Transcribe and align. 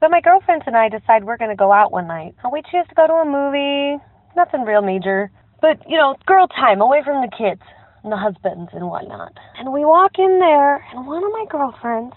So 0.00 0.08
my 0.08 0.20
girlfriends 0.20 0.64
and 0.66 0.76
I 0.76 0.88
decide 0.88 1.24
we're 1.24 1.36
going 1.36 1.50
to 1.50 1.56
go 1.56 1.72
out 1.72 1.90
one 1.90 2.06
night. 2.06 2.36
We 2.52 2.62
choose 2.62 2.86
to 2.88 2.94
go 2.94 3.08
to 3.08 3.14
a 3.14 3.24
movie. 3.24 4.00
Nothing 4.36 4.62
real 4.62 4.80
major. 4.80 5.30
But, 5.60 5.82
you 5.88 5.96
know, 5.96 6.14
girl 6.24 6.46
time, 6.46 6.80
away 6.80 7.02
from 7.04 7.20
the 7.20 7.36
kids 7.36 7.62
and 8.04 8.12
the 8.12 8.16
husbands 8.16 8.70
and 8.72 8.86
whatnot. 8.86 9.32
And 9.58 9.72
we 9.72 9.84
walk 9.84 10.12
in 10.18 10.38
there, 10.38 10.76
and 10.92 11.04
one 11.04 11.24
of 11.24 11.32
my 11.32 11.46
girlfriends 11.50 12.14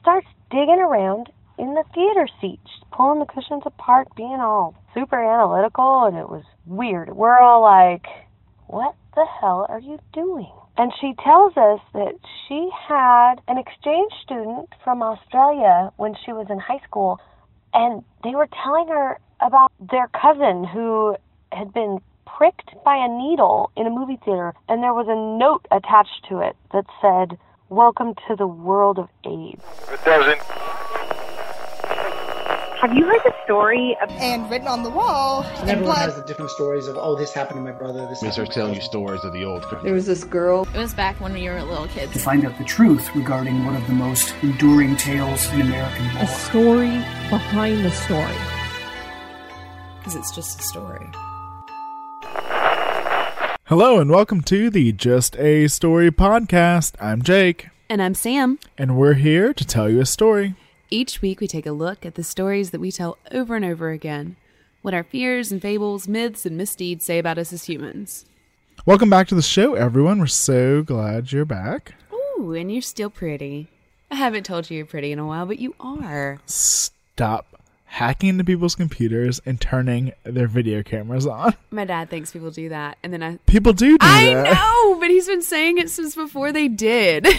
starts 0.00 0.26
digging 0.50 0.80
around 0.80 1.28
in 1.58 1.74
the 1.74 1.84
theater 1.94 2.26
seat, 2.40 2.58
just 2.64 2.90
pulling 2.90 3.18
the 3.18 3.26
cushions 3.26 3.64
apart, 3.66 4.08
being 4.16 4.40
all 4.40 4.74
super 4.94 5.22
analytical, 5.22 6.04
and 6.04 6.16
it 6.16 6.30
was 6.30 6.44
weird. 6.64 7.14
We're 7.14 7.38
all 7.38 7.60
like, 7.60 8.06
what 8.66 8.94
the 9.14 9.26
hell 9.40 9.66
are 9.68 9.80
you 9.80 9.98
doing? 10.14 10.50
And 10.80 10.94
she 10.98 11.12
tells 11.22 11.54
us 11.58 11.78
that 11.92 12.14
she 12.48 12.70
had 12.88 13.34
an 13.48 13.58
exchange 13.58 14.12
student 14.22 14.70
from 14.82 15.02
Australia 15.02 15.92
when 15.98 16.14
she 16.24 16.32
was 16.32 16.46
in 16.48 16.58
high 16.58 16.80
school, 16.88 17.20
and 17.74 18.02
they 18.24 18.34
were 18.34 18.48
telling 18.64 18.88
her 18.88 19.20
about 19.42 19.70
their 19.78 20.08
cousin 20.08 20.64
who 20.64 21.16
had 21.52 21.74
been 21.74 21.98
pricked 22.24 22.70
by 22.82 22.96
a 22.96 23.08
needle 23.08 23.70
in 23.76 23.86
a 23.86 23.90
movie 23.90 24.18
theater, 24.24 24.54
and 24.70 24.82
there 24.82 24.94
was 24.94 25.04
a 25.06 25.38
note 25.38 25.66
attached 25.70 26.24
to 26.30 26.38
it 26.38 26.56
that 26.72 26.86
said, 27.02 27.38
Welcome 27.68 28.14
to 28.28 28.34
the 28.34 28.46
world 28.46 28.98
of 28.98 29.10
AIDS. 29.26 29.60
It 29.92 30.02
doesn't. 30.02 30.40
Have 32.80 32.94
you 32.96 33.04
heard 33.04 33.20
the 33.24 33.34
story 33.44 33.94
of 34.02 34.08
and 34.12 34.48
written 34.50 34.66
on 34.66 34.82
the 34.82 34.88
wall 34.88 35.42
And 35.42 35.64
in 35.64 35.68
everyone 35.68 35.96
blood? 35.96 35.98
has 36.10 36.16
the 36.16 36.22
different 36.26 36.50
stories 36.50 36.86
of, 36.86 36.96
oh, 36.96 37.14
this 37.14 37.32
happened 37.34 37.58
to 37.58 37.62
my 37.62 37.72
brother. 37.72 38.06
This 38.08 38.20
They 38.20 38.30
start 38.30 38.50
telling 38.52 38.74
you 38.74 38.80
stories 38.80 39.22
of 39.22 39.34
the 39.34 39.44
old 39.44 39.64
There 39.82 39.92
was 39.92 40.06
this 40.06 40.24
girl. 40.24 40.66
It 40.74 40.78
was 40.78 40.94
back 40.94 41.20
when 41.20 41.36
you 41.36 41.50
were 41.50 41.62
little 41.62 41.88
kids. 41.88 42.12
to 42.14 42.18
find 42.18 42.44
out 42.46 42.56
the 42.56 42.64
truth 42.64 43.14
regarding 43.14 43.66
one 43.66 43.76
of 43.76 43.86
the 43.86 43.92
most 43.92 44.34
enduring 44.42 44.96
tales 44.96 45.46
in 45.52 45.60
American 45.60 46.06
a 46.16 46.20
law. 46.20 46.26
story 46.26 46.88
behind 47.28 47.84
the 47.84 47.90
story. 47.90 48.36
Because 49.98 50.14
it's 50.16 50.34
just 50.34 50.58
a 50.60 50.62
story. 50.62 51.06
Hello 53.66 54.00
and 54.00 54.10
welcome 54.10 54.40
to 54.42 54.70
the 54.70 54.92
Just 54.92 55.36
a 55.36 55.68
Story 55.68 56.10
podcast. 56.10 56.94
I'm 56.98 57.20
Jake, 57.20 57.68
And 57.90 58.00
I'm 58.00 58.14
Sam. 58.14 58.58
and 58.78 58.96
we're 58.96 59.14
here 59.14 59.52
to 59.52 59.66
tell 59.66 59.90
you 59.90 60.00
a 60.00 60.06
story. 60.06 60.54
Each 60.92 61.22
week 61.22 61.40
we 61.40 61.46
take 61.46 61.66
a 61.66 61.72
look 61.72 62.04
at 62.04 62.16
the 62.16 62.24
stories 62.24 62.70
that 62.72 62.80
we 62.80 62.90
tell 62.90 63.16
over 63.30 63.54
and 63.54 63.64
over 63.64 63.90
again. 63.90 64.34
What 64.82 64.92
our 64.92 65.04
fears 65.04 65.52
and 65.52 65.62
fables, 65.62 66.08
myths, 66.08 66.44
and 66.44 66.56
misdeeds 66.56 67.04
say 67.04 67.20
about 67.20 67.38
us 67.38 67.52
as 67.52 67.64
humans. 67.66 68.24
Welcome 68.86 69.08
back 69.08 69.28
to 69.28 69.36
the 69.36 69.42
show, 69.42 69.74
everyone. 69.74 70.18
We're 70.18 70.26
so 70.26 70.82
glad 70.82 71.30
you're 71.30 71.44
back. 71.44 71.94
Ooh, 72.12 72.54
and 72.54 72.72
you're 72.72 72.82
still 72.82 73.08
pretty. 73.08 73.68
I 74.10 74.16
haven't 74.16 74.42
told 74.44 74.68
you 74.68 74.78
you're 74.78 74.86
pretty 74.86 75.12
in 75.12 75.20
a 75.20 75.26
while, 75.26 75.46
but 75.46 75.60
you 75.60 75.76
are. 75.78 76.40
Stop 76.46 77.62
hacking 77.84 78.30
into 78.30 78.42
people's 78.42 78.74
computers 78.74 79.40
and 79.46 79.60
turning 79.60 80.12
their 80.24 80.48
video 80.48 80.82
cameras 80.82 81.24
on. 81.24 81.54
My 81.70 81.84
dad 81.84 82.10
thinks 82.10 82.32
people 82.32 82.50
do 82.50 82.68
that, 82.70 82.98
and 83.04 83.12
then 83.12 83.22
I. 83.22 83.36
People 83.46 83.74
do 83.74 83.96
do 83.96 83.98
I 84.00 84.34
that. 84.34 84.54
know, 84.54 84.98
but 84.98 85.08
he's 85.08 85.28
been 85.28 85.42
saying 85.42 85.78
it 85.78 85.88
since 85.88 86.16
before 86.16 86.50
they 86.50 86.66
did. 86.66 87.28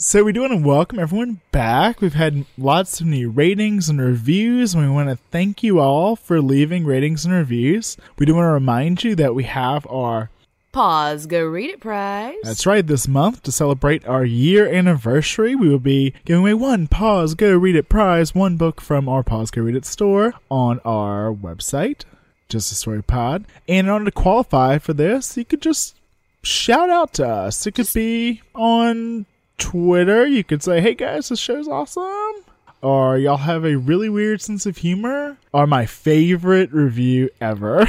So 0.00 0.22
we 0.22 0.32
do 0.32 0.42
want 0.42 0.52
to 0.52 0.64
welcome 0.64 1.00
everyone 1.00 1.40
back. 1.50 2.00
We've 2.00 2.14
had 2.14 2.44
lots 2.56 3.00
of 3.00 3.08
new 3.08 3.30
ratings 3.30 3.88
and 3.88 4.00
reviews, 4.00 4.72
and 4.72 4.84
we 4.84 4.88
want 4.88 5.08
to 5.08 5.16
thank 5.32 5.64
you 5.64 5.80
all 5.80 6.14
for 6.14 6.40
leaving 6.40 6.84
ratings 6.84 7.24
and 7.24 7.34
reviews. 7.34 7.96
We 8.16 8.24
do 8.24 8.36
want 8.36 8.44
to 8.44 8.52
remind 8.52 9.02
you 9.02 9.16
that 9.16 9.34
we 9.34 9.42
have 9.42 9.88
our 9.90 10.30
Pause, 10.70 11.26
go 11.26 11.44
read 11.44 11.70
it 11.70 11.80
prize. 11.80 12.36
That's 12.44 12.64
right. 12.64 12.86
This 12.86 13.08
month, 13.08 13.42
to 13.42 13.50
celebrate 13.50 14.06
our 14.06 14.24
year 14.24 14.72
anniversary, 14.72 15.56
we 15.56 15.68
will 15.68 15.80
be 15.80 16.14
giving 16.24 16.42
away 16.42 16.54
one 16.54 16.86
Pause 16.86 17.34
Go 17.34 17.56
Read 17.56 17.74
It 17.74 17.88
prize, 17.88 18.36
one 18.36 18.56
book 18.56 18.80
from 18.80 19.08
our 19.08 19.24
Pause 19.24 19.50
Go 19.50 19.62
Read 19.62 19.74
It 19.74 19.84
store 19.84 20.34
on 20.48 20.78
our 20.84 21.34
website, 21.34 22.04
Just 22.48 22.70
a 22.70 22.76
Story 22.76 23.02
Pod. 23.02 23.46
And 23.66 23.88
in 23.88 23.92
order 23.92 24.04
to 24.04 24.12
qualify 24.12 24.78
for 24.78 24.92
this, 24.92 25.36
you 25.36 25.44
could 25.44 25.60
just 25.60 25.96
shout 26.44 26.88
out 26.88 27.14
to 27.14 27.26
us. 27.26 27.66
It 27.66 27.72
could 27.72 27.92
be 27.92 28.42
on 28.54 29.26
Twitter. 29.58 30.26
You 30.26 30.44
could 30.44 30.62
say, 30.62 30.80
"Hey 30.80 30.94
guys, 30.94 31.28
this 31.28 31.38
show's 31.38 31.68
awesome." 31.68 32.44
Or 32.80 33.18
y'all 33.18 33.38
have 33.38 33.64
a 33.64 33.76
really 33.76 34.08
weird 34.08 34.40
sense 34.40 34.64
of 34.66 34.76
humor, 34.78 35.36
or 35.52 35.66
my 35.66 35.84
favorite 35.84 36.72
review 36.72 37.28
ever. 37.40 37.86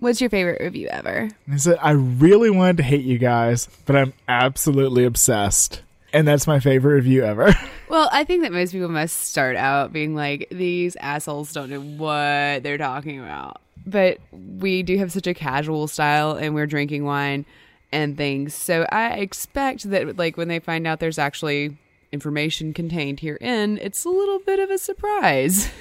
What's 0.00 0.20
your 0.20 0.30
favorite 0.30 0.60
review 0.60 0.88
ever? 0.88 1.28
He 1.48 1.58
said, 1.58 1.78
I 1.80 1.92
really 1.92 2.50
wanted 2.50 2.78
to 2.78 2.82
hate 2.82 3.04
you 3.04 3.18
guys, 3.18 3.68
but 3.86 3.94
I'm 3.94 4.12
absolutely 4.26 5.04
obsessed. 5.04 5.80
And 6.12 6.26
that's 6.26 6.46
my 6.46 6.58
favorite 6.58 6.94
review 6.94 7.22
ever. 7.24 7.54
Well, 7.88 8.08
I 8.10 8.24
think 8.24 8.42
that 8.42 8.52
most 8.52 8.72
people 8.72 8.88
must 8.88 9.18
start 9.18 9.54
out 9.54 9.92
being 9.92 10.14
like, 10.14 10.48
these 10.50 10.96
assholes 10.96 11.52
don't 11.52 11.68
know 11.68 11.82
what 11.82 12.62
they're 12.62 12.78
talking 12.78 13.20
about. 13.20 13.60
But 13.86 14.16
we 14.32 14.82
do 14.82 14.96
have 14.96 15.12
such 15.12 15.26
a 15.26 15.34
casual 15.34 15.86
style 15.88 16.32
and 16.32 16.54
we're 16.54 16.66
drinking 16.66 17.04
wine 17.04 17.44
and 17.92 18.16
things. 18.16 18.54
So 18.54 18.86
I 18.90 19.10
expect 19.14 19.90
that, 19.90 20.16
like, 20.16 20.36
when 20.36 20.48
they 20.48 20.58
find 20.58 20.86
out 20.86 21.00
there's 21.00 21.18
actually 21.18 21.76
information 22.10 22.72
contained 22.72 23.20
herein, 23.20 23.78
it's 23.78 24.04
a 24.04 24.10
little 24.10 24.38
bit 24.40 24.58
of 24.58 24.70
a 24.70 24.78
surprise. 24.78 25.70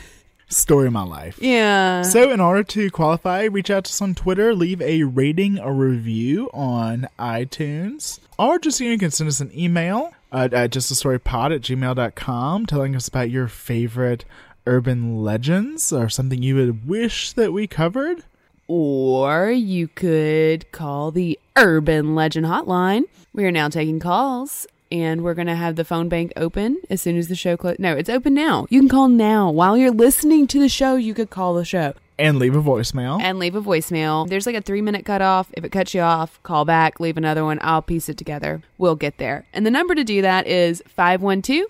Story 0.49 0.88
of 0.88 0.94
my 0.94 1.03
life. 1.03 1.39
Yeah. 1.41 2.01
So, 2.01 2.29
in 2.29 2.41
order 2.41 2.61
to 2.63 2.91
qualify, 2.91 3.44
reach 3.44 3.69
out 3.69 3.85
to 3.85 3.89
us 3.89 4.01
on 4.01 4.16
Twitter, 4.16 4.53
leave 4.53 4.81
a 4.81 5.03
rating 5.03 5.57
or 5.57 5.73
review 5.73 6.49
on 6.53 7.07
iTunes, 7.17 8.19
or 8.38 8.59
just 8.59 8.81
you 8.81 8.97
can 8.97 9.11
send 9.11 9.29
us 9.29 9.39
an 9.39 9.57
email 9.57 10.13
at, 10.29 10.53
at 10.53 10.72
justastorypod 10.72 11.55
at 11.55 11.61
gmail.com 11.61 12.66
telling 12.66 12.97
us 12.97 13.07
about 13.07 13.29
your 13.29 13.47
favorite 13.47 14.25
urban 14.66 15.23
legends 15.23 15.91
or 15.91 16.09
something 16.09 16.43
you 16.43 16.55
would 16.55 16.88
wish 16.88 17.31
that 17.33 17.53
we 17.53 17.66
covered. 17.66 18.23
Or 18.75 19.51
you 19.51 19.89
could 19.89 20.71
call 20.71 21.11
the 21.11 21.37
Urban 21.57 22.15
Legend 22.15 22.45
Hotline. 22.45 23.03
We 23.33 23.43
are 23.43 23.51
now 23.51 23.67
taking 23.67 23.99
calls, 23.99 24.65
and 24.89 25.25
we're 25.25 25.33
going 25.33 25.47
to 25.47 25.55
have 25.55 25.75
the 25.75 25.83
phone 25.83 26.07
bank 26.07 26.31
open 26.37 26.77
as 26.89 27.01
soon 27.01 27.17
as 27.17 27.27
the 27.27 27.35
show 27.35 27.57
closes. 27.57 27.79
No, 27.79 27.97
it's 27.97 28.09
open 28.09 28.33
now. 28.33 28.67
You 28.69 28.79
can 28.79 28.87
call 28.87 29.09
now. 29.09 29.51
While 29.51 29.75
you're 29.75 29.91
listening 29.91 30.47
to 30.47 30.59
the 30.61 30.69
show, 30.69 30.95
you 30.95 31.13
could 31.13 31.29
call 31.29 31.53
the 31.53 31.65
show 31.65 31.95
And 32.17 32.39
leave 32.39 32.55
a 32.55 32.61
voicemail. 32.61 33.21
and 33.21 33.39
leave 33.39 33.55
a 33.55 33.61
voicemail. 33.61 34.29
There's 34.29 34.45
like 34.45 34.55
a 34.55 34.61
three 34.61 34.81
minute 34.81 35.03
cutoff. 35.03 35.49
If 35.51 35.65
it 35.65 35.73
cuts 35.73 35.93
you 35.93 35.99
off, 35.99 36.41
call 36.43 36.63
back, 36.63 37.01
leave 37.01 37.17
another 37.17 37.43
one. 37.43 37.59
I'll 37.61 37.81
piece 37.81 38.07
it 38.07 38.17
together. 38.17 38.61
We'll 38.77 38.95
get 38.95 39.17
there. 39.17 39.45
And 39.51 39.65
the 39.65 39.71
number 39.71 39.95
to 39.95 40.05
do 40.05 40.21
that 40.21 40.47
is 40.47 40.81
512 40.87 41.65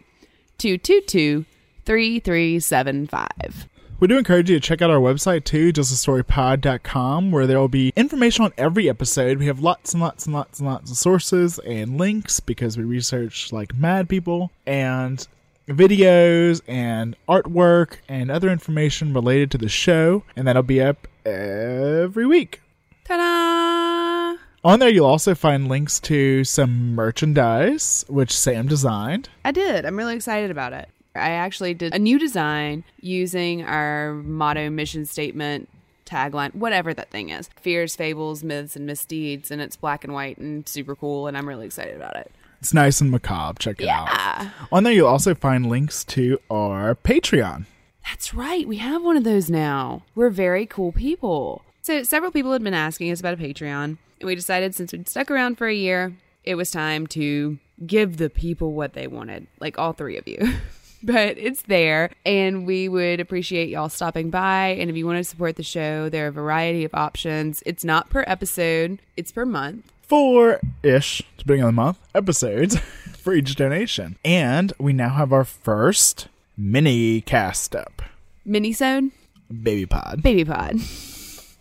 222 0.59 1.45
3375. 1.83 3.67
We 4.01 4.07
do 4.07 4.17
encourage 4.17 4.49
you 4.49 4.59
to 4.59 4.67
check 4.67 4.81
out 4.81 4.89
our 4.89 4.99
website 4.99 5.43
too, 5.43 5.71
justastorypod.com, 5.71 7.29
where 7.29 7.45
there 7.45 7.59
will 7.59 7.67
be 7.67 7.93
information 7.95 8.43
on 8.43 8.51
every 8.57 8.89
episode. 8.89 9.37
We 9.37 9.45
have 9.45 9.59
lots 9.59 9.93
and 9.93 10.01
lots 10.01 10.25
and 10.25 10.33
lots 10.33 10.57
and 10.57 10.67
lots 10.67 10.89
of 10.89 10.97
sources 10.97 11.59
and 11.59 11.99
links 11.99 12.39
because 12.39 12.79
we 12.79 12.83
research 12.83 13.53
like 13.53 13.77
mad 13.77 14.09
people 14.09 14.49
and 14.65 15.27
videos 15.69 16.61
and 16.67 17.15
artwork 17.29 17.97
and 18.09 18.31
other 18.31 18.49
information 18.49 19.13
related 19.13 19.51
to 19.51 19.59
the 19.59 19.69
show, 19.69 20.23
and 20.35 20.47
that'll 20.47 20.63
be 20.63 20.81
up 20.81 21.07
every 21.23 22.25
week. 22.25 22.59
Ta 23.03 23.17
da! 23.17 24.41
On 24.67 24.79
there, 24.79 24.89
you'll 24.89 25.05
also 25.05 25.35
find 25.35 25.67
links 25.67 25.99
to 25.99 26.43
some 26.43 26.95
merchandise, 26.95 28.03
which 28.07 28.35
Sam 28.35 28.65
designed. 28.67 29.29
I 29.45 29.51
did. 29.51 29.85
I'm 29.85 29.95
really 29.95 30.15
excited 30.15 30.49
about 30.49 30.73
it. 30.73 30.89
I 31.15 31.31
actually 31.31 31.73
did 31.73 31.93
a 31.93 31.99
new 31.99 32.17
design 32.17 32.83
using 32.99 33.63
our 33.63 34.13
motto, 34.13 34.69
mission 34.69 35.05
statement, 35.05 35.69
tagline, 36.05 36.53
whatever 36.55 36.93
that 36.93 37.09
thing 37.09 37.29
is 37.29 37.49
fears, 37.61 37.95
fables, 37.95 38.43
myths, 38.43 38.75
and 38.75 38.85
misdeeds. 38.85 39.51
And 39.51 39.61
it's 39.61 39.75
black 39.75 40.03
and 40.03 40.13
white 40.13 40.37
and 40.37 40.67
super 40.67 40.95
cool. 40.95 41.27
And 41.27 41.37
I'm 41.37 41.47
really 41.47 41.65
excited 41.65 41.95
about 41.95 42.15
it. 42.15 42.31
It's 42.59 42.73
nice 42.73 43.01
and 43.01 43.09
macabre. 43.09 43.57
Check 43.59 43.81
it 43.81 43.87
out. 43.87 44.07
On 44.09 44.51
oh, 44.71 44.81
there, 44.81 44.93
you'll 44.93 45.07
also 45.07 45.33
find 45.33 45.65
links 45.65 46.03
to 46.05 46.39
our 46.51 46.93
Patreon. 46.93 47.65
That's 48.07 48.33
right. 48.33 48.67
We 48.67 48.77
have 48.77 49.03
one 49.03 49.17
of 49.17 49.23
those 49.23 49.49
now. 49.49 50.03
We're 50.13 50.29
very 50.29 50.65
cool 50.65 50.91
people. 50.91 51.63
So, 51.81 52.03
several 52.03 52.31
people 52.31 52.51
had 52.51 52.63
been 52.63 52.75
asking 52.75 53.11
us 53.11 53.19
about 53.19 53.33
a 53.33 53.37
Patreon. 53.37 53.97
And 54.19 54.27
we 54.27 54.35
decided 54.35 54.75
since 54.75 54.91
we'd 54.91 55.09
stuck 55.09 55.31
around 55.31 55.57
for 55.57 55.67
a 55.67 55.73
year, 55.73 56.13
it 56.43 56.53
was 56.53 56.69
time 56.69 57.07
to 57.07 57.57
give 57.85 58.17
the 58.17 58.29
people 58.29 58.73
what 58.73 58.93
they 58.93 59.07
wanted, 59.07 59.47
like 59.59 59.79
all 59.79 59.93
three 59.93 60.17
of 60.17 60.27
you. 60.27 60.37
but 61.03 61.37
it's 61.37 61.63
there. 61.63 62.11
And 62.25 62.65
we 62.65 62.87
would 62.89 63.19
appreciate 63.19 63.69
y'all 63.69 63.89
stopping 63.89 64.29
by. 64.29 64.69
And 64.79 64.89
if 64.89 64.95
you 64.95 65.05
want 65.05 65.17
to 65.17 65.23
support 65.23 65.55
the 65.55 65.63
show, 65.63 66.09
there 66.09 66.25
are 66.25 66.29
a 66.29 66.31
variety 66.31 66.83
of 66.83 66.93
options. 66.93 67.63
It's 67.65 67.83
not 67.83 68.09
per 68.09 68.23
episode, 68.27 68.99
it's 69.17 69.31
per 69.31 69.45
month. 69.45 69.91
Four 70.03 70.59
ish, 70.83 71.21
depending 71.37 71.63
on 71.63 71.67
the 71.69 71.81
month, 71.81 71.97
episodes 72.13 72.77
for 73.17 73.33
each 73.33 73.55
donation. 73.55 74.17
And 74.25 74.73
we 74.77 74.93
now 74.93 75.09
have 75.09 75.31
our 75.31 75.45
first 75.45 76.27
mini 76.57 77.21
cast 77.21 77.75
up 77.75 78.01
Minisode, 78.45 79.11
baby 79.49 79.85
pod. 79.85 80.21
baby 80.21 80.45
pod. 80.45 80.75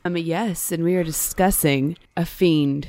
Um, 0.02 0.16
yes, 0.16 0.72
and 0.72 0.82
we 0.82 0.96
are 0.96 1.04
discussing 1.04 1.98
a 2.16 2.24
fiend. 2.24 2.88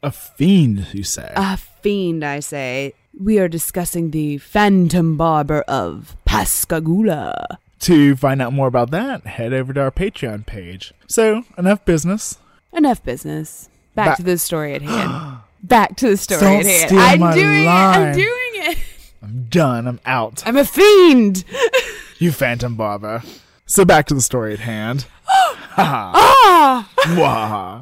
A 0.00 0.12
fiend, 0.12 0.86
you 0.94 1.02
say? 1.02 1.32
A 1.34 1.56
fiend, 1.56 2.24
I 2.24 2.38
say. 2.38 2.94
We 3.22 3.38
are 3.38 3.48
discussing 3.48 4.10
the 4.12 4.38
Phantom 4.38 5.16
Barber 5.16 5.60
of 5.62 6.16
Pascagoula. 6.24 7.58
to 7.80 8.16
find 8.16 8.40
out 8.40 8.52
more 8.54 8.66
about 8.66 8.90
that, 8.92 9.26
head 9.26 9.52
over 9.52 9.72
to 9.74 9.80
our 9.82 9.90
Patreon 9.90 10.46
page. 10.46 10.92
So, 11.06 11.44
enough 11.58 11.84
business. 11.84 12.38
Enough 12.72 13.02
business. 13.04 13.68
Back 13.94 14.16
Ba- 14.16 14.16
to 14.16 14.22
the 14.22 14.38
story 14.38 14.74
at 14.74 14.82
hand. 14.82 15.38
Back 15.62 15.96
to 15.96 16.08
the 16.10 16.16
story 16.16 16.40
Don't 16.40 16.60
at 16.60 16.66
hand. 16.66 16.88
steal 16.88 16.98
I'm 16.98 17.20
my 17.20 17.34
doing 17.34 17.64
line. 17.66 18.00
it. 18.00 18.06
I'm 18.06 18.14
doing 18.16 18.70
it. 18.72 18.78
I'm 19.22 19.46
done. 19.50 19.86
I'm 19.86 20.00
out. 20.06 20.42
I'm 20.46 20.56
a 20.56 20.64
fiend. 20.64 21.44
You 22.18 22.32
phantom 22.32 22.74
barber. 22.76 23.22
So 23.66 23.84
back 23.84 24.06
to 24.06 24.14
the 24.14 24.22
story 24.22 24.54
at 24.54 24.60
hand. 24.60 25.06
ah! 25.76 26.88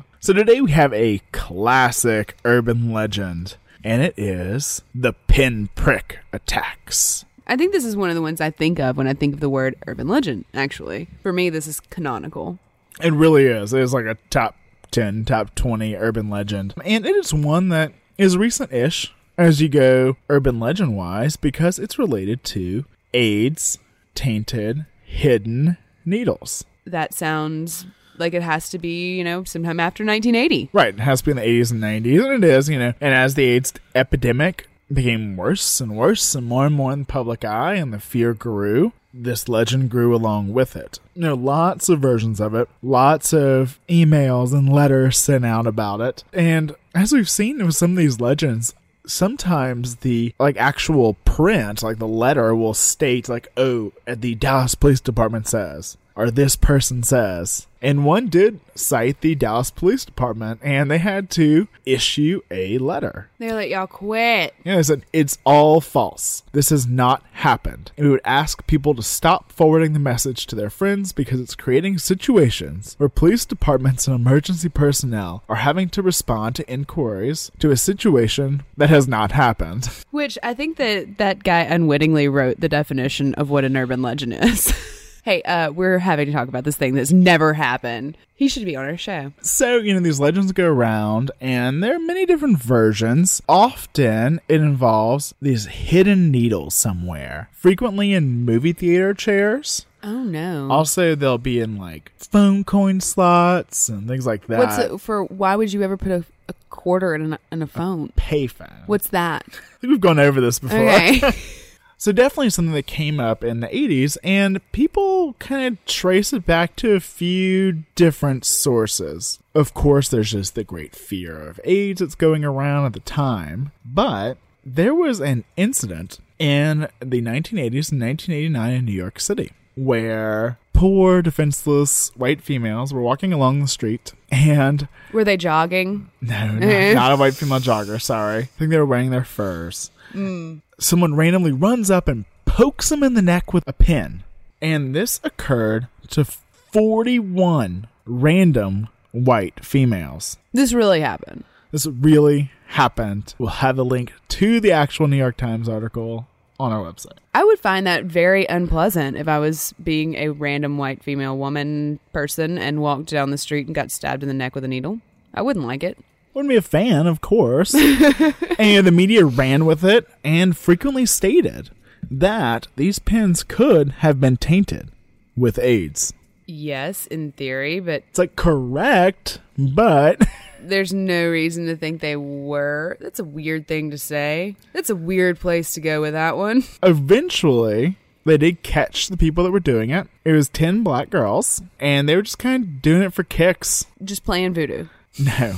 So 0.20 0.32
today 0.32 0.60
we 0.60 0.72
have 0.72 0.92
a 0.92 1.20
classic 1.30 2.36
urban 2.44 2.92
legend, 2.92 3.54
and 3.84 4.02
it 4.02 4.14
is 4.18 4.82
the 4.94 5.12
pinprick 5.12 6.18
attacks. 6.32 7.24
I 7.46 7.56
think 7.56 7.72
this 7.72 7.84
is 7.84 7.96
one 7.96 8.10
of 8.10 8.14
the 8.14 8.22
ones 8.22 8.40
I 8.40 8.50
think 8.50 8.78
of 8.78 8.96
when 8.96 9.06
I 9.08 9.14
think 9.14 9.34
of 9.34 9.40
the 9.40 9.48
word 9.48 9.76
urban 9.86 10.06
legend, 10.06 10.44
actually. 10.52 11.08
For 11.22 11.32
me, 11.32 11.48
this 11.48 11.66
is 11.66 11.80
canonical. 11.80 12.58
It 13.00 13.12
really 13.12 13.46
is. 13.46 13.72
It 13.72 13.80
is 13.80 13.94
like 13.94 14.04
a 14.04 14.18
top 14.28 14.54
10, 14.90 15.24
top 15.24 15.54
20 15.54 15.96
urban 15.96 16.28
legend. 16.28 16.74
And 16.84 17.06
it 17.06 17.16
is 17.16 17.32
one 17.32 17.70
that 17.70 17.92
is 18.18 18.36
recent 18.36 18.72
ish 18.72 19.14
as 19.38 19.62
you 19.62 19.68
go 19.68 20.16
urban 20.28 20.60
legend 20.60 20.96
wise 20.96 21.36
because 21.36 21.78
it's 21.78 21.98
related 21.98 22.44
to 22.44 22.84
AIDS, 23.14 23.78
tainted, 24.14 24.84
hidden 25.04 25.78
needles. 26.04 26.64
That 26.84 27.14
sounds 27.14 27.86
like 28.18 28.34
it 28.34 28.42
has 28.42 28.68
to 28.70 28.78
be, 28.78 29.16
you 29.16 29.24
know, 29.24 29.44
sometime 29.44 29.80
after 29.80 30.04
1980. 30.04 30.70
Right. 30.72 30.94
It 30.94 31.00
has 31.00 31.20
to 31.20 31.26
be 31.26 31.30
in 31.32 31.36
the 31.36 31.42
80s 31.42 31.70
and 31.72 31.82
90s, 31.82 32.24
and 32.24 32.44
it 32.44 32.48
is, 32.48 32.68
you 32.68 32.78
know. 32.78 32.94
And 33.00 33.14
as 33.14 33.34
the 33.34 33.44
AIDS 33.44 33.72
epidemic 33.94 34.68
became 34.92 35.36
worse 35.36 35.80
and 35.80 35.96
worse 35.96 36.34
and 36.34 36.46
more 36.46 36.66
and 36.66 36.74
more 36.74 36.92
in 36.92 37.00
the 37.00 37.04
public 37.04 37.44
eye 37.44 37.74
and 37.74 37.92
the 37.92 38.00
fear 38.00 38.34
grew, 38.34 38.92
this 39.12 39.48
legend 39.48 39.90
grew 39.90 40.14
along 40.14 40.52
with 40.52 40.76
it. 40.76 40.98
You 41.14 41.22
know, 41.22 41.34
lots 41.34 41.88
of 41.88 42.00
versions 42.00 42.40
of 42.40 42.54
it, 42.54 42.68
lots 42.82 43.32
of 43.32 43.78
emails 43.88 44.52
and 44.52 44.72
letters 44.72 45.18
sent 45.18 45.44
out 45.44 45.66
about 45.66 46.00
it. 46.00 46.24
And 46.32 46.74
as 46.94 47.12
we've 47.12 47.28
seen 47.28 47.64
with 47.64 47.76
some 47.76 47.92
of 47.92 47.96
these 47.96 48.20
legends, 48.20 48.74
sometimes 49.06 49.96
the 49.96 50.34
like 50.38 50.56
actual 50.56 51.14
print, 51.24 51.82
like 51.82 51.98
the 51.98 52.08
letter 52.08 52.54
will 52.54 52.74
state 52.74 53.28
like, 53.28 53.48
oh, 53.56 53.92
the 54.06 54.34
Dallas 54.34 54.74
Police 54.74 55.00
Department 55.00 55.48
says 55.48 55.96
or 56.18 56.32
this 56.32 56.56
person 56.56 57.04
says. 57.04 57.68
And 57.80 58.04
one 58.04 58.26
did 58.26 58.58
cite 58.74 59.20
the 59.20 59.36
Dallas 59.36 59.70
Police 59.70 60.04
Department, 60.04 60.58
and 60.64 60.90
they 60.90 60.98
had 60.98 61.30
to 61.30 61.68
issue 61.86 62.40
a 62.50 62.76
letter. 62.78 63.30
They 63.38 63.52
let 63.52 63.68
y'all 63.68 63.86
quit. 63.86 64.52
Yeah, 64.64 64.74
they 64.74 64.82
said, 64.82 65.04
it's 65.12 65.38
all 65.44 65.80
false. 65.80 66.42
This 66.50 66.70
has 66.70 66.88
not 66.88 67.22
happened. 67.34 67.92
And 67.96 68.06
we 68.06 68.10
would 68.10 68.20
ask 68.24 68.66
people 68.66 68.96
to 68.96 69.02
stop 69.02 69.52
forwarding 69.52 69.92
the 69.92 70.00
message 70.00 70.48
to 70.48 70.56
their 70.56 70.70
friends 70.70 71.12
because 71.12 71.40
it's 71.40 71.54
creating 71.54 71.98
situations 71.98 72.96
where 72.98 73.08
police 73.08 73.44
departments 73.44 74.08
and 74.08 74.16
emergency 74.16 74.68
personnel 74.68 75.44
are 75.48 75.56
having 75.56 75.88
to 75.90 76.02
respond 76.02 76.56
to 76.56 76.68
inquiries 76.68 77.52
to 77.60 77.70
a 77.70 77.76
situation 77.76 78.64
that 78.76 78.90
has 78.90 79.06
not 79.06 79.30
happened. 79.30 79.88
Which 80.10 80.36
I 80.42 80.52
think 80.52 80.78
that 80.78 81.18
that 81.18 81.44
guy 81.44 81.60
unwittingly 81.60 82.26
wrote 82.26 82.58
the 82.58 82.68
definition 82.68 83.34
of 83.34 83.50
what 83.50 83.64
an 83.64 83.76
urban 83.76 84.02
legend 84.02 84.34
is. 84.34 84.72
hey, 85.22 85.42
uh, 85.42 85.70
we're 85.70 85.98
having 85.98 86.26
to 86.26 86.32
talk 86.32 86.48
about 86.48 86.64
this 86.64 86.76
thing 86.76 86.94
that's 86.94 87.12
never 87.12 87.54
happened. 87.54 88.16
He 88.34 88.48
should 88.48 88.64
be 88.64 88.76
on 88.76 88.84
our 88.84 88.96
show. 88.96 89.32
So, 89.42 89.78
you 89.78 89.92
know, 89.92 90.00
these 90.00 90.20
legends 90.20 90.52
go 90.52 90.66
around, 90.66 91.30
and 91.40 91.82
there 91.82 91.96
are 91.96 92.00
many 92.00 92.24
different 92.24 92.58
versions. 92.58 93.42
Often, 93.48 94.40
it 94.48 94.60
involves 94.60 95.34
these 95.42 95.66
hidden 95.66 96.30
needles 96.30 96.74
somewhere, 96.74 97.50
frequently 97.52 98.12
in 98.12 98.44
movie 98.44 98.72
theater 98.72 99.12
chairs. 99.12 99.86
Oh, 100.04 100.22
no. 100.22 100.70
Also, 100.70 101.14
they'll 101.16 101.38
be 101.38 101.58
in 101.58 101.76
like 101.76 102.12
phone 102.18 102.62
coin 102.62 103.00
slots 103.00 103.88
and 103.88 104.06
things 104.06 104.26
like 104.26 104.46
that. 104.46 104.58
What's 104.58 104.78
it 104.78 105.00
for? 105.00 105.24
Why 105.24 105.56
would 105.56 105.72
you 105.72 105.82
ever 105.82 105.96
put 105.96 106.12
a, 106.12 106.24
a 106.48 106.54
quarter 106.70 107.14
in 107.16 107.32
a, 107.32 107.38
in 107.50 107.62
a 107.62 107.66
phone? 107.66 108.12
Payphone. 108.16 108.86
What's 108.86 109.08
that? 109.08 109.44
I 109.48 109.52
think 109.80 109.90
we've 109.90 110.00
gone 110.00 110.20
over 110.20 110.40
this 110.40 110.60
before. 110.60 110.78
Okay. 110.78 111.32
So 112.00 112.12
definitely 112.12 112.50
something 112.50 112.74
that 112.74 112.86
came 112.86 113.18
up 113.18 113.42
in 113.42 113.58
the 113.58 113.66
80s 113.66 114.16
and 114.22 114.60
people 114.70 115.34
kind 115.40 115.76
of 115.76 115.84
trace 115.84 116.32
it 116.32 116.46
back 116.46 116.76
to 116.76 116.92
a 116.92 117.00
few 117.00 117.82
different 117.96 118.44
sources. 118.44 119.40
Of 119.52 119.74
course, 119.74 120.08
there's 120.08 120.30
just 120.30 120.54
the 120.54 120.62
great 120.62 120.94
fear 120.94 121.36
of 121.48 121.58
AIDS 121.64 122.00
that's 122.00 122.14
going 122.14 122.44
around 122.44 122.86
at 122.86 122.92
the 122.92 123.00
time, 123.00 123.72
but 123.84 124.38
there 124.64 124.94
was 124.94 125.18
an 125.18 125.42
incident 125.56 126.20
in 126.38 126.88
the 127.00 127.20
1980s 127.20 127.90
and 127.90 128.00
1989 128.00 128.72
in 128.74 128.84
New 128.84 128.92
York 128.92 129.18
City 129.18 129.50
where 129.74 130.58
poor 130.72 131.22
defenseless 131.22 132.10
white 132.16 132.40
females 132.40 132.92
were 132.92 133.00
walking 133.00 133.32
along 133.32 133.60
the 133.60 133.68
street 133.68 134.12
and 134.30 134.86
Were 135.12 135.24
they 135.24 135.36
jogging? 135.36 136.10
no, 136.20 136.46
not, 136.54 136.94
not 136.94 137.12
a 137.12 137.16
white 137.16 137.34
female 137.34 137.58
jogger, 137.58 138.00
sorry. 138.00 138.38
I 138.38 138.42
think 138.44 138.70
they 138.70 138.78
were 138.78 138.86
wearing 138.86 139.10
their 139.10 139.24
furs 139.24 139.90
Mm. 140.12 140.62
someone 140.78 141.14
randomly 141.14 141.52
runs 141.52 141.90
up 141.90 142.08
and 142.08 142.24
pokes 142.44 142.90
him 142.90 143.02
in 143.02 143.14
the 143.14 143.22
neck 143.22 143.52
with 143.52 143.64
a 143.66 143.72
pin. 143.72 144.22
And 144.60 144.94
this 144.94 145.20
occurred 145.22 145.88
to 146.08 146.24
41 146.24 147.86
random 148.06 148.88
white 149.12 149.64
females. 149.64 150.38
This 150.52 150.72
really 150.72 151.00
happened. 151.00 151.44
This 151.70 151.86
really 151.86 152.50
happened. 152.68 153.34
We'll 153.38 153.50
have 153.50 153.78
a 153.78 153.82
link 153.82 154.12
to 154.28 154.60
the 154.60 154.72
actual 154.72 155.06
New 155.06 155.16
York 155.16 155.36
Times 155.36 155.68
article 155.68 156.26
on 156.58 156.72
our 156.72 156.80
website. 156.80 157.18
I 157.34 157.44
would 157.44 157.58
find 157.58 157.86
that 157.86 158.04
very 158.04 158.46
unpleasant 158.46 159.16
if 159.16 159.28
I 159.28 159.38
was 159.38 159.72
being 159.82 160.16
a 160.16 160.30
random 160.30 160.76
white 160.78 161.02
female 161.02 161.36
woman 161.36 162.00
person 162.12 162.58
and 162.58 162.80
walked 162.80 163.10
down 163.10 163.30
the 163.30 163.38
street 163.38 163.66
and 163.66 163.74
got 163.74 163.90
stabbed 163.90 164.22
in 164.22 164.28
the 164.28 164.34
neck 164.34 164.54
with 164.54 164.64
a 164.64 164.68
needle. 164.68 165.00
I 165.34 165.42
wouldn't 165.42 165.66
like 165.66 165.84
it. 165.84 165.98
Wouldn't 166.38 166.50
be 166.50 166.56
a 166.56 166.62
fan, 166.62 167.08
of 167.08 167.20
course. 167.20 167.74
and 168.60 168.86
the 168.86 168.92
media 168.92 169.24
ran 169.24 169.64
with 169.66 169.84
it 169.84 170.08
and 170.22 170.56
frequently 170.56 171.04
stated 171.04 171.70
that 172.08 172.68
these 172.76 173.00
pins 173.00 173.42
could 173.42 173.90
have 173.90 174.20
been 174.20 174.36
tainted 174.36 174.92
with 175.36 175.58
AIDS. 175.58 176.12
Yes, 176.46 177.08
in 177.08 177.32
theory, 177.32 177.80
but 177.80 178.04
It's 178.10 178.20
like 178.20 178.36
correct, 178.36 179.40
but 179.58 180.24
there's 180.60 180.94
no 180.94 181.28
reason 181.28 181.66
to 181.66 181.74
think 181.74 182.00
they 182.00 182.14
were. 182.14 182.96
That's 183.00 183.18
a 183.18 183.24
weird 183.24 183.66
thing 183.66 183.90
to 183.90 183.98
say. 183.98 184.54
That's 184.72 184.90
a 184.90 184.94
weird 184.94 185.40
place 185.40 185.74
to 185.74 185.80
go 185.80 186.00
with 186.00 186.12
that 186.12 186.36
one. 186.36 186.62
eventually 186.84 187.98
they 188.24 188.38
did 188.38 188.62
catch 188.62 189.08
the 189.08 189.16
people 189.16 189.42
that 189.42 189.50
were 189.50 189.58
doing 189.58 189.90
it. 189.90 190.06
It 190.24 190.34
was 190.34 190.48
10 190.48 190.84
black 190.84 191.10
girls, 191.10 191.62
and 191.80 192.08
they 192.08 192.14
were 192.14 192.22
just 192.22 192.38
kind 192.38 192.62
of 192.62 192.80
doing 192.80 193.02
it 193.02 193.12
for 193.12 193.24
kicks. 193.24 193.86
Just 194.04 194.22
playing 194.22 194.54
voodoo. 194.54 194.86
No. 195.18 195.56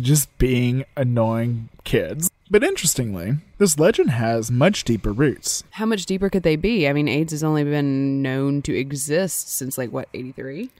Just 0.00 0.36
being 0.38 0.84
annoying 0.96 1.68
kids. 1.84 2.30
But 2.50 2.64
interestingly, 2.64 3.34
this 3.58 3.78
legend 3.78 4.10
has 4.10 4.50
much 4.50 4.84
deeper 4.84 5.12
roots. 5.12 5.62
How 5.72 5.86
much 5.86 6.06
deeper 6.06 6.28
could 6.28 6.42
they 6.42 6.56
be? 6.56 6.88
I 6.88 6.92
mean, 6.92 7.06
AIDS 7.06 7.32
has 7.32 7.44
only 7.44 7.64
been 7.64 8.22
known 8.22 8.62
to 8.62 8.76
exist 8.76 9.50
since 9.50 9.78
like 9.78 9.90
what, 9.90 10.08
83? 10.14 10.70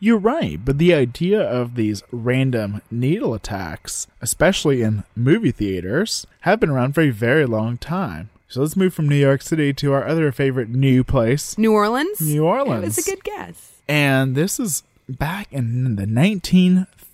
You're 0.00 0.18
right, 0.18 0.58
but 0.64 0.78
the 0.78 0.94
idea 0.94 1.40
of 1.40 1.74
these 1.74 2.02
random 2.10 2.82
needle 2.90 3.34
attacks, 3.34 4.06
especially 4.20 4.82
in 4.82 5.04
movie 5.14 5.52
theaters, 5.52 6.26
have 6.40 6.58
been 6.58 6.70
around 6.70 6.94
for 6.94 7.02
a 7.02 7.10
very 7.10 7.46
long 7.46 7.76
time. 7.76 8.30
So 8.48 8.60
let's 8.60 8.76
move 8.76 8.92
from 8.94 9.08
New 9.08 9.16
York 9.16 9.42
City 9.42 9.72
to 9.74 9.92
our 9.92 10.06
other 10.06 10.32
favorite 10.32 10.68
new 10.68 11.04
place, 11.04 11.56
New 11.56 11.72
Orleans? 11.72 12.20
New 12.20 12.44
Orleans. 12.44 12.98
It's 12.98 13.06
a 13.06 13.10
good 13.10 13.24
guess. 13.24 13.80
And 13.86 14.34
this 14.34 14.58
is 14.58 14.82
back 15.08 15.52
in 15.52 15.96
the 15.96 16.06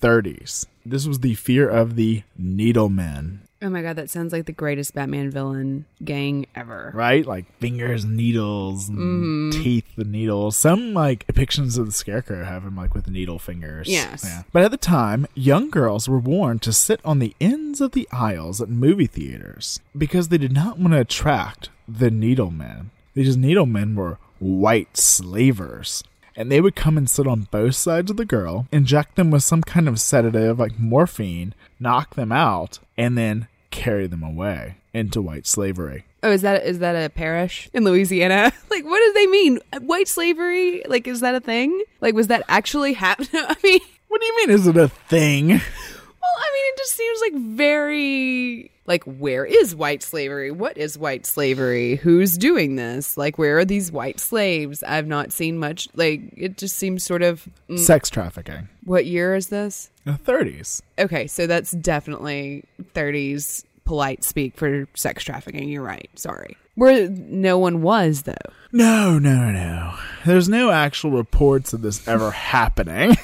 1930s. 0.00 0.66
This 0.84 1.06
was 1.06 1.20
the 1.20 1.34
fear 1.34 1.68
of 1.68 1.96
the 1.96 2.22
Needlemen. 2.40 3.40
Oh 3.60 3.68
my 3.68 3.82
god, 3.82 3.96
that 3.96 4.08
sounds 4.08 4.32
like 4.32 4.46
the 4.46 4.52
greatest 4.52 4.94
Batman 4.94 5.32
villain 5.32 5.84
gang 6.04 6.46
ever. 6.54 6.92
Right? 6.94 7.26
Like 7.26 7.44
fingers, 7.58 8.04
needles, 8.04 8.88
Mhm. 8.88 9.52
teeth, 9.52 9.84
and 9.96 10.12
needles. 10.12 10.56
Some 10.56 10.94
like 10.94 11.26
depictions 11.26 11.76
of 11.76 11.86
the 11.86 11.92
scarecrow 11.92 12.44
have 12.44 12.62
him 12.62 12.76
like 12.76 12.94
with 12.94 13.08
needle 13.10 13.40
fingers. 13.40 13.88
Yes. 13.88 14.22
Yeah. 14.24 14.42
But 14.52 14.62
at 14.62 14.70
the 14.70 14.76
time, 14.76 15.26
young 15.34 15.70
girls 15.70 16.08
were 16.08 16.20
warned 16.20 16.62
to 16.62 16.72
sit 16.72 17.00
on 17.04 17.18
the 17.18 17.34
ends 17.40 17.80
of 17.80 17.92
the 17.92 18.08
aisles 18.12 18.60
at 18.60 18.68
movie 18.68 19.08
theaters 19.08 19.80
because 19.96 20.28
they 20.28 20.38
did 20.38 20.52
not 20.52 20.78
want 20.78 20.92
to 20.92 21.00
attract 21.00 21.70
the 21.88 22.12
needlemen. 22.12 22.90
These 23.14 23.36
needlemen 23.36 23.96
were 23.96 24.18
white 24.38 24.96
slavers. 24.96 26.04
And 26.38 26.52
they 26.52 26.61
would 26.61 26.76
come 26.76 26.97
and 26.97 27.11
sit 27.11 27.26
on 27.26 27.49
both 27.50 27.75
sides 27.75 28.12
of 28.12 28.16
the 28.16 28.25
girl, 28.25 28.68
inject 28.71 29.16
them 29.16 29.33
with 29.33 29.42
some 29.42 29.61
kind 29.61 29.88
of 29.88 29.99
sedative 30.00 30.61
like 30.61 30.78
morphine, 30.78 31.52
knock 31.80 32.14
them 32.14 32.30
out, 32.30 32.78
and 32.97 33.18
then 33.18 33.49
carry 33.73 34.07
them 34.07 34.23
away 34.23 34.76
into 34.95 35.21
white 35.21 35.49
slavery. 35.49 36.04
Oh, 36.23 36.30
is 36.30 36.42
that 36.42 36.64
is 36.64 36.78
that 36.78 36.92
a 36.92 37.11
parish 37.11 37.68
in 37.75 37.83
Louisiana? 37.83 38.52
like, 38.71 38.85
what 38.85 39.00
do 39.00 39.12
they 39.14 39.26
mean? 39.26 39.59
White 39.80 40.07
slavery? 40.07 40.85
Like, 40.87 41.09
is 41.09 41.21
that 41.21 41.35
a 41.35 41.40
thing? 41.40 41.83
Like, 42.00 42.14
was 42.14 42.28
that 42.28 42.45
actually 42.49 42.92
happening? 43.04 43.28
I 43.35 43.57
mean, 43.64 43.80
What 44.07 44.21
do 44.21 44.26
you 44.28 44.37
mean, 44.37 44.50
is 44.50 44.66
it 44.68 44.76
a 44.76 44.87
thing? 44.87 45.49
well, 45.49 45.59
I 45.59 46.50
mean, 46.54 46.73
it 46.73 46.78
just 46.78 46.95
seems 46.95 47.21
like 47.21 47.35
very 47.35 48.71
like, 48.88 49.04
where 49.04 49.45
is 49.45 49.76
white 49.76 50.02
slavery? 50.02 50.50
What 50.50 50.76
is 50.76 50.99
white 50.99 51.25
slavery? 51.26 51.95
Who's 51.97 52.37
doing 52.37 52.75
this? 52.75 53.16
Like, 53.16 53.38
where 53.38 53.59
are 53.59 53.64
these 53.64 53.92
white 53.92 54.18
slaves? 54.18 54.83
I've 54.83 55.07
not 55.07 55.30
seen 55.30 55.59
much. 55.59 55.87
Like, 55.95 56.23
it 56.37 56.57
just 56.57 56.76
seems 56.76 57.04
sort 57.04 57.23
of. 57.23 57.47
mm, 57.68 57.78
Sex 57.78 58.11
trafficking. 58.11 58.68
What 58.85 59.07
year 59.07 59.37
is 59.37 59.49
this? 59.49 59.90
The 60.04 60.12
30s. 60.12 60.83
Okay, 60.99 61.26
so 61.28 61.47
that's 61.47 61.71
definitely 61.73 62.64
30s 62.95 63.64
polite 63.85 64.25
speak 64.25 64.57
for 64.57 64.87
sex 64.95 65.23
trafficking. 65.23 65.68
You're 65.68 65.83
right. 65.83 66.09
Sorry. 66.16 66.57
Where 66.75 67.09
no 67.11 67.59
one 67.59 67.83
was 67.83 68.23
though. 68.23 68.35
No, 68.73 69.18
no, 69.18 69.50
no. 69.50 69.95
There's 70.26 70.49
no 70.49 70.71
actual 70.71 71.11
reports 71.11 71.73
of 71.73 71.83
this 71.83 72.07
ever 72.09 72.30
happening. 72.54 73.16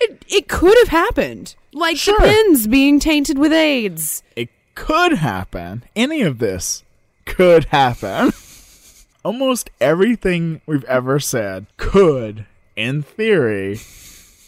It 0.00 0.24
it 0.28 0.48
could 0.48 0.76
have 0.78 0.88
happened. 0.88 1.54
Like 1.72 1.96
Sure. 1.96 2.16
the 2.18 2.26
pins 2.26 2.66
being 2.66 2.98
tainted 3.00 3.38
with 3.38 3.52
AIDS. 3.52 4.22
It 4.36 4.48
could 4.74 5.12
happen. 5.12 5.84
Any 5.94 6.22
of 6.22 6.38
this 6.38 6.82
could 7.24 7.64
happen. 7.66 8.32
Almost 9.24 9.70
everything 9.80 10.60
we've 10.66 10.84
ever 10.84 11.20
said 11.20 11.66
could, 11.76 12.46
in 12.74 13.02
theory, 13.02 13.78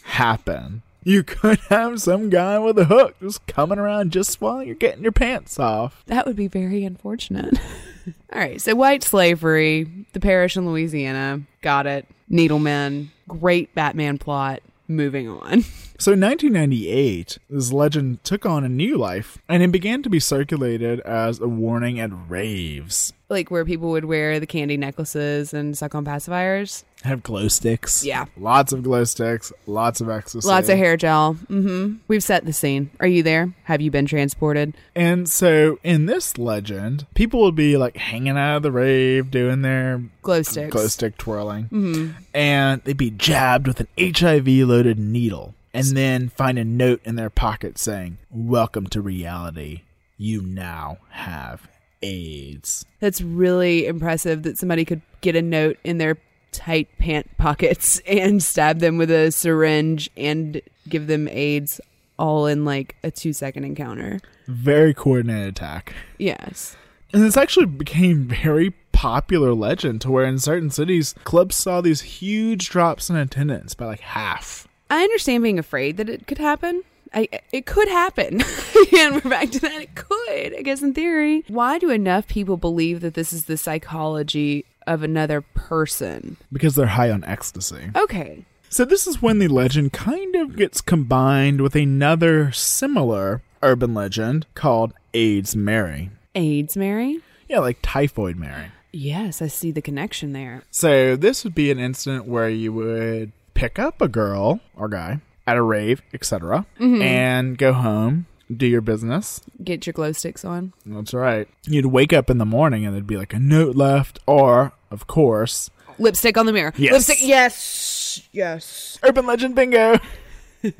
happen. 0.03 0.81
You 1.03 1.23
could 1.23 1.59
have 1.69 2.01
some 2.01 2.29
guy 2.29 2.57
with 2.57 2.79
a 2.79 2.85
hook 2.85 3.15
just 3.21 3.45
coming 3.45 3.77
around 3.77 4.11
just 4.11 4.41
while 4.41 4.63
you're 4.63 4.75
getting 4.75 5.03
your 5.03 5.11
pants 5.11 5.59
off. 5.59 6.03
That 6.07 6.25
would 6.25 6.35
be 6.35 6.47
very 6.47 6.83
unfortunate. 6.83 7.59
All 8.33 8.39
right, 8.39 8.59
so 8.59 8.75
white 8.75 9.03
slavery, 9.03 9.87
the 10.13 10.19
parish 10.19 10.57
in 10.57 10.67
Louisiana, 10.67 11.41
got 11.61 11.85
it. 11.85 12.07
Needlemen, 12.29 13.11
great 13.27 13.73
Batman 13.75 14.17
plot. 14.17 14.61
Moving 14.87 15.29
on. 15.29 15.63
So 15.97 16.11
in 16.13 16.19
1998, 16.21 17.37
this 17.49 17.71
legend 17.71 18.23
took 18.23 18.45
on 18.45 18.63
a 18.63 18.69
new 18.69 18.97
life, 18.97 19.37
and 19.47 19.63
it 19.63 19.71
began 19.71 20.03
to 20.03 20.09
be 20.09 20.19
circulated 20.19 20.99
as 21.01 21.39
a 21.39 21.47
warning 21.47 21.99
at 21.99 22.09
raves. 22.29 23.13
Like 23.29 23.49
where 23.49 23.65
people 23.65 23.89
would 23.91 24.05
wear 24.05 24.39
the 24.39 24.45
candy 24.45 24.77
necklaces 24.77 25.53
and 25.53 25.75
suck 25.75 25.95
on 25.95 26.05
pacifiers. 26.05 26.83
Have 27.03 27.23
glow 27.23 27.47
sticks. 27.47 28.05
Yeah. 28.05 28.25
Lots 28.37 28.71
of 28.71 28.83
glow 28.83 29.03
sticks, 29.03 29.51
lots 29.65 29.99
of 30.01 30.09
ecstasy. 30.09 30.47
Lots 30.47 30.69
of 30.69 30.77
hair 30.77 30.95
gel. 30.97 31.35
Mm-hmm. 31.49 31.95
We've 32.07 32.23
set 32.23 32.45
the 32.45 32.53
scene. 32.53 32.91
Are 32.99 33.07
you 33.07 33.23
there? 33.23 33.53
Have 33.63 33.81
you 33.81 33.89
been 33.89 34.05
transported? 34.05 34.75
And 34.95 35.27
so 35.29 35.79
in 35.83 36.05
this 36.05 36.37
legend, 36.37 37.07
people 37.15 37.41
would 37.43 37.55
be 37.55 37.77
like 37.77 37.95
hanging 37.97 38.37
out 38.37 38.57
of 38.57 38.63
the 38.63 38.71
rave, 38.71 39.31
doing 39.31 39.61
their 39.63 40.03
Glow 40.21 40.41
sticks. 40.43 40.71
glow 40.71 40.87
stick 40.87 41.17
twirling, 41.17 41.69
Mhm. 41.71 42.13
and 42.33 42.81
they'd 42.83 42.97
be 42.97 43.11
jabbed 43.11 43.67
with 43.67 43.79
an 43.79 43.87
HIV 43.97 44.63
loaded 44.65 44.99
needle, 44.99 45.55
and 45.75 45.97
then 45.97 46.29
find 46.29 46.57
a 46.57 46.65
note 46.65 47.01
in 47.03 47.15
their 47.15 47.29
pocket 47.29 47.77
saying, 47.77 48.17
"Welcome 48.29 48.87
to 48.87 49.01
reality. 49.01 49.81
You 50.17 50.41
now 50.41 50.97
have 51.09 51.67
AIDS." 52.01 52.85
That's 52.99 53.21
really 53.21 53.87
impressive 53.87 54.43
that 54.43 54.57
somebody 54.57 54.85
could 54.85 55.01
get 55.21 55.35
a 55.35 55.41
note 55.41 55.77
in 55.83 55.97
their 55.97 56.17
tight 56.51 56.87
pant 56.97 57.29
pockets 57.37 57.99
and 58.07 58.41
stab 58.41 58.79
them 58.79 58.97
with 58.97 59.11
a 59.11 59.31
syringe 59.31 60.09
and 60.15 60.61
give 60.87 61.07
them 61.07 61.27
AIDS 61.27 61.81
all 62.17 62.47
in 62.47 62.65
like 62.65 62.95
a 63.03 63.11
two 63.11 63.33
second 63.33 63.65
encounter. 63.65 64.19
Very 64.47 64.93
coordinated 64.93 65.49
attack. 65.49 65.93
Yes. 66.17 66.77
And 67.13 67.23
this 67.23 67.37
actually 67.37 67.65
became 67.65 68.27
very 68.27 68.73
popular 68.91 69.53
legend 69.53 70.01
to 70.01 70.11
where 70.11 70.25
in 70.25 70.39
certain 70.39 70.69
cities 70.69 71.13
clubs 71.23 71.55
saw 71.55 71.81
these 71.81 72.01
huge 72.01 72.69
drops 72.69 73.09
in 73.09 73.15
attendance 73.15 73.73
by 73.73 73.85
like 73.85 73.99
half. 73.99 74.64
I 74.89 75.03
understand 75.03 75.43
being 75.43 75.59
afraid 75.59 75.97
that 75.97 76.09
it 76.09 76.27
could 76.27 76.37
happen. 76.37 76.83
I, 77.13 77.29
it 77.51 77.65
could 77.65 77.87
happen. 77.87 78.41
and 78.97 79.15
we're 79.15 79.29
back 79.29 79.49
to 79.51 79.59
that. 79.61 79.81
It 79.81 79.95
could, 79.95 80.55
I 80.57 80.61
guess, 80.63 80.81
in 80.81 80.93
theory. 80.93 81.43
Why 81.47 81.79
do 81.79 81.89
enough 81.89 82.27
people 82.27 82.57
believe 82.57 83.01
that 83.01 83.13
this 83.13 83.31
is 83.31 83.45
the 83.45 83.57
psychology 83.57 84.65
of 84.85 85.01
another 85.01 85.41
person? 85.41 86.37
because 86.51 86.75
they're 86.75 86.85
high 86.87 87.09
on 87.09 87.23
ecstasy. 87.23 87.89
Okay. 87.95 88.45
So 88.69 88.83
this 88.83 89.07
is 89.07 89.21
when 89.21 89.39
the 89.39 89.47
legend 89.47 89.93
kind 89.93 90.35
of 90.35 90.57
gets 90.57 90.81
combined 90.81 91.61
with 91.61 91.75
another 91.75 92.51
similar 92.51 93.41
urban 93.63 93.93
legend 93.93 94.45
called 94.53 94.93
AIDS 95.13 95.55
Mary. 95.55 96.09
AIDS, 96.35 96.75
Mary? 96.75 97.21
Yeah, 97.47 97.59
like 97.59 97.77
typhoid 97.81 98.35
Mary. 98.35 98.71
Yes, 98.91 99.41
I 99.41 99.47
see 99.47 99.71
the 99.71 99.81
connection 99.81 100.33
there. 100.33 100.63
So 100.71 101.15
this 101.15 101.43
would 101.43 101.55
be 101.55 101.71
an 101.71 101.79
incident 101.79 102.25
where 102.25 102.49
you 102.49 102.73
would 102.73 103.31
pick 103.55 103.79
up 103.79 103.99
a 104.01 104.07
girl 104.07 104.59
or 104.75 104.87
guy 104.87 105.19
at 105.47 105.57
a 105.57 105.61
rave, 105.63 106.01
etc., 106.13 106.65
Mhm. 106.79 107.01
and 107.01 107.57
go 107.57 107.73
home, 107.73 108.27
do 108.55 108.67
your 108.67 108.81
business. 108.81 109.41
Get 109.63 109.87
your 109.87 109.93
glow 109.93 110.11
sticks 110.11 110.45
on. 110.45 110.73
That's 110.85 111.13
right. 111.13 111.47
You'd 111.65 111.87
wake 111.87 112.13
up 112.13 112.29
in 112.29 112.37
the 112.37 112.45
morning 112.45 112.85
and 112.85 112.93
there'd 112.93 113.07
be 113.07 113.17
like 113.17 113.33
a 113.33 113.39
note 113.39 113.75
left, 113.75 114.19
or 114.27 114.71
of 114.91 115.07
course, 115.07 115.69
Lipstick 115.97 116.37
on 116.37 116.45
the 116.45 116.51
mirror. 116.53 116.73
Yes. 116.77 116.91
Lipstick. 116.93 117.17
Yes. 117.21 118.21
Yes. 118.33 118.99
urban 119.03 119.25
legend 119.25 119.55
bingo, 119.55 119.97
and 120.63 120.73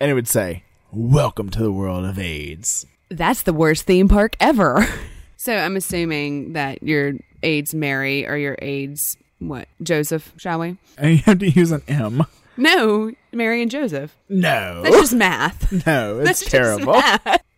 it 0.00 0.14
would 0.14 0.28
say, 0.28 0.64
"Welcome 0.92 1.50
to 1.50 1.62
the 1.62 1.72
world 1.72 2.04
of 2.04 2.18
AIDS." 2.18 2.84
That's 3.08 3.42
the 3.42 3.52
worst 3.52 3.84
theme 3.84 4.08
park 4.08 4.34
ever. 4.40 4.86
so 5.36 5.54
I'm 5.56 5.76
assuming 5.76 6.54
that 6.54 6.82
your 6.82 7.12
AIDS 7.44 7.74
Mary 7.74 8.26
or 8.26 8.36
your 8.36 8.56
AIDS 8.60 9.16
what 9.48 9.68
Joseph, 9.82 10.32
shall 10.36 10.60
we? 10.60 10.76
And 10.98 11.10
you 11.12 11.16
have 11.18 11.38
to 11.40 11.50
use 11.50 11.70
an 11.72 11.82
M. 11.88 12.24
No, 12.56 13.12
Mary 13.32 13.60
and 13.60 13.70
Joseph. 13.70 14.16
No. 14.30 14.80
That's 14.82 14.96
just 14.96 15.14
math. 15.14 15.70
No, 15.86 16.20
it's 16.20 16.40
That's 16.40 16.50
terrible. 16.50 17.00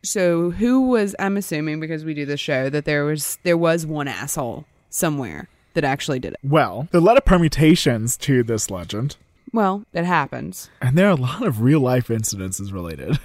So 0.04 0.50
who 0.52 0.88
was? 0.88 1.14
I'm 1.18 1.36
assuming 1.36 1.80
because 1.80 2.04
we 2.04 2.14
do 2.14 2.24
the 2.24 2.36
show 2.36 2.68
that 2.70 2.84
there 2.84 3.04
was 3.04 3.38
there 3.42 3.56
was 3.56 3.84
one 3.86 4.08
asshole 4.08 4.64
somewhere 4.90 5.48
that 5.74 5.84
actually 5.84 6.18
did 6.18 6.32
it. 6.34 6.40
Well, 6.42 6.88
there 6.90 6.98
are 7.00 7.02
a 7.02 7.06
lot 7.06 7.16
of 7.16 7.24
permutations 7.24 8.16
to 8.18 8.42
this 8.42 8.70
legend, 8.70 9.16
Well, 9.52 9.84
it 9.92 10.04
happens. 10.04 10.70
and 10.80 10.96
there 10.96 11.06
are 11.06 11.10
a 11.12 11.14
lot 11.16 11.46
of 11.46 11.60
real 11.62 11.80
life 11.80 12.08
incidences 12.08 12.72
related. 12.72 13.18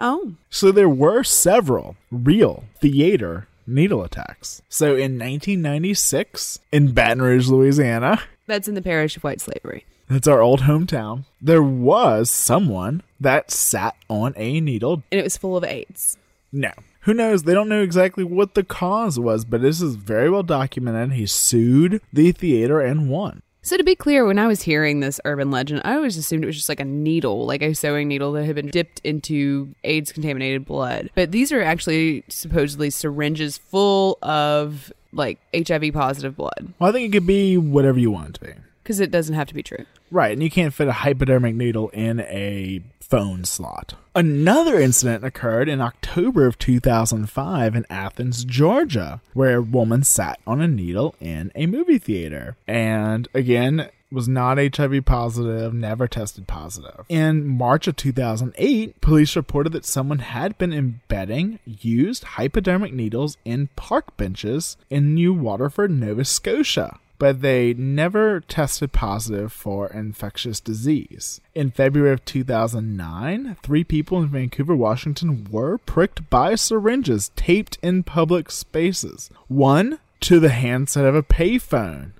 Oh, 0.00 0.34
So 0.50 0.72
there 0.72 0.88
were 0.88 1.22
several 1.22 1.96
real 2.10 2.64
theater 2.80 3.46
needle 3.66 4.02
attacks. 4.02 4.62
So 4.68 4.90
in 4.96 5.18
1996, 5.18 6.60
in 6.72 6.92
Baton 6.92 7.22
Rouge, 7.22 7.48
Louisiana, 7.48 8.20
that's 8.46 8.68
in 8.68 8.74
the 8.74 8.82
parish 8.82 9.16
of 9.16 9.24
white 9.24 9.40
slavery. 9.40 9.84
that's 10.08 10.28
our 10.28 10.40
old 10.40 10.62
hometown, 10.62 11.24
there 11.40 11.62
was 11.62 12.30
someone 12.30 13.02
that 13.20 13.50
sat 13.50 13.96
on 14.08 14.34
a 14.36 14.60
needle. 14.60 15.02
And 15.10 15.20
it 15.20 15.24
was 15.24 15.36
full 15.36 15.56
of 15.56 15.64
AIDS. 15.64 16.16
No. 16.52 16.70
Who 17.00 17.14
knows? 17.14 17.42
They 17.42 17.52
don't 17.52 17.68
know 17.68 17.82
exactly 17.82 18.24
what 18.24 18.54
the 18.54 18.64
cause 18.64 19.18
was, 19.18 19.44
but 19.44 19.60
this 19.60 19.82
is 19.82 19.96
very 19.96 20.30
well 20.30 20.42
documented. 20.42 21.12
He 21.12 21.26
sued 21.26 22.00
the 22.12 22.32
theater 22.32 22.80
and 22.80 23.10
won. 23.10 23.42
So 23.64 23.78
to 23.78 23.82
be 23.82 23.94
clear, 23.94 24.26
when 24.26 24.38
I 24.38 24.46
was 24.46 24.60
hearing 24.60 25.00
this 25.00 25.18
urban 25.24 25.50
legend, 25.50 25.80
I 25.86 25.94
always 25.94 26.18
assumed 26.18 26.44
it 26.44 26.46
was 26.46 26.56
just 26.56 26.68
like 26.68 26.80
a 26.80 26.84
needle, 26.84 27.46
like 27.46 27.62
a 27.62 27.72
sewing 27.72 28.08
needle 28.08 28.32
that 28.32 28.44
had 28.44 28.54
been 28.56 28.68
dipped 28.68 29.00
into 29.04 29.74
AIDS 29.84 30.12
contaminated 30.12 30.66
blood. 30.66 31.08
But 31.14 31.32
these 31.32 31.50
are 31.50 31.62
actually 31.62 32.24
supposedly 32.28 32.90
syringes 32.90 33.56
full 33.56 34.18
of 34.20 34.92
like 35.12 35.38
HIV 35.56 35.94
positive 35.94 36.36
blood 36.36 36.74
Well, 36.78 36.90
I 36.90 36.92
think 36.92 37.08
it 37.08 37.16
could 37.16 37.26
be 37.26 37.56
whatever 37.56 37.98
you 37.98 38.10
want 38.10 38.28
it 38.28 38.34
to 38.34 38.40
be. 38.48 38.52
because 38.82 39.00
it 39.00 39.10
doesn't 39.10 39.34
have 39.34 39.48
to 39.48 39.54
be 39.54 39.62
true. 39.62 39.86
Right, 40.14 40.30
and 40.30 40.44
you 40.44 40.48
can't 40.48 40.72
fit 40.72 40.86
a 40.86 40.92
hypodermic 40.92 41.56
needle 41.56 41.88
in 41.88 42.20
a 42.20 42.82
phone 43.00 43.44
slot. 43.44 43.94
Another 44.14 44.78
incident 44.78 45.24
occurred 45.24 45.68
in 45.68 45.80
October 45.80 46.46
of 46.46 46.56
2005 46.56 47.74
in 47.74 47.84
Athens, 47.90 48.44
Georgia, 48.44 49.20
where 49.32 49.56
a 49.56 49.62
woman 49.62 50.04
sat 50.04 50.38
on 50.46 50.60
a 50.60 50.68
needle 50.68 51.16
in 51.20 51.50
a 51.56 51.66
movie 51.66 51.98
theater. 51.98 52.56
And 52.68 53.26
again, 53.34 53.90
was 54.12 54.28
not 54.28 54.58
HIV 54.58 55.04
positive, 55.04 55.74
never 55.74 56.06
tested 56.06 56.46
positive. 56.46 57.04
In 57.08 57.44
March 57.48 57.88
of 57.88 57.96
2008, 57.96 59.00
police 59.00 59.34
reported 59.34 59.72
that 59.72 59.84
someone 59.84 60.20
had 60.20 60.56
been 60.58 60.72
embedding 60.72 61.58
used 61.66 62.22
hypodermic 62.22 62.92
needles 62.92 63.36
in 63.44 63.68
park 63.74 64.16
benches 64.16 64.76
in 64.88 65.12
New 65.12 65.34
Waterford, 65.34 65.90
Nova 65.90 66.24
Scotia 66.24 67.00
but 67.18 67.42
they 67.42 67.74
never 67.74 68.40
tested 68.40 68.92
positive 68.92 69.52
for 69.52 69.88
infectious 69.88 70.60
disease. 70.60 71.40
In 71.54 71.70
February 71.70 72.12
of 72.12 72.24
2009, 72.24 73.56
three 73.62 73.84
people 73.84 74.22
in 74.22 74.28
Vancouver, 74.28 74.74
Washington 74.74 75.46
were 75.50 75.78
pricked 75.78 76.28
by 76.30 76.54
syringes 76.54 77.30
taped 77.36 77.78
in 77.82 78.02
public 78.02 78.50
spaces. 78.50 79.30
One 79.48 79.98
to 80.20 80.40
the 80.40 80.50
handset 80.50 81.04
of 81.04 81.14
a 81.14 81.22
payphone, 81.22 82.12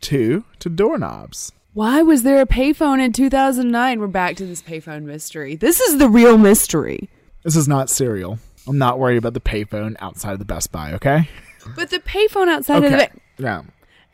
two 0.00 0.44
to 0.58 0.68
doorknobs. 0.68 1.52
Why 1.72 2.02
was 2.02 2.22
there 2.22 2.40
a 2.40 2.46
payphone 2.46 3.04
in 3.04 3.12
2009? 3.12 4.00
We're 4.00 4.06
back 4.06 4.36
to 4.36 4.46
this 4.46 4.62
payphone 4.62 5.02
mystery. 5.02 5.56
This 5.56 5.78
is 5.80 5.98
the 5.98 6.08
real 6.08 6.38
mystery. 6.38 7.10
This 7.42 7.54
is 7.54 7.68
not 7.68 7.90
serial. 7.90 8.38
I'm 8.66 8.78
not 8.78 8.98
worried 8.98 9.18
about 9.18 9.34
the 9.34 9.40
payphone 9.40 9.94
outside 10.00 10.32
of 10.32 10.38
the 10.38 10.44
Best 10.44 10.72
Buy, 10.72 10.94
okay? 10.94 11.28
But 11.76 11.90
the 11.90 11.98
payphone 11.98 12.48
outside 12.48 12.82
okay. 12.82 13.04
of 13.04 13.10
the 13.36 13.42
Yeah. 13.42 13.62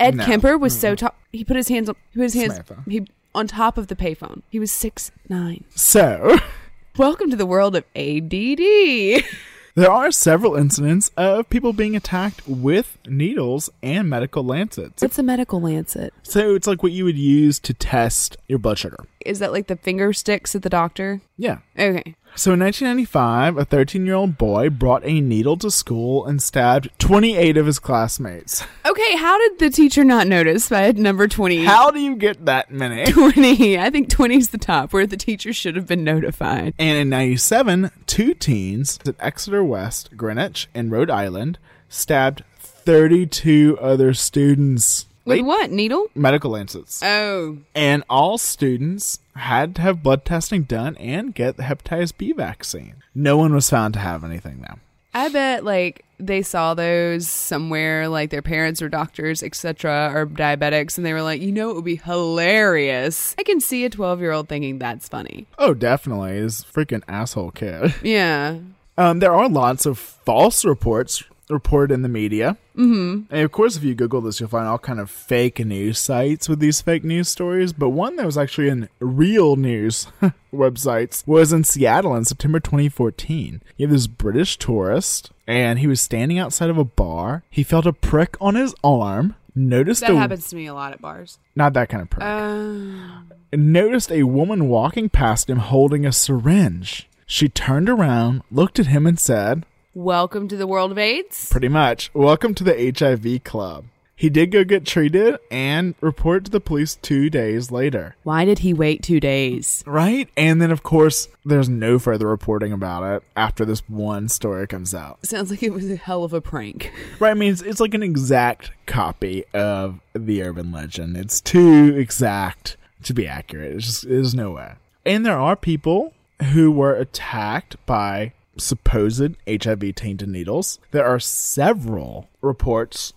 Ed 0.03 0.17
No. 0.17 0.25
Kemper 0.25 0.59
was 0.59 0.79
so 0.79 0.95
top. 0.97 1.17
He 1.33 1.45
put 1.45 1.57
his 1.57 1.69
hands 1.69 1.89
on. 1.89 1.95
He 2.11 2.19
put 2.19 2.25
his 2.25 2.35
hands. 2.35 2.55
Samantha. 2.55 2.83
He 2.89 3.07
on 3.35 3.47
top 3.47 3.79
of 3.79 3.87
the 3.87 3.97
payphone. 3.97 4.43
He 4.51 4.59
was 4.59 4.73
six 4.73 5.13
nine. 5.29 5.65
So, 5.75 6.37
Welcome 6.99 7.31
to 7.31 7.37
the 7.37 7.47
world 7.47 7.75
of 7.75 7.85
ADD. 7.97 8.59
there 9.75 9.91
are 9.91 10.11
several 10.11 10.57
incidents 10.57 11.11
of 11.17 11.49
people 11.49 11.73
being 11.73 11.97
attacked 11.97 12.47
with 12.47 12.99
needles 13.07 13.71
and 13.83 14.11
medical 14.11 14.45
lancets. 14.45 15.01
What's 15.01 15.19
a 15.19 15.23
medical 15.23 15.61
lancet? 15.61 16.13
So, 16.23 16.55
it's 16.55 16.67
like 16.67 16.83
what 16.83 16.93
you 16.93 17.05
would 17.05 17.17
use 17.17 17.59
to 17.61 17.73
test 17.73 18.37
your 18.49 18.59
blood 18.59 18.79
sugar. 18.79 19.07
Is 19.25 19.39
that 19.39 19.53
like 19.53 19.69
the 19.69 19.77
finger 19.77 20.13
sticks 20.13 20.55
at 20.55 20.63
the 20.63 20.69
doctor? 20.69 21.21
Yeah. 21.39 21.59
Okay. 21.79 22.17
So 22.35 22.55
in 22.55 22.61
1995, 22.61 23.59
a 23.59 23.65
13 23.65 24.07
year 24.07 24.15
old 24.15 24.39
boy 24.39 24.71
brought 24.71 25.05
a 25.05 25.21
needle 25.21 25.57
to 25.59 25.71
school 25.71 26.25
and 26.25 26.43
stabbed 26.43 26.89
28 26.99 27.57
of 27.59 27.67
his 27.67 27.79
classmates. 27.79 28.65
Okay, 28.87 29.17
how 29.17 29.39
did 29.39 29.59
the 29.59 29.71
teacher 29.71 30.03
not 30.03 30.27
notice 30.27 30.69
by 30.71 30.91
number 30.93 31.29
20? 31.29 31.65
How 31.65 31.91
do 31.91 32.01
you 32.01 32.17
get 32.17 32.47
that 32.47 32.71
many? 32.71 33.05
20. 33.13 33.79
I 33.79 33.91
think 33.91 34.09
20 34.09 34.37
is 34.37 34.49
the 34.51 34.59
top 34.59 34.93
where 34.93 35.07
the 35.07 35.17
teacher 35.19 35.53
should 35.53 35.77
have 35.77 35.87
been 35.87 36.05
notified. 36.05 36.75
And 36.79 36.99
in 36.99 37.11
97, 37.11 37.91
two 38.07 38.33
teens 38.35 38.99
at 39.07 39.15
Exeter 39.21 39.63
West, 39.63 40.17
Greenwich, 40.17 40.69
and 40.75 40.91
Rhode 40.91 41.11
Island 41.11 41.59
stabbed 41.89 42.45
32 42.59 43.79
other 43.81 44.15
students. 44.15 45.07
With 45.25 45.47
what? 45.47 45.71
Needle? 45.71 46.07
medical 46.15 46.51
lancets. 46.51 47.03
Oh. 47.03 47.59
And 47.75 48.05
all 48.11 48.39
students 48.39 49.21
had 49.37 49.77
to 49.77 49.83
have 49.83 50.03
blood 50.03 50.25
testing 50.25 50.63
done 50.63 50.97
and 50.97 51.35
get 51.35 51.57
the 51.57 51.63
hepatitis 51.65 52.17
B 52.17 52.33
vaccine. 52.33 52.97
No 53.15 53.37
one 53.37 53.55
was 53.55 53.71
found 53.71 53.95
to 53.95 54.01
have 54.01 54.25
anything 54.25 54.65
though. 54.67 54.79
I 55.15 55.29
bet 55.29 55.65
like 55.65 56.05
they 56.19 56.43
saw 56.43 56.75
those 56.75 57.29
somewhere, 57.29 58.09
like 58.09 58.31
their 58.31 58.43
parents 58.43 58.81
or 58.81 58.89
doctors, 58.89 59.43
etc., 59.43 60.13
or 60.15 60.27
diabetics, 60.27 60.97
and 60.97 61.05
they 61.05 61.13
were 61.13 61.23
like, 61.23 61.43
you 61.43 61.53
know, 61.53 61.71
it 61.71 61.75
would 61.75 61.85
be 61.85 61.97
hilarious. 61.97 63.35
I 63.39 63.43
can 63.43 63.61
see 63.61 63.85
a 63.85 63.91
12 63.91 64.21
year 64.21 64.33
old 64.33 64.49
thinking 64.49 64.79
that's 64.79 65.09
funny. 65.09 65.47
Oh, 65.59 65.75
definitely. 65.75 66.41
This 66.41 66.65
freaking 66.65 67.03
asshole 67.09 67.51
kid. 67.53 67.95
Yeah. 68.03 68.59
Um, 68.99 69.19
there 69.21 69.33
are 69.33 69.49
lots 69.49 69.87
of 69.87 69.99
false 69.99 70.65
reports 70.65 71.25
reported 71.53 71.93
in 71.95 72.03
the 72.03 72.09
media. 72.09 72.57
Mm-hmm. 72.77 73.33
And 73.33 73.45
of 73.45 73.53
course, 73.53 73.77
if 73.77 73.85
you 73.85 73.95
Google 73.95 74.21
this, 74.21 74.41
you'll 74.41 74.49
find 74.49 74.67
all 74.67 74.79
kind 74.79 74.99
of 75.01 75.11
fake 75.11 75.59
news 75.65 75.99
sites 75.99 76.49
with 76.49 76.59
these 76.59 76.81
fake 76.81 77.05
news 77.05 77.29
stories. 77.29 77.73
But 77.73 77.91
one 77.91 78.17
that 78.17 78.27
was 78.27 78.39
actually 78.39 78.69
in 78.69 78.89
real 79.01 79.57
news 79.57 80.09
websites 80.53 81.27
was 81.27 81.53
in 81.53 81.65
Seattle 81.65 82.15
in 82.17 82.25
September 82.25 82.61
2014. 82.61 83.63
You 83.77 83.87
have 83.87 83.93
this 83.93 84.07
British 84.07 84.57
tourist, 84.59 85.31
and 85.47 85.79
he 85.79 85.87
was 85.87 86.01
standing 86.01 86.39
outside 86.39 86.71
of 86.71 86.79
a 86.79 86.85
bar. 86.85 87.43
He 87.51 87.63
felt 87.63 87.87
a 87.87 87.93
prick 87.93 88.37
on 88.41 88.55
his 88.55 88.75
arm. 88.83 89.37
Noticed 89.55 90.01
That 90.01 90.13
a, 90.13 90.17
happens 90.17 90.49
to 90.49 90.57
me 90.57 90.67
a 90.67 90.73
lot 90.73 90.93
at 90.95 91.03
bars. 91.03 91.39
not 91.55 91.75
that 91.75 91.91
kind 91.91 92.03
of 92.03 92.09
prick. 92.09 92.25
Uh, 92.25 93.21
noticed 93.55 94.11
a 94.11 94.23
woman 94.23 94.67
walking 94.69 95.11
past 95.11 95.51
him 95.51 95.59
holding 95.59 96.07
a 96.07 96.13
syringe. 96.13 97.07
She 97.27 97.51
turned 97.51 97.91
around, 97.91 98.43
looked 98.51 98.79
at 98.79 98.87
him, 98.87 99.07
and 99.07 99.19
said, 99.19 99.67
welcome 99.95 100.49
to 100.49 100.57
the 100.57 100.67
world 100.67 100.91
of 100.91 100.99
AIDS. 100.99 101.49
Pretty 101.51 101.69
much. 101.69 102.11
Welcome 102.15 102.55
to 102.55 102.65
the 102.65 102.95
HIV 102.99 103.45
club. 103.45 103.85
He 104.15 104.31
did 104.31 104.53
go 104.53 104.63
get 104.63 104.87
treated 104.87 105.39
and 105.51 105.97
report 106.01 106.45
to 106.45 106.51
the 106.51 106.61
police 106.61 106.95
two 106.95 107.29
days 107.29 107.73
later. 107.73 108.15
Why 108.23 108.45
did 108.45 108.61
he 108.61 108.73
wait 108.73 109.03
two 109.03 109.19
days? 109.19 109.83
Right? 109.85 110.29
And 110.37 110.63
then, 110.63 110.71
of 110.71 110.83
course, 110.83 111.29
there's 111.45 111.69
no 111.69 111.99
further 111.99 112.29
reporting 112.29 112.73
about 112.73 113.17
it 113.17 113.23
after 113.35 113.65
this 113.65 113.81
one 113.89 114.29
story 114.29 114.67
comes 114.67 114.95
out. 114.95 115.27
Sounds 115.27 115.51
like 115.51 115.63
it 115.63 115.75
was 115.75 115.91
a 115.91 115.97
hell 115.97 116.23
of 116.23 116.33
a 116.33 116.41
prank. 116.41 116.93
Right? 117.19 117.33
I 117.33 117.35
mean, 117.35 117.53
it's, 117.53 117.63
it's 117.63 117.81
like 117.81 117.95
an 117.95 118.03
exact 118.03 118.71
copy 118.87 119.45
of 119.53 120.01
the 120.13 120.43
urban 120.43 120.71
legend. 120.71 121.17
It's 121.17 121.41
too 121.41 121.95
exact 121.97 122.77
to 123.03 123.13
be 123.13 123.27
accurate. 123.27 123.73
It's 123.73 123.87
just, 123.87 124.09
there's 124.09 124.35
no 124.35 124.53
way. 124.53 124.75
And 125.05 125.27
there 125.27 125.39
are 125.39 125.57
people 125.57 126.15
who 126.53 126.71
were 126.71 126.95
attacked 126.95 127.77
by 127.87 128.35
supposed 128.57 129.37
HIV 129.49 129.95
tainted 129.95 130.29
needles. 130.29 130.79
There 130.91 131.07
are 131.07 131.21
several 131.21 132.29
reports 132.41 133.13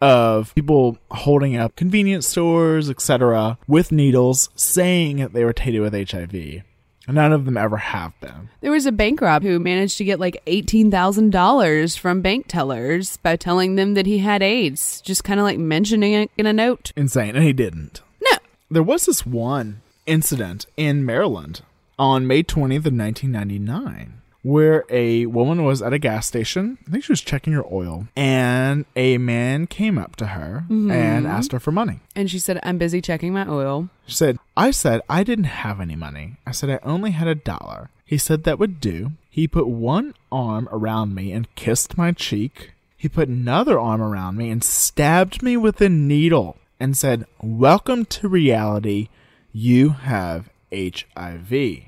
of 0.00 0.54
people 0.54 0.98
holding 1.10 1.56
up 1.56 1.76
convenience 1.76 2.26
stores, 2.26 2.90
etc., 2.90 3.58
with 3.68 3.92
needles 3.92 4.50
saying 4.56 5.18
that 5.18 5.32
they 5.32 5.44
were 5.44 5.52
tainted 5.52 5.80
with 5.80 6.10
HIV. 6.10 6.62
None 7.08 7.32
of 7.32 7.44
them 7.44 7.56
ever 7.56 7.76
have 7.76 8.18
been. 8.20 8.48
There 8.60 8.70
was 8.70 8.86
a 8.86 8.92
bank 8.92 9.20
rob 9.20 9.42
who 9.42 9.58
managed 9.58 9.98
to 9.98 10.04
get 10.04 10.20
like 10.20 10.42
$18,000 10.46 11.98
from 11.98 12.22
bank 12.22 12.46
tellers 12.48 13.16
by 13.18 13.36
telling 13.36 13.74
them 13.74 13.94
that 13.94 14.06
he 14.06 14.18
had 14.18 14.42
AIDS, 14.42 15.00
just 15.00 15.24
kind 15.24 15.40
of 15.40 15.44
like 15.44 15.58
mentioning 15.58 16.12
it 16.12 16.30
in 16.38 16.46
a 16.46 16.52
note. 16.52 16.92
Insane. 16.96 17.34
And 17.34 17.44
he 17.44 17.52
didn't. 17.52 18.02
No. 18.20 18.38
There 18.70 18.82
was 18.84 19.06
this 19.06 19.26
one 19.26 19.82
incident 20.06 20.66
in 20.76 21.04
Maryland 21.04 21.62
on 21.98 22.26
May 22.26 22.42
20th 22.42 22.86
of 22.86 22.94
1999 22.94 24.21
where 24.42 24.84
a 24.90 25.26
woman 25.26 25.64
was 25.64 25.80
at 25.82 25.92
a 25.92 25.98
gas 25.98 26.26
station. 26.26 26.78
I 26.86 26.90
think 26.90 27.04
she 27.04 27.12
was 27.12 27.20
checking 27.20 27.52
her 27.52 27.64
oil, 27.72 28.08
and 28.16 28.84
a 28.96 29.18
man 29.18 29.66
came 29.68 29.98
up 29.98 30.16
to 30.16 30.26
her 30.28 30.64
Mhm. 30.68 30.90
and 30.92 31.26
asked 31.26 31.52
her 31.52 31.60
for 31.60 31.70
money. 31.72 32.00
And 32.16 32.30
she 32.30 32.38
said, 32.38 32.58
I'm 32.62 32.76
busy 32.78 33.00
checking 33.00 33.32
my 33.32 33.48
oil. 33.48 33.88
She 34.06 34.14
said, 34.16 34.38
I 34.56 34.70
said 34.72 35.00
I 35.08 35.22
didn't 35.22 35.44
have 35.44 35.80
any 35.80 35.96
money. 35.96 36.36
I 36.46 36.50
said 36.50 36.70
I 36.70 36.78
only 36.82 37.12
had 37.12 37.28
a 37.28 37.34
dollar. 37.36 37.90
He 38.04 38.18
said 38.18 38.44
that 38.44 38.58
would 38.58 38.80
do. 38.80 39.12
He 39.30 39.46
put 39.48 39.66
one 39.68 40.12
arm 40.30 40.68
around 40.70 41.14
me 41.14 41.32
and 41.32 41.52
kissed 41.54 41.96
my 41.96 42.12
cheek. 42.12 42.72
He 42.96 43.08
put 43.08 43.28
another 43.28 43.78
arm 43.80 44.02
around 44.02 44.36
me 44.36 44.50
and 44.50 44.62
stabbed 44.62 45.42
me 45.42 45.56
with 45.56 45.80
a 45.80 45.88
needle 45.88 46.56
and 46.78 46.96
said, 46.96 47.26
Welcome 47.40 48.04
to 48.06 48.28
reality. 48.28 49.08
You 49.52 49.90
have 49.90 50.50
HIV. 50.72 51.84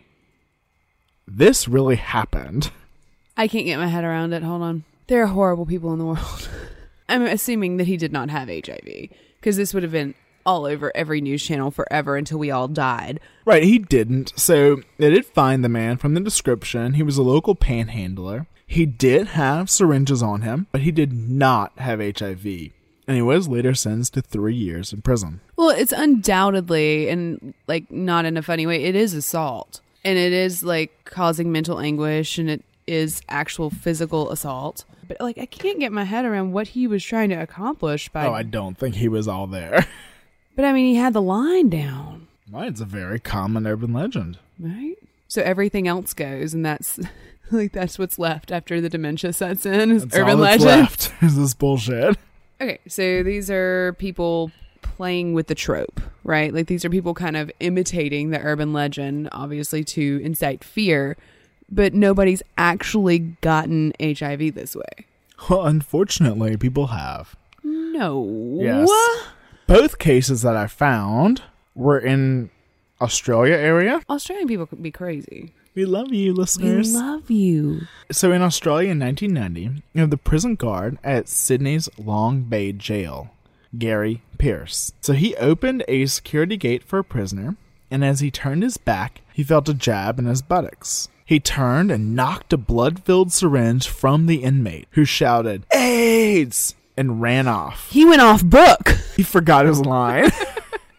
This 1.26 1.66
really 1.68 1.96
happened. 1.96 2.70
I 3.36 3.48
can't 3.48 3.66
get 3.66 3.78
my 3.78 3.86
head 3.86 4.04
around 4.04 4.32
it. 4.32 4.42
Hold 4.42 4.62
on. 4.62 4.84
There 5.06 5.22
are 5.22 5.28
horrible 5.28 5.66
people 5.66 5.92
in 5.92 5.98
the 5.98 6.04
world. 6.04 6.48
I'm 7.08 7.22
assuming 7.26 7.76
that 7.78 7.86
he 7.86 7.96
did 7.96 8.12
not 8.12 8.30
have 8.30 8.48
HIV 8.48 9.08
because 9.40 9.56
this 9.56 9.74
would 9.74 9.82
have 9.82 9.92
been 9.92 10.14
all 10.46 10.66
over 10.66 10.92
every 10.94 11.20
news 11.20 11.42
channel 11.44 11.70
forever 11.70 12.16
until 12.16 12.38
we 12.38 12.50
all 12.50 12.68
died. 12.68 13.20
Right, 13.44 13.62
he 13.62 13.78
didn't. 13.78 14.32
So 14.36 14.82
they 14.98 15.10
did 15.10 15.26
find 15.26 15.64
the 15.64 15.68
man 15.68 15.96
from 15.96 16.14
the 16.14 16.20
description. 16.20 16.94
He 16.94 17.02
was 17.02 17.16
a 17.16 17.22
local 17.22 17.54
panhandler. 17.54 18.46
He 18.66 18.86
did 18.86 19.28
have 19.28 19.70
syringes 19.70 20.22
on 20.22 20.42
him, 20.42 20.66
but 20.72 20.82
he 20.82 20.90
did 20.90 21.12
not 21.12 21.72
have 21.78 22.00
HIV. 22.00 22.44
And 23.06 23.16
he 23.16 23.22
was 23.22 23.48
later 23.48 23.74
sentenced 23.74 24.14
to 24.14 24.22
three 24.22 24.54
years 24.54 24.92
in 24.92 25.02
prison. 25.02 25.40
Well, 25.56 25.70
it's 25.70 25.92
undoubtedly, 25.92 27.08
and 27.08 27.52
like 27.66 27.90
not 27.90 28.24
in 28.24 28.38
a 28.38 28.42
funny 28.42 28.66
way, 28.66 28.84
it 28.84 28.94
is 28.94 29.12
assault. 29.12 29.80
And 30.04 30.18
it 30.18 30.32
is 30.32 30.62
like 30.62 31.04
causing 31.04 31.50
mental 31.52 31.80
anguish 31.80 32.38
and 32.38 32.50
it 32.50 32.62
is 32.86 33.22
actual 33.28 33.70
physical 33.70 34.30
assault. 34.30 34.84
But 35.08 35.20
like, 35.20 35.38
I 35.38 35.46
can't 35.46 35.80
get 35.80 35.92
my 35.92 36.04
head 36.04 36.24
around 36.24 36.52
what 36.52 36.68
he 36.68 36.86
was 36.86 37.04
trying 37.04 37.28
to 37.30 37.36
accomplish 37.36 38.08
by. 38.08 38.26
Oh, 38.26 38.32
I 38.32 38.42
don't 38.42 38.76
think 38.78 38.96
he 38.96 39.08
was 39.08 39.28
all 39.28 39.46
there. 39.46 39.86
but 40.56 40.64
I 40.64 40.72
mean, 40.72 40.86
he 40.86 40.96
had 40.96 41.12
the 41.12 41.22
line 41.22 41.68
down, 41.68 42.28
it's 42.52 42.80
a 42.80 42.84
very 42.84 43.18
common 43.18 43.66
urban 43.66 43.92
legend. 43.92 44.38
right? 44.58 44.96
So 45.28 45.42
everything 45.42 45.88
else 45.88 46.14
goes, 46.14 46.54
and 46.54 46.64
that's 46.64 46.98
like 47.50 47.72
that's 47.72 47.98
what's 47.98 48.18
left 48.18 48.52
after 48.52 48.80
the 48.80 48.88
dementia 48.88 49.32
sets 49.32 49.66
in 49.66 49.90
is 49.90 50.04
That's 50.04 50.16
urban 50.16 50.36
all 50.36 50.40
that's 50.42 50.62
legend. 50.62 50.82
left 50.82 51.12
is 51.22 51.36
this 51.36 51.54
bullshit. 51.54 52.16
Okay, 52.60 52.78
so 52.86 53.22
these 53.22 53.50
are 53.50 53.94
people 53.98 54.52
playing 54.96 55.34
with 55.34 55.48
the 55.48 55.54
trope, 55.54 56.00
right? 56.22 56.52
Like 56.52 56.66
these 56.66 56.84
are 56.84 56.90
people 56.90 57.14
kind 57.14 57.36
of 57.36 57.50
imitating 57.60 58.30
the 58.30 58.40
urban 58.40 58.72
legend, 58.72 59.28
obviously 59.32 59.84
to 59.84 60.20
incite 60.22 60.62
fear, 60.62 61.16
but 61.70 61.94
nobody's 61.94 62.42
actually 62.56 63.18
gotten 63.18 63.92
HIV 64.00 64.54
this 64.54 64.76
way. 64.76 65.06
Well, 65.48 65.66
unfortunately, 65.66 66.56
people 66.56 66.88
have. 66.88 67.36
No. 67.62 68.58
Yes. 68.60 68.90
Both 69.66 69.98
cases 69.98 70.42
that 70.42 70.56
I 70.56 70.66
found 70.66 71.42
were 71.74 71.98
in 71.98 72.50
Australia 73.00 73.54
area. 73.54 74.00
Australian 74.08 74.48
people 74.48 74.66
could 74.66 74.82
be 74.82 74.90
crazy. 74.90 75.52
We 75.74 75.86
love 75.86 76.12
you, 76.12 76.32
listeners. 76.32 76.92
We 76.92 76.98
love 76.98 77.30
you. 77.30 77.80
So 78.12 78.30
in 78.30 78.42
Australia 78.42 78.92
in 78.92 79.00
1990, 79.00 79.82
you 79.92 80.00
have 80.00 80.10
the 80.10 80.16
prison 80.16 80.54
guard 80.54 80.98
at 81.02 81.28
Sydney's 81.28 81.88
Long 81.98 82.42
Bay 82.42 82.70
Jail, 82.70 83.33
Gary 83.78 84.22
Pierce. 84.38 84.92
So 85.00 85.12
he 85.12 85.36
opened 85.36 85.84
a 85.88 86.06
security 86.06 86.56
gate 86.56 86.84
for 86.84 86.98
a 86.98 87.04
prisoner, 87.04 87.56
and 87.90 88.04
as 88.04 88.20
he 88.20 88.30
turned 88.30 88.62
his 88.62 88.76
back, 88.76 89.20
he 89.32 89.42
felt 89.42 89.68
a 89.68 89.74
jab 89.74 90.18
in 90.18 90.26
his 90.26 90.42
buttocks. 90.42 91.08
He 91.24 91.40
turned 91.40 91.90
and 91.90 92.14
knocked 92.14 92.52
a 92.52 92.58
blood 92.58 93.02
filled 93.04 93.32
syringe 93.32 93.88
from 93.88 94.26
the 94.26 94.42
inmate, 94.42 94.88
who 94.92 95.04
shouted, 95.04 95.64
AIDS! 95.72 96.74
and 96.96 97.20
ran 97.20 97.48
off. 97.48 97.90
He 97.90 98.04
went 98.04 98.20
off 98.22 98.44
book. 98.44 98.90
He 99.16 99.22
forgot 99.24 99.66
his 99.66 99.80
line. 99.80 100.30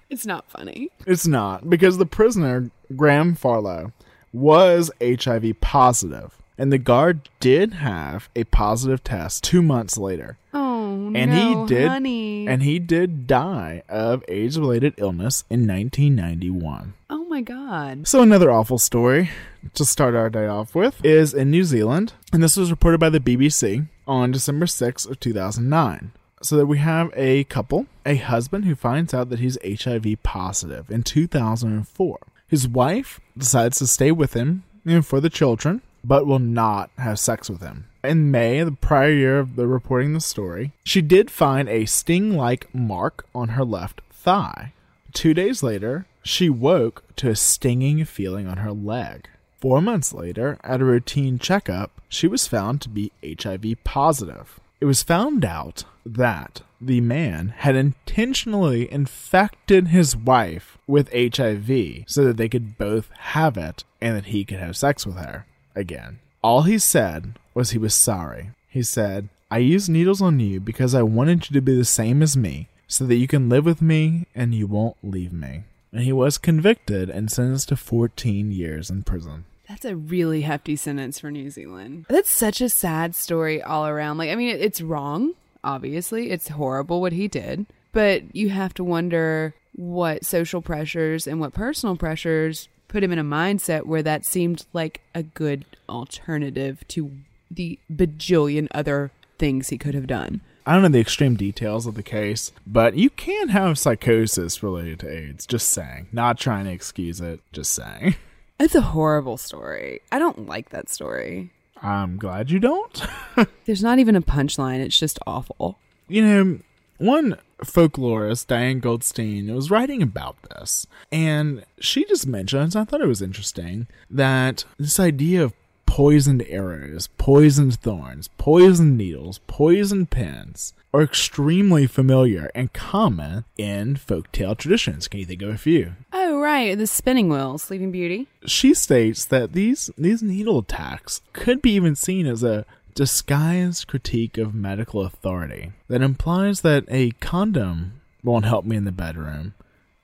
It's 0.08 0.26
not 0.26 0.50
funny. 0.50 0.90
it's 1.06 1.28
not, 1.28 1.70
because 1.70 1.98
the 1.98 2.06
prisoner, 2.06 2.70
Graham 2.96 3.36
Farlow, 3.36 3.92
was 4.32 4.90
HIV 5.02 5.60
positive, 5.60 6.38
and 6.58 6.72
the 6.72 6.78
guard 6.78 7.28
did 7.42 7.74
have 7.74 8.30
a 8.36 8.46
positive 8.46 9.04
test 9.04 9.44
two 9.44 9.62
months 9.62 9.98
later. 9.98 10.38
Oh 10.54 10.64
Oh, 10.96 11.12
and 11.16 11.32
no, 11.32 11.62
he 11.66 11.68
did 11.68 11.88
honey. 11.90 12.48
and 12.48 12.64
he 12.64 12.80
did 12.80 13.28
die 13.28 13.84
of 13.90 14.24
AIDS 14.28 14.58
related 14.60 14.94
illness 14.98 15.44
in 15.50 15.68
1991. 15.68 16.94
oh 17.10 17.26
my 17.26 17.42
god. 17.42 18.08
So 18.08 18.22
another 18.22 18.50
awful 18.52 18.78
story 18.78 19.30
to 19.74 19.84
start 19.86 20.16
our 20.16 20.30
day 20.30 20.48
off 20.48 20.74
with 20.76 21.04
is 21.04 21.34
in 21.34 21.52
New 21.52 21.64
Zealand, 21.64 22.14
and 22.32 22.42
this 22.42 22.56
was 22.58 22.72
reported 22.72 23.00
by 23.00 23.10
the 23.10 23.20
BBC 23.20 23.88
on 24.08 24.32
December 24.32 24.66
6th 24.68 25.10
of 25.10 25.20
2009. 25.20 26.12
So 26.42 26.58
that 26.58 26.68
we 26.68 26.78
have 26.78 27.12
a 27.16 27.44
couple, 27.46 27.88
a 28.06 28.16
husband 28.18 28.66
who 28.66 28.76
finds 28.76 29.14
out 29.14 29.30
that 29.30 29.40
he's 29.40 29.58
HIV 29.66 30.22
positive 30.22 30.92
in 30.92 31.02
2004. 31.02 32.20
His 32.48 32.68
wife 32.68 33.20
decides 33.38 33.80
to 33.80 33.88
stay 33.88 34.12
with 34.12 34.34
him 34.34 34.64
know, 34.84 35.02
for 35.02 35.20
the 35.20 35.30
children, 35.32 35.82
but 36.08 36.28
will 36.28 36.39
not 36.39 36.89
have 36.98 37.20
sex 37.20 37.50
with 37.50 37.62
him. 37.62 37.88
In 38.04 38.30
May, 38.30 38.63
the 38.63 38.72
prior 38.72 39.12
year 39.12 39.39
of 39.39 39.56
the 39.56 39.68
reporting 39.68 40.13
the 40.13 40.20
story, 40.20 40.72
she 40.84 41.02
did 41.02 41.32
find 41.32 41.68
a 41.68 41.86
sting-like 41.86 42.74
mark 42.74 43.26
on 43.34 43.50
her 43.50 43.65
left 43.65 44.02
thigh. 44.12 44.74
Two 45.13 45.34
days 45.34 45.63
later, 45.63 46.06
she 46.24 46.50
woke 46.50 47.04
to 47.15 47.30
a 47.30 47.36
stinging 47.36 48.06
feeling 48.06 48.48
on 48.48 48.58
her 48.58 48.72
leg. 48.72 49.28
Four 49.60 49.82
months 49.82 50.13
later, 50.13 50.60
at 50.63 50.82
a 50.82 50.86
routine 50.86 51.39
checkup, 51.39 51.91
she 52.08 52.28
was 52.28 52.48
found 52.48 52.82
to 52.82 52.89
be 52.89 53.12
HIV 53.24 53.84
positive. 53.84 54.60
It 54.80 54.86
was 54.86 55.02
found 55.02 55.44
out 55.44 55.86
that 56.06 56.62
the 56.80 57.02
man 57.02 57.54
had 57.58 57.76
intentionally 57.76 58.91
infected 58.91 59.88
his 59.88 60.15
wife 60.15 60.78
with 60.86 61.12
HIV 61.12 62.04
so 62.06 62.24
that 62.26 62.38
they 62.38 62.50
could 62.50 62.78
both 62.78 63.10
have 63.18 63.58
it 63.58 63.84
and 64.02 64.15
that 64.15 64.28
he 64.28 64.46
could 64.46 64.60
have 64.60 64.78
sex 64.78 65.06
with 65.08 65.15
her 65.15 65.46
again. 65.76 66.20
All 66.42 66.64
he 66.64 66.78
said 66.78 67.38
was 67.54 67.72
he 67.72 67.78
was 67.78 67.96
sorry. 67.96 68.52
He 68.70 68.84
said, 68.84 69.30
I 69.50 69.60
used 69.60 69.90
needles 69.90 70.22
on 70.22 70.40
you 70.40 70.60
because 70.60 70.94
I 70.94 71.04
wanted 71.04 71.50
you 71.50 71.54
to 71.54 71.62
be 71.62 71.76
the 71.76 71.86
same 71.86 72.22
as 72.22 72.36
me 72.36 72.68
so 72.88 73.06
that 73.06 73.16
you 73.16 73.28
can 73.28 73.50
live 73.50 73.66
with 73.66 73.82
me 73.82 74.26
and 74.36 74.54
you 74.54 74.68
won't 74.68 74.98
leave 75.04 75.34
me. 75.34 75.64
And 75.92 76.04
he 76.04 76.12
was 76.12 76.38
convicted 76.38 77.10
and 77.10 77.32
sentenced 77.32 77.70
to 77.70 77.78
14 77.78 78.52
years 78.52 78.90
in 78.90 79.04
prison. 79.04 79.46
That's 79.70 79.86
a 79.86 79.96
really 79.96 80.42
hefty 80.42 80.76
sentence 80.76 81.20
for 81.20 81.32
New 81.32 81.50
Zealand. 81.50 82.06
That's 82.10 82.30
such 82.30 82.62
a 82.62 82.70
sad 82.70 83.16
story 83.16 83.62
all 83.62 83.88
around. 83.88 84.18
Like, 84.18 84.30
I 84.30 84.36
mean, 84.36 84.56
it's 84.60 84.82
wrong, 84.82 85.34
obviously. 85.64 86.32
It's 86.32 86.50
horrible 86.50 87.02
what 87.02 87.14
he 87.14 87.28
did. 87.28 87.66
But 87.92 88.36
you 88.36 88.50
have 88.50 88.74
to 88.76 88.84
wonder 88.84 89.56
what 89.74 90.26
social 90.26 90.62
pressures 90.62 91.28
and 91.28 91.40
what 91.40 91.54
personal 91.54 91.96
pressures 91.96 92.68
put 92.88 93.04
him 93.04 93.12
in 93.12 93.19
a 93.19 93.24
mindset 93.24 93.86
where 93.86 94.04
that 94.04 94.26
seemed 94.26 94.65
like 94.74 95.02
a 95.13 95.24
good 95.24 95.65
alternative 95.89 96.84
to 96.89 97.12
the 97.52 97.80
bajillion 97.91 98.67
other 98.71 99.12
things 99.38 99.69
he 99.69 99.78
could 99.78 99.93
have 99.93 100.08
done. 100.08 100.41
I 100.65 100.74
don't 100.74 100.82
know 100.82 100.88
the 100.89 101.00
extreme 101.00 101.36
details 101.36 101.86
of 101.86 101.93
the 101.95 102.02
case, 102.02 102.52
but 102.65 102.95
you 102.95 103.12
can 103.12 103.50
have 103.50 103.78
psychosis 103.78 104.63
related 104.63 105.00
to 105.02 105.10
AIDS. 105.12 105.45
Just 105.45 105.69
saying. 105.69 106.08
Not 106.12 106.39
trying 106.39 106.65
to 106.65 106.71
excuse 106.71 107.21
it, 107.21 107.39
just 107.52 107.71
saying. 107.74 108.15
It's 108.58 108.74
a 108.74 108.80
horrible 108.80 109.36
story. 109.36 110.00
I 110.13 110.17
don't 110.17 110.48
like 110.48 110.69
that 110.69 110.88
story. 110.89 111.52
I'm 111.82 112.15
glad 112.15 112.50
you 112.50 112.60
don't. 112.60 113.06
There's 113.65 113.84
not 113.84 114.00
even 114.00 114.15
a 114.15 114.21
punchline. 114.21 114.80
It's 114.80 114.98
just 114.98 115.19
awful. 115.28 115.78
you 116.08 116.21
know, 116.26 116.60
one 116.98 117.38
folklorist, 117.64 118.48
Diane 118.48 118.80
Goldstein, 118.80 119.54
was 119.54 119.72
writing 119.72 120.02
about 120.02 120.38
this, 120.44 120.88
and 121.12 121.66
she 121.80 122.06
just 122.06 122.28
mentions, 122.28 122.76
I 122.76 122.84
thought 122.84 123.02
it 123.02 123.08
was 123.08 123.22
interesting, 123.22 123.88
that 124.10 124.66
this 124.78 125.00
idea 125.00 125.44
of 125.44 125.54
poisoned 125.86 126.44
arrows, 126.50 127.08
poisoned 127.18 127.80
thorns, 127.80 128.28
poisoned 128.38 128.98
needles, 128.98 129.40
poisoned 129.48 130.10
pins 130.10 130.74
are 130.94 131.02
extremely 131.02 131.88
familiar 131.88 132.50
and 132.56 132.72
common 132.74 133.46
in 133.58 133.96
folktale 133.96 134.58
traditions. 134.58 135.08
Can 135.08 135.20
you 135.20 135.26
think 135.26 135.42
of 135.42 135.50
a 135.50 135.58
few? 135.58 135.94
Oh, 136.14 136.40
right. 136.40 136.78
The 136.78 136.88
spinning 136.88 137.30
wheel, 137.30 137.58
Sleeping 137.58 137.92
Beauty. 137.92 138.28
She 138.46 138.74
states 138.74 139.26
that 139.26 139.54
these 139.54 139.90
these 139.98 140.24
needle 140.24 140.60
attacks 140.60 141.22
could 141.34 141.62
be 141.62 141.72
even 141.72 141.96
seen 141.96 142.26
as 142.28 142.44
a 142.44 142.66
disguised 142.96 143.88
critique 143.88 144.38
of 144.38 144.56
medical 144.56 145.02
authority 145.02 145.74
that 145.90 146.02
implies 146.02 146.62
that 146.62 146.86
a 146.88 147.12
condom 147.20 148.02
won't 148.24 148.46
help 148.46 148.66
me 148.66 148.78
in 148.78 148.86
the 148.86 148.92
bedroom 148.92 149.54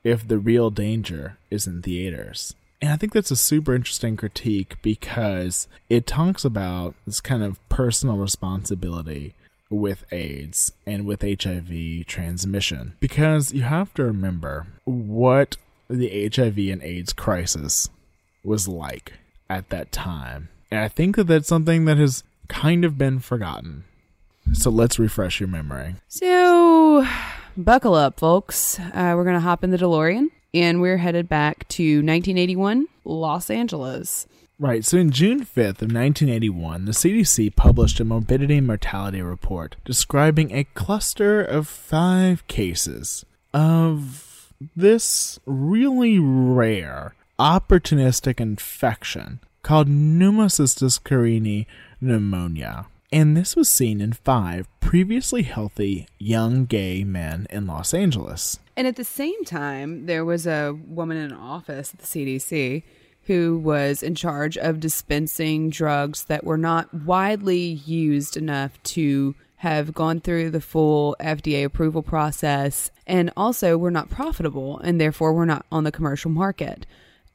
if 0.03 0.27
the 0.27 0.37
real 0.37 0.69
danger 0.69 1.37
is 1.49 1.65
in 1.65 1.81
theaters. 1.81 2.53
And 2.81 2.91
I 2.91 2.97
think 2.97 3.13
that's 3.13 3.31
a 3.31 3.35
super 3.35 3.73
interesting 3.73 4.17
critique 4.17 4.75
because 4.81 5.67
it 5.89 6.05
talks 6.05 6.43
about 6.43 6.95
this 7.05 7.21
kind 7.21 7.43
of 7.43 7.57
personal 7.69 8.17
responsibility 8.17 9.35
with 9.69 10.03
AIDS 10.11 10.73
and 10.85 11.05
with 11.05 11.21
HIV 11.21 12.05
transmission. 12.07 12.95
Because 12.99 13.53
you 13.53 13.61
have 13.61 13.93
to 13.93 14.03
remember 14.03 14.67
what 14.83 15.57
the 15.89 16.29
HIV 16.35 16.57
and 16.57 16.83
AIDS 16.83 17.13
crisis 17.13 17.89
was 18.43 18.67
like 18.67 19.13
at 19.49 19.69
that 19.69 19.91
time. 19.91 20.49
And 20.71 20.79
I 20.79 20.87
think 20.87 21.15
that 21.15 21.27
that's 21.27 21.47
something 21.47 21.85
that 21.85 21.97
has 21.97 22.23
kind 22.51 22.83
of 22.83 22.97
been 22.97 23.19
forgotten. 23.19 23.85
So 24.53 24.69
let's 24.69 24.99
refresh 24.99 25.39
your 25.39 25.47
memory. 25.47 25.95
So, 26.09 27.07
buckle 27.55 27.95
up, 27.95 28.19
folks. 28.19 28.77
Uh, 28.79 29.13
we're 29.15 29.23
going 29.23 29.35
to 29.35 29.39
hop 29.39 29.63
in 29.63 29.71
the 29.71 29.77
DeLorean 29.77 30.27
and 30.53 30.81
we're 30.81 30.97
headed 30.97 31.29
back 31.29 31.67
to 31.69 31.97
1981, 31.97 32.87
Los 33.05 33.49
Angeles. 33.49 34.27
Right, 34.59 34.85
so 34.85 34.97
in 34.97 35.09
June 35.11 35.39
5th 35.39 35.81
of 35.81 35.91
1981, 35.91 36.85
the 36.85 36.91
CDC 36.91 37.55
published 37.55 37.99
a 37.99 38.05
morbidity 38.05 38.57
and 38.57 38.67
mortality 38.67 39.21
report 39.21 39.77
describing 39.85 40.51
a 40.51 40.65
cluster 40.75 41.41
of 41.41 41.67
five 41.67 42.45
cases 42.47 43.25
of 43.53 44.53
this 44.75 45.39
really 45.45 46.19
rare 46.19 47.15
opportunistic 47.39 48.39
infection 48.39 49.39
called 49.61 49.87
Pneumocystis 49.87 51.01
carinii 51.01 51.65
pneumonia. 51.99 52.87
And 53.11 53.35
this 53.35 53.55
was 53.55 53.69
seen 53.69 53.99
in 53.99 54.13
five 54.13 54.67
previously 54.79 55.43
healthy 55.43 56.07
young 56.17 56.65
gay 56.65 57.03
men 57.03 57.45
in 57.49 57.67
Los 57.67 57.93
Angeles. 57.93 58.59
And 58.77 58.87
at 58.87 58.95
the 58.95 59.03
same 59.03 59.43
time, 59.43 60.05
there 60.05 60.23
was 60.23 60.47
a 60.47 60.77
woman 60.87 61.17
in 61.17 61.33
office 61.33 61.93
at 61.93 61.99
the 61.99 62.05
CDC 62.05 62.83
who 63.23 63.57
was 63.57 64.01
in 64.01 64.15
charge 64.15 64.57
of 64.57 64.79
dispensing 64.79 65.69
drugs 65.69 66.23
that 66.25 66.43
were 66.43 66.57
not 66.57 66.93
widely 66.93 67.59
used 67.59 68.35
enough 68.35 68.81
to 68.83 69.35
have 69.57 69.93
gone 69.93 70.19
through 70.19 70.49
the 70.49 70.61
full 70.61 71.15
FDA 71.19 71.63
approval 71.63 72.01
process 72.01 72.89
and 73.05 73.31
also 73.37 73.77
were 73.77 73.91
not 73.91 74.09
profitable 74.09 74.79
and 74.79 74.99
therefore 74.99 75.33
were 75.33 75.45
not 75.45 75.65
on 75.71 75.83
the 75.83 75.91
commercial 75.91 76.31
market. 76.31 76.87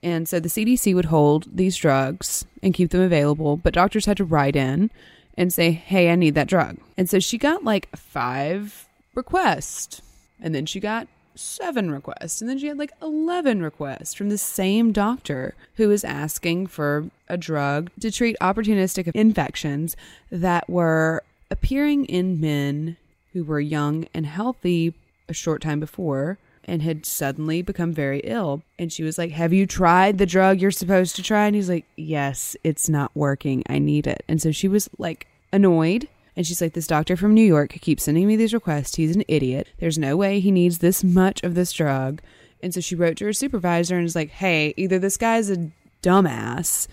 And 0.02 0.28
so 0.28 0.38
the 0.38 0.48
CDC 0.48 0.94
would 0.94 1.06
hold 1.06 1.46
these 1.56 1.76
drugs 1.76 2.44
and 2.62 2.74
keep 2.74 2.90
them 2.90 3.00
available, 3.00 3.56
but 3.56 3.74
doctors 3.74 4.06
had 4.06 4.16
to 4.18 4.24
write 4.24 4.56
in 4.56 4.90
and 5.36 5.52
say, 5.52 5.70
hey, 5.70 6.10
I 6.10 6.16
need 6.16 6.34
that 6.34 6.48
drug. 6.48 6.76
And 6.96 7.08
so 7.08 7.18
she 7.18 7.38
got 7.38 7.64
like 7.64 7.94
five 7.96 8.86
requests. 9.14 10.02
And 10.40 10.54
then 10.54 10.66
she 10.66 10.80
got 10.80 11.08
seven 11.34 11.90
requests. 11.90 12.40
And 12.40 12.48
then 12.48 12.58
she 12.58 12.66
had 12.66 12.78
like 12.78 12.92
11 13.02 13.62
requests 13.62 14.14
from 14.14 14.28
the 14.28 14.38
same 14.38 14.92
doctor 14.92 15.54
who 15.74 15.88
was 15.88 16.04
asking 16.04 16.68
for 16.68 17.10
a 17.28 17.36
drug 17.36 17.90
to 18.00 18.10
treat 18.10 18.36
opportunistic 18.40 19.10
infections 19.14 19.96
that 20.30 20.68
were 20.68 21.22
appearing 21.50 22.06
in 22.06 22.40
men 22.40 22.96
who 23.32 23.44
were 23.44 23.60
young 23.60 24.06
and 24.14 24.26
healthy 24.26 24.94
a 25.28 25.34
short 25.34 25.60
time 25.60 25.80
before 25.80 26.38
and 26.66 26.82
had 26.82 27.06
suddenly 27.06 27.62
become 27.62 27.92
very 27.92 28.20
ill. 28.24 28.62
And 28.78 28.92
she 28.92 29.02
was 29.02 29.16
like, 29.16 29.30
Have 29.30 29.52
you 29.52 29.66
tried 29.66 30.18
the 30.18 30.26
drug 30.26 30.60
you're 30.60 30.70
supposed 30.70 31.16
to 31.16 31.22
try? 31.22 31.46
And 31.46 31.54
he's 31.54 31.70
like, 31.70 31.86
Yes, 31.96 32.56
it's 32.64 32.88
not 32.88 33.12
working. 33.14 33.62
I 33.68 33.78
need 33.78 34.06
it. 34.06 34.24
And 34.28 34.42
so 34.42 34.52
she 34.52 34.68
was 34.68 34.90
like 34.98 35.26
annoyed 35.52 36.08
And 36.34 36.46
she's 36.46 36.60
like, 36.60 36.74
This 36.74 36.88
doctor 36.88 37.16
from 37.16 37.34
New 37.34 37.44
York 37.44 37.70
keeps 37.80 38.02
sending 38.02 38.26
me 38.26 38.36
these 38.36 38.52
requests. 38.52 38.96
He's 38.96 39.16
an 39.16 39.24
idiot. 39.28 39.68
There's 39.78 39.98
no 39.98 40.16
way 40.16 40.40
he 40.40 40.50
needs 40.50 40.78
this 40.78 41.02
much 41.02 41.42
of 41.42 41.54
this 41.54 41.72
drug. 41.72 42.20
And 42.62 42.74
so 42.74 42.80
she 42.80 42.96
wrote 42.96 43.16
to 43.18 43.24
her 43.26 43.32
supervisor 43.32 43.94
and 43.94 44.02
was 44.02 44.16
like, 44.16 44.30
Hey, 44.30 44.74
either 44.76 44.98
this 44.98 45.16
guy's 45.16 45.50
a 45.50 45.70
dumbass 46.02 46.88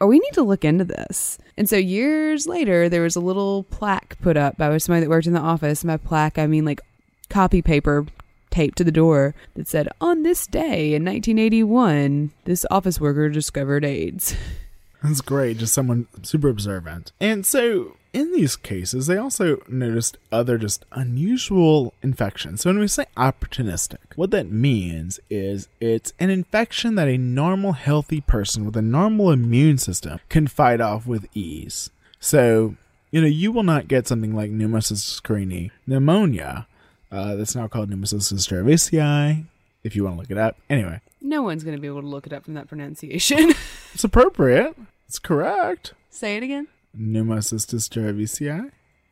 or 0.00 0.06
we 0.06 0.20
need 0.20 0.32
to 0.34 0.42
look 0.42 0.64
into 0.64 0.84
this. 0.84 1.38
And 1.56 1.68
so 1.68 1.76
years 1.76 2.46
later, 2.46 2.88
there 2.88 3.02
was 3.02 3.16
a 3.16 3.20
little 3.20 3.64
plaque 3.64 4.16
put 4.22 4.36
up 4.36 4.56
by 4.56 4.76
somebody 4.78 5.04
that 5.04 5.10
worked 5.10 5.26
in 5.26 5.32
the 5.32 5.40
office. 5.40 5.82
And 5.82 5.88
by 5.88 5.96
plaque, 5.96 6.38
I 6.38 6.46
mean 6.46 6.64
like 6.64 6.80
copy 7.28 7.62
paper 7.62 8.06
taped 8.50 8.78
to 8.78 8.84
the 8.84 8.92
door 8.92 9.34
that 9.54 9.68
said, 9.68 9.88
On 10.00 10.22
this 10.22 10.46
day 10.46 10.94
in 10.94 11.04
1981, 11.04 12.32
this 12.44 12.66
office 12.70 13.00
worker 13.00 13.28
discovered 13.28 13.84
AIDS. 13.84 14.34
That's 15.02 15.20
great. 15.20 15.58
Just 15.58 15.74
someone 15.74 16.08
super 16.22 16.48
observant. 16.48 17.12
And 17.20 17.46
so 17.46 17.96
in 18.12 18.32
these 18.32 18.56
cases, 18.56 19.06
they 19.06 19.16
also 19.16 19.62
noticed 19.68 20.16
other 20.32 20.58
just 20.58 20.84
unusual 20.92 21.94
infections. 22.02 22.62
So 22.62 22.70
when 22.70 22.78
we 22.78 22.88
say 22.88 23.06
opportunistic, 23.16 23.98
what 24.16 24.30
that 24.30 24.50
means 24.50 25.20
is 25.30 25.68
it's 25.80 26.12
an 26.18 26.30
infection 26.30 26.94
that 26.96 27.08
a 27.08 27.18
normal, 27.18 27.72
healthy 27.72 28.20
person 28.20 28.64
with 28.64 28.76
a 28.76 28.82
normal 28.82 29.30
immune 29.30 29.78
system 29.78 30.20
can 30.28 30.46
fight 30.46 30.80
off 30.80 31.06
with 31.06 31.26
ease. 31.34 31.90
So, 32.18 32.76
you 33.10 33.20
know, 33.20 33.26
you 33.26 33.52
will 33.52 33.62
not 33.62 33.88
get 33.88 34.08
something 34.08 34.34
like 34.34 34.50
pneumocystis 34.50 35.22
carinii 35.22 35.70
pneumonia. 35.86 36.66
Uh, 37.10 37.36
that's 37.36 37.54
now 37.54 37.68
called 37.68 37.90
pneumocystis 37.90 38.46
cerevisiae, 38.46 39.44
if 39.82 39.96
you 39.96 40.04
want 40.04 40.16
to 40.16 40.20
look 40.20 40.30
it 40.30 40.38
up. 40.38 40.56
Anyway. 40.68 41.00
No 41.20 41.42
one's 41.42 41.64
going 41.64 41.76
to 41.76 41.80
be 41.80 41.88
able 41.88 42.02
to 42.02 42.06
look 42.06 42.26
it 42.26 42.32
up 42.32 42.44
from 42.44 42.54
that 42.54 42.68
pronunciation. 42.68 43.54
it's 43.94 44.04
appropriate. 44.04 44.76
It's 45.06 45.18
correct. 45.18 45.94
Say 46.10 46.36
it 46.36 46.42
again. 46.42 46.68
Pneumocystis 46.98 47.88
cerevisiae. 47.88 48.70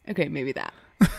Okay, 0.08 0.28
maybe 0.28 0.52
that. 0.52 0.74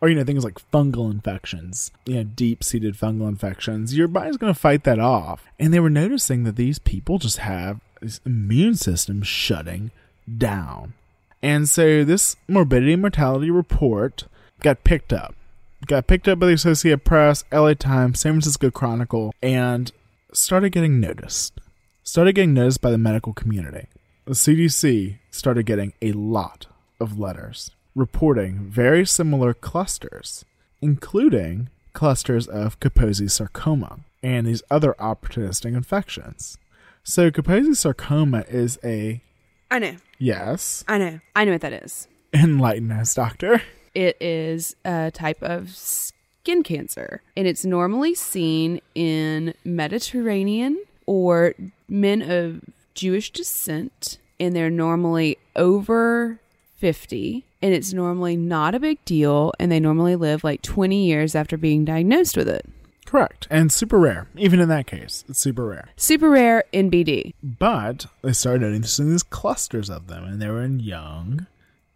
or 0.00 0.08
you 0.08 0.14
know 0.14 0.24
things 0.24 0.44
like 0.44 0.58
fungal 0.70 1.10
infections, 1.10 1.90
you 2.06 2.16
know, 2.16 2.24
deep-seated 2.24 2.96
fungal 2.96 3.28
infections. 3.28 3.96
Your 3.96 4.08
body's 4.08 4.36
going 4.36 4.52
to 4.52 4.58
fight 4.58 4.84
that 4.84 4.98
off. 4.98 5.44
And 5.58 5.72
they 5.72 5.80
were 5.80 5.90
noticing 5.90 6.44
that 6.44 6.56
these 6.56 6.78
people 6.78 7.18
just 7.18 7.38
have 7.38 7.80
this 8.00 8.20
immune 8.24 8.74
system 8.74 9.22
shutting 9.22 9.90
down. 10.38 10.94
And 11.42 11.68
so 11.68 12.04
this 12.04 12.36
morbidity 12.48 12.92
and 12.92 13.02
mortality 13.02 13.50
report 13.50 14.24
got 14.60 14.84
picked 14.84 15.12
up. 15.12 15.34
Got 15.86 16.06
picked 16.06 16.28
up 16.28 16.38
by 16.38 16.46
the 16.46 16.52
Associated 16.52 17.04
Press, 17.04 17.44
LA 17.52 17.74
Times, 17.74 18.20
San 18.20 18.34
Francisco 18.34 18.70
Chronicle, 18.70 19.34
and 19.42 19.90
started 20.32 20.70
getting 20.70 21.00
noticed. 21.00 21.60
Started 22.04 22.34
getting 22.34 22.54
noticed 22.54 22.80
by 22.80 22.90
the 22.90 22.98
medical 22.98 23.32
community 23.32 23.86
the 24.24 24.32
CDC 24.32 25.18
started 25.30 25.66
getting 25.66 25.92
a 26.00 26.12
lot 26.12 26.66
of 27.00 27.18
letters 27.18 27.72
reporting 27.94 28.58
very 28.70 29.04
similar 29.04 29.52
clusters, 29.52 30.44
including 30.80 31.68
clusters 31.92 32.46
of 32.46 32.78
Kaposi 32.80 33.30
sarcoma 33.30 34.00
and 34.22 34.46
these 34.46 34.62
other 34.70 34.94
opportunistic 34.98 35.76
infections. 35.76 36.56
So, 37.02 37.30
Kaposi 37.30 37.76
sarcoma 37.76 38.44
is 38.48 38.78
a. 38.84 39.20
I 39.70 39.78
know. 39.80 39.96
Yes. 40.18 40.84
I 40.86 40.98
know. 40.98 41.20
I 41.34 41.44
know 41.44 41.52
what 41.52 41.62
that 41.62 41.72
is. 41.72 42.06
Enlighten 42.32 42.92
us, 42.92 43.14
doctor. 43.14 43.62
It 43.94 44.16
is 44.20 44.76
a 44.84 45.10
type 45.10 45.42
of 45.42 45.70
skin 45.76 46.62
cancer, 46.62 47.22
and 47.36 47.46
it's 47.46 47.64
normally 47.64 48.14
seen 48.14 48.80
in 48.94 49.54
Mediterranean 49.64 50.82
or 51.06 51.54
men 51.88 52.22
of 52.22 52.62
Jewish 52.94 53.30
descent, 53.30 54.18
and 54.40 54.56
they're 54.56 54.70
normally 54.70 55.38
over 55.56 56.38
50, 56.76 57.44
and 57.60 57.74
it's 57.74 57.92
normally 57.92 58.36
not 58.36 58.74
a 58.74 58.80
big 58.80 59.04
deal, 59.04 59.52
and 59.60 59.70
they 59.70 59.78
normally 59.78 60.16
live 60.16 60.42
like 60.42 60.62
20 60.62 61.06
years 61.06 61.34
after 61.34 61.56
being 61.56 61.84
diagnosed 61.84 62.36
with 62.36 62.48
it. 62.48 62.66
Correct. 63.04 63.46
And 63.50 63.70
super 63.70 63.98
rare. 63.98 64.26
Even 64.36 64.58
in 64.58 64.68
that 64.70 64.86
case, 64.86 65.24
it's 65.28 65.38
super 65.38 65.66
rare. 65.66 65.90
Super 65.96 66.30
rare 66.30 66.64
in 66.72 66.90
BD. 66.90 67.34
But 67.42 68.06
they 68.22 68.32
started 68.32 68.72
noticing 68.72 69.10
these 69.10 69.22
clusters 69.22 69.90
of 69.90 70.06
them, 70.06 70.24
and 70.24 70.40
they 70.40 70.48
were 70.48 70.62
in 70.62 70.80
young 70.80 71.46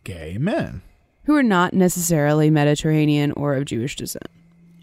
gay 0.04 0.36
men. 0.38 0.82
Who 1.26 1.36
are 1.36 1.42
not 1.42 1.74
necessarily 1.74 2.50
Mediterranean 2.50 3.32
or 3.32 3.54
of 3.54 3.64
Jewish 3.66 3.96
descent 3.96 4.28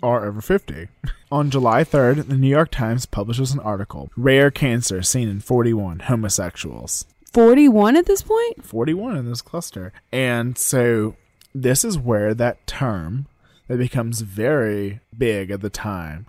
are 0.04 0.26
over 0.26 0.42
50. 0.42 0.90
On 1.32 1.50
July 1.50 1.84
3rd, 1.84 2.28
the 2.28 2.36
New 2.36 2.50
York 2.50 2.70
Times 2.70 3.06
publishes 3.06 3.54
an 3.54 3.60
article 3.62 4.12
Rare 4.16 4.52
Cancer 4.52 5.02
Seen 5.02 5.30
in 5.30 5.40
41 5.40 6.00
Homosexuals. 6.02 7.06
41 7.32 7.96
at 7.96 8.06
this 8.06 8.22
point? 8.22 8.64
41 8.64 9.16
in 9.16 9.28
this 9.28 9.42
cluster. 9.42 9.92
And 10.12 10.58
so 10.58 11.16
this 11.56 11.84
is 11.84 11.98
where 11.98 12.34
that 12.36 12.68
term 12.68 13.26
that 13.68 13.78
becomes 13.78 14.22
very 14.22 15.00
big 15.18 15.50
at 15.50 15.62
the 15.62 15.70
time, 15.70 16.28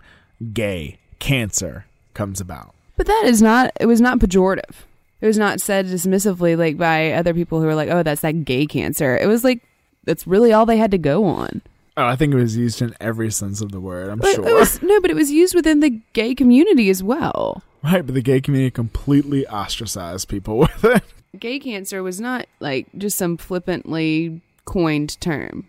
gay 0.53 0.97
cancer, 1.19 1.85
comes 2.13 2.39
about. 2.39 2.73
But 2.95 3.07
that 3.07 3.23
is 3.25 3.41
not, 3.41 3.71
it 3.79 3.85
was 3.85 4.01
not 4.01 4.19
pejorative. 4.19 4.85
It 5.21 5.27
was 5.27 5.37
not 5.37 5.59
said 5.59 5.85
dismissively 5.85 6.57
like 6.57 6.77
by 6.77 7.11
other 7.11 7.33
people 7.33 7.59
who 7.59 7.67
were 7.67 7.75
like, 7.75 7.89
oh, 7.89 8.03
that's 8.03 8.21
that 8.21 8.45
gay 8.45 8.65
cancer. 8.65 9.17
It 9.17 9.27
was 9.27 9.43
like, 9.43 9.61
that's 10.05 10.25
really 10.25 10.53
all 10.53 10.65
they 10.65 10.77
had 10.77 10.91
to 10.91 10.97
go 10.97 11.25
on. 11.25 11.61
Oh, 11.97 12.05
I 12.05 12.15
think 12.15 12.33
it 12.33 12.37
was 12.37 12.57
used 12.57 12.81
in 12.81 12.93
every 12.99 13.31
sense 13.31 13.61
of 13.61 13.71
the 13.71 13.79
word. 13.79 14.09
I'm 14.09 14.19
but 14.19 14.35
sure. 14.35 14.43
Was, 14.43 14.81
no, 14.81 14.99
but 14.99 15.09
it 15.09 15.15
was 15.15 15.31
used 15.31 15.55
within 15.55 15.79
the 15.79 16.01
gay 16.13 16.35
community 16.35 16.89
as 16.89 17.01
well. 17.01 17.63
Right, 17.83 18.05
but 18.05 18.15
the 18.15 18.21
gay 18.21 18.41
community 18.41 18.71
completely 18.71 19.47
ostracized 19.47 20.27
people 20.27 20.57
with 20.59 20.83
it. 20.83 21.03
Gay 21.39 21.59
cancer 21.59 22.03
was 22.03 22.19
not 22.19 22.47
like 22.59 22.87
just 22.97 23.17
some 23.17 23.37
flippantly 23.37 24.41
coined 24.65 25.19
term. 25.21 25.67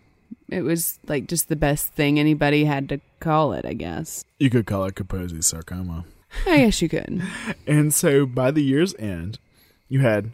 It 0.49 0.61
was 0.61 0.99
like 1.07 1.27
just 1.27 1.49
the 1.49 1.55
best 1.55 1.93
thing 1.93 2.19
anybody 2.19 2.65
had 2.65 2.89
to 2.89 2.99
call 3.19 3.53
it, 3.53 3.65
I 3.65 3.73
guess. 3.73 4.23
You 4.39 4.49
could 4.49 4.65
call 4.65 4.85
it 4.85 4.95
Kaposi 4.95 5.43
sarcoma. 5.43 6.05
I 6.45 6.57
guess 6.57 6.81
you 6.81 6.89
could. 6.89 7.21
and 7.67 7.93
so 7.93 8.25
by 8.25 8.51
the 8.51 8.63
year's 8.63 8.95
end, 8.95 9.39
you 9.87 10.01
had 10.01 10.31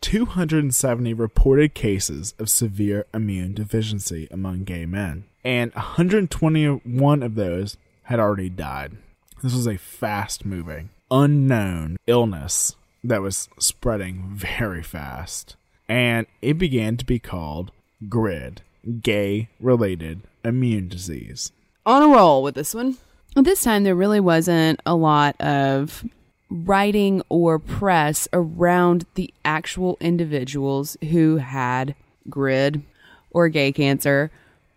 270 0.00 1.14
reported 1.14 1.74
cases 1.74 2.34
of 2.38 2.48
severe 2.48 3.06
immune 3.12 3.54
deficiency 3.54 4.28
among 4.30 4.64
gay 4.64 4.86
men, 4.86 5.24
and 5.44 5.72
121 5.74 7.22
of 7.22 7.34
those 7.34 7.76
had 8.04 8.20
already 8.20 8.48
died. 8.48 8.96
This 9.42 9.54
was 9.54 9.66
a 9.66 9.76
fast 9.76 10.44
moving, 10.44 10.90
unknown 11.10 11.96
illness 12.06 12.76
that 13.04 13.22
was 13.22 13.48
spreading 13.58 14.30
very 14.32 14.82
fast, 14.82 15.56
and 15.88 16.26
it 16.42 16.54
began 16.54 16.96
to 16.96 17.04
be 17.04 17.18
called 17.18 17.70
GRID, 18.08 18.62
gay 19.02 19.48
related 19.60 20.22
immune 20.44 20.88
disease. 20.88 21.52
On 21.84 22.02
a 22.02 22.08
roll 22.08 22.42
with 22.42 22.54
this 22.54 22.74
one. 22.74 22.96
This 23.36 23.62
time, 23.62 23.84
there 23.84 23.94
really 23.94 24.20
wasn't 24.20 24.80
a 24.86 24.94
lot 24.94 25.38
of 25.40 26.02
writing 26.50 27.22
or 27.28 27.58
press 27.58 28.28
around 28.32 29.04
the 29.14 29.32
actual 29.44 29.96
individuals 30.00 30.96
who 31.10 31.36
had 31.36 31.94
grid 32.30 32.82
or 33.30 33.48
gay 33.48 33.72
cancer 33.72 34.30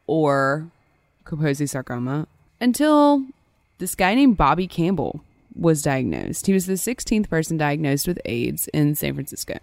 or 0.08 0.70
Kaposi 1.26 1.70
sarcoma 1.70 2.28
until 2.60 3.24
this 3.78 3.96
guy 3.96 4.16
named 4.16 4.38
Bobby 4.38 4.68
Campbell 4.68 5.24
was 5.56 5.82
diagnosed. 5.82 6.48
He 6.48 6.54
was 6.54 6.66
the 6.66 6.74
16th 6.74 7.30
person 7.30 7.58
diagnosed 7.58 8.08
with 8.08 8.20
AIDS 8.26 8.68
in 8.70 8.96
San 8.96 9.14
Francisco. 9.14 9.58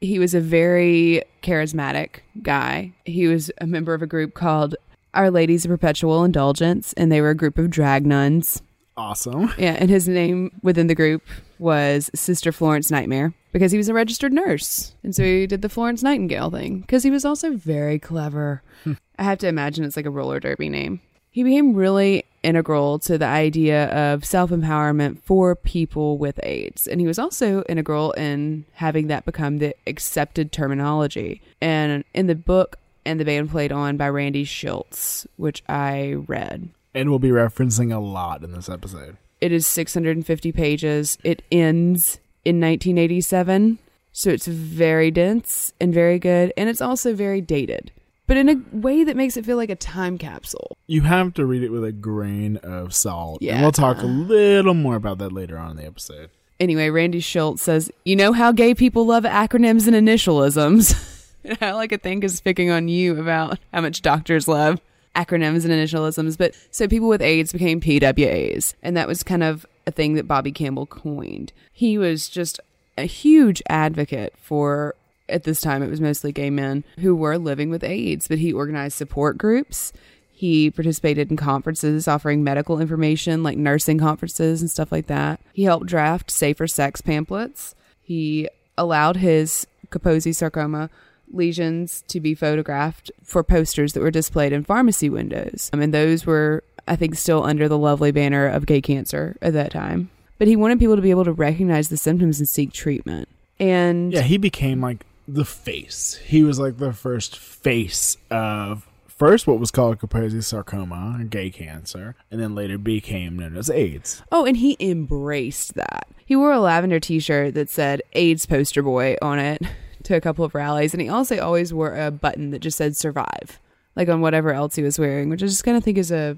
He 0.00 0.18
was 0.18 0.34
a 0.34 0.40
very 0.40 1.22
charismatic 1.42 2.20
guy. 2.42 2.92
He 3.04 3.26
was 3.26 3.50
a 3.58 3.66
member 3.66 3.94
of 3.94 4.02
a 4.02 4.06
group 4.06 4.34
called 4.34 4.74
Our 5.14 5.30
Ladies 5.30 5.64
of 5.64 5.70
Perpetual 5.70 6.24
Indulgence, 6.24 6.92
and 6.94 7.10
they 7.10 7.20
were 7.20 7.30
a 7.30 7.36
group 7.36 7.58
of 7.58 7.70
drag 7.70 8.04
nuns 8.04 8.62
Awesome. 8.96 9.52
Yeah, 9.58 9.76
and 9.78 9.90
his 9.90 10.08
name 10.08 10.52
within 10.62 10.86
the 10.86 10.94
group 10.94 11.22
was 11.58 12.10
Sister 12.14 12.52
Florence 12.52 12.90
Nightmare 12.90 13.32
because 13.52 13.72
he 13.72 13.78
was 13.78 13.88
a 13.88 13.94
registered 13.94 14.32
nurse. 14.32 14.94
And 15.02 15.14
so 15.14 15.22
he 15.22 15.46
did 15.46 15.62
the 15.62 15.68
Florence 15.68 16.02
Nightingale 16.02 16.50
thing 16.50 16.80
because 16.80 17.02
he 17.02 17.10
was 17.10 17.24
also 17.24 17.56
very 17.56 17.98
clever. 17.98 18.62
I 19.18 19.22
have 19.22 19.38
to 19.38 19.48
imagine 19.48 19.84
it's 19.84 19.96
like 19.96 20.06
a 20.06 20.10
roller 20.10 20.40
derby 20.40 20.68
name. 20.68 21.00
He 21.30 21.42
became 21.42 21.74
really 21.74 22.24
integral 22.44 23.00
to 23.00 23.18
the 23.18 23.26
idea 23.26 23.86
of 23.86 24.24
self 24.24 24.50
empowerment 24.50 25.20
for 25.22 25.56
people 25.56 26.18
with 26.18 26.38
AIDS. 26.44 26.86
And 26.86 27.00
he 27.00 27.06
was 27.06 27.18
also 27.18 27.64
integral 27.68 28.12
in 28.12 28.66
having 28.74 29.08
that 29.08 29.24
become 29.24 29.58
the 29.58 29.74
accepted 29.86 30.52
terminology. 30.52 31.42
And 31.60 32.04
in 32.14 32.28
the 32.28 32.36
book, 32.36 32.78
and 33.04 33.18
the 33.18 33.24
band 33.24 33.50
played 33.50 33.72
on 33.72 33.96
by 33.96 34.08
Randy 34.08 34.44
Shilts, 34.44 35.26
which 35.36 35.62
I 35.68 36.14
read. 36.26 36.68
And 36.94 37.10
we'll 37.10 37.18
be 37.18 37.30
referencing 37.30 37.92
a 37.94 37.98
lot 37.98 38.44
in 38.44 38.52
this 38.52 38.68
episode. 38.68 39.16
It 39.40 39.52
is 39.52 39.66
650 39.66 40.52
pages. 40.52 41.18
It 41.24 41.42
ends 41.50 42.18
in 42.44 42.60
1987. 42.60 43.78
So 44.12 44.30
it's 44.30 44.46
very 44.46 45.10
dense 45.10 45.72
and 45.80 45.92
very 45.92 46.18
good. 46.20 46.52
And 46.56 46.68
it's 46.68 46.80
also 46.80 47.14
very 47.14 47.40
dated, 47.40 47.90
but 48.28 48.36
in 48.36 48.48
a 48.48 48.62
way 48.76 49.02
that 49.02 49.16
makes 49.16 49.36
it 49.36 49.44
feel 49.44 49.56
like 49.56 49.70
a 49.70 49.76
time 49.76 50.18
capsule. 50.18 50.78
You 50.86 51.02
have 51.02 51.34
to 51.34 51.44
read 51.44 51.64
it 51.64 51.70
with 51.70 51.84
a 51.84 51.90
grain 51.90 52.58
of 52.58 52.94
salt. 52.94 53.42
Yeah. 53.42 53.54
And 53.54 53.62
we'll 53.62 53.72
talk 53.72 54.00
a 54.00 54.06
little 54.06 54.74
more 54.74 54.94
about 54.94 55.18
that 55.18 55.32
later 55.32 55.58
on 55.58 55.72
in 55.72 55.76
the 55.78 55.86
episode. 55.86 56.30
Anyway, 56.60 56.90
Randy 56.90 57.20
Shilts 57.20 57.58
says, 57.58 57.90
You 58.04 58.14
know 58.14 58.32
how 58.32 58.52
gay 58.52 58.72
people 58.72 59.04
love 59.04 59.24
acronyms 59.24 59.88
and 59.88 59.96
initialisms? 59.96 61.10
And 61.46 61.58
all 61.60 61.78
I 61.78 61.88
could 61.88 62.02
think 62.02 62.24
is 62.24 62.40
picking 62.40 62.70
on 62.70 62.88
you 62.88 63.20
about 63.20 63.58
how 63.70 63.82
much 63.82 64.00
doctors 64.00 64.48
love 64.48 64.80
acronyms 65.14 65.64
and 65.64 65.72
initialisms. 65.72 66.36
But 66.36 66.54
so 66.70 66.88
people 66.88 67.08
with 67.08 67.22
AIDS 67.22 67.52
became 67.52 67.80
PWAs. 67.80 68.74
And 68.82 68.96
that 68.96 69.08
was 69.08 69.22
kind 69.22 69.42
of 69.42 69.66
a 69.86 69.90
thing 69.90 70.14
that 70.14 70.28
Bobby 70.28 70.52
Campbell 70.52 70.86
coined. 70.86 71.52
He 71.72 71.98
was 71.98 72.28
just 72.28 72.60
a 72.96 73.04
huge 73.04 73.62
advocate 73.68 74.34
for, 74.40 74.94
at 75.28 75.44
this 75.44 75.60
time, 75.60 75.82
it 75.82 75.90
was 75.90 76.00
mostly 76.00 76.32
gay 76.32 76.50
men 76.50 76.84
who 77.00 77.14
were 77.14 77.38
living 77.38 77.70
with 77.70 77.84
AIDS, 77.84 78.28
but 78.28 78.38
he 78.38 78.52
organized 78.52 78.96
support 78.96 79.38
groups. 79.38 79.92
He 80.32 80.70
participated 80.70 81.30
in 81.30 81.36
conferences 81.36 82.08
offering 82.08 82.42
medical 82.42 82.80
information 82.80 83.42
like 83.42 83.56
nursing 83.56 83.98
conferences 83.98 84.60
and 84.60 84.70
stuff 84.70 84.90
like 84.90 85.06
that. 85.06 85.40
He 85.52 85.64
helped 85.64 85.86
draft 85.86 86.30
safer 86.30 86.66
sex 86.66 87.00
pamphlets. 87.00 87.74
He 88.02 88.48
allowed 88.76 89.16
his 89.16 89.66
Kaposi 89.90 90.34
sarcoma 90.34 90.90
lesions 91.32 92.02
to 92.08 92.20
be 92.20 92.34
photographed 92.34 93.10
for 93.22 93.42
posters 93.42 93.92
that 93.92 94.00
were 94.00 94.10
displayed 94.10 94.52
in 94.52 94.64
pharmacy 94.64 95.08
windows. 95.08 95.70
Um, 95.72 95.78
I 95.78 95.80
mean, 95.82 95.90
those 95.90 96.26
were, 96.26 96.64
I 96.86 96.96
think, 96.96 97.14
still 97.16 97.44
under 97.44 97.68
the 97.68 97.78
lovely 97.78 98.12
banner 98.12 98.46
of 98.46 98.66
gay 98.66 98.80
cancer 98.80 99.36
at 99.42 99.52
that 99.54 99.72
time. 99.72 100.10
But 100.38 100.48
he 100.48 100.56
wanted 100.56 100.78
people 100.78 100.96
to 100.96 101.02
be 101.02 101.10
able 101.10 101.24
to 101.24 101.32
recognize 101.32 101.88
the 101.88 101.96
symptoms 101.96 102.38
and 102.38 102.48
seek 102.48 102.72
treatment. 102.72 103.28
And 103.58 104.12
Yeah, 104.12 104.22
he 104.22 104.36
became 104.36 104.80
like 104.80 105.06
the 105.26 105.44
face. 105.44 106.20
He 106.24 106.42
was 106.42 106.58
like 106.58 106.78
the 106.78 106.92
first 106.92 107.38
face 107.38 108.16
of 108.30 108.86
first 109.06 109.46
what 109.46 109.60
was 109.60 109.70
called 109.70 109.98
Kaposi 109.98 110.42
sarcoma, 110.42 111.24
gay 111.30 111.50
cancer, 111.50 112.16
and 112.30 112.40
then 112.40 112.54
later 112.54 112.78
became 112.78 113.38
known 113.38 113.56
as 113.56 113.70
AIDS. 113.70 114.22
Oh, 114.32 114.44
and 114.44 114.56
he 114.56 114.76
embraced 114.80 115.74
that. 115.74 116.08
He 116.26 116.34
wore 116.36 116.52
a 116.52 116.60
lavender 116.60 116.98
t 117.00 117.20
shirt 117.20 117.54
that 117.54 117.70
said 117.70 118.02
AIDS 118.12 118.44
poster 118.44 118.82
boy 118.82 119.16
on 119.22 119.38
it 119.38 119.62
to 120.04 120.16
a 120.16 120.20
couple 120.20 120.44
of 120.44 120.54
rallies, 120.54 120.94
and 120.94 121.00
he 121.00 121.08
also 121.08 121.38
always 121.38 121.74
wore 121.74 121.94
a 121.94 122.10
button 122.10 122.50
that 122.50 122.60
just 122.60 122.78
said 122.78 122.96
survive, 122.96 123.60
like 123.96 124.08
on 124.08 124.20
whatever 124.20 124.52
else 124.52 124.76
he 124.76 124.82
was 124.82 124.98
wearing, 124.98 125.28
which 125.28 125.42
I 125.42 125.46
just 125.46 125.64
kind 125.64 125.76
of 125.76 125.84
think 125.84 125.98
is 125.98 126.10
a, 126.10 126.36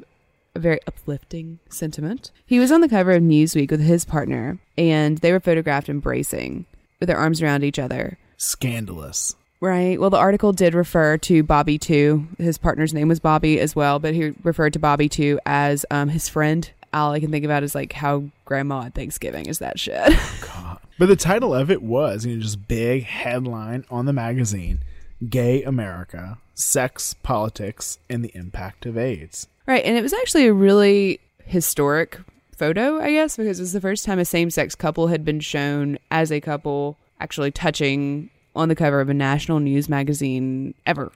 a 0.54 0.58
very 0.58 0.80
uplifting 0.86 1.58
sentiment. 1.68 2.30
He 2.44 2.58
was 2.58 2.72
on 2.72 2.80
the 2.80 2.88
cover 2.88 3.12
of 3.12 3.22
Newsweek 3.22 3.70
with 3.70 3.80
his 3.82 4.04
partner, 4.04 4.58
and 4.78 5.18
they 5.18 5.32
were 5.32 5.40
photographed 5.40 5.88
embracing 5.88 6.66
with 7.00 7.08
their 7.08 7.18
arms 7.18 7.42
around 7.42 7.64
each 7.64 7.78
other. 7.78 8.18
Scandalous. 8.36 9.34
Right. 9.60 9.98
Well, 9.98 10.10
the 10.10 10.18
article 10.18 10.52
did 10.52 10.74
refer 10.74 11.16
to 11.18 11.42
Bobby 11.42 11.78
too. 11.78 12.26
His 12.38 12.58
partner's 12.58 12.92
name 12.92 13.08
was 13.08 13.20
Bobby 13.20 13.58
as 13.58 13.74
well, 13.74 13.98
but 13.98 14.14
he 14.14 14.34
referred 14.42 14.74
to 14.74 14.78
Bobby 14.78 15.08
too 15.08 15.40
as 15.46 15.86
um, 15.90 16.10
his 16.10 16.28
friend. 16.28 16.70
All 16.92 17.12
I 17.12 17.20
can 17.20 17.30
think 17.30 17.44
about 17.44 17.62
is 17.62 17.74
like 17.74 17.92
how 17.92 18.24
grandma 18.44 18.82
at 18.84 18.94
Thanksgiving 18.94 19.46
is 19.46 19.58
that 19.58 19.80
shit. 19.80 20.12
But 20.98 21.06
the 21.06 21.16
title 21.16 21.54
of 21.54 21.70
it 21.70 21.82
was, 21.82 22.24
you 22.24 22.36
know, 22.36 22.42
just 22.42 22.68
big 22.68 23.04
headline 23.04 23.84
on 23.90 24.06
the 24.06 24.12
magazine 24.12 24.80
Gay 25.28 25.62
America, 25.62 26.38
Sex, 26.54 27.14
Politics, 27.22 27.98
and 28.08 28.24
the 28.24 28.34
Impact 28.34 28.86
of 28.86 28.96
AIDS. 28.96 29.48
right. 29.66 29.84
And 29.84 29.96
it 29.96 30.02
was 30.02 30.12
actually 30.12 30.46
a 30.46 30.52
really 30.52 31.20
historic 31.44 32.18
photo, 32.56 33.00
I 33.00 33.12
guess, 33.12 33.36
because 33.36 33.58
it 33.58 33.62
was 33.62 33.72
the 33.72 33.80
first 33.80 34.04
time 34.04 34.18
a 34.18 34.24
same 34.24 34.50
sex 34.50 34.74
couple 34.74 35.08
had 35.08 35.24
been 35.24 35.40
shown 35.40 35.98
as 36.10 36.32
a 36.32 36.40
couple 36.40 36.96
actually 37.20 37.50
touching 37.50 38.30
on 38.54 38.68
the 38.68 38.74
cover 38.74 39.00
of 39.00 39.08
a 39.08 39.14
national 39.14 39.60
news 39.60 39.88
magazine 39.88 40.74
ever. 40.86 41.12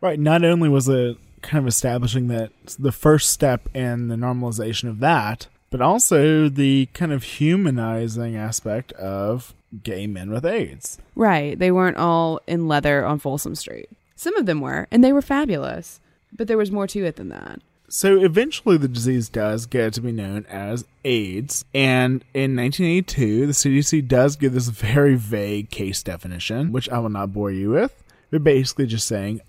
Right. 0.00 0.18
Not 0.18 0.44
only 0.44 0.68
was 0.68 0.88
it 0.88 1.16
kind 1.42 1.62
of 1.62 1.68
establishing 1.68 2.28
that 2.28 2.50
the 2.78 2.92
first 2.92 3.30
step 3.30 3.68
in 3.74 4.08
the 4.08 4.16
normalization 4.16 4.88
of 4.88 4.98
that, 5.00 5.46
but 5.70 5.80
also 5.80 6.48
the 6.48 6.86
kind 6.92 7.12
of 7.12 7.22
humanizing 7.22 8.36
aspect 8.36 8.92
of 8.92 9.54
gay 9.82 10.06
men 10.06 10.30
with 10.30 10.44
AIDS. 10.44 10.98
Right. 11.14 11.58
They 11.58 11.70
weren't 11.70 11.96
all 11.96 12.40
in 12.46 12.68
leather 12.68 13.04
on 13.04 13.18
Folsom 13.18 13.54
Street. 13.54 13.88
Some 14.16 14.36
of 14.36 14.46
them 14.46 14.60
were, 14.60 14.86
and 14.90 15.02
they 15.02 15.12
were 15.12 15.22
fabulous. 15.22 16.00
But 16.32 16.48
there 16.48 16.58
was 16.58 16.70
more 16.70 16.86
to 16.88 17.04
it 17.04 17.16
than 17.16 17.28
that. 17.30 17.60
So 17.88 18.22
eventually, 18.22 18.76
the 18.76 18.86
disease 18.86 19.28
does 19.28 19.66
get 19.66 19.94
to 19.94 20.00
be 20.00 20.12
known 20.12 20.46
as 20.48 20.84
AIDS. 21.04 21.64
And 21.74 22.24
in 22.34 22.54
1982, 22.54 23.46
the 23.46 23.52
CDC 23.52 24.06
does 24.06 24.36
give 24.36 24.52
this 24.52 24.68
very 24.68 25.16
vague 25.16 25.70
case 25.70 26.00
definition, 26.02 26.70
which 26.70 26.88
I 26.88 27.00
will 27.00 27.08
not 27.08 27.32
bore 27.32 27.50
you 27.50 27.70
with. 27.70 28.00
They're 28.30 28.38
basically 28.38 28.86
just 28.86 29.08
saying 29.08 29.40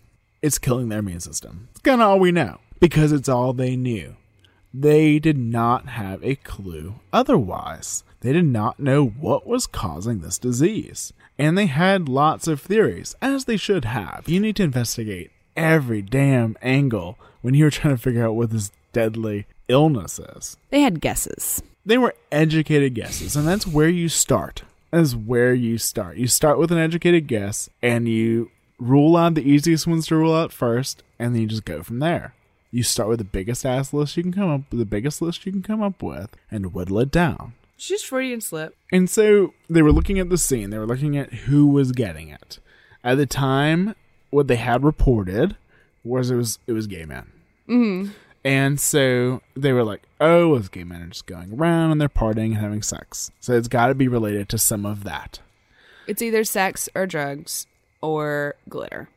it's 0.42 0.58
killing 0.58 0.90
their 0.90 1.00
immune 1.00 1.20
system. 1.20 1.68
It's 1.72 1.82
kind 1.82 2.02
of 2.02 2.08
all 2.08 2.20
we 2.20 2.32
know 2.32 2.58
because 2.80 3.12
it's 3.12 3.30
all 3.30 3.54
they 3.54 3.76
knew. 3.76 4.16
They 4.74 5.20
did 5.20 5.38
not 5.38 5.90
have 5.90 6.24
a 6.24 6.36
clue 6.36 6.96
otherwise. 7.12 8.04
They 8.22 8.34
did 8.34 8.46
not 8.46 8.80
know 8.80 9.06
what 9.06 9.46
was 9.46 9.68
causing 9.68 10.20
this 10.20 10.38
disease. 10.38 11.12
And 11.38 11.58
they 11.58 11.66
had 11.66 12.08
lots 12.08 12.48
of 12.48 12.62
theories, 12.62 13.16
as 13.22 13.46
they 13.46 13.58
should 13.58 13.86
have. 13.86 14.24
You 14.28 14.40
need 14.40 14.56
to 14.58 14.64
investigate 14.64 15.32
every 15.58 16.02
damn 16.02 16.56
angle 16.62 17.18
when 17.42 17.54
you're 17.54 17.72
trying 17.72 17.96
to 17.96 18.02
figure 18.02 18.26
out 18.26 18.36
what 18.36 18.52
this 18.52 18.72
deadly 18.94 19.48
illness 19.68 20.20
is. 20.20 20.58
They 20.70 20.82
had 20.82 21.02
guesses. 21.02 21.64
They 21.86 21.98
were 21.98 22.16
educated 22.32 22.94
guesses, 22.94 23.36
and 23.36 23.48
that's 23.48 23.66
where 23.66 23.90
you 23.90 24.08
start. 24.08 24.64
Is 24.94 25.16
where 25.16 25.54
you 25.54 25.78
start. 25.78 26.18
You 26.18 26.28
start 26.28 26.60
with 26.60 26.72
an 26.72 26.78
educated 26.78 27.28
guess, 27.28 27.70
and 27.82 28.08
you 28.08 28.52
rule 28.78 29.16
out 29.18 29.36
the 29.36 29.50
easiest 29.50 29.88
ones 29.88 30.08
to 30.08 30.16
rule 30.16 30.36
out 30.36 30.52
first, 30.52 31.02
and 31.18 31.34
then 31.34 31.44
you 31.44 31.48
just 31.48 31.66
go 31.66 31.82
from 31.82 32.00
there. 32.00 32.34
You 32.72 32.84
start 32.84 33.10
with 33.10 33.20
the 33.20 33.26
biggest 33.26 33.66
ass 33.66 33.94
list 33.94 34.16
you 34.16 34.24
can 34.24 34.32
come 34.32 34.50
up 34.50 34.62
with, 34.70 34.80
the 34.80 34.86
biggest 34.86 35.22
list 35.22 35.46
you 35.46 35.52
can 35.52 35.62
come 35.62 35.82
up 35.82 36.02
with, 36.02 36.30
and 36.50 36.74
whittle 36.74 37.00
it 37.00 37.12
down. 37.12 37.54
She's 37.76 38.04
Freudian 38.04 38.42
slip. 38.42 38.76
And 38.92 39.10
so 39.10 39.54
they 39.70 39.82
were 39.82 39.92
looking 39.92 40.20
at 40.20 40.30
the 40.30 40.38
scene. 40.38 40.70
They 40.70 40.78
were 40.78 40.86
looking 40.86 41.18
at 41.18 41.34
who 41.34 41.68
was 41.68 41.92
getting 41.92 42.30
it. 42.30 42.60
At 43.04 43.18
the 43.18 43.26
time, 43.26 43.96
what 44.30 44.48
they 44.48 44.56
had 44.56 44.84
reported 44.84 45.58
was 46.04 46.32
it 46.32 46.36
was 46.36 46.60
it 46.68 46.74
was 46.74 46.88
gay 46.88 47.06
men. 47.06 47.32
Mm-hmm. 47.68 48.12
And 48.44 48.80
so 48.80 49.42
they 49.56 49.74
were 49.74 49.84
like, 49.84 50.04
"Oh, 50.20 50.56
those 50.56 50.70
gay 50.70 50.84
men 50.84 51.02
are 51.02 51.08
just 51.08 51.26
going 51.26 51.54
around 51.54 51.92
and 51.92 52.02
they're 52.02 52.10
partying 52.10 52.52
and 52.54 52.58
having 52.58 52.82
sex." 52.82 53.32
So 53.40 53.54
it's 53.54 53.68
got 53.68 53.88
to 53.88 53.96
be 53.96 54.08
related 54.08 54.50
to 54.50 54.58
some 54.58 54.86
of 54.86 55.04
that. 55.04 55.40
It's 56.08 56.22
either 56.22 56.44
sex 56.44 56.90
or 56.96 57.06
drugs 57.06 57.68
or 58.02 58.56
glitter. 58.70 59.10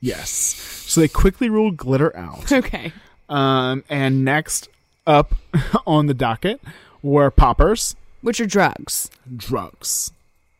Yes. 0.00 0.30
So 0.30 1.00
they 1.00 1.08
quickly 1.08 1.48
ruled 1.48 1.76
glitter 1.76 2.16
out. 2.16 2.50
Okay. 2.60 2.92
Um, 3.28 3.84
and 3.88 4.24
next 4.24 4.68
up 5.06 5.34
on 5.86 6.06
the 6.06 6.14
docket 6.14 6.60
were 7.02 7.30
poppers, 7.30 7.94
Which 8.22 8.40
are 8.40 8.46
drugs. 8.46 9.08
drugs. 9.36 10.10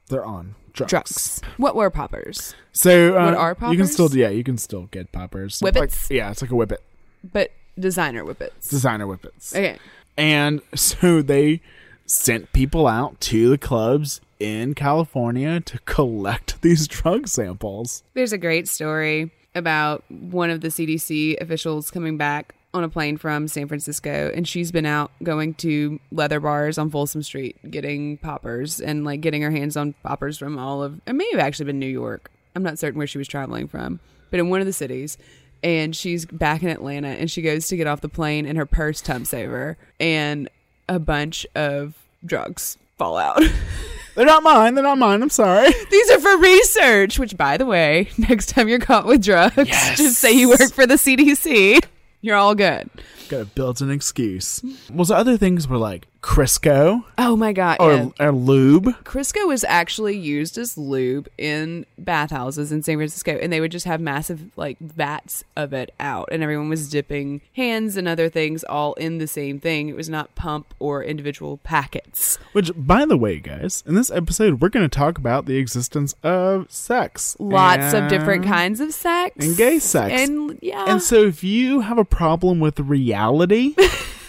They're 0.08 0.24
on 0.24 0.54
drugs. 0.72 0.90
Drugs. 0.90 1.40
What 1.56 1.74
were 1.74 1.90
poppers? 1.90 2.54
So 2.72 3.16
uh, 3.18 3.24
What 3.24 3.34
are 3.34 3.54
poppers? 3.56 3.72
You 3.72 3.78
can 3.78 3.86
still 3.88 4.16
yeah, 4.16 4.28
you 4.28 4.44
can 4.44 4.56
still 4.56 4.86
get 4.92 5.10
poppers. 5.10 5.60
Whippets? 5.60 6.10
Like, 6.10 6.16
yeah, 6.16 6.30
it's 6.30 6.42
like 6.42 6.50
a 6.52 6.54
whippet. 6.54 6.78
But 7.24 7.50
designer 7.78 8.24
whippets. 8.24 8.68
Designer 8.68 9.06
whippets. 9.06 9.54
Okay. 9.54 9.78
And 10.16 10.60
so 10.74 11.22
they 11.22 11.60
sent 12.06 12.52
people 12.52 12.86
out 12.86 13.20
to 13.20 13.48
the 13.50 13.58
clubs 13.58 14.20
in 14.40 14.74
California 14.74 15.60
to 15.60 15.78
collect 15.84 16.60
these 16.62 16.88
drug 16.88 17.28
samples. 17.28 18.02
There's 18.14 18.32
a 18.32 18.38
great 18.38 18.66
story 18.66 19.30
about 19.54 20.04
one 20.08 20.50
of 20.50 20.60
the 20.60 20.68
CDC 20.68 21.40
officials 21.40 21.90
coming 21.90 22.16
back 22.16 22.54
on 22.72 22.84
a 22.84 22.88
plane 22.88 23.16
from 23.16 23.48
San 23.48 23.66
Francisco, 23.66 24.30
and 24.34 24.46
she's 24.46 24.70
been 24.70 24.86
out 24.86 25.10
going 25.22 25.54
to 25.54 25.98
leather 26.12 26.38
bars 26.38 26.78
on 26.78 26.90
Folsom 26.90 27.22
Street 27.22 27.56
getting 27.70 28.16
poppers 28.18 28.80
and 28.80 29.04
like 29.04 29.20
getting 29.20 29.42
her 29.42 29.50
hands 29.50 29.76
on 29.76 29.94
poppers 30.04 30.38
from 30.38 30.58
all 30.58 30.82
of. 30.82 31.00
It 31.06 31.14
may 31.14 31.28
have 31.32 31.40
actually 31.40 31.66
been 31.66 31.80
New 31.80 31.86
York. 31.86 32.30
I'm 32.54 32.62
not 32.62 32.78
certain 32.78 32.98
where 32.98 33.06
she 33.06 33.18
was 33.18 33.28
traveling 33.28 33.66
from, 33.66 34.00
but 34.30 34.40
in 34.40 34.50
one 34.50 34.60
of 34.60 34.66
the 34.66 34.72
cities. 34.72 35.18
And 35.62 35.94
she's 35.94 36.24
back 36.24 36.62
in 36.62 36.68
Atlanta, 36.70 37.08
and 37.08 37.30
she 37.30 37.42
goes 37.42 37.68
to 37.68 37.76
get 37.76 37.86
off 37.86 38.00
the 38.00 38.08
plane, 38.08 38.46
and 38.46 38.56
her 38.56 38.64
purse 38.64 39.02
tumps 39.02 39.34
over, 39.34 39.76
and 39.98 40.48
a 40.88 40.98
bunch 40.98 41.46
of 41.54 41.94
drugs 42.24 42.78
fall 42.96 43.18
out. 43.18 43.42
They're 44.14 44.26
not 44.26 44.42
mine. 44.42 44.74
They're 44.74 44.84
not 44.84 44.98
mine. 44.98 45.22
I'm 45.22 45.30
sorry. 45.30 45.70
These 45.90 46.10
are 46.10 46.18
for 46.20 46.36
research, 46.38 47.18
which, 47.18 47.36
by 47.36 47.56
the 47.56 47.66
way, 47.66 48.10
next 48.18 48.50
time 48.50 48.68
you're 48.68 48.78
caught 48.78 49.06
with 49.06 49.22
drugs, 49.24 49.56
Yes. 49.56 49.96
just 49.96 50.18
say 50.18 50.32
you 50.32 50.48
work 50.48 50.72
for 50.72 50.86
the 50.86 50.94
CDC. 50.94 51.80
You're 52.20 52.36
all 52.36 52.54
good. 52.54 52.90
Gotta 53.28 53.46
build 53.46 53.80
an 53.80 53.90
excuse. 53.90 54.62
Well, 54.92 55.04
so 55.04 55.14
other 55.14 55.36
things 55.36 55.66
were 55.68 55.78
like 55.78 56.06
Crisco 56.22 57.04
Oh 57.16 57.34
my 57.36 57.52
God. 57.52 57.78
or, 57.80 57.92
yeah. 57.94 58.08
or 58.20 58.32
lube. 58.32 58.86
Crisco 59.04 59.46
was 59.46 59.64
actually 59.64 60.16
used 60.16 60.58
as 60.58 60.76
lube 60.76 61.28
in 61.38 61.86
bathhouses 61.98 62.72
in 62.72 62.82
San 62.82 62.96
Francisco, 62.96 63.38
and 63.40 63.52
they 63.52 63.60
would 63.60 63.72
just 63.72 63.86
have 63.86 64.00
massive 64.00 64.50
like 64.56 64.78
vats 64.80 65.44
of 65.56 65.72
it 65.72 65.94
out, 65.98 66.28
and 66.30 66.42
everyone 66.42 66.68
was 66.68 66.90
dipping 66.90 67.40
hands 67.56 67.96
and 67.96 68.06
other 68.06 68.28
things 68.28 68.64
all 68.64 68.92
in 68.94 69.18
the 69.18 69.26
same 69.26 69.58
thing. 69.60 69.88
It 69.88 69.96
was 69.96 70.08
not 70.10 70.34
pump 70.34 70.74
or 70.78 71.02
individual 71.02 71.56
packets. 71.58 72.38
Which, 72.52 72.70
by 72.76 73.06
the 73.06 73.16
way, 73.16 73.38
guys, 73.38 73.82
in 73.86 73.94
this 73.94 74.10
episode, 74.10 74.60
we're 74.60 74.68
going 74.68 74.88
to 74.88 74.94
talk 74.94 75.16
about 75.18 75.46
the 75.46 75.56
existence 75.56 76.14
of 76.22 76.70
sex. 76.70 77.36
Lots 77.38 77.94
of 77.94 78.08
different 78.08 78.44
kinds 78.44 78.80
of 78.80 78.92
sex 78.92 79.36
And 79.44 79.56
gay 79.56 79.78
sex. 79.78 80.12
and 80.20 80.58
yeah, 80.60 80.84
And 80.88 81.02
so, 81.02 81.24
if 81.24 81.42
you 81.42 81.80
have 81.80 81.96
a 81.98 82.04
problem 82.04 82.60
with 82.60 82.78
reality, 82.80 83.74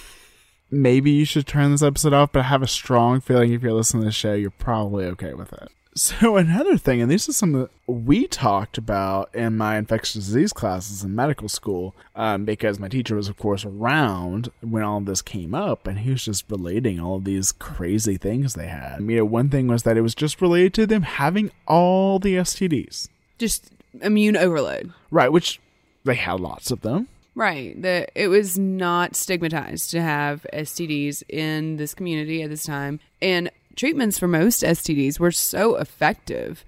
maybe 0.72 1.12
you 1.12 1.26
should 1.26 1.46
turn 1.46 1.72
this 1.72 1.84
episode 1.84 2.14
off. 2.14 2.32
But 2.32 2.40
I 2.42 2.44
have 2.48 2.64
a 2.64 2.68
strong 2.68 3.22
feeling 3.22 3.54
if 3.54 3.62
you're 3.62 3.74
listening 3.74 4.04
to 4.04 4.08
the 4.08 4.12
show, 4.14 4.34
you're 4.34 4.50
probably 4.50 5.06
okay 5.06 5.34
with 5.34 5.54
it. 5.54 5.70
So 5.94 6.38
another 6.38 6.78
thing, 6.78 7.02
and 7.02 7.12
this 7.12 7.28
is 7.28 7.36
something 7.36 7.64
that 7.64 7.70
we 7.86 8.26
talked 8.26 8.78
about 8.78 9.30
in 9.36 9.58
my 9.58 9.76
infectious 9.78 10.14
disease 10.14 10.54
classes 10.54 11.04
in 11.04 11.14
medical 11.14 11.50
school, 11.50 11.94
um, 12.16 12.46
because 12.46 12.80
my 12.80 12.88
teacher 12.88 13.18
was, 13.18 13.28
of 13.28 13.36
course, 13.38 13.66
around 13.66 14.50
when 14.62 14.84
all 14.84 15.00
of 15.00 15.06
this 15.06 15.22
came 15.22 15.54
up, 15.54 15.88
and 15.88 16.00
he 16.00 16.12
was 16.12 16.24
just 16.24 16.50
relating 16.50 16.98
all 17.02 17.18
of 17.18 17.26
these 17.26 17.52
crazy 17.52 18.16
things 18.16 18.54
they 18.54 18.68
had. 18.68 19.02
You 19.02 19.18
know, 19.18 19.26
one 19.26 19.50
thing 19.50 19.68
was 19.68 19.84
that 19.84 19.98
it 19.98 20.02
was 20.02 20.16
just 20.16 20.40
related 20.42 20.74
to 20.76 20.88
them 20.88 21.02
having 21.02 21.52
all 21.68 22.20
the 22.20 22.36
STDs, 22.36 23.10
Just 23.38 23.70
immune 24.02 24.38
overload. 24.38 24.94
right? 25.12 25.30
Which 25.30 25.60
they 26.06 26.16
had 26.16 26.40
lots 26.40 26.72
of 26.72 26.84
them. 26.84 27.10
Right. 27.34 27.82
The 27.82 28.08
it 28.16 28.28
was 28.28 28.58
not 28.60 29.16
stigmatized 29.16 29.92
to 29.92 30.02
have 30.02 30.46
STDs 30.54 31.24
in 31.30 31.78
this 31.78 31.94
community 31.94 32.42
at 32.44 32.50
this 32.50 32.64
time. 32.64 33.00
And 33.22 33.50
treatments 33.76 34.20
for 34.20 34.28
most 34.28 34.64
STDs 34.64 35.20
were 35.20 35.32
so 35.32 35.78
effective 35.78 36.66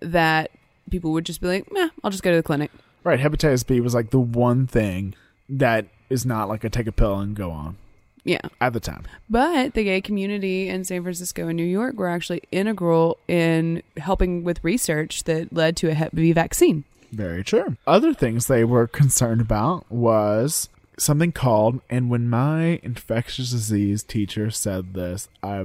that 0.00 0.50
people 0.90 1.12
would 1.12 1.26
just 1.26 1.40
be 1.40 1.48
like, 1.48 1.72
"Meh, 1.72 1.88
I'll 2.04 2.10
just 2.10 2.22
go 2.22 2.30
to 2.30 2.36
the 2.36 2.42
clinic." 2.42 2.70
Right, 3.02 3.18
hepatitis 3.20 3.66
B 3.66 3.80
was 3.80 3.94
like 3.94 4.10
the 4.10 4.20
one 4.20 4.66
thing 4.66 5.14
that 5.48 5.86
is 6.08 6.24
not 6.24 6.48
like 6.48 6.62
a 6.64 6.70
take 6.70 6.86
a 6.86 6.92
pill 6.92 7.18
and 7.18 7.34
go 7.34 7.50
on 7.50 7.76
Yeah. 8.24 8.38
at 8.60 8.72
the 8.72 8.80
time. 8.80 9.02
But 9.28 9.74
the 9.74 9.84
gay 9.84 10.00
community 10.00 10.68
in 10.68 10.84
San 10.84 11.02
Francisco 11.02 11.48
and 11.48 11.56
New 11.56 11.64
York 11.64 11.96
were 11.96 12.08
actually 12.08 12.42
integral 12.52 13.18
in 13.28 13.82
helping 13.96 14.44
with 14.44 14.62
research 14.62 15.24
that 15.24 15.52
led 15.52 15.76
to 15.78 15.90
a 15.90 15.94
Hep 15.94 16.14
B 16.14 16.32
vaccine. 16.32 16.84
Very 17.14 17.44
true. 17.44 17.76
Other 17.86 18.12
things 18.14 18.46
they 18.46 18.64
were 18.64 18.86
concerned 18.86 19.40
about 19.40 19.90
was 19.90 20.68
something 20.98 21.32
called, 21.32 21.80
and 21.90 22.10
when 22.10 22.28
my 22.28 22.80
infectious 22.82 23.50
disease 23.50 24.02
teacher 24.02 24.50
said 24.50 24.94
this, 24.94 25.28
I 25.42 25.64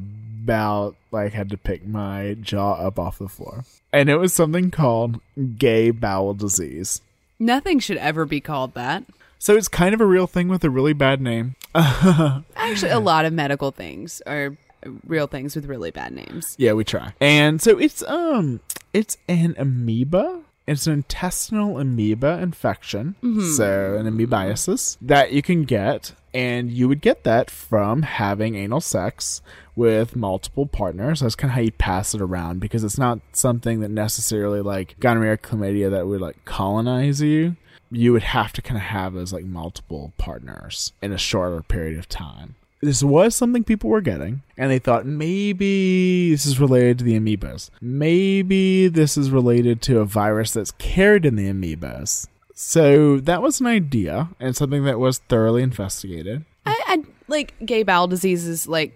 about 0.49 0.95
like 1.11 1.33
had 1.33 1.49
to 1.49 1.57
pick 1.57 1.85
my 1.85 2.35
jaw 2.41 2.73
up 2.73 2.97
off 2.97 3.19
the 3.19 3.29
floor. 3.29 3.65
And 3.93 4.09
it 4.09 4.17
was 4.17 4.33
something 4.33 4.71
called 4.71 5.19
gay 5.57 5.91
bowel 5.91 6.33
disease. 6.33 7.01
Nothing 7.37 7.79
should 7.79 7.97
ever 7.97 8.25
be 8.25 8.39
called 8.39 8.73
that. 8.73 9.03
So 9.37 9.55
it's 9.55 9.67
kind 9.67 9.93
of 9.93 10.01
a 10.01 10.05
real 10.05 10.27
thing 10.27 10.47
with 10.47 10.63
a 10.63 10.69
really 10.69 10.93
bad 10.93 11.21
name. 11.21 11.55
Actually, 11.75 12.91
a 12.91 12.99
lot 12.99 13.25
of 13.25 13.33
medical 13.33 13.71
things 13.71 14.21
are 14.25 14.57
real 15.05 15.27
things 15.27 15.55
with 15.55 15.65
really 15.65 15.91
bad 15.91 16.13
names. 16.13 16.55
Yeah, 16.57 16.73
we 16.73 16.83
try. 16.83 17.13
And 17.21 17.61
so 17.61 17.77
it's 17.77 18.03
um 18.03 18.59
it's 18.93 19.17
an 19.27 19.55
amoeba. 19.57 20.41
It's 20.69 20.85
an 20.85 20.93
intestinal 20.93 21.79
amoeba 21.79 22.39
infection. 22.39 23.15
Mm-hmm. 23.23 23.53
So 23.53 23.97
an 23.97 24.05
amoebiasis 24.05 24.97
that 25.01 25.31
you 25.31 25.41
can 25.41 25.63
get 25.63 26.13
and 26.31 26.71
you 26.71 26.87
would 26.87 27.01
get 27.01 27.23
that 27.23 27.49
from 27.49 28.03
having 28.03 28.53
anal 28.53 28.79
sex 28.79 29.41
with 29.75 30.15
multiple 30.15 30.67
partners. 30.67 31.21
That's 31.21 31.33
kind 31.33 31.49
of 31.49 31.55
how 31.55 31.61
you 31.61 31.71
pass 31.71 32.13
it 32.13 32.21
around 32.21 32.59
because 32.59 32.83
it's 32.83 32.99
not 32.99 33.19
something 33.31 33.79
that 33.79 33.89
necessarily 33.89 34.61
like 34.61 34.95
gonorrhea 34.99 35.33
or 35.33 35.37
chlamydia 35.37 35.89
that 35.89 36.05
would 36.05 36.21
like 36.21 36.45
colonize 36.45 37.19
you. 37.19 37.55
You 37.89 38.13
would 38.13 38.21
have 38.21 38.53
to 38.53 38.61
kind 38.61 38.77
of 38.77 38.83
have 38.83 39.15
as 39.15 39.33
like 39.33 39.45
multiple 39.45 40.13
partners 40.19 40.93
in 41.01 41.11
a 41.11 41.17
shorter 41.17 41.63
period 41.63 41.97
of 41.97 42.07
time 42.07 42.53
this 42.81 43.03
was 43.03 43.35
something 43.35 43.63
people 43.63 43.89
were 43.89 44.01
getting, 44.01 44.41
and 44.57 44.71
they 44.71 44.79
thought 44.79 45.05
maybe 45.05 46.31
this 46.31 46.45
is 46.45 46.59
related 46.59 46.99
to 46.99 47.03
the 47.03 47.19
amoebas. 47.19 47.69
Maybe 47.81 48.87
this 48.87 49.17
is 49.17 49.31
related 49.31 49.81
to 49.83 49.99
a 49.99 50.05
virus 50.05 50.53
that's 50.53 50.71
carried 50.71 51.25
in 51.25 51.35
the 51.35 51.49
amoebas. 51.49 52.27
So 52.53 53.19
that 53.21 53.41
was 53.41 53.61
an 53.61 53.67
idea 53.67 54.29
and 54.39 54.55
something 54.55 54.83
that 54.85 54.99
was 54.99 55.19
thoroughly 55.19 55.63
investigated. 55.63 56.45
I, 56.65 56.79
I 56.87 57.03
like 57.27 57.53
gay 57.65 57.83
bowel 57.83 58.07
disease 58.07 58.45
is 58.45 58.67
like, 58.67 58.93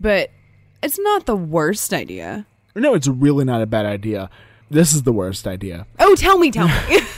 but 0.00 0.30
it's 0.82 0.98
not 0.98 1.26
the 1.26 1.36
worst 1.36 1.92
idea. 1.92 2.46
No, 2.74 2.94
it's 2.94 3.08
really 3.08 3.44
not 3.44 3.62
a 3.62 3.66
bad 3.66 3.86
idea. 3.86 4.30
This 4.70 4.94
is 4.94 5.02
the 5.02 5.12
worst 5.12 5.46
idea. 5.46 5.86
Oh, 5.98 6.14
tell 6.14 6.38
me, 6.38 6.50
tell 6.50 6.68
me. 6.68 7.00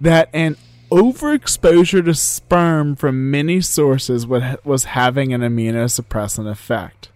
That 0.00 0.28
an 0.32 0.56
overexposure 0.90 2.04
to 2.04 2.14
sperm 2.14 2.96
from 2.96 3.30
many 3.30 3.60
sources 3.60 4.26
was 4.26 4.84
having 4.84 5.32
an 5.32 5.40
immunosuppressant 5.42 6.50
effect. 6.50 7.10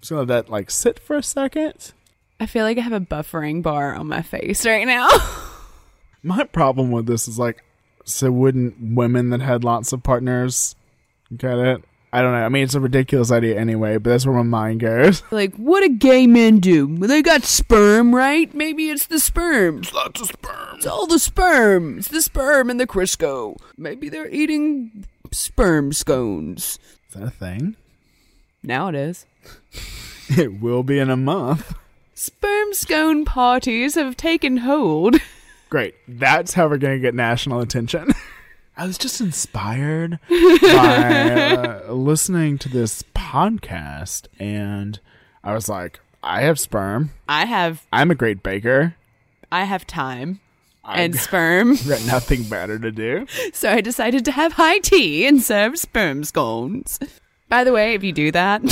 So 0.00 0.16
let 0.18 0.28
that 0.28 0.48
like 0.50 0.70
sit 0.70 0.98
for 0.98 1.16
a 1.16 1.22
second. 1.22 1.92
I 2.40 2.46
feel 2.46 2.64
like 2.64 2.78
I 2.78 2.82
have 2.82 2.92
a 2.92 3.00
buffering 3.00 3.62
bar 3.62 3.94
on 3.94 4.08
my 4.08 4.22
face 4.22 4.66
right 4.66 4.86
now. 4.86 5.08
My 6.22 6.44
problem 6.44 6.90
with 6.90 7.06
this 7.06 7.28
is 7.28 7.38
like, 7.38 7.62
so 8.04 8.30
wouldn't 8.30 8.76
women 8.80 9.30
that 9.30 9.40
had 9.40 9.62
lots 9.62 9.92
of 9.92 10.02
partners 10.02 10.74
get 11.36 11.58
it? 11.58 11.84
I 12.14 12.22
don't 12.22 12.30
know. 12.30 12.44
I 12.44 12.48
mean, 12.48 12.62
it's 12.62 12.76
a 12.76 12.80
ridiculous 12.80 13.32
idea 13.32 13.58
anyway, 13.58 13.98
but 13.98 14.10
that's 14.10 14.24
where 14.24 14.36
my 14.36 14.44
mind 14.44 14.78
goes. 14.78 15.24
like, 15.32 15.52
what 15.56 15.80
do 15.80 15.88
gay 15.88 16.28
men 16.28 16.60
do? 16.60 16.86
Well, 16.86 17.08
they 17.08 17.22
got 17.22 17.42
sperm, 17.42 18.14
right? 18.14 18.54
Maybe 18.54 18.88
it's 18.88 19.06
the 19.06 19.18
sperm. 19.18 19.78
It's 19.78 19.92
lots 19.92 20.20
of 20.20 20.28
sperm. 20.28 20.76
It's 20.76 20.86
all 20.86 21.08
the 21.08 21.18
sperm. 21.18 21.98
It's 21.98 22.06
the 22.06 22.22
sperm 22.22 22.70
and 22.70 22.78
the 22.78 22.86
Crisco. 22.86 23.56
Maybe 23.76 24.08
they're 24.08 24.30
eating 24.30 25.06
sperm 25.32 25.92
scones. 25.92 26.78
Is 27.08 27.14
that 27.14 27.24
a 27.24 27.30
thing? 27.30 27.74
Now 28.62 28.86
it 28.88 28.94
is. 28.94 29.26
It 30.26 30.58
will 30.58 30.82
be 30.82 30.98
in 30.98 31.10
a 31.10 31.18
month. 31.18 31.74
Sperm 32.14 32.72
scone 32.72 33.26
parties 33.26 33.94
have 33.94 34.16
taken 34.16 34.56
hold. 34.56 35.16
Great. 35.68 35.94
That's 36.08 36.54
how 36.54 36.66
we're 36.66 36.78
going 36.78 36.96
to 36.96 37.02
get 37.02 37.14
national 37.14 37.60
attention. 37.60 38.14
I 38.76 38.86
was 38.86 38.98
just 38.98 39.20
inspired 39.20 40.18
by 40.28 41.82
uh, 41.86 41.92
listening 41.92 42.58
to 42.58 42.68
this 42.68 43.02
podcast, 43.14 44.26
and 44.38 44.98
I 45.44 45.54
was 45.54 45.68
like, 45.68 46.00
I 46.22 46.42
have 46.42 46.58
sperm. 46.58 47.10
I 47.28 47.44
have 47.46 47.86
I'm 47.92 48.10
a 48.10 48.14
great 48.16 48.42
baker. 48.42 48.96
I 49.52 49.64
have 49.64 49.86
time 49.86 50.40
I've 50.84 50.98
and 50.98 51.14
sperm. 51.16 51.76
Got 51.88 52.04
nothing 52.06 52.44
better 52.44 52.78
to 52.78 52.90
do. 52.90 53.26
So 53.52 53.70
I 53.70 53.80
decided 53.80 54.24
to 54.24 54.32
have 54.32 54.54
high 54.54 54.78
tea 54.78 55.26
and 55.26 55.40
serve 55.42 55.78
sperm 55.78 56.24
scones. 56.24 56.98
By 57.48 57.62
the 57.62 57.72
way, 57.72 57.94
if 57.94 58.02
you 58.02 58.10
do 58.12 58.32
that, 58.32 58.62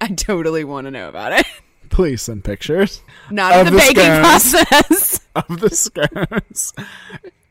I 0.00 0.08
totally 0.08 0.62
want 0.62 0.84
to 0.84 0.90
know 0.92 1.08
about 1.08 1.32
it. 1.32 1.46
Please 1.90 2.22
send 2.22 2.44
pictures 2.44 3.02
Not 3.30 3.52
Of 3.54 3.66
of 3.66 3.66
the, 3.66 3.70
the 3.72 3.76
baking 3.78 4.02
scones. 4.04 4.64
process. 4.64 5.20
of 5.34 5.60
the 5.60 5.70
scones 5.70 6.72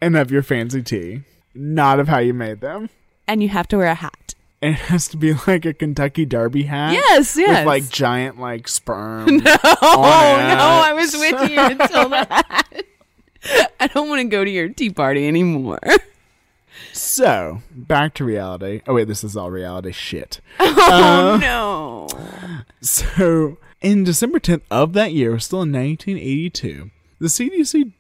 and 0.01 0.15
of 0.15 0.32
your 0.32 0.43
fancy 0.43 0.82
tea, 0.84 1.23
not 1.56 1.99
of 1.99 2.08
how 2.08 2.20
you 2.20 2.34
made 2.34 2.62
them. 2.62 2.89
and 3.28 3.41
you 3.41 3.49
have 3.49 3.68
to 3.70 3.78
wear 3.78 3.88
a 3.88 3.95
hat. 3.95 4.34
It 4.62 4.74
has 4.74 5.08
to 5.10 5.18
be 5.18 5.34
like 5.47 5.66
a 5.66 5.74
Kentucky 5.74 6.26
Derby 6.26 6.64
hat. 6.64 6.93
Yes, 6.93 7.36
yes. 7.38 7.60
With 7.60 7.66
like 7.68 7.89
giant 7.89 8.39
like 8.39 8.68
sperm. 8.68 9.28
Oh 9.82 10.36
it. 10.39 10.56
no, 10.56 10.60
I 10.60 10.93
was 10.93 11.14
with 11.14 11.51
you 11.51 11.60
until 11.82 12.10
that. 12.10 12.84
I 13.80 13.88
don't 13.88 14.10
want 14.10 14.22
to 14.22 14.28
go 14.28 14.43
to 14.43 14.49
your 14.49 14.70
tea 14.70 14.89
party 14.89 15.28
anymore. 15.28 15.80
So 16.93 17.62
back 17.72 18.14
to 18.16 18.26
reality. 18.26 18.82
Oh 18.88 18.95
wait, 18.95 19.08
this 19.08 19.24
is 19.24 19.36
all 19.38 19.51
reality 19.51 19.91
shit. 19.91 20.39
Oh 20.60 21.34
uh, 21.34 21.38
no. 21.38 22.08
So 22.82 23.58
in 23.82 24.03
December 24.03 24.39
10th 24.39 24.64
of 24.72 24.93
that 24.93 25.12
year, 25.14 25.38
still 25.39 25.62
in 25.62 25.72
1982, 25.74 26.89
the 27.20 27.28
CDC 27.28 27.91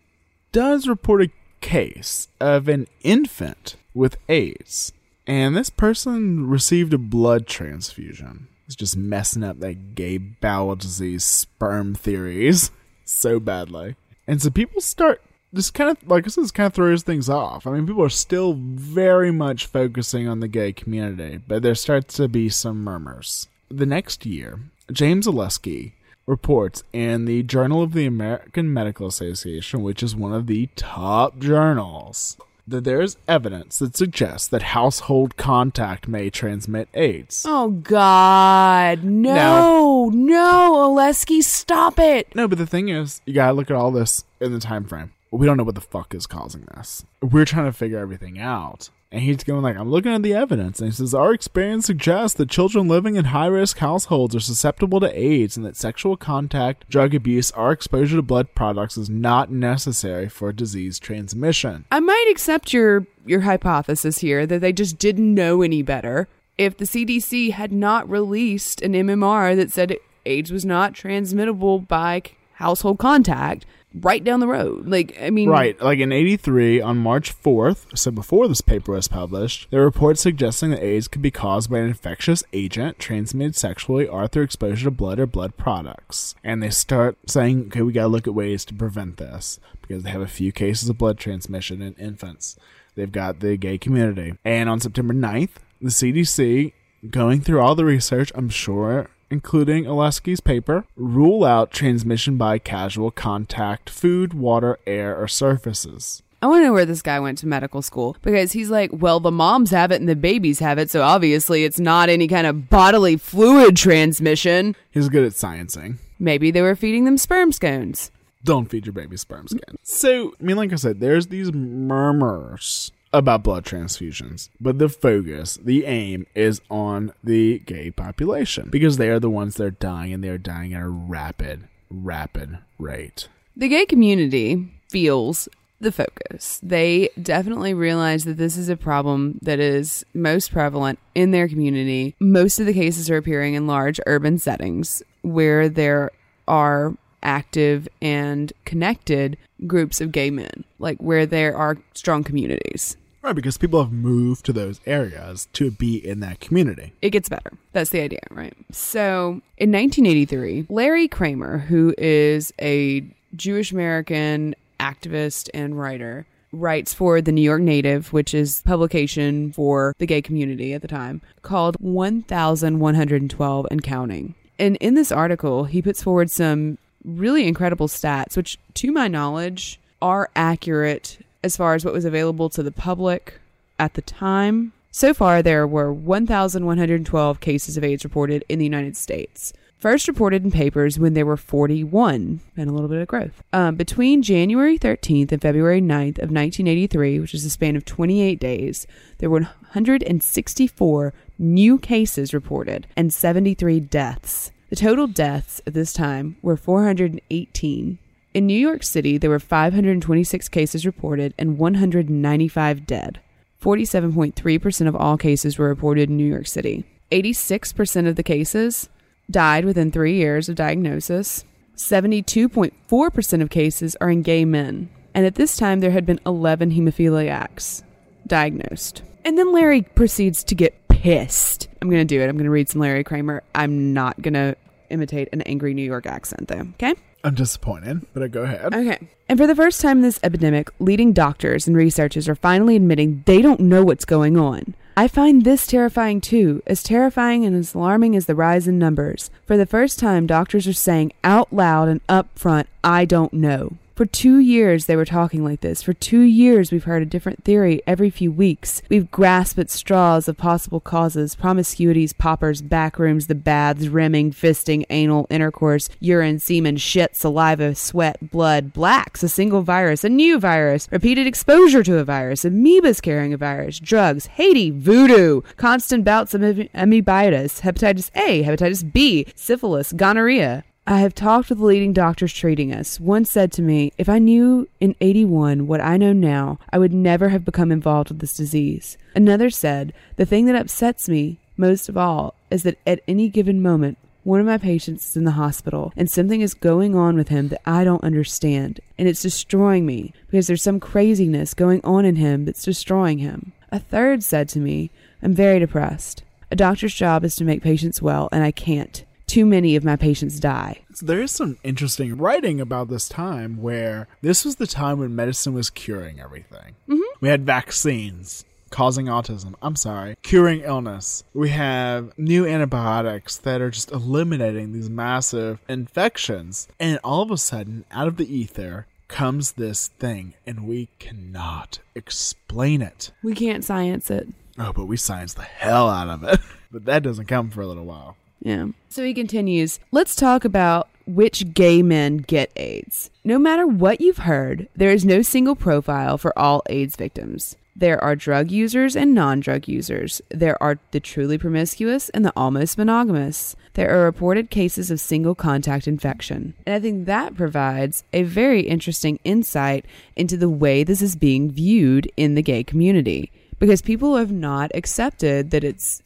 does 0.51 0.87
report 0.87 1.21
a 1.23 1.29
case 1.65 2.27
of 2.39 2.67
an 2.67 2.85
infant 3.01 3.75
with 3.95 4.17
AIDS. 4.29 4.93
And 5.25 5.57
this 5.57 5.71
person 5.71 6.47
received 6.47 6.93
a 6.93 6.99
blood 6.99 7.47
transfusion. 7.47 8.47
It's 8.67 8.75
just 8.75 8.95
messing 8.95 9.43
up 9.43 9.59
that 9.61 9.95
gay 9.95 10.19
bowel 10.19 10.75
disease 10.75 11.25
sperm 11.25 11.95
theories 11.95 12.69
so 13.05 13.39
badly. 13.39 13.95
And 14.27 14.39
so 14.39 14.51
people 14.51 14.79
start 14.79 15.23
this 15.51 15.71
kind 15.71 15.89
of 15.89 16.07
like 16.07 16.25
I 16.25 16.27
said, 16.27 16.43
this 16.43 16.51
kind 16.51 16.67
of 16.67 16.75
throws 16.75 17.01
things 17.01 17.29
off. 17.29 17.65
I 17.65 17.71
mean, 17.71 17.87
people 17.87 18.03
are 18.03 18.09
still 18.09 18.53
very 18.53 19.31
much 19.31 19.65
focusing 19.65 20.27
on 20.27 20.41
the 20.41 20.47
gay 20.47 20.71
community, 20.71 21.39
but 21.47 21.63
there 21.63 21.73
starts 21.73 22.15
to 22.17 22.27
be 22.27 22.47
some 22.47 22.83
murmurs. 22.83 23.47
The 23.69 23.87
next 23.87 24.23
year, 24.23 24.59
James 24.91 25.25
Oleske 25.25 25.93
reports 26.27 26.83
in 26.91 27.25
the 27.25 27.43
Journal 27.43 27.83
of 27.83 27.93
the 27.93 28.05
American 28.05 28.73
Medical 28.73 29.07
Association, 29.07 29.81
which 29.83 30.01
is 30.01 30.15
one 30.15 30.33
of 30.33 30.47
the 30.47 30.69
top 30.75 31.37
journals, 31.37 32.37
that 32.67 32.83
there 32.83 33.01
is 33.01 33.17
evidence 33.27 33.77
that 33.79 33.95
suggests 33.95 34.47
that 34.47 34.63
household 34.63 35.37
contact 35.37 36.07
may 36.07 36.29
transmit 36.31 36.89
AIDS. 36.95 37.45
Oh 37.47 37.69
God, 37.69 39.03
no, 39.03 40.09
no, 40.11 40.73
Oleske, 40.89 41.43
stop 41.43 41.99
it. 41.99 42.35
No, 42.35 42.47
but 42.47 42.57
the 42.57 42.65
thing 42.65 42.89
is, 42.89 43.21
you 43.25 43.33
gotta 43.33 43.53
look 43.53 43.69
at 43.69 43.77
all 43.77 43.91
this 43.91 44.23
in 44.39 44.51
the 44.51 44.59
time 44.59 44.85
frame. 44.85 45.11
We 45.31 45.45
don't 45.45 45.57
know 45.57 45.63
what 45.63 45.75
the 45.75 45.81
fuck 45.81 46.15
is 46.15 46.25
causing 46.25 46.65
this. 46.75 47.05
We're 47.21 47.45
trying 47.45 47.65
to 47.65 47.73
figure 47.73 47.99
everything 47.99 48.39
out. 48.39 48.89
And 49.15 49.23
he's 49.23 49.45
going 49.45 49.61
like, 49.61 49.77
I'm 49.77 49.89
looking 49.89 50.11
at 50.11 50.23
the 50.23 50.33
evidence, 50.33 50.81
and 50.81 50.89
he 50.89 50.93
says 50.93 51.13
our 51.13 51.33
experience 51.33 51.85
suggests 51.85 52.35
that 52.35 52.49
children 52.49 52.89
living 52.89 53.15
in 53.15 53.23
high 53.23 53.45
risk 53.45 53.77
households 53.77 54.35
are 54.35 54.41
susceptible 54.41 54.99
to 54.99 55.17
AIDS, 55.17 55.55
and 55.55 55.65
that 55.65 55.77
sexual 55.77 56.17
contact, 56.17 56.89
drug 56.89 57.15
abuse, 57.15 57.49
or 57.51 57.71
exposure 57.71 58.17
to 58.17 58.21
blood 58.21 58.53
products 58.55 58.97
is 58.97 59.09
not 59.09 59.49
necessary 59.49 60.27
for 60.27 60.51
disease 60.51 60.99
transmission. 60.99 61.85
I 61.93 62.01
might 62.01 62.27
accept 62.29 62.73
your 62.73 63.07
your 63.25 63.39
hypothesis 63.39 64.17
here 64.17 64.45
that 64.45 64.59
they 64.59 64.73
just 64.73 64.99
didn't 64.99 65.33
know 65.33 65.61
any 65.61 65.81
better. 65.81 66.27
If 66.57 66.75
the 66.75 66.83
CDC 66.83 67.51
had 67.51 67.71
not 67.71 68.09
released 68.09 68.81
an 68.81 68.91
MMR 68.91 69.55
that 69.55 69.71
said 69.71 69.95
AIDS 70.25 70.51
was 70.51 70.65
not 70.65 70.93
transmittable 70.93 71.79
by 71.79 72.21
household 72.55 72.99
contact 72.99 73.65
right 74.01 74.23
down 74.23 74.39
the 74.39 74.47
road. 74.47 74.87
Like, 74.87 75.17
I 75.21 75.29
mean, 75.29 75.49
Right, 75.49 75.79
like 75.81 75.99
in 75.99 76.11
83, 76.11 76.81
on 76.81 76.97
March 76.97 77.33
4th, 77.41 77.97
so 77.97 78.11
before 78.11 78.47
this 78.47 78.61
paper 78.61 78.91
was 78.93 79.07
published, 79.07 79.67
there 79.71 79.79
were 79.79 79.85
reports 79.85 80.21
suggesting 80.21 80.71
that 80.71 80.83
AIDS 80.83 81.07
could 81.07 81.21
be 81.21 81.31
caused 81.31 81.69
by 81.69 81.79
an 81.79 81.87
infectious 81.87 82.43
agent 82.53 82.99
transmitted 82.99 83.55
sexually 83.55 84.07
or 84.07 84.27
through 84.27 84.43
exposure 84.43 84.85
to 84.85 84.91
blood 84.91 85.19
or 85.19 85.25
blood 85.25 85.57
products. 85.57 86.35
And 86.43 86.61
they 86.61 86.69
start 86.69 87.17
saying, 87.27 87.67
okay, 87.67 87.81
we 87.81 87.93
gotta 87.93 88.07
look 88.07 88.27
at 88.27 88.33
ways 88.33 88.65
to 88.65 88.73
prevent 88.73 89.17
this 89.17 89.59
because 89.81 90.03
they 90.03 90.09
have 90.09 90.21
a 90.21 90.27
few 90.27 90.51
cases 90.51 90.89
of 90.89 90.97
blood 90.97 91.17
transmission 91.17 91.81
in 91.81 91.93
infants. 91.95 92.57
They've 92.95 93.11
got 93.11 93.39
the 93.39 93.57
gay 93.57 93.77
community. 93.77 94.37
And 94.43 94.69
on 94.69 94.79
September 94.79 95.13
9th, 95.13 95.51
the 95.81 95.89
CDC, 95.89 96.73
going 97.09 97.41
through 97.41 97.61
all 97.61 97.75
the 97.75 97.85
research, 97.85 98.31
I'm 98.35 98.49
sure 98.49 99.09
including 99.29 99.85
Oleske's 99.85 100.39
paper, 100.39 100.85
rule 100.95 101.43
out 101.43 101.71
transmission 101.71 102.37
by 102.37 102.59
casual 102.59 103.11
contact, 103.11 103.89
food, 103.89 104.33
water, 104.33 104.79
air, 104.85 105.15
or 105.15 105.27
surfaces. 105.27 106.23
I 106.41 106.47
want 106.47 106.61
to 106.61 106.65
know 106.65 106.73
where 106.73 106.85
this 106.85 107.01
guy 107.01 107.19
went 107.19 107.39
to 107.39 107.47
medical 107.47 107.81
school 107.81 108.17
because 108.21 108.51
he's 108.51 108.69
like, 108.69 108.91
well, 108.93 109.19
the 109.19 109.31
moms 109.31 109.71
have 109.71 109.91
it 109.91 109.99
and 109.99 110.07
the 110.07 110.15
babies 110.15 110.59
have 110.59 110.77
it, 110.77 110.91
so 110.91 111.01
obviously 111.01 111.63
it's 111.63 111.79
not 111.79 112.07
any 112.07 112.27
kind 112.27 112.45
of 112.45 112.69
bodily 112.69 113.17
fluid 113.17 113.75
transmission. 113.75 114.75
He's 114.91 115.09
good 115.09 115.23
at 115.23 115.31
sciencing. 115.31 115.97
Maybe 116.19 116.51
they 116.51 116.61
were 116.61 116.75
feeding 116.75 117.05
them 117.05 117.17
sperm 117.17 117.51
scones. 117.51 118.11
Don't 118.43 118.69
feed 118.69 118.85
your 118.85 118.93
baby 118.93 119.17
sperm 119.17 119.47
skin. 119.47 119.75
So, 119.81 120.33
I 120.39 120.43
mean, 120.43 120.55
like 120.55 120.71
I 120.71 120.75
said, 120.75 120.99
there's 120.99 121.27
these 121.27 121.51
murmurs 121.51 122.91
about 123.17 123.43
blood 123.43 123.65
transfusions, 123.65 124.49
but 124.59 124.77
the 124.77 124.89
focus, 124.89 125.57
the 125.61 125.85
aim 125.85 126.27
is 126.35 126.61
on 126.69 127.13
the 127.23 127.59
gay 127.59 127.91
population 127.91 128.69
because 128.69 128.97
they 128.97 129.09
are 129.09 129.19
the 129.19 129.29
ones 129.29 129.55
that 129.55 129.63
are 129.63 129.71
dying 129.71 130.13
and 130.13 130.23
they 130.23 130.29
are 130.29 130.37
dying 130.37 130.73
at 130.73 130.83
a 130.83 130.89
rapid, 130.89 131.67
rapid 131.89 132.59
rate. 132.77 133.27
The 133.55 133.69
gay 133.69 133.85
community 133.85 134.67
feels 134.89 135.47
the 135.79 135.91
focus. 135.91 136.59
They 136.61 137.09
definitely 137.21 137.73
realize 137.73 138.25
that 138.25 138.37
this 138.37 138.57
is 138.57 138.69
a 138.69 138.77
problem 138.77 139.39
that 139.41 139.59
is 139.59 140.05
most 140.13 140.51
prevalent 140.51 140.99
in 141.13 141.31
their 141.31 141.47
community. 141.47 142.15
Most 142.19 142.59
of 142.59 142.65
the 142.65 142.73
cases 142.73 143.09
are 143.09 143.17
appearing 143.17 143.53
in 143.53 143.67
large 143.67 143.99
urban 144.05 144.37
settings 144.37 145.03
where 145.21 145.69
there 145.69 146.11
are 146.47 146.95
active 147.23 147.87
and 148.01 148.53
connected 148.65 149.37
groups 149.65 149.99
of 149.99 150.11
gay 150.11 150.29
men, 150.29 150.63
like 150.79 150.97
where 150.99 151.25
there 151.25 151.55
are 151.55 151.77
strong 151.93 152.23
communities. 152.23 152.97
Right, 153.25 153.33
because 153.33 153.57
people 153.57 153.81
have 153.81 153.91
moved 153.91 154.45
to 154.45 154.53
those 154.53 154.79
areas 154.85 155.47
to 155.53 155.71
be 155.71 155.95
in 155.97 156.19
that 156.19 156.39
community. 156.39 156.93
It 157.01 157.09
gets 157.09 157.27
better. 157.27 157.53
That's 157.71 157.89
the 157.89 158.01
idea, 158.01 158.19
right? 158.29 158.53
So 158.71 159.41
in 159.57 159.71
1983, 159.71 160.67
Larry 160.69 161.07
Kramer, 161.07 161.57
who 161.57 161.95
is 161.97 162.53
a 162.61 163.03
Jewish 163.35 163.71
American 163.71 164.53
activist 164.79 165.49
and 165.55 165.79
writer, 165.79 166.27
writes 166.51 166.93
for 166.93 167.19
the 167.19 167.31
New 167.31 167.41
York 167.41 167.63
Native, 167.63 168.13
which 168.13 168.35
is 168.35 168.61
publication 168.61 169.51
for 169.53 169.95
the 169.97 170.05
gay 170.05 170.21
community 170.21 170.73
at 170.73 170.83
the 170.83 170.87
time, 170.87 171.19
called 171.41 171.77
1112 171.79 173.67
and 173.71 173.81
counting. 173.81 174.35
And 174.59 174.75
in 174.75 174.93
this 174.93 175.11
article, 175.11 175.63
he 175.63 175.81
puts 175.81 176.03
forward 176.03 176.29
some 176.29 176.77
really 177.03 177.47
incredible 177.47 177.87
stats, 177.87 178.37
which 178.37 178.59
to 178.75 178.91
my 178.91 179.07
knowledge 179.07 179.79
are 179.99 180.29
accurate 180.35 181.17
as 181.45 181.55
far 181.55 181.75
as 181.75 181.85
what 181.85 181.93
was 181.93 182.05
available 182.05 182.49
to 182.49 182.63
the 182.63 182.71
public 182.71 183.39
at 183.77 183.93
the 183.93 184.01
time. 184.01 184.73
So 184.91 185.13
far, 185.13 185.41
there 185.41 185.67
were 185.67 185.93
1,112 185.93 187.39
cases 187.39 187.77
of 187.77 187.83
AIDS 187.83 188.03
reported 188.03 188.43
in 188.49 188.59
the 188.59 188.65
United 188.65 188.97
States. 188.97 189.53
First 189.77 190.07
reported 190.07 190.43
in 190.43 190.51
papers 190.51 190.97
when 190.97 191.13
there 191.13 191.25
were 191.25 191.37
41, 191.37 192.39
and 192.57 192.69
a 192.69 192.73
little 192.73 192.89
bit 192.89 193.01
of 193.01 193.07
growth. 193.07 193.43
Um, 193.53 193.75
between 193.75 194.23
January 194.23 194.79
13th 194.79 195.31
and 195.31 195.41
February 195.41 195.81
9th 195.81 196.17
of 196.17 196.31
1983, 196.31 197.19
which 197.19 197.35
is 197.35 197.45
a 197.45 197.51
span 197.51 197.75
of 197.75 197.85
28 197.85 198.39
days, 198.39 198.87
there 199.19 199.29
were 199.29 199.41
164 199.41 201.13
new 201.37 201.77
cases 201.77 202.33
reported 202.33 202.87
and 202.97 203.13
73 203.13 203.79
deaths. 203.81 204.51
The 204.69 204.75
total 204.75 205.05
deaths 205.05 205.61
at 205.67 205.75
this 205.75 205.93
time 205.93 206.37
were 206.41 206.57
418. 206.57 207.99
In 208.35 208.47
New 208.47 208.59
York 208.59 208.83
City, 208.83 209.17
there 209.17 209.29
were 209.29 209.39
526 209.39 210.49
cases 210.49 210.85
reported 210.85 211.33
and 211.37 211.57
195 211.57 212.85
dead. 212.85 213.21
47.3% 213.61 214.87
of 214.89 214.95
all 214.97 215.15
cases 215.15 215.57
were 215.57 215.69
reported 215.69 216.09
in 216.09 216.17
New 216.17 216.25
York 216.25 216.45
City. 216.45 216.83
86% 217.13 218.09
of 218.09 218.17
the 218.17 218.23
cases 218.23 218.89
died 219.31 219.63
within 219.63 219.89
three 219.89 220.15
years 220.17 220.49
of 220.49 220.57
diagnosis. 220.57 221.45
72.4% 221.77 223.41
of 223.41 223.49
cases 223.49 223.95
are 224.01 224.09
in 224.09 224.21
gay 224.21 224.43
men. 224.43 224.89
And 225.13 225.25
at 225.25 225.35
this 225.35 225.55
time, 225.55 225.79
there 225.79 225.91
had 225.91 226.05
been 226.05 226.19
11 226.25 226.71
hemophiliacs 226.71 227.83
diagnosed. 228.27 229.01
And 229.23 229.37
then 229.37 229.53
Larry 229.53 229.83
proceeds 229.83 230.43
to 230.43 230.55
get 230.55 230.89
pissed. 230.89 231.69
I'm 231.81 231.89
going 231.89 232.05
to 232.05 232.15
do 232.15 232.21
it. 232.21 232.27
I'm 232.27 232.35
going 232.35 232.43
to 232.43 232.51
read 232.51 232.67
some 232.67 232.81
Larry 232.81 233.05
Kramer. 233.05 233.43
I'm 233.55 233.93
not 233.93 234.21
going 234.21 234.33
to 234.33 234.57
imitate 234.89 235.29
an 235.31 235.41
angry 235.43 235.73
New 235.73 235.85
York 235.85 236.05
accent, 236.05 236.49
though. 236.49 236.67
Okay? 236.73 236.95
I'm 237.25 237.33
disappointed, 237.33 238.05
but 238.13 238.29
go 238.29 238.43
ahead. 238.43 238.71
Okay. 238.75 238.99
And 239.27 239.39
for 239.39 239.47
the 239.47 239.55
first 239.55 239.81
time 239.81 239.97
in 239.97 240.03
this 240.03 240.19
epidemic, 240.21 240.69
leading 240.77 241.11
doctors 241.11 241.65
and 241.65 241.75
researchers 241.75 242.29
are 242.29 242.35
finally 242.35 242.75
admitting 242.75 243.23
they 243.25 243.41
don't 243.41 243.61
know 243.61 243.83
what's 243.83 244.05
going 244.05 244.37
on. 244.37 244.75
I 244.95 245.07
find 245.07 245.43
this 245.43 245.65
terrifying 245.65 246.21
too, 246.21 246.61
as 246.67 246.83
terrifying 246.83 247.43
and 247.43 247.55
as 247.55 247.73
alarming 247.73 248.15
as 248.15 248.27
the 248.27 248.35
rise 248.35 248.67
in 248.67 248.77
numbers. 248.77 249.31
For 249.47 249.57
the 249.57 249.65
first 249.65 249.97
time, 249.97 250.27
doctors 250.27 250.67
are 250.67 250.73
saying 250.73 251.13
out 251.23 251.51
loud 251.51 251.87
and 251.87 251.99
up 252.07 252.27
front, 252.37 252.69
I 252.83 253.05
don't 253.05 253.33
know. 253.33 253.73
For 253.95 254.05
two 254.05 254.39
years, 254.39 254.87
they 254.87 254.97
were 254.97 255.05
talking 255.05 255.45
like 255.45 255.61
this. 255.61 255.81
For 255.81 255.93
two 255.93 256.19
years, 256.19 256.69
we've 256.69 256.83
heard 256.83 257.01
a 257.01 257.05
different 257.05 257.45
theory 257.45 257.81
every 257.87 258.09
few 258.09 258.29
weeks. 258.29 258.81
We've 258.89 259.09
grasped 259.09 259.57
at 259.57 259.69
straws 259.69 260.27
of 260.27 260.35
possible 260.35 260.81
causes 260.81 261.33
promiscuities, 261.33 262.17
poppers, 262.17 262.61
backrooms, 262.61 263.27
the 263.27 263.35
baths, 263.35 263.87
rimming, 263.87 264.33
fisting, 264.33 264.83
anal, 264.89 265.27
intercourse, 265.29 265.87
urine, 266.01 266.39
semen, 266.39 266.75
shit, 266.75 267.15
saliva, 267.15 267.73
sweat, 267.73 268.31
blood, 268.31 268.73
blacks, 268.73 269.23
a 269.23 269.29
single 269.29 269.61
virus, 269.61 270.03
a 270.03 270.09
new 270.09 270.39
virus, 270.39 270.89
repeated 270.91 271.25
exposure 271.25 271.81
to 271.81 271.97
a 271.97 272.03
virus, 272.03 272.43
amoebas 272.43 273.01
carrying 273.01 273.33
a 273.33 273.37
virus, 273.37 273.79
drugs, 273.79 274.25
Haiti, 274.25 274.71
voodoo, 274.71 275.39
constant 275.55 276.03
bouts 276.03 276.33
of 276.33 276.43
am- 276.43 276.67
amoebitis, 276.75 277.61
hepatitis 277.61 278.11
A, 278.15 278.43
hepatitis 278.43 278.91
B, 278.91 279.25
syphilis, 279.35 279.93
gonorrhea. 279.93 280.65
I 280.87 280.99
have 280.99 281.15
talked 281.15 281.49
with 281.49 281.57
the 281.57 281.65
leading 281.65 281.93
doctors 281.93 282.31
treating 282.31 282.71
us. 282.71 282.99
One 282.99 283.25
said 283.25 283.51
to 283.53 283.63
me, 283.63 283.91
If 283.97 284.07
I 284.07 284.19
knew 284.19 284.69
in 284.79 284.95
81 285.01 285.65
what 285.65 285.81
I 285.81 285.97
know 285.97 286.13
now, 286.13 286.59
I 286.71 286.77
would 286.77 286.93
never 286.93 287.29
have 287.29 287.43
become 287.43 287.71
involved 287.71 288.09
with 288.09 288.19
this 288.19 288.37
disease. 288.37 288.95
Another 289.15 289.49
said, 289.49 289.93
The 290.17 290.27
thing 290.27 290.45
that 290.45 290.55
upsets 290.55 291.09
me 291.09 291.39
most 291.57 291.89
of 291.89 291.97
all 291.97 292.35
is 292.51 292.61
that 292.63 292.77
at 292.85 293.01
any 293.07 293.29
given 293.29 293.63
moment, 293.63 293.97
one 294.21 294.39
of 294.39 294.45
my 294.45 294.59
patients 294.59 295.09
is 295.09 295.17
in 295.17 295.23
the 295.23 295.31
hospital 295.31 295.91
and 295.95 296.07
something 296.07 296.41
is 296.41 296.53
going 296.53 296.95
on 296.95 297.15
with 297.15 297.29
him 297.29 297.47
that 297.47 297.61
I 297.65 297.83
don't 297.83 298.03
understand. 298.03 298.79
And 298.99 299.07
it's 299.07 299.23
destroying 299.23 299.87
me 299.87 300.13
because 300.27 300.45
there's 300.45 300.61
some 300.61 300.79
craziness 300.79 301.55
going 301.55 301.81
on 301.83 302.05
in 302.05 302.17
him 302.17 302.45
that's 302.45 302.63
destroying 302.63 303.17
him. 303.17 303.53
A 303.71 303.79
third 303.79 304.23
said 304.23 304.49
to 304.49 304.59
me, 304.59 304.91
I'm 305.23 305.33
very 305.33 305.57
depressed. 305.57 306.21
A 306.51 306.55
doctor's 306.55 306.93
job 306.93 307.23
is 307.23 307.35
to 307.37 307.43
make 307.43 307.63
patients 307.63 308.03
well, 308.03 308.29
and 308.31 308.43
I 308.43 308.51
can't 308.51 309.03
too 309.35 309.45
many 309.45 309.75
of 309.75 309.83
my 309.83 309.97
patients 309.97 310.39
die. 310.39 310.79
So 310.93 311.05
there 311.05 311.21
is 311.21 311.29
some 311.29 311.57
interesting 311.61 312.17
writing 312.17 312.61
about 312.61 312.87
this 312.87 313.09
time 313.09 313.61
where 313.61 314.07
this 314.21 314.45
was 314.45 314.55
the 314.55 314.65
time 314.65 314.99
when 314.99 315.13
medicine 315.13 315.53
was 315.53 315.69
curing 315.69 316.21
everything. 316.21 316.75
Mm-hmm. 316.87 317.01
We 317.19 317.27
had 317.27 317.45
vaccines 317.45 318.45
causing 318.69 319.07
autism. 319.07 319.55
I'm 319.61 319.75
sorry, 319.75 320.15
curing 320.21 320.61
illness. 320.61 321.25
We 321.33 321.49
have 321.49 322.17
new 322.17 322.47
antibiotics 322.47 323.35
that 323.39 323.59
are 323.59 323.71
just 323.71 323.91
eliminating 323.91 324.71
these 324.71 324.89
massive 324.89 325.59
infections. 325.67 326.69
And 326.79 326.97
all 327.03 327.21
of 327.21 327.29
a 327.29 327.37
sudden, 327.37 327.83
out 327.91 328.07
of 328.07 328.15
the 328.15 328.33
ether, 328.33 328.87
comes 329.09 329.51
this 329.51 329.89
thing, 329.99 330.35
and 330.47 330.65
we 330.65 330.87
cannot 330.97 331.79
explain 331.93 332.81
it. 332.81 333.11
We 333.21 333.35
can't 333.35 333.65
science 333.65 334.09
it. 334.09 334.29
Oh, 334.57 334.71
but 334.71 334.85
we 334.85 334.95
science 334.95 335.33
the 335.33 335.41
hell 335.41 335.89
out 335.89 336.07
of 336.07 336.23
it. 336.23 336.39
but 336.71 336.85
that 336.85 337.03
doesn't 337.03 337.25
come 337.25 337.49
for 337.49 337.59
a 337.59 337.67
little 337.67 337.83
while. 337.83 338.15
Yeah. 338.45 338.67
So 338.89 339.03
he 339.03 339.15
continues, 339.15 339.79
let's 339.91 340.15
talk 340.15 340.45
about 340.45 340.87
which 341.07 341.53
gay 341.53 341.81
men 341.81 342.17
get 342.17 342.51
AIDS. 342.55 343.09
No 343.23 343.39
matter 343.39 343.65
what 343.65 343.99
you've 343.99 344.19
heard, 344.19 344.69
there 344.75 344.91
is 344.91 345.03
no 345.03 345.23
single 345.23 345.55
profile 345.55 346.19
for 346.19 346.37
all 346.37 346.61
AIDS 346.69 346.95
victims. 346.95 347.57
There 347.75 348.01
are 348.01 348.15
drug 348.15 348.51
users 348.51 348.95
and 348.95 349.13
non 349.15 349.39
drug 349.39 349.67
users. 349.67 350.21
There 350.29 350.61
are 350.61 350.79
the 350.91 350.99
truly 350.99 351.39
promiscuous 351.39 352.09
and 352.09 352.23
the 352.23 352.31
almost 352.35 352.77
monogamous. 352.77 353.55
There 353.73 353.89
are 353.99 354.05
reported 354.05 354.49
cases 354.51 354.91
of 354.91 354.99
single 355.01 355.35
contact 355.35 355.87
infection. 355.87 356.53
And 356.67 356.75
I 356.75 356.79
think 356.79 357.05
that 357.07 357.35
provides 357.35 358.03
a 358.13 358.23
very 358.23 358.61
interesting 358.61 359.19
insight 359.23 359.85
into 360.15 360.37
the 360.37 360.49
way 360.49 360.83
this 360.83 361.01
is 361.01 361.15
being 361.15 361.51
viewed 361.51 362.09
in 362.15 362.35
the 362.35 362.43
gay 362.43 362.63
community 362.63 363.31
because 363.59 363.81
people 363.81 364.15
have 364.17 364.31
not 364.31 364.71
accepted 364.73 365.51
that 365.51 365.63
it's 365.63 366.01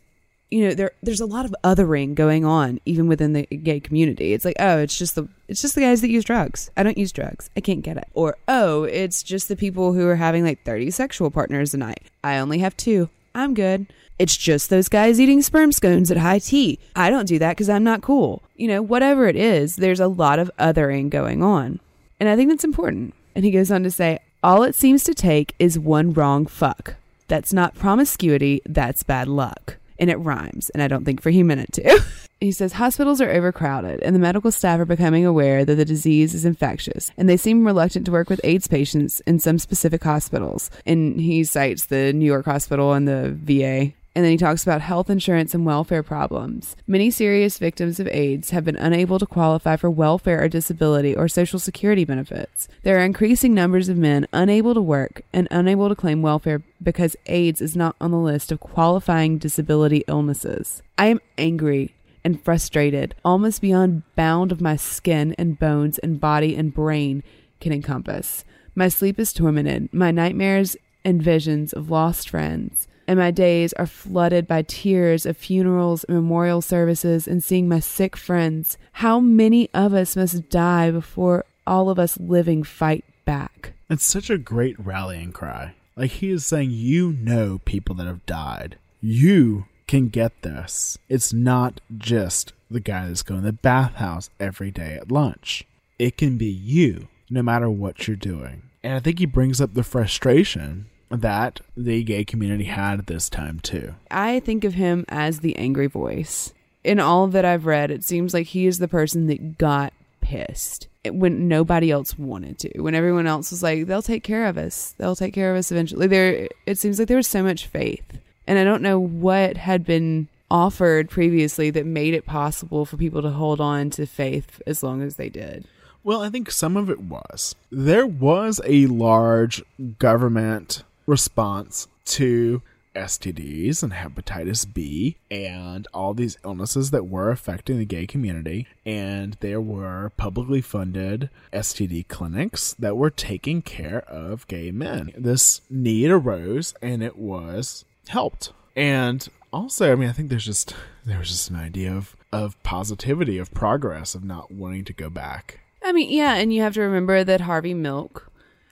you 0.51 0.67
know 0.67 0.73
there 0.73 0.91
there's 1.03 1.19
a 1.19 1.25
lot 1.25 1.45
of 1.45 1.55
othering 1.63 2.15
going 2.15 2.43
on 2.43 2.79
even 2.85 3.07
within 3.07 3.33
the 3.33 3.45
gay 3.45 3.79
community. 3.79 4.33
It's 4.33 4.45
like 4.45 4.55
oh 4.59 4.77
it's 4.77 4.97
just 4.97 5.15
the 5.15 5.27
it's 5.47 5.61
just 5.61 5.75
the 5.75 5.81
guys 5.81 6.01
that 6.01 6.09
use 6.09 6.23
drugs. 6.23 6.71
I 6.75 6.83
don't 6.83 6.97
use 6.97 7.11
drugs. 7.11 7.49
I 7.55 7.61
can't 7.61 7.81
get 7.81 7.97
it. 7.97 8.07
Or 8.13 8.37
oh 8.47 8.83
it's 8.83 9.23
just 9.23 9.47
the 9.47 9.55
people 9.55 9.93
who 9.93 10.07
are 10.07 10.15
having 10.15 10.43
like 10.43 10.63
30 10.63 10.91
sexual 10.91 11.31
partners 11.31 11.73
a 11.73 11.77
night. 11.77 12.09
I 12.23 12.37
only 12.37 12.59
have 12.59 12.75
two. 12.75 13.09
I'm 13.35 13.53
good. 13.53 13.87
It's 14.17 14.35
just 14.35 14.69
those 14.69 14.89
guys 14.89 15.19
eating 15.19 15.41
sperm 15.41 15.71
scones 15.71 16.11
at 16.11 16.17
high 16.17 16.39
tea. 16.39 16.79
I 16.95 17.09
don't 17.09 17.27
do 17.27 17.39
that 17.39 17.51
because 17.51 17.69
i'm 17.69 17.83
not 17.83 18.01
cool. 18.01 18.43
You 18.55 18.67
know 18.67 18.81
whatever 18.81 19.27
it 19.27 19.35
is 19.35 19.75
there's 19.75 19.99
a 19.99 20.07
lot 20.07 20.39
of 20.39 20.51
othering 20.59 21.09
going 21.09 21.43
on. 21.43 21.79
And 22.19 22.27
i 22.27 22.35
think 22.35 22.49
that's 22.49 22.63
important. 22.63 23.13
And 23.35 23.45
he 23.45 23.51
goes 23.51 23.71
on 23.71 23.83
to 23.83 23.91
say 23.91 24.19
all 24.41 24.63
it 24.63 24.73
seems 24.73 25.03
to 25.03 25.13
take 25.13 25.53
is 25.59 25.77
one 25.77 26.13
wrong 26.13 26.45
fuck. 26.47 26.95
That's 27.27 27.53
not 27.53 27.75
promiscuity. 27.75 28.61
That's 28.65 29.03
bad 29.03 29.27
luck 29.27 29.78
and 29.99 30.09
it 30.09 30.17
rhymes, 30.17 30.69
and 30.71 30.81
I 30.81 30.87
don't 30.87 31.05
think 31.05 31.23
he 31.25 31.43
meant 31.43 31.61
it 31.61 31.73
to. 31.73 32.03
he 32.41 32.51
says 32.51 32.73
hospitals 32.73 33.21
are 33.21 33.29
overcrowded, 33.29 34.01
and 34.01 34.15
the 34.15 34.19
medical 34.19 34.51
staff 34.51 34.79
are 34.79 34.85
becoming 34.85 35.25
aware 35.25 35.65
that 35.65 35.75
the 35.75 35.85
disease 35.85 36.33
is 36.33 36.45
infectious, 36.45 37.11
and 37.17 37.27
they 37.27 37.37
seem 37.37 37.65
reluctant 37.65 38.05
to 38.05 38.11
work 38.11 38.29
with 38.29 38.41
AIDS 38.43 38.67
patients 38.67 39.19
in 39.21 39.39
some 39.39 39.59
specific 39.59 40.03
hospitals. 40.03 40.71
And 40.85 41.19
he 41.19 41.43
cites 41.43 41.85
the 41.85 42.13
New 42.13 42.25
York 42.25 42.45
hospital 42.45 42.93
and 42.93 43.07
the 43.07 43.31
VA 43.31 43.93
and 44.19 44.25
then 44.25 44.33
he 44.33 44.37
talks 44.37 44.63
about 44.63 44.81
health 44.81 45.09
insurance 45.09 45.53
and 45.53 45.65
welfare 45.65 46.03
problems. 46.03 46.75
Many 46.85 47.09
serious 47.09 47.57
victims 47.57 48.01
of 48.01 48.07
AIDS 48.09 48.49
have 48.49 48.65
been 48.65 48.75
unable 48.75 49.17
to 49.17 49.25
qualify 49.25 49.77
for 49.77 49.89
welfare 49.89 50.43
or 50.43 50.49
disability 50.49 51.15
or 51.15 51.29
social 51.29 51.57
security 51.57 52.03
benefits. 52.03 52.67
There 52.83 52.97
are 52.97 53.05
increasing 53.05 53.53
numbers 53.53 53.87
of 53.87 53.95
men 53.95 54.27
unable 54.33 54.73
to 54.73 54.81
work 54.81 55.21
and 55.31 55.47
unable 55.49 55.87
to 55.87 55.95
claim 55.95 56.21
welfare 56.21 56.61
because 56.83 57.15
AIDS 57.27 57.61
is 57.61 57.77
not 57.77 57.95
on 58.01 58.11
the 58.11 58.17
list 58.17 58.51
of 58.51 58.59
qualifying 58.59 59.37
disability 59.37 60.03
illnesses. 60.05 60.81
I 60.97 61.05
am 61.05 61.21
angry 61.37 61.95
and 62.25 62.43
frustrated, 62.43 63.15
almost 63.23 63.61
beyond 63.61 64.03
bound 64.17 64.51
of 64.51 64.59
my 64.59 64.75
skin 64.75 65.33
and 65.37 65.57
bones 65.57 65.97
and 65.97 66.19
body 66.19 66.57
and 66.57 66.73
brain 66.73 67.23
can 67.61 67.71
encompass. 67.71 68.43
My 68.75 68.89
sleep 68.89 69.17
is 69.17 69.31
tormented, 69.31 69.93
my 69.93 70.11
nightmares 70.11 70.75
and 71.05 71.23
visions 71.23 71.71
of 71.71 71.89
lost 71.89 72.27
friends 72.27 72.88
and 73.09 73.17
my 73.17 73.31
days 73.31 73.73
are 73.73 73.87
flooded 73.87 74.47
by 74.47 74.61
tears 74.61 75.25
of 75.25 75.35
funerals, 75.35 76.05
memorial 76.07 76.61
services, 76.61 77.27
and 77.27 77.43
seeing 77.43 77.67
my 77.67 77.79
sick 77.79 78.15
friends. 78.15 78.77
How 78.91 79.19
many 79.19 79.67
of 79.73 79.95
us 79.95 80.15
must 80.15 80.47
die 80.51 80.91
before 80.91 81.43
all 81.65 81.89
of 81.89 81.97
us 81.97 82.19
living 82.19 82.61
fight 82.61 83.03
back? 83.25 83.73
It's 83.89 84.05
such 84.05 84.29
a 84.29 84.37
great 84.37 84.75
rallying 84.79 85.31
cry. 85.31 85.73
Like 85.95 86.11
he 86.11 86.29
is 86.29 86.45
saying, 86.45 86.69
you 86.69 87.13
know 87.13 87.57
people 87.65 87.95
that 87.95 88.05
have 88.05 88.27
died. 88.27 88.77
You 89.01 89.65
can 89.87 90.09
get 90.09 90.43
this. 90.43 90.99
It's 91.09 91.33
not 91.33 91.81
just 91.97 92.53
the 92.69 92.79
guy 92.79 93.07
that's 93.07 93.23
going 93.23 93.41
to 93.41 93.47
the 93.47 93.53
bathhouse 93.53 94.29
every 94.39 94.69
day 94.69 94.93
at 94.93 95.11
lunch. 95.11 95.65
It 95.97 96.15
can 96.15 96.37
be 96.37 96.45
you, 96.45 97.07
no 97.27 97.41
matter 97.41 97.71
what 97.71 98.07
you're 98.07 98.15
doing. 98.15 98.61
And 98.83 98.93
I 98.93 98.99
think 98.99 99.17
he 99.17 99.25
brings 99.25 99.59
up 99.59 99.73
the 99.73 99.83
frustration 99.83 100.85
that 101.09 101.59
the 101.75 102.03
gay 102.03 102.23
community 102.23 102.65
had 102.65 103.07
this 103.07 103.29
time 103.29 103.59
too. 103.59 103.95
I 104.11 104.39
think 104.39 104.63
of 104.63 104.73
him 104.75 105.05
as 105.09 105.39
the 105.39 105.55
angry 105.55 105.87
voice. 105.87 106.53
In 106.83 106.99
all 106.99 107.27
that 107.27 107.45
I've 107.45 107.65
read, 107.65 107.91
it 107.91 108.03
seems 108.03 108.33
like 108.33 108.47
he 108.47 108.65
is 108.65 108.79
the 108.79 108.87
person 108.87 109.27
that 109.27 109.57
got 109.57 109.93
pissed 110.21 110.87
when 111.05 111.47
nobody 111.47 111.91
else 111.91 112.17
wanted 112.17 112.59
to. 112.59 112.79
When 112.81 112.95
everyone 112.95 113.27
else 113.27 113.51
was 113.51 113.63
like, 113.63 113.85
"They'll 113.85 114.01
take 114.01 114.23
care 114.23 114.45
of 114.45 114.57
us. 114.57 114.93
They'll 114.97 115.15
take 115.15 115.33
care 115.33 115.51
of 115.51 115.57
us 115.57 115.71
eventually." 115.71 116.07
There, 116.07 116.47
it 116.65 116.77
seems 116.77 116.99
like 116.99 117.07
there 117.07 117.17
was 117.17 117.27
so 117.27 117.43
much 117.43 117.67
faith, 117.67 118.05
and 118.47 118.57
I 118.57 118.63
don't 118.63 118.81
know 118.81 118.99
what 118.99 119.57
had 119.57 119.85
been 119.85 120.27
offered 120.51 121.09
previously 121.09 121.69
that 121.69 121.85
made 121.85 122.13
it 122.13 122.25
possible 122.25 122.85
for 122.85 122.97
people 122.97 123.21
to 123.21 123.29
hold 123.29 123.61
on 123.61 123.89
to 123.91 124.05
faith 124.05 124.61
as 124.65 124.81
long 124.81 125.01
as 125.01 125.15
they 125.15 125.29
did. 125.29 125.65
Well, 126.03 126.21
I 126.21 126.29
think 126.29 126.49
some 126.49 126.77
of 126.77 126.89
it 126.89 127.01
was. 127.01 127.55
There 127.71 128.07
was 128.07 128.61
a 128.65 128.87
large 128.87 129.61
government 129.99 130.83
response 131.09 131.87
to 132.05 132.61
STDs 132.95 133.83
and 133.83 133.93
hepatitis 133.93 134.71
B 134.71 135.17
and 135.29 135.87
all 135.93 136.13
these 136.13 136.37
illnesses 136.43 136.91
that 136.91 137.07
were 137.07 137.29
affecting 137.29 137.77
the 137.77 137.85
gay 137.85 138.07
community. 138.07 138.67
And 138.85 139.37
there 139.39 139.61
were 139.61 140.11
publicly 140.17 140.61
funded 140.61 141.29
STD 141.53 142.07
clinics 142.07 142.73
that 142.79 142.97
were 142.97 143.09
taking 143.09 143.61
care 143.61 144.01
of 144.07 144.47
gay 144.47 144.71
men. 144.71 145.11
This 145.17 145.61
need 145.69 146.09
arose 146.09 146.73
and 146.81 147.03
it 147.03 147.17
was 147.17 147.85
helped. 148.07 148.51
And 148.75 149.27
also, 149.51 149.91
I 149.91 149.95
mean, 149.95 150.09
I 150.09 150.13
think 150.13 150.29
there's 150.29 150.45
just 150.45 150.75
there 151.05 151.19
was 151.19 151.29
just 151.29 151.49
an 151.49 151.55
idea 151.55 151.93
of 151.93 152.15
of 152.31 152.61
positivity, 152.61 153.39
of 153.39 153.51
progress, 153.51 154.13
of 154.13 154.23
not 154.23 154.51
wanting 154.51 154.85
to 154.85 154.93
go 154.93 155.09
back. 155.09 155.61
I 155.83 155.91
mean, 155.91 156.11
yeah, 156.11 156.35
and 156.35 156.53
you 156.53 156.61
have 156.61 156.75
to 156.75 156.81
remember 156.81 157.23
that 157.23 157.41
Harvey 157.41 157.73
Milk 157.73 158.29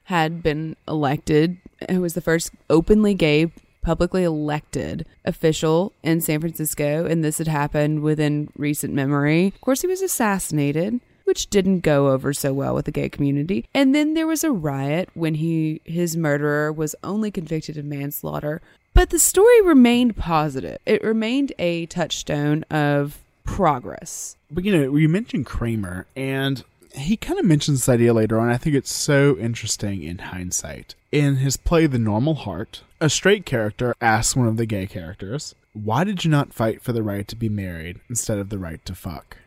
had 0.07 0.41
been 0.41 0.75
elected 0.87 1.57
who 1.89 2.01
was 2.01 2.13
the 2.13 2.21
first 2.21 2.51
openly 2.69 3.13
gay 3.13 3.51
publicly 3.81 4.23
elected 4.23 5.05
official 5.23 5.93
in 6.03 6.19
San 6.19 6.41
Francisco, 6.41 7.05
and 7.05 7.23
this 7.23 7.37
had 7.37 7.47
happened 7.47 8.01
within 8.01 8.49
recent 8.57 8.93
memory. 8.93 9.47
Of 9.47 9.61
course, 9.61 9.81
he 9.81 9.87
was 9.87 10.01
assassinated, 10.01 10.99
which 11.23 11.49
didn't 11.49 11.81
go 11.81 12.09
over 12.09 12.33
so 12.33 12.53
well 12.53 12.75
with 12.75 12.85
the 12.85 12.91
gay 12.91 13.07
community. 13.07 13.65
And 13.73 13.95
then 13.95 14.13
there 14.13 14.27
was 14.27 14.43
a 14.43 14.51
riot 14.51 15.09
when 15.13 15.35
he 15.35 15.81
his 15.85 16.17
murderer 16.17 16.71
was 16.71 16.95
only 17.03 17.31
convicted 17.31 17.77
of 17.77 17.85
manslaughter. 17.85 18.61
But 18.93 19.09
the 19.09 19.19
story 19.19 19.61
remained 19.61 20.17
positive. 20.17 20.79
It 20.85 21.03
remained 21.03 21.53
a 21.59 21.85
touchstone 21.85 22.63
of 22.63 23.19
progress. 23.45 24.35
But 24.51 24.65
you 24.65 24.75
know, 24.75 24.95
you 24.95 25.07
mentioned 25.07 25.45
Kramer, 25.45 26.07
and 26.15 26.63
he 26.97 27.17
kind 27.17 27.39
of 27.39 27.45
mentions 27.45 27.79
this 27.79 27.89
idea 27.89 28.13
later 28.13 28.39
on. 28.39 28.49
I 28.49 28.57
think 28.57 28.75
it's 28.75 28.93
so 28.93 29.37
interesting 29.37 30.03
in 30.03 30.17
hindsight. 30.17 30.95
In 31.11 31.37
his 31.37 31.57
play 31.57 31.87
The 31.87 31.99
Normal 31.99 32.35
Heart, 32.35 32.81
a 32.99 33.09
straight 33.09 33.45
character 33.45 33.95
asks 34.01 34.35
one 34.35 34.47
of 34.47 34.57
the 34.57 34.65
gay 34.65 34.87
characters, 34.87 35.55
Why 35.73 36.03
did 36.03 36.25
you 36.25 36.31
not 36.31 36.53
fight 36.53 36.81
for 36.81 36.93
the 36.93 37.03
right 37.03 37.27
to 37.27 37.35
be 37.35 37.49
married 37.49 37.99
instead 38.09 38.37
of 38.37 38.49
the 38.49 38.57
right 38.57 38.83
to 38.85 38.95
fuck? 38.95 39.37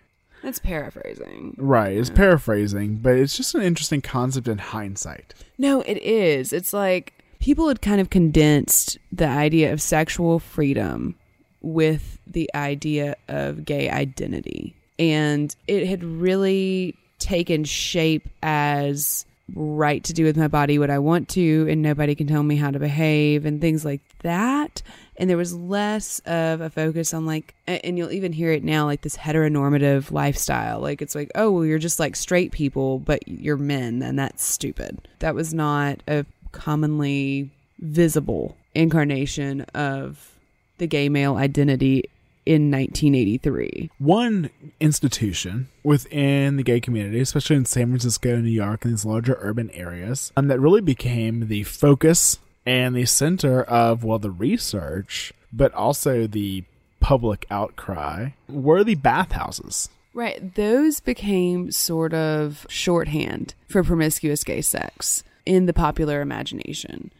That's 0.42 0.58
paraphrasing. 0.58 1.54
Right, 1.58 1.96
it's 1.96 2.08
paraphrasing, 2.08 2.96
but 2.96 3.14
it's 3.14 3.36
just 3.36 3.54
an 3.54 3.62
interesting 3.62 4.00
concept 4.00 4.48
in 4.48 4.58
hindsight. 4.58 5.34
No, 5.58 5.82
it 5.82 5.98
is. 5.98 6.52
It's 6.52 6.72
like 6.72 7.12
people 7.40 7.68
had 7.68 7.82
kind 7.82 8.00
of 8.00 8.08
condensed 8.08 8.96
the 9.12 9.26
idea 9.26 9.72
of 9.72 9.82
sexual 9.82 10.38
freedom 10.38 11.14
with 11.60 12.18
the 12.26 12.48
idea 12.54 13.16
of 13.28 13.66
gay 13.66 13.90
identity. 13.90 14.74
And 14.98 15.54
it 15.66 15.86
had 15.86 16.02
really 16.02 16.96
taken 17.20 17.62
shape 17.62 18.28
as 18.42 19.24
right 19.54 20.04
to 20.04 20.12
do 20.12 20.24
with 20.24 20.36
my 20.36 20.48
body 20.48 20.78
what 20.78 20.90
I 20.90 20.98
want 20.98 21.28
to, 21.30 21.66
and 21.68 21.82
nobody 21.82 22.14
can 22.14 22.26
tell 22.26 22.42
me 22.42 22.56
how 22.56 22.70
to 22.70 22.78
behave, 22.78 23.44
and 23.44 23.60
things 23.60 23.84
like 23.84 24.00
that. 24.22 24.82
And 25.16 25.28
there 25.28 25.36
was 25.36 25.54
less 25.54 26.20
of 26.20 26.60
a 26.60 26.70
focus 26.70 27.12
on 27.12 27.26
like, 27.26 27.54
and 27.66 27.98
you'll 27.98 28.12
even 28.12 28.32
hear 28.32 28.52
it 28.52 28.64
now, 28.64 28.86
like 28.86 29.02
this 29.02 29.16
heteronormative 29.16 30.10
lifestyle. 30.10 30.80
Like 30.80 31.02
it's 31.02 31.14
like, 31.14 31.30
oh, 31.34 31.50
well, 31.50 31.64
you're 31.64 31.78
just 31.78 32.00
like 32.00 32.16
straight 32.16 32.52
people, 32.52 33.00
but 33.00 33.26
you're 33.28 33.56
men, 33.56 34.02
and 34.02 34.18
that's 34.18 34.42
stupid. 34.42 35.08
That 35.18 35.34
was 35.34 35.52
not 35.52 36.02
a 36.08 36.24
commonly 36.52 37.50
visible 37.80 38.56
incarnation 38.74 39.62
of 39.74 40.32
the 40.78 40.86
gay 40.86 41.08
male 41.08 41.36
identity 41.36 42.04
in 42.50 42.68
1983. 42.68 43.90
One 43.98 44.50
institution 44.80 45.68
within 45.84 46.56
the 46.56 46.64
gay 46.64 46.80
community, 46.80 47.20
especially 47.20 47.54
in 47.54 47.64
San 47.64 47.86
Francisco, 47.86 48.40
New 48.40 48.50
York, 48.50 48.84
and 48.84 48.92
these 48.92 49.04
larger 49.04 49.38
urban 49.40 49.70
areas, 49.70 50.32
um, 50.36 50.48
that 50.48 50.58
really 50.58 50.80
became 50.80 51.46
the 51.46 51.62
focus 51.62 52.40
and 52.66 52.96
the 52.96 53.06
center 53.06 53.62
of, 53.62 54.02
well, 54.02 54.18
the 54.18 54.32
research, 54.32 55.32
but 55.52 55.72
also 55.74 56.26
the 56.26 56.64
public 56.98 57.46
outcry, 57.52 58.30
were 58.48 58.82
the 58.82 58.96
bathhouses. 58.96 59.88
Right. 60.12 60.56
Those 60.56 60.98
became 60.98 61.70
sort 61.70 62.12
of 62.12 62.66
shorthand 62.68 63.54
for 63.68 63.84
promiscuous 63.84 64.42
gay 64.42 64.60
sex 64.60 65.22
in 65.46 65.66
the 65.66 65.72
popular 65.72 66.20
imagination. 66.20 67.12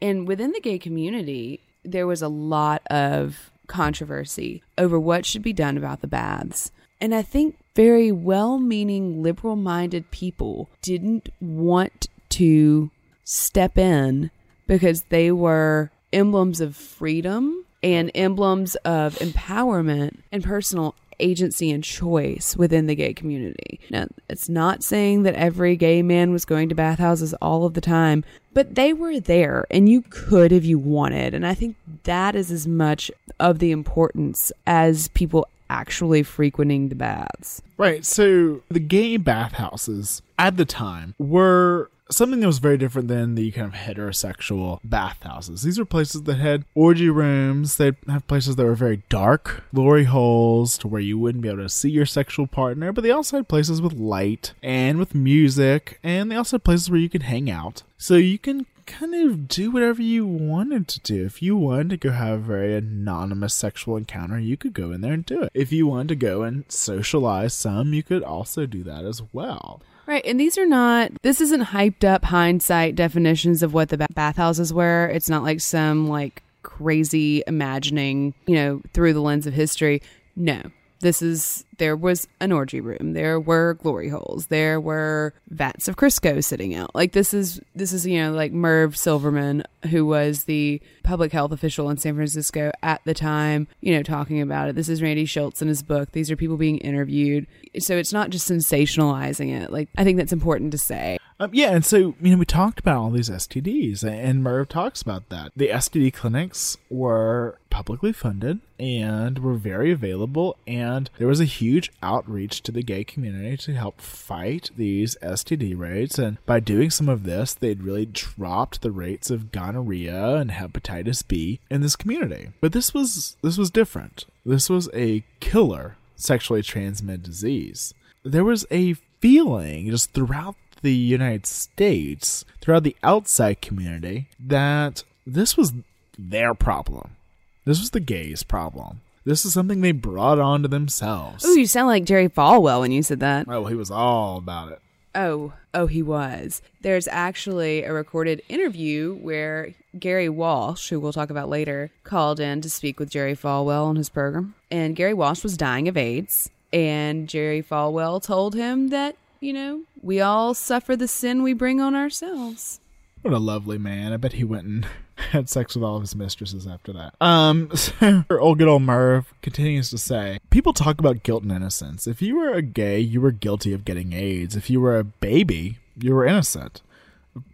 And 0.00 0.28
within 0.28 0.52
the 0.52 0.60
gay 0.60 0.78
community, 0.78 1.58
there 1.84 2.06
was 2.06 2.22
a 2.22 2.28
lot 2.28 2.86
of 2.86 3.50
controversy 3.68 4.62
over 4.76 4.98
what 4.98 5.24
should 5.24 5.42
be 5.42 5.52
done 5.52 5.76
about 5.76 6.00
the 6.00 6.08
baths. 6.08 6.72
And 7.00 7.14
I 7.14 7.22
think 7.22 7.56
very 7.76 8.10
well 8.10 8.58
meaning, 8.58 9.22
liberal 9.22 9.54
minded 9.54 10.10
people 10.10 10.68
didn't 10.82 11.28
want 11.40 12.08
to 12.30 12.90
step 13.22 13.78
in 13.78 14.30
because 14.66 15.02
they 15.04 15.30
were 15.30 15.90
emblems 16.12 16.60
of 16.60 16.74
freedom 16.74 17.64
and 17.82 18.10
emblems 18.14 18.74
of 18.76 19.14
empowerment 19.16 20.18
and 20.32 20.42
personal 20.42 20.96
agency 21.20 21.70
and 21.70 21.82
choice 21.82 22.56
within 22.56 22.86
the 22.86 22.94
gay 22.94 23.12
community. 23.12 23.80
Now, 23.90 24.06
it's 24.28 24.48
not 24.48 24.82
saying 24.82 25.22
that 25.24 25.34
every 25.34 25.76
gay 25.76 26.02
man 26.02 26.32
was 26.32 26.44
going 26.44 26.68
to 26.68 26.74
bathhouses 26.74 27.34
all 27.34 27.64
of 27.64 27.74
the 27.74 27.80
time, 27.80 28.24
but 28.54 28.74
they 28.74 28.92
were 28.92 29.20
there 29.20 29.66
and 29.70 29.88
you 29.88 30.02
could 30.10 30.52
if 30.52 30.64
you 30.64 30.78
wanted. 30.78 31.34
And 31.34 31.46
I 31.46 31.54
think 31.54 31.76
that 32.04 32.34
is 32.34 32.50
as 32.50 32.66
much 32.66 33.10
of 33.38 33.58
the 33.58 33.70
importance 33.70 34.52
as 34.66 35.08
people 35.08 35.48
actually 35.70 36.22
frequenting 36.22 36.88
the 36.88 36.94
baths. 36.94 37.62
Right. 37.76 38.04
So 38.04 38.62
the 38.68 38.80
gay 38.80 39.16
bathhouses 39.16 40.22
at 40.38 40.56
the 40.56 40.64
time 40.64 41.14
were 41.18 41.90
something 42.10 42.40
that 42.40 42.46
was 42.46 42.58
very 42.58 42.78
different 42.78 43.08
than 43.08 43.34
the 43.34 43.50
kind 43.50 43.66
of 43.66 43.74
heterosexual 43.74 44.80
bathhouses. 44.84 45.62
These 45.62 45.78
were 45.78 45.84
places 45.84 46.22
that 46.22 46.36
had 46.36 46.64
orgy 46.74 47.10
rooms. 47.10 47.76
They'd 47.76 47.96
have 48.08 48.26
places 48.26 48.56
that 48.56 48.64
were 48.64 48.74
very 48.74 49.02
dark, 49.08 49.64
glory 49.74 50.04
holes 50.04 50.78
to 50.78 50.88
where 50.88 51.00
you 51.00 51.18
wouldn't 51.18 51.42
be 51.42 51.48
able 51.48 51.62
to 51.62 51.68
see 51.68 51.90
your 51.90 52.06
sexual 52.06 52.46
partner, 52.46 52.92
but 52.92 53.02
they 53.02 53.10
also 53.10 53.36
had 53.36 53.48
places 53.48 53.82
with 53.82 53.92
light 53.92 54.54
and 54.62 54.98
with 54.98 55.14
music, 55.14 55.98
and 56.02 56.30
they 56.30 56.36
also 56.36 56.56
had 56.56 56.64
places 56.64 56.90
where 56.90 57.00
you 57.00 57.08
could 57.08 57.24
hang 57.24 57.50
out. 57.50 57.82
So 57.96 58.14
you 58.14 58.38
can 58.38 58.66
kind 58.86 59.14
of 59.14 59.48
do 59.48 59.70
whatever 59.70 60.00
you 60.00 60.26
wanted 60.26 60.88
to 60.88 61.00
do. 61.00 61.26
If 61.26 61.42
you 61.42 61.56
wanted 61.56 61.90
to 61.90 61.96
go 61.98 62.10
have 62.10 62.38
a 62.38 62.42
very 62.42 62.74
anonymous 62.74 63.54
sexual 63.54 63.96
encounter, 63.96 64.38
you 64.38 64.56
could 64.56 64.72
go 64.72 64.92
in 64.92 65.02
there 65.02 65.12
and 65.12 65.26
do 65.26 65.42
it. 65.42 65.50
If 65.52 65.72
you 65.72 65.86
wanted 65.86 66.08
to 66.08 66.16
go 66.16 66.42
and 66.42 66.64
socialize 66.70 67.52
some, 67.52 67.92
you 67.92 68.02
could 68.02 68.22
also 68.22 68.64
do 68.64 68.82
that 68.84 69.04
as 69.04 69.22
well. 69.32 69.82
Right. 70.08 70.24
And 70.24 70.40
these 70.40 70.56
are 70.56 70.64
not, 70.64 71.12
this 71.20 71.42
isn't 71.42 71.64
hyped 71.64 72.02
up 72.02 72.24
hindsight 72.24 72.94
definitions 72.94 73.62
of 73.62 73.74
what 73.74 73.90
the 73.90 74.06
bathhouses 74.14 74.72
were. 74.72 75.06
It's 75.12 75.28
not 75.28 75.42
like 75.42 75.60
some 75.60 76.08
like 76.08 76.42
crazy 76.62 77.42
imagining, 77.46 78.32
you 78.46 78.54
know, 78.54 78.80
through 78.94 79.12
the 79.12 79.20
lens 79.20 79.46
of 79.46 79.52
history. 79.52 80.00
No, 80.34 80.62
this 81.00 81.20
is 81.20 81.66
there 81.78 81.96
was 81.96 82.28
an 82.40 82.52
orgy 82.52 82.80
room. 82.80 83.12
There 83.14 83.40
were 83.40 83.74
glory 83.74 84.08
holes. 84.08 84.46
There 84.46 84.80
were 84.80 85.34
vats 85.48 85.88
of 85.88 85.96
crisco 85.96 86.42
sitting 86.44 86.74
out. 86.74 86.94
Like 86.94 87.12
this 87.12 87.32
is 87.32 87.60
this 87.74 87.92
is 87.92 88.06
you 88.06 88.20
know 88.20 88.32
like 88.32 88.52
merv 88.52 88.96
silverman 88.96 89.64
who 89.90 90.04
was 90.04 90.44
the 90.44 90.80
public 91.02 91.32
health 91.32 91.52
official 91.52 91.88
in 91.88 91.96
san 91.96 92.14
francisco 92.14 92.70
at 92.82 93.00
the 93.04 93.14
time 93.14 93.66
you 93.80 93.94
know 93.94 94.02
talking 94.02 94.40
about 94.40 94.68
it. 94.68 94.74
This 94.74 94.88
is 94.88 95.02
randy 95.02 95.24
shilts 95.24 95.62
in 95.62 95.68
his 95.68 95.82
book. 95.82 96.12
These 96.12 96.30
are 96.30 96.36
people 96.36 96.56
being 96.56 96.78
interviewed. 96.78 97.46
So 97.78 97.96
it's 97.96 98.12
not 98.12 98.30
just 98.30 98.50
sensationalizing 98.50 99.62
it. 99.62 99.72
Like 99.72 99.88
i 99.96 100.04
think 100.04 100.18
that's 100.18 100.32
important 100.32 100.72
to 100.72 100.78
say. 100.78 101.18
Um, 101.40 101.50
yeah, 101.52 101.70
and 101.70 101.84
so 101.84 102.16
you 102.20 102.32
know 102.32 102.36
we 102.36 102.44
talked 102.44 102.80
about 102.80 102.96
all 102.96 103.10
these 103.10 103.30
STDs, 103.30 104.02
and 104.02 104.42
Merv 104.42 104.68
talks 104.68 105.00
about 105.00 105.28
that. 105.28 105.52
The 105.54 105.68
STD 105.68 106.12
clinics 106.12 106.76
were 106.90 107.58
publicly 107.70 108.12
funded 108.12 108.58
and 108.78 109.38
were 109.38 109.54
very 109.54 109.92
available, 109.92 110.56
and 110.66 111.08
there 111.18 111.28
was 111.28 111.40
a 111.40 111.44
huge 111.44 111.67
outreach 112.02 112.62
to 112.62 112.72
the 112.72 112.82
gay 112.82 113.04
community 113.04 113.56
to 113.56 113.74
help 113.74 114.00
fight 114.00 114.70
these 114.76 115.16
STD 115.22 115.76
rates. 115.76 116.18
And 116.18 116.44
by 116.46 116.60
doing 116.60 116.90
some 116.90 117.08
of 117.08 117.24
this, 117.24 117.54
they'd 117.54 117.82
really 117.82 118.06
dropped 118.06 118.82
the 118.82 118.90
rates 118.90 119.30
of 119.30 119.52
gonorrhea 119.52 120.36
and 120.36 120.50
hepatitis 120.50 121.26
B 121.26 121.60
in 121.70 121.80
this 121.80 121.96
community. 121.96 122.50
But 122.60 122.72
this 122.72 122.94
was 122.94 123.36
this 123.42 123.58
was 123.58 123.70
different. 123.70 124.26
This 124.44 124.70
was 124.70 124.88
a 124.94 125.24
killer 125.40 125.96
sexually 126.16 126.62
transmitted 126.62 127.22
disease. 127.22 127.94
There 128.24 128.44
was 128.44 128.66
a 128.70 128.94
feeling 129.20 129.90
just 129.90 130.12
throughout 130.12 130.56
the 130.82 130.94
United 130.94 131.46
States, 131.46 132.44
throughout 132.60 132.84
the 132.84 132.96
outside 133.02 133.60
community, 133.60 134.28
that 134.38 135.04
this 135.26 135.56
was 135.56 135.72
their 136.18 136.54
problem. 136.54 137.16
This 137.64 137.80
was 137.80 137.90
the 137.90 138.00
gays' 138.00 138.42
problem. 138.42 139.00
This 139.28 139.44
is 139.44 139.52
something 139.52 139.82
they 139.82 139.92
brought 139.92 140.38
on 140.38 140.62
to 140.62 140.68
themselves. 140.68 141.44
Oh, 141.46 141.52
you 141.52 141.66
sound 141.66 141.88
like 141.88 142.04
Jerry 142.04 142.30
Falwell 142.30 142.80
when 142.80 142.92
you 142.92 143.02
said 143.02 143.20
that. 143.20 143.46
Oh, 143.46 143.66
he 143.66 143.74
was 143.74 143.90
all 143.90 144.38
about 144.38 144.72
it. 144.72 144.80
Oh, 145.14 145.52
oh, 145.74 145.86
he 145.86 146.02
was. 146.02 146.62
There's 146.80 147.06
actually 147.08 147.84
a 147.84 147.92
recorded 147.92 148.40
interview 148.48 149.16
where 149.16 149.74
Gary 149.98 150.30
Walsh, 150.30 150.88
who 150.88 150.98
we'll 150.98 151.12
talk 151.12 151.28
about 151.28 151.50
later, 151.50 151.90
called 152.04 152.40
in 152.40 152.62
to 152.62 152.70
speak 152.70 152.98
with 152.98 153.10
Jerry 153.10 153.36
Falwell 153.36 153.84
on 153.84 153.96
his 153.96 154.08
program. 154.08 154.54
And 154.70 154.96
Gary 154.96 155.12
Walsh 155.12 155.42
was 155.42 155.58
dying 155.58 155.88
of 155.88 155.96
AIDS. 155.98 156.50
And 156.72 157.28
Jerry 157.28 157.62
Falwell 157.62 158.22
told 158.22 158.54
him 158.54 158.88
that 158.88 159.16
you 159.40 159.52
know, 159.52 159.82
we 160.02 160.20
all 160.20 160.54
suffer 160.54 160.96
the 160.96 161.06
sin 161.06 161.42
we 161.42 161.52
bring 161.52 161.80
on 161.80 161.94
ourselves. 161.94 162.80
What 163.22 163.34
a 163.34 163.38
lovely 163.38 163.78
man. 163.78 164.12
I 164.12 164.16
bet 164.16 164.32
he 164.32 164.44
went 164.44 164.66
and 164.66 164.86
had 165.30 165.48
sex 165.48 165.74
with 165.74 165.84
all 165.84 165.96
of 165.96 166.02
his 166.02 166.14
mistresses 166.14 166.66
after 166.66 166.92
that. 166.92 167.14
Um, 167.20 167.70
so 167.74 168.24
old 168.30 168.58
good 168.58 168.68
old 168.68 168.82
Merv 168.82 169.32
continues 169.42 169.90
to 169.90 169.98
say, 169.98 170.38
people 170.50 170.72
talk 170.72 170.98
about 170.98 171.22
guilt 171.22 171.42
and 171.42 171.52
innocence. 171.52 172.06
If 172.06 172.22
you 172.22 172.36
were 172.36 172.52
a 172.52 172.62
gay, 172.62 173.00
you 173.00 173.20
were 173.20 173.30
guilty 173.30 173.72
of 173.72 173.84
getting 173.84 174.12
AIDS. 174.12 174.56
If 174.56 174.70
you 174.70 174.80
were 174.80 174.98
a 174.98 175.04
baby, 175.04 175.78
you 175.96 176.14
were 176.14 176.24
innocent. 176.24 176.82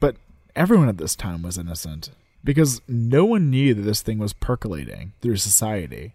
But 0.01 0.17
everyone 0.55 0.89
at 0.89 0.99
this 0.99 1.17
time 1.17 1.43
was 1.43 1.59
innocent 1.59 2.11
because 2.43 2.81
no 2.87 3.25
one 3.25 3.51
knew 3.51 3.75
that 3.75 3.83
this 3.83 4.03
thing 4.03 4.19
was 4.19 4.33
percolating 4.33 5.13
through 5.21 5.37
society. 5.37 6.13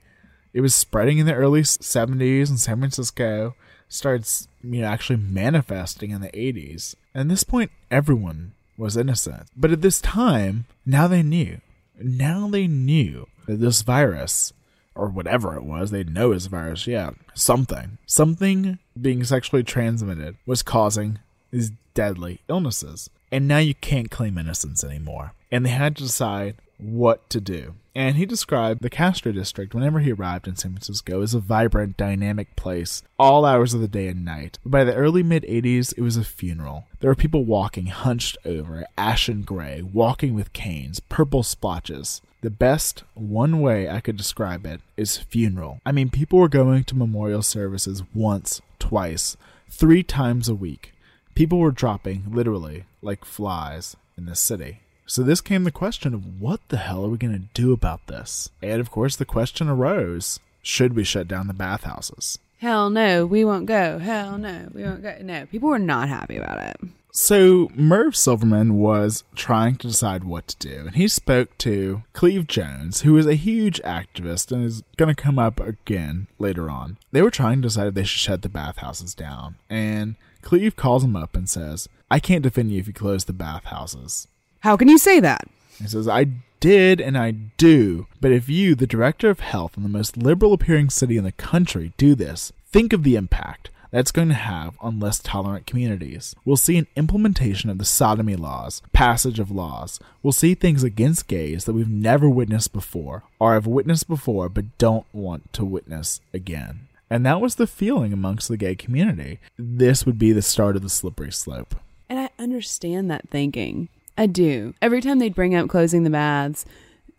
It 0.54 0.62
was 0.62 0.76
spreading 0.76 1.18
in 1.18 1.26
the 1.26 1.34
early 1.34 1.62
70s 1.62 2.50
in 2.50 2.58
San 2.58 2.80
Francisco 2.80 3.56
starts 3.92 4.48
you 4.64 4.82
know 4.82 4.88
actually 4.88 5.18
manifesting 5.18 6.12
in 6.12 6.22
the 6.22 6.30
80s. 6.30 6.96
And 7.14 7.22
at 7.22 7.34
this 7.34 7.44
point 7.44 7.72
everyone 7.90 8.54
was 8.80 8.98
innocent. 8.98 9.44
But 9.56 9.72
at 9.72 9.82
this 9.82 10.02
time, 10.02 10.66
now 10.86 11.08
they 11.08 11.22
knew. 11.22 11.60
Now 12.00 12.48
they 12.48 12.66
knew 12.68 13.28
that 13.46 13.58
this 13.58 13.82
virus 13.82 14.54
or 14.96 15.08
whatever 15.08 15.56
it 15.56 15.64
was, 15.64 15.92
they 15.92 16.04
know 16.04 16.32
it's 16.32 16.48
a 16.48 16.50
virus, 16.50 16.88
yeah, 16.88 17.12
something. 17.34 17.98
Something 18.06 18.80
being 19.00 19.24
sexually 19.24 19.64
transmitted 19.64 20.38
was 20.46 20.64
causing 20.64 21.20
these 21.52 21.72
deadly 21.94 22.42
illnesses. 22.50 23.10
And 23.32 23.48
now 23.48 23.60
you 23.60 23.76
can't 23.76 24.10
claim 24.10 24.38
innocence 24.38 24.84
anymore. 24.84 25.34
And 25.52 25.66
they 25.66 25.70
had 25.70 25.96
to 25.98 26.04
decide 26.04 26.56
what 26.78 27.30
to 27.30 27.42
do. 27.42 27.76
And 28.00 28.16
he 28.16 28.26
described 28.26 28.82
the 28.82 28.90
Castro 28.90 29.34
district 29.34 29.76
whenever 29.76 30.00
he 30.00 30.14
arrived 30.14 30.48
in 30.48 30.56
San 30.56 30.72
Francisco 30.72 31.22
as 31.22 31.34
a 31.34 31.40
vibrant, 31.42 31.98
dynamic 31.98 32.56
place, 32.56 33.04
all 33.20 33.44
hours 33.44 33.74
of 33.74 33.82
the 33.82 33.90
day 33.90 34.08
and 34.08 34.24
night. 34.24 34.58
But 34.64 34.70
by 34.72 34.84
the 34.86 34.96
early 34.96 35.22
mid 35.22 35.44
80s, 35.44 35.94
it 35.98 36.02
was 36.02 36.16
a 36.16 36.24
funeral. 36.24 36.86
There 37.02 37.10
were 37.10 37.16
people 37.16 37.44
walking 37.44 37.88
hunched 37.88 38.38
over, 38.46 38.86
ashen 38.98 39.42
gray, 39.42 39.82
walking 39.82 40.34
with 40.34 40.54
canes, 40.54 41.02
purple 41.02 41.44
splotches. 41.44 42.22
The 42.40 42.50
best 42.50 43.04
one 43.16 43.60
way 43.60 43.90
I 43.90 44.00
could 44.00 44.16
describe 44.16 44.66
it 44.66 44.80
is 44.96 45.18
funeral. 45.18 45.82
I 45.86 45.92
mean, 45.92 46.10
people 46.10 46.40
were 46.40 46.48
going 46.48 46.86
to 46.86 46.96
memorial 46.96 47.42
services 47.42 48.02
once, 48.16 48.62
twice, 48.80 49.36
three 49.70 50.04
times 50.04 50.48
a 50.48 50.56
week. 50.56 50.94
People 51.36 51.60
were 51.60 51.72
dropping, 51.72 52.32
literally, 52.32 52.86
like 53.02 53.26
flies 53.26 53.98
in 54.18 54.26
the 54.26 54.38
city. 54.38 54.80
So 55.10 55.24
this 55.24 55.42
came 55.42 55.64
the 55.64 55.72
question 55.72 56.14
of 56.14 56.40
what 56.40 56.60
the 56.70 56.78
hell 56.78 57.04
are 57.04 57.10
we 57.10 57.18
going 57.18 57.34
to 57.34 57.60
do 57.60 57.74
about 57.74 58.06
this? 58.06 58.52
And 58.62 58.80
of 58.80 58.92
course, 58.92 59.16
the 59.16 59.26
question 59.26 59.68
arose 59.68 60.40
should 60.62 60.96
we 60.96 61.04
shut 61.04 61.28
down 61.28 61.48
the 61.48 61.54
bathhouses? 61.54 62.38
Hell 62.60 62.92
no, 62.92 63.26
we 63.26 63.44
won't 63.44 63.66
go. 63.66 63.98
Hell 63.98 64.38
no, 64.38 64.70
we 64.72 64.84
won't 64.84 65.02
go. 65.02 65.18
No, 65.24 65.48
people 65.48 65.70
were 65.70 65.80
not 65.80 66.10
happy 66.10 66.38
about 66.38 66.60
it. 66.60 66.78
So 67.12 67.72
Merv 67.74 68.16
Silverman 68.16 68.78
was 68.78 69.24
trying 69.34 69.78
to 69.78 69.88
decide 69.88 70.26
what 70.26 70.48
to 70.50 70.58
do, 70.58 70.82
and 70.86 70.96
he 70.96 71.08
spoke 71.08 71.58
to 71.58 72.04
Cleve 72.14 72.46
Jones, 72.46 73.02
who 73.02 73.18
is 73.18 73.26
a 73.26 73.34
huge 73.34 73.82
activist 73.82 74.52
and 74.52 74.64
is 74.64 74.84
going 74.96 75.10
to 75.14 75.20
come 75.20 75.40
up 75.40 75.60
again 75.60 76.28
later 76.38 76.70
on. 76.70 76.98
They 77.12 77.24
were 77.24 77.32
trying 77.32 77.64
to 77.64 77.68
decide 77.68 77.88
if 77.88 77.94
they 77.96 78.04
should 78.04 78.20
shut 78.20 78.44
the 78.44 78.48
bathhouses 78.50 79.16
down, 79.16 79.56
and 79.72 80.18
Cleve 80.44 80.76
calls 80.76 81.04
him 81.04 81.16
up 81.16 81.36
and 81.36 81.50
says, 81.50 81.90
I 82.12 82.20
can't 82.20 82.44
defend 82.44 82.72
you 82.72 82.80
if 82.80 82.86
you 82.86 82.94
close 82.94 83.26
the 83.26 83.34
bathhouses. 83.34 84.28
How 84.62 84.76
can 84.76 84.90
you 84.90 84.98
say 84.98 85.20
that? 85.20 85.48
He 85.78 85.88
says, 85.88 86.08
I 86.08 86.28
did 86.60 87.00
and 87.00 87.18
I 87.18 87.32
do. 87.32 88.08
But 88.20 88.32
if 88.32 88.50
you, 88.50 88.76
the 88.76 88.88
director 88.88 89.30
of 89.30 89.40
health 89.40 89.78
in 89.78 89.84
the 89.84 89.90
most 89.90 90.18
liberal 90.18 90.54
appearing 90.54 90.90
city 90.90 91.18
in 91.18 91.24
the 91.24 91.32
country, 91.32 91.94
do 91.98 92.16
this, 92.16 92.52
think 92.72 92.92
of 92.92 93.04
the 93.04 93.16
impact 93.16 93.70
that's 93.92 94.12
going 94.12 94.28
to 94.28 94.36
have 94.36 94.76
on 94.80 95.00
less 95.00 95.20
tolerant 95.20 95.66
communities. 95.66 96.36
We'll 96.46 96.58
see 96.58 96.78
an 96.78 96.88
implementation 96.96 97.70
of 97.70 97.78
the 97.78 97.86
sodomy 97.86 98.36
laws, 98.36 98.82
passage 98.94 99.40
of 99.40 99.50
laws. 99.50 100.00
We'll 100.22 100.34
see 100.34 100.54
things 100.54 100.84
against 100.84 101.28
gays 101.28 101.66
that 101.66 101.74
we've 101.74 101.90
never 101.90 102.30
witnessed 102.30 102.72
before, 102.74 103.24
or 103.40 103.54
have 103.54 103.66
witnessed 103.66 104.08
before 104.08 104.50
but 104.50 104.78
don't 104.78 105.06
want 105.14 105.52
to 105.54 105.66
witness 105.66 106.22
again. 106.34 106.82
And 107.10 107.26
that 107.26 107.42
was 107.42 107.56
the 107.56 107.66
feeling 107.66 108.14
amongst 108.14 108.48
the 108.48 108.58
gay 108.58 108.76
community. 108.76 109.40
This 109.58 110.06
would 110.06 110.20
be 110.20 110.32
the 110.32 110.44
start 110.44 110.76
of 110.76 110.84
the 110.84 110.90
slippery 110.90 111.32
slope. 111.32 111.76
And 112.08 112.20
I 112.20 112.30
understand 112.38 113.10
that 113.10 113.30
thinking. 113.30 113.90
I 114.20 114.26
do. 114.26 114.74
Every 114.82 115.00
time 115.00 115.20
they'd 115.20 115.34
bring 115.34 115.56
up 115.56 115.70
closing 115.70 116.04
the 116.04 116.10
baths, 116.10 116.66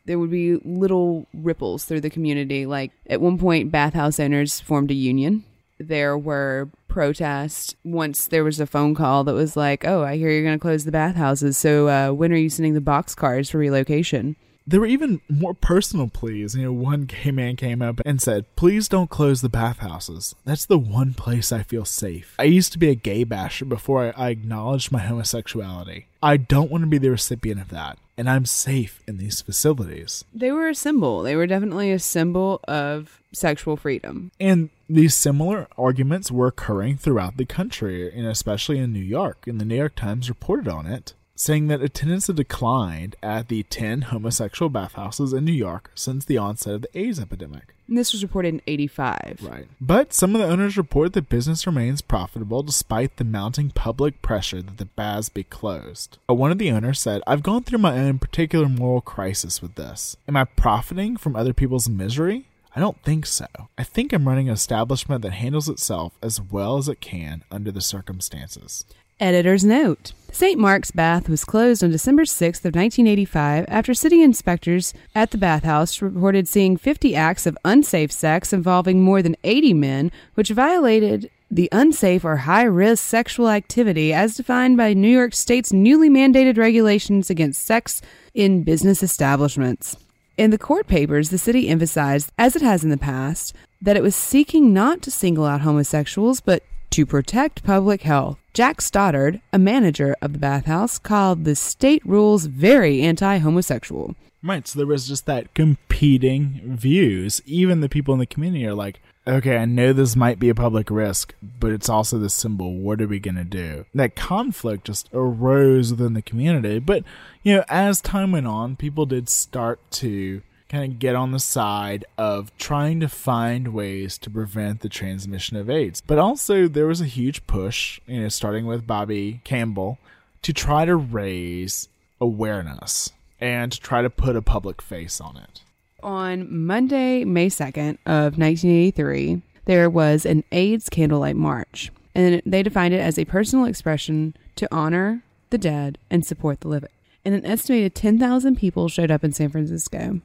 there 0.05 0.19
would 0.19 0.31
be 0.31 0.57
little 0.57 1.27
ripples 1.33 1.87
through 1.87 2.03
the 2.03 2.11
community. 2.11 2.67
Like 2.67 2.93
at 3.07 3.23
one 3.23 3.39
point, 3.39 3.73
bathhouse 3.73 4.21
owners 4.21 4.61
formed 4.61 4.91
a 4.91 4.95
union. 4.95 5.45
There 5.79 6.19
were 6.19 6.69
protests. 6.89 7.75
Once 7.85 8.27
there 8.27 8.45
was 8.45 8.61
a 8.61 8.67
phone 8.67 8.95
call 8.95 9.25
that 9.25 9.33
was 9.33 9.57
like, 9.57 9.87
"Oh, 9.87 10.03
I 10.03 10.19
hear 10.19 10.29
you're 10.29 10.43
going 10.43 10.59
to 10.59 10.63
close 10.63 10.85
the 10.85 10.93
bathhouses. 10.93 11.57
So 11.57 11.89
uh, 11.89 12.13
when 12.13 12.33
are 12.33 12.37
you 12.37 12.51
sending 12.51 12.75
the 12.75 12.83
box 12.83 13.15
cars 13.15 13.49
for 13.49 13.57
relocation?" 13.57 14.37
There 14.71 14.81
were 14.81 14.87
even 14.87 15.21
more 15.29 15.55
personal 15.55 16.09
pleas. 16.09 16.55
You 16.55 16.65
know, 16.65 16.73
one 16.73 17.05
gay 17.05 17.31
man 17.31 17.57
came 17.57 17.83
up 17.83 18.01
and 18.05 18.23
said, 18.23 18.45
Please 18.57 18.89
don't 18.89 19.11
close 19.11 19.41
the 19.41 19.49
bathhouses. 19.49 20.35
That's 20.45 20.65
the 20.65 20.79
one 20.79 21.15
place 21.15 21.53
I 21.53 21.63
feel 21.63 21.85
safe. 21.85 22.35
I 22.39 22.45
used 22.45 22.73
to 22.73 22.79
be 22.79 22.89
a 22.89 22.95
gay 22.95 23.25
basher 23.25 23.65
before 23.65 24.13
I, 24.17 24.27
I 24.27 24.31
acknowledged 24.31 24.93
my 24.93 25.01
homosexuality. 25.01 26.07
I 26.23 26.37
don't 26.37 26.71
want 26.71 26.83
to 26.83 26.89
be 26.89 26.99
the 26.99 27.11
recipient 27.11 27.61
of 27.61 27.71
that. 27.71 27.99
And 28.17 28.29
I'm 28.29 28.45
safe 28.45 29.01
in 29.09 29.17
these 29.17 29.41
facilities. 29.41 30.25
They 30.35 30.53
were 30.53 30.69
a 30.69 30.75
symbol. 30.75 31.23
They 31.23 31.37
were 31.37 31.47
definitely 31.47 31.91
a 31.91 31.99
symbol 31.99 32.61
of 32.69 33.19
sexual 33.33 33.77
freedom. 33.77 34.31
And 34.39 34.69
these 34.91 35.17
similar 35.17 35.69
arguments 35.79 36.31
were 36.31 36.49
occurring 36.49 36.99
throughout 36.99 37.39
the 37.39 37.47
country, 37.47 38.13
and 38.15 38.27
especially 38.27 38.79
in 38.79 38.93
New 38.93 38.99
York. 38.99 39.47
And 39.47 39.59
the 39.59 39.65
New 39.65 39.77
York 39.77 39.95
Times 39.95 40.29
reported 40.29 40.69
on 40.69 40.87
it 40.87 41.15
saying 41.41 41.69
that 41.69 41.81
attendance 41.81 42.27
had 42.27 42.37
declined 42.37 43.17
at 43.23 43.49
the 43.49 43.63
10 43.63 44.03
homosexual 44.03 44.69
bathhouses 44.69 45.33
in 45.33 45.43
New 45.43 45.53
York 45.53 45.91
since 45.95 46.23
the 46.23 46.37
onset 46.37 46.75
of 46.75 46.83
the 46.83 46.99
AIDS 46.99 47.19
epidemic. 47.19 47.75
And 47.89 47.97
this 47.97 48.13
was 48.13 48.23
reported 48.23 48.53
in 48.53 48.63
85. 48.67 49.39
Right. 49.41 49.67
But 49.81 50.13
some 50.13 50.35
of 50.35 50.43
the 50.43 50.47
owners 50.47 50.77
report 50.77 51.15
that 51.15 51.31
business 51.31 51.67
remains 51.67 52.03
profitable 52.03 52.63
despite 52.63 53.17
the 53.17 53.25
mounting 53.25 53.71
public 53.71 54.21
pressure 54.21 54.61
that 54.61 54.77
the 54.77 54.85
baths 54.85 55.31
be 55.31 55.43
closed. 55.43 56.19
Uh, 56.29 56.35
one 56.35 56.53
of 56.53 56.59
the 56.59 56.71
owners 56.71 57.01
said, 57.01 57.23
I've 57.27 57.43
gone 57.43 57.63
through 57.63 57.79
my 57.79 57.99
own 57.99 58.19
particular 58.19 58.69
moral 58.69 59.01
crisis 59.01 59.63
with 59.63 59.77
this. 59.77 60.19
Am 60.29 60.37
I 60.37 60.45
profiting 60.45 61.17
from 61.17 61.37
other 61.37 61.55
people's 61.55 61.89
misery? 61.89 62.49
I 62.77 62.81
don't 62.81 63.03
think 63.03 63.25
so. 63.25 63.47
I 63.79 63.83
think 63.83 64.13
I'm 64.13 64.29
running 64.29 64.49
an 64.49 64.55
establishment 64.55 65.23
that 65.23 65.33
handles 65.33 65.71
itself 65.71 66.13
as 66.23 66.39
well 66.39 66.77
as 66.77 66.87
it 66.87 67.01
can 67.01 67.45
under 67.51 67.73
the 67.73 67.81
circumstances. 67.81 68.85
Editor's 69.21 69.65
note 69.65 70.15
St. 70.33 70.59
Mark's 70.59 70.91
Bath 70.91 71.29
was 71.29 71.45
closed 71.45 71.85
on 71.85 71.91
December 71.91 72.23
6th 72.23 72.65
of 72.65 72.75
1985 72.75 73.67
after 73.69 73.93
city 73.93 74.23
inspectors 74.23 74.95
at 75.15 75.31
the 75.31 75.37
bathhouse 75.37 76.01
reported 76.01 76.49
seeing 76.49 76.79
50 76.79 77.15
acts 77.15 77.47
of 77.47 77.59
unsafe 77.63 78.11
sex 78.11 78.53
involving 78.53 79.03
more 79.03 79.21
than 79.21 79.37
80 79.45 79.75
men, 79.75 80.13
which 80.35 80.49
violated 80.49 81.29
the 81.51 81.69
unsafe 81.71 82.25
or 82.25 82.37
high 82.37 82.63
risk 82.63 83.05
sexual 83.05 83.51
activity 83.51 84.15
as 84.15 84.37
defined 84.37 84.79
by 84.79 84.95
New 84.95 85.09
York 85.11 85.35
State's 85.35 85.73
newly 85.73 86.09
mandated 86.09 86.57
regulations 86.57 87.29
against 87.29 87.63
sex 87.63 88.01
in 88.33 88.63
business 88.63 89.03
establishments. 89.03 89.97
In 90.39 90.51
the 90.51 90.59
court 90.59 90.87
papers, 90.87 91.29
the 91.29 91.37
city 91.37 91.69
emphasized, 91.69 92.31
as 92.39 92.57
it 92.57 92.63
has 92.63 92.85
in 92.85 92.89
the 92.91 92.97
past, 92.97 93.55
that 93.83 93.97
it 93.97 94.03
was 94.03 94.15
seeking 94.15 94.73
not 94.73 95.03
to 95.03 95.11
single 95.11 95.45
out 95.45 95.61
homosexuals, 95.61 96.41
but 96.41 96.63
to 96.91 97.07
protect 97.07 97.65
public 97.65 98.03
health. 98.03 98.39
Jack 98.53 98.81
Stoddard, 98.81 99.41
a 99.53 99.59
manager 99.59 100.17
of 100.21 100.33
the 100.33 100.39
bathhouse, 100.39 100.99
called 100.99 101.45
the 101.45 101.55
state 101.55 102.05
rules 102.05 102.47
very 102.47 103.03
anti 103.03 103.39
homosexual. 103.39 104.17
Right, 104.43 104.67
so 104.67 104.79
there 104.79 104.87
was 104.87 105.07
just 105.07 105.27
that 105.27 105.53
competing 105.55 106.63
views. 106.65 107.43
Even 107.45 107.81
the 107.81 107.89
people 107.89 108.15
in 108.15 108.21
the 108.21 108.27
community 108.27 108.67
are 108.67 108.75
like, 108.75 109.01
okay, 109.27 109.59
I 109.59 109.67
know 109.67 109.93
this 109.93 110.17
might 110.17 110.39
be 110.39 110.49
a 110.49 110.55
public 110.55 110.91
risk, 110.91 111.35
but 111.43 111.73
it's 111.73 111.89
also 111.89 112.19
the 112.19 112.31
symbol. 112.31 112.75
What 112.75 113.01
are 113.03 113.07
we 113.07 113.21
going 113.21 113.37
to 113.37 113.45
do? 113.45 113.85
That 113.95 114.17
conflict 114.17 114.87
just 114.87 115.09
arose 115.13 115.91
within 115.91 116.15
the 116.15 116.23
community. 116.23 116.79
But, 116.79 117.05
you 117.43 117.57
know, 117.57 117.65
as 117.69 118.01
time 118.01 118.33
went 118.33 118.47
on, 118.47 118.77
people 118.77 119.05
did 119.07 119.29
start 119.29 119.79
to 119.93 120.43
kind 120.71 120.85
of 120.85 120.99
get 121.01 121.17
on 121.17 121.33
the 121.33 121.41
side 121.41 122.05
of 122.17 122.57
trying 122.57 123.01
to 123.01 123.09
find 123.09 123.75
ways 123.75 124.17
to 124.17 124.31
prevent 124.31 124.81
the 124.81 124.89
transmission 124.89 125.57
of 125.57 125.69
AIDS. 125.69 126.01
But 126.01 126.19
also, 126.19 126.69
there 126.69 126.87
was 126.87 127.01
a 127.01 127.07
huge 127.07 127.45
push, 127.47 128.01
you 128.07 128.21
know, 128.21 128.29
starting 128.29 128.67
with 128.67 128.87
Bobby 128.87 129.41
Campbell, 129.43 129.99
to 130.43 130.53
try 130.53 130.85
to 130.85 130.95
raise 130.95 131.89
awareness 132.21 133.11
and 133.41 133.73
to 133.73 133.81
try 133.81 134.01
to 134.01 134.09
put 134.09 134.37
a 134.37 134.43
public 134.43 134.81
face 134.81 135.21
on 135.21 135.37
it. 135.37 135.63
On 136.03 136.67
Monday, 136.67 137.25
May 137.25 137.49
2nd 137.49 137.99
of 138.07 138.39
1983, 138.39 139.43
there 139.65 139.91
was 139.91 140.25
an 140.25 140.45
AIDS 140.53 140.89
candlelight 140.89 141.37
march, 141.37 141.91
and 142.15 142.41
they 142.47 142.63
defined 142.63 142.95
it 142.95 143.01
as 143.01 143.19
a 143.19 143.25
personal 143.25 143.65
expression 143.65 144.35
to 144.57 144.69
honor 144.73 145.23
the 145.51 145.59
dead 145.59 145.99
and 146.11 146.25
support 146.25 146.61
the 146.61 146.69
living. 146.69 146.91
And 147.25 147.35
an 147.35 147.45
estimated 147.45 147.95
10,000 147.95 148.57
people 148.57 148.89
showed 148.89 149.11
up 149.11 149.25
in 149.25 149.33
San 149.33 149.51
Francisco. 149.51 150.21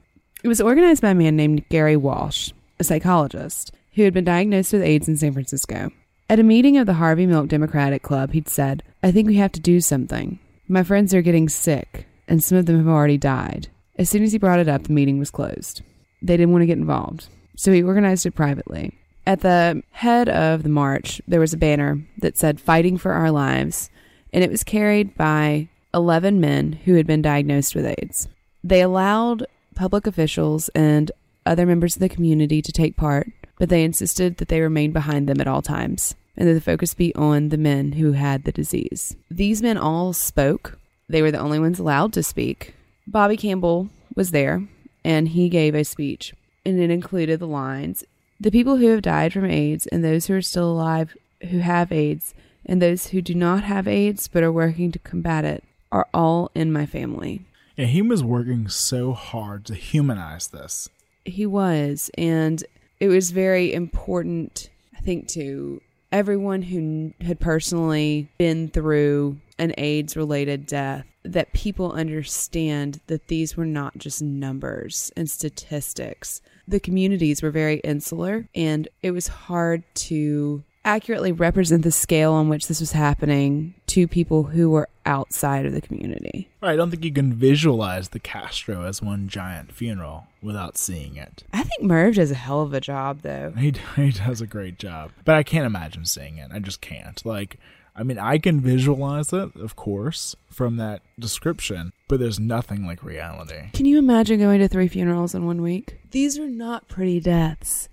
It 0.45 0.47
was 0.47 0.61
organized 0.61 1.01
by 1.01 1.09
a 1.09 1.15
man 1.15 1.35
named 1.35 1.67
Gary 1.69 1.97
Walsh, 1.97 2.51
a 2.79 2.83
psychologist, 2.83 3.71
who 3.95 4.03
had 4.03 4.13
been 4.13 4.25
diagnosed 4.25 4.73
with 4.73 4.83
AIDS 4.83 5.07
in 5.07 5.17
San 5.17 5.33
Francisco. 5.33 5.91
At 6.29 6.39
a 6.39 6.43
meeting 6.43 6.77
of 6.77 6.85
the 6.85 6.93
Harvey 6.93 7.25
Milk 7.25 7.47
Democratic 7.47 8.03
Club, 8.03 8.31
he'd 8.31 8.47
said, 8.47 8.83
I 9.01 9.11
think 9.11 9.27
we 9.27 9.37
have 9.37 9.53
to 9.53 9.59
do 9.59 9.81
something. 9.81 10.37
My 10.67 10.83
friends 10.83 11.15
are 11.15 11.23
getting 11.23 11.49
sick, 11.49 12.05
and 12.27 12.43
some 12.43 12.59
of 12.59 12.67
them 12.67 12.77
have 12.77 12.87
already 12.87 13.17
died. 13.17 13.69
As 13.97 14.07
soon 14.07 14.21
as 14.21 14.33
he 14.33 14.37
brought 14.37 14.59
it 14.59 14.67
up, 14.67 14.83
the 14.83 14.93
meeting 14.93 15.17
was 15.17 15.31
closed. 15.31 15.81
They 16.21 16.37
didn't 16.37 16.51
want 16.51 16.61
to 16.61 16.67
get 16.67 16.77
involved, 16.77 17.27
so 17.55 17.71
he 17.71 17.81
organized 17.81 18.27
it 18.27 18.35
privately. 18.35 18.93
At 19.25 19.41
the 19.41 19.81
head 19.93 20.29
of 20.29 20.61
the 20.61 20.69
march, 20.69 21.23
there 21.27 21.39
was 21.39 21.53
a 21.53 21.57
banner 21.57 22.03
that 22.19 22.37
said, 22.37 22.61
Fighting 22.61 22.99
for 22.99 23.13
Our 23.13 23.31
Lives, 23.31 23.89
and 24.31 24.43
it 24.43 24.51
was 24.51 24.63
carried 24.63 25.17
by 25.17 25.69
11 25.95 26.39
men 26.39 26.73
who 26.85 26.93
had 26.93 27.07
been 27.07 27.23
diagnosed 27.23 27.73
with 27.73 27.87
AIDS. 27.87 28.27
They 28.63 28.81
allowed 28.81 29.47
public 29.75 30.07
officials 30.07 30.69
and 30.69 31.11
other 31.45 31.65
members 31.65 31.95
of 31.95 31.99
the 31.99 32.09
community 32.09 32.61
to 32.61 32.71
take 32.71 32.97
part, 32.97 33.27
but 33.59 33.69
they 33.69 33.83
insisted 33.83 34.37
that 34.37 34.47
they 34.47 34.61
remain 34.61 34.91
behind 34.91 35.27
them 35.27 35.39
at 35.39 35.47
all 35.47 35.61
times 35.61 36.15
and 36.37 36.47
that 36.47 36.53
the 36.53 36.61
focus 36.61 36.93
be 36.93 37.13
on 37.15 37.49
the 37.49 37.57
men 37.57 37.93
who 37.93 38.13
had 38.13 38.43
the 38.43 38.51
disease. 38.51 39.15
These 39.29 39.61
men 39.61 39.77
all 39.77 40.11
spoke. 40.13 40.77
They 41.07 41.21
were 41.21 41.31
the 41.31 41.39
only 41.39 41.59
ones 41.59 41.79
allowed 41.79 42.13
to 42.13 42.23
speak. 42.23 42.73
Bobby 43.07 43.37
Campbell 43.37 43.89
was 44.15 44.31
there 44.31 44.67
and 45.03 45.29
he 45.29 45.49
gave 45.49 45.75
a 45.75 45.83
speech, 45.83 46.33
and 46.65 46.79
it 46.79 46.89
included 46.89 47.39
the 47.39 47.47
lines 47.47 48.03
The 48.39 48.51
people 48.51 48.77
who 48.77 48.87
have 48.87 49.01
died 49.01 49.31
from 49.31 49.45
AIDS 49.45 49.85
and 49.87 50.03
those 50.03 50.25
who 50.25 50.35
are 50.35 50.41
still 50.41 50.71
alive 50.71 51.15
who 51.51 51.59
have 51.59 51.91
AIDS 51.91 52.33
and 52.65 52.81
those 52.81 53.07
who 53.07 53.21
do 53.21 53.35
not 53.35 53.63
have 53.63 53.87
AIDS 53.87 54.27
but 54.27 54.43
are 54.43 54.51
working 54.51 54.91
to 54.91 54.99
combat 54.99 55.45
it 55.45 55.63
are 55.91 56.07
all 56.13 56.51
in 56.55 56.73
my 56.73 56.85
family. 56.85 57.45
And 57.77 57.89
he 57.89 58.01
was 58.01 58.23
working 58.23 58.67
so 58.69 59.13
hard 59.13 59.65
to 59.65 59.75
humanize 59.75 60.47
this. 60.47 60.89
He 61.25 61.45
was. 61.45 62.09
And 62.17 62.63
it 62.99 63.09
was 63.09 63.31
very 63.31 63.73
important, 63.73 64.69
I 64.95 65.01
think, 65.01 65.27
to 65.29 65.81
everyone 66.11 66.61
who 66.61 67.13
had 67.21 67.39
personally 67.39 68.29
been 68.37 68.69
through 68.69 69.37
an 69.57 69.73
AIDS 69.77 70.15
related 70.15 70.65
death 70.65 71.05
that 71.23 71.53
people 71.53 71.91
understand 71.91 73.01
that 73.07 73.27
these 73.27 73.57
were 73.57 73.65
not 73.65 73.97
just 73.97 74.21
numbers 74.21 75.11
and 75.17 75.29
statistics. 75.29 76.41
The 76.67 76.79
communities 76.79 77.41
were 77.41 77.51
very 77.51 77.77
insular, 77.79 78.47
and 78.53 78.87
it 79.01 79.11
was 79.11 79.27
hard 79.27 79.83
to 79.95 80.63
accurately 80.85 81.31
represent 81.31 81.83
the 81.83 81.91
scale 81.91 82.31
on 82.31 82.47
which 82.47 82.67
this 82.67 82.79
was 82.79 82.93
happening 82.93 83.73
to 83.87 84.07
people 84.07 84.43
who 84.43 84.69
were 84.69 84.87
outside 85.05 85.65
of 85.65 85.73
the 85.73 85.81
community. 85.81 86.47
I 86.61 86.75
don't 86.75 86.91
think 86.91 87.03
you 87.03 87.11
can 87.11 87.33
visualize 87.33 88.09
the 88.09 88.19
Castro 88.19 88.83
as 88.83 89.01
one 89.01 89.27
giant 89.27 89.73
funeral 89.73 90.27
without 90.41 90.77
seeing 90.77 91.17
it. 91.17 91.43
I 91.51 91.63
think 91.63 91.81
Merv 91.81 92.15
does 92.15 92.31
a 92.31 92.35
hell 92.35 92.61
of 92.61 92.73
a 92.73 92.79
job, 92.79 93.21
though. 93.21 93.53
He, 93.57 93.73
he 93.95 94.11
does 94.11 94.41
a 94.41 94.47
great 94.47 94.79
job. 94.79 95.11
But 95.25 95.35
I 95.35 95.43
can't 95.43 95.65
imagine 95.65 96.05
seeing 96.05 96.37
it. 96.37 96.51
I 96.53 96.59
just 96.59 96.81
can't. 96.81 97.23
Like, 97.25 97.57
I 97.95 98.03
mean, 98.03 98.19
I 98.19 98.37
can 98.37 98.59
visualize 98.59 99.31
it, 99.31 99.55
of 99.55 99.75
course, 99.75 100.35
from 100.49 100.77
that 100.77 101.01
description, 101.17 101.93
but 102.07 102.19
there's 102.19 102.39
nothing 102.39 102.85
like 102.85 103.03
reality. 103.03 103.69
Can 103.73 103.85
you 103.85 103.97
imagine 103.97 104.39
going 104.39 104.59
to 104.59 104.67
three 104.67 104.89
funerals 104.89 105.33
in 105.33 105.45
one 105.45 105.61
week? 105.61 105.97
These 106.11 106.37
are 106.37 106.49
not 106.49 106.87
pretty 106.87 107.21
deaths. 107.21 107.87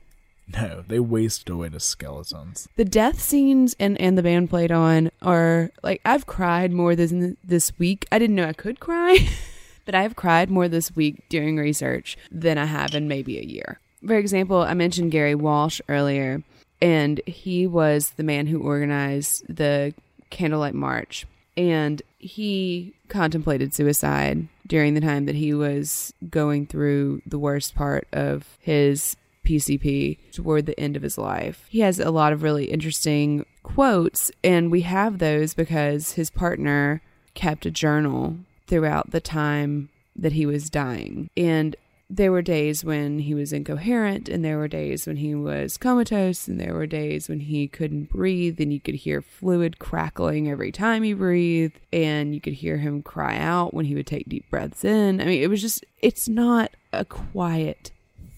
No, 0.60 0.84
they 0.86 1.00
wasted 1.00 1.48
away 1.48 1.70
to 1.70 1.80
skeletons. 1.80 2.68
The 2.76 2.84
death 2.84 3.20
scenes 3.20 3.74
and, 3.80 4.00
and 4.00 4.18
the 4.18 4.22
band 4.22 4.50
played 4.50 4.70
on 4.70 5.10
are 5.22 5.70
like 5.82 6.00
I've 6.04 6.26
cried 6.26 6.72
more 6.72 6.94
this 6.94 7.12
this 7.42 7.78
week. 7.78 8.06
I 8.12 8.18
didn't 8.18 8.36
know 8.36 8.48
I 8.48 8.52
could 8.52 8.78
cry, 8.78 9.18
but 9.84 9.94
I 9.94 10.02
have 10.02 10.16
cried 10.16 10.50
more 10.50 10.68
this 10.68 10.94
week 10.94 11.24
during 11.28 11.56
research 11.56 12.16
than 12.30 12.58
I 12.58 12.66
have 12.66 12.94
in 12.94 13.08
maybe 13.08 13.38
a 13.38 13.44
year. 13.44 13.80
For 14.06 14.16
example, 14.16 14.62
I 14.62 14.74
mentioned 14.74 15.12
Gary 15.12 15.34
Walsh 15.34 15.80
earlier, 15.88 16.42
and 16.80 17.20
he 17.26 17.66
was 17.66 18.10
the 18.10 18.24
man 18.24 18.46
who 18.46 18.60
organized 18.60 19.44
the 19.48 19.94
candlelight 20.30 20.74
march, 20.74 21.26
and 21.56 22.02
he 22.18 22.94
contemplated 23.08 23.74
suicide 23.74 24.48
during 24.66 24.94
the 24.94 25.00
time 25.00 25.26
that 25.26 25.34
he 25.34 25.54
was 25.54 26.12
going 26.30 26.66
through 26.66 27.22
the 27.26 27.38
worst 27.38 27.74
part 27.74 28.08
of 28.12 28.58
his 28.60 29.16
PCP 29.52 30.18
toward 30.32 30.66
the 30.66 30.78
end 30.78 30.96
of 30.96 31.02
his 31.02 31.18
life. 31.18 31.66
He 31.68 31.80
has 31.80 31.98
a 31.98 32.10
lot 32.10 32.32
of 32.32 32.42
really 32.42 32.66
interesting 32.66 33.44
quotes, 33.62 34.30
and 34.42 34.70
we 34.70 34.82
have 34.82 35.18
those 35.18 35.54
because 35.54 36.12
his 36.12 36.30
partner 36.30 37.02
kept 37.34 37.66
a 37.66 37.70
journal 37.70 38.36
throughout 38.66 39.10
the 39.10 39.20
time 39.20 39.88
that 40.16 40.32
he 40.32 40.46
was 40.46 40.70
dying. 40.70 41.30
And 41.36 41.76
there 42.08 42.32
were 42.32 42.42
days 42.42 42.84
when 42.84 43.20
he 43.20 43.34
was 43.34 43.54
incoherent, 43.54 44.28
and 44.28 44.44
there 44.44 44.58
were 44.58 44.68
days 44.68 45.06
when 45.06 45.16
he 45.16 45.34
was 45.34 45.78
comatose, 45.78 46.46
and 46.46 46.60
there 46.60 46.74
were 46.74 46.86
days 46.86 47.28
when 47.28 47.40
he 47.40 47.66
couldn't 47.68 48.10
breathe, 48.10 48.60
and 48.60 48.72
you 48.72 48.80
could 48.80 48.96
hear 48.96 49.22
fluid 49.22 49.78
crackling 49.78 50.48
every 50.48 50.70
time 50.70 51.02
he 51.02 51.14
breathed, 51.14 51.78
and 51.90 52.34
you 52.34 52.40
could 52.40 52.52
hear 52.52 52.76
him 52.76 53.02
cry 53.02 53.38
out 53.38 53.72
when 53.72 53.86
he 53.86 53.94
would 53.94 54.06
take 54.06 54.28
deep 54.28 54.48
breaths 54.50 54.84
in. 54.84 55.22
I 55.22 55.24
mean, 55.24 55.42
it 55.42 55.48
was 55.48 55.62
just, 55.62 55.86
it's 56.02 56.28
not 56.28 56.72
a 56.92 57.06
quiet 57.06 57.92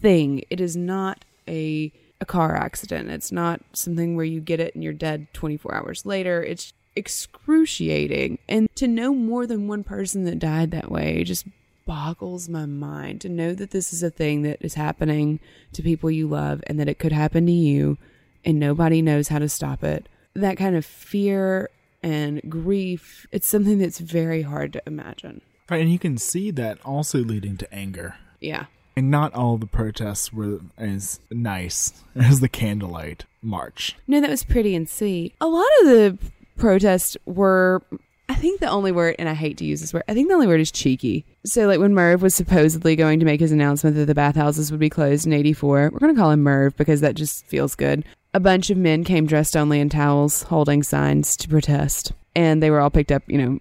thing. 0.05 0.45
It 0.51 0.61
is 0.61 0.77
not 0.77 1.25
a 1.49 1.93
a 2.21 2.25
car 2.25 2.57
accident. 2.57 3.11
It's 3.11 3.33
not 3.33 3.61
something 3.73 4.17
where 4.17 4.25
you 4.25 4.41
get 4.41 4.61
it 4.61 4.75
and 4.75 4.83
you're 4.83 4.93
dead 4.93 5.27
24 5.35 5.75
hours 5.75 6.07
later. 6.07 6.43
It's 6.43 6.73
excruciating. 6.97 8.39
And 8.49 8.69
to 8.77 8.87
know 8.87 9.13
more 9.15 9.47
than 9.47 9.69
one 9.69 9.85
person 9.85 10.25
that 10.25 10.39
died 10.39 10.71
that 10.71 10.91
way 10.91 11.25
just 11.25 11.47
boggles 11.87 12.49
my 12.49 12.65
mind 12.65 13.21
to 13.23 13.29
know 13.29 13.53
that 13.53 13.73
this 13.73 13.93
is 13.93 14.03
a 14.03 14.11
thing 14.11 14.43
that 14.43 14.59
is 14.61 14.75
happening 14.75 15.39
to 15.73 15.83
people 15.83 16.11
you 16.11 16.27
love 16.27 16.63
and 16.67 16.81
that 16.81 16.89
it 16.89 16.99
could 16.99 17.13
happen 17.13 17.47
to 17.47 17.53
you 17.53 17.99
and 18.45 18.59
nobody 18.59 19.03
knows 19.03 19.29
how 19.29 19.39
to 19.39 19.49
stop 19.49 19.83
it. 19.83 20.09
That 20.35 20.57
kind 20.57 20.77
of 20.77 20.87
fear 20.87 21.69
and 22.03 22.41
grief, 22.49 23.27
it's 23.33 23.47
something 23.47 23.79
that's 23.79 23.99
very 23.99 24.43
hard 24.43 24.73
to 24.75 24.83
imagine. 24.87 25.41
Right, 25.69 25.81
and 25.81 25.91
you 25.91 25.99
can 25.99 26.17
see 26.17 26.51
that 26.53 26.79
also 26.85 27.19
leading 27.19 27.57
to 27.59 27.75
anger. 27.75 28.17
Yeah. 28.41 28.67
And 28.97 29.11
not 29.11 29.35
all 29.35 29.57
the 29.57 29.67
protests 29.67 30.33
were 30.33 30.61
as 30.79 31.21
nice 31.31 31.93
as 32.15 32.41
the 32.41 32.49
candlelight 32.49 33.25
march. 33.43 33.97
No, 34.07 34.21
that 34.21 34.31
was 34.31 34.45
pretty 34.45 34.75
and 34.75 34.89
sweet. 34.89 35.35
A 35.41 35.47
lot 35.47 35.67
of 35.81 35.87
the 35.89 36.19
protests 36.57 37.17
were 37.27 37.83
I 38.29 38.35
think 38.35 38.61
the 38.61 38.69
only 38.69 38.91
word, 38.91 39.17
and 39.19 39.29
I 39.29 39.35
hate 39.35 39.59
to 39.59 39.67
use 39.67 39.83
this 39.83 39.93
word, 39.93 40.05
I 40.09 40.15
think 40.15 40.29
the 40.29 40.35
only 40.35 40.47
word 40.47 40.61
is 40.61 40.73
cheeky. 40.73 41.27
So, 41.45 41.67
like 41.67 41.79
when 41.79 41.93
Merv 41.93 42.23
was 42.23 42.35
supposedly 42.35 42.97
going 42.97 43.21
to 43.21 43.27
make 43.27 43.41
his 43.41 43.53
announcement 43.53 43.97
that 43.97 44.07
the 44.07 44.15
bathhouses 44.15 44.71
would 44.71 44.81
be 44.81 44.89
closed 44.89 45.27
in 45.27 45.35
84, 45.35 45.91
we're 45.93 45.99
going 45.99 46.15
to 46.15 46.19
call 46.19 46.31
him 46.31 46.43
Merv 46.43 46.75
because 46.77 47.03
that 47.03 47.17
just 47.17 47.47
feels 47.47 47.75
good. 47.75 48.03
A 48.33 48.41
bunch 48.41 48.71
of 48.71 48.79
men 48.79 49.05
came 49.05 49.27
dressed 49.27 49.57
only 49.57 49.79
in 49.79 49.91
towels, 49.91 50.45
holding 50.45 50.83
signs 50.83 51.37
to 51.37 51.49
protest. 51.49 52.13
And 52.35 52.63
they 52.63 52.71
were 52.71 52.81
all 52.81 52.91
picked 52.91 53.13
up, 53.13 53.23
you 53.27 53.39
know, 53.39 53.59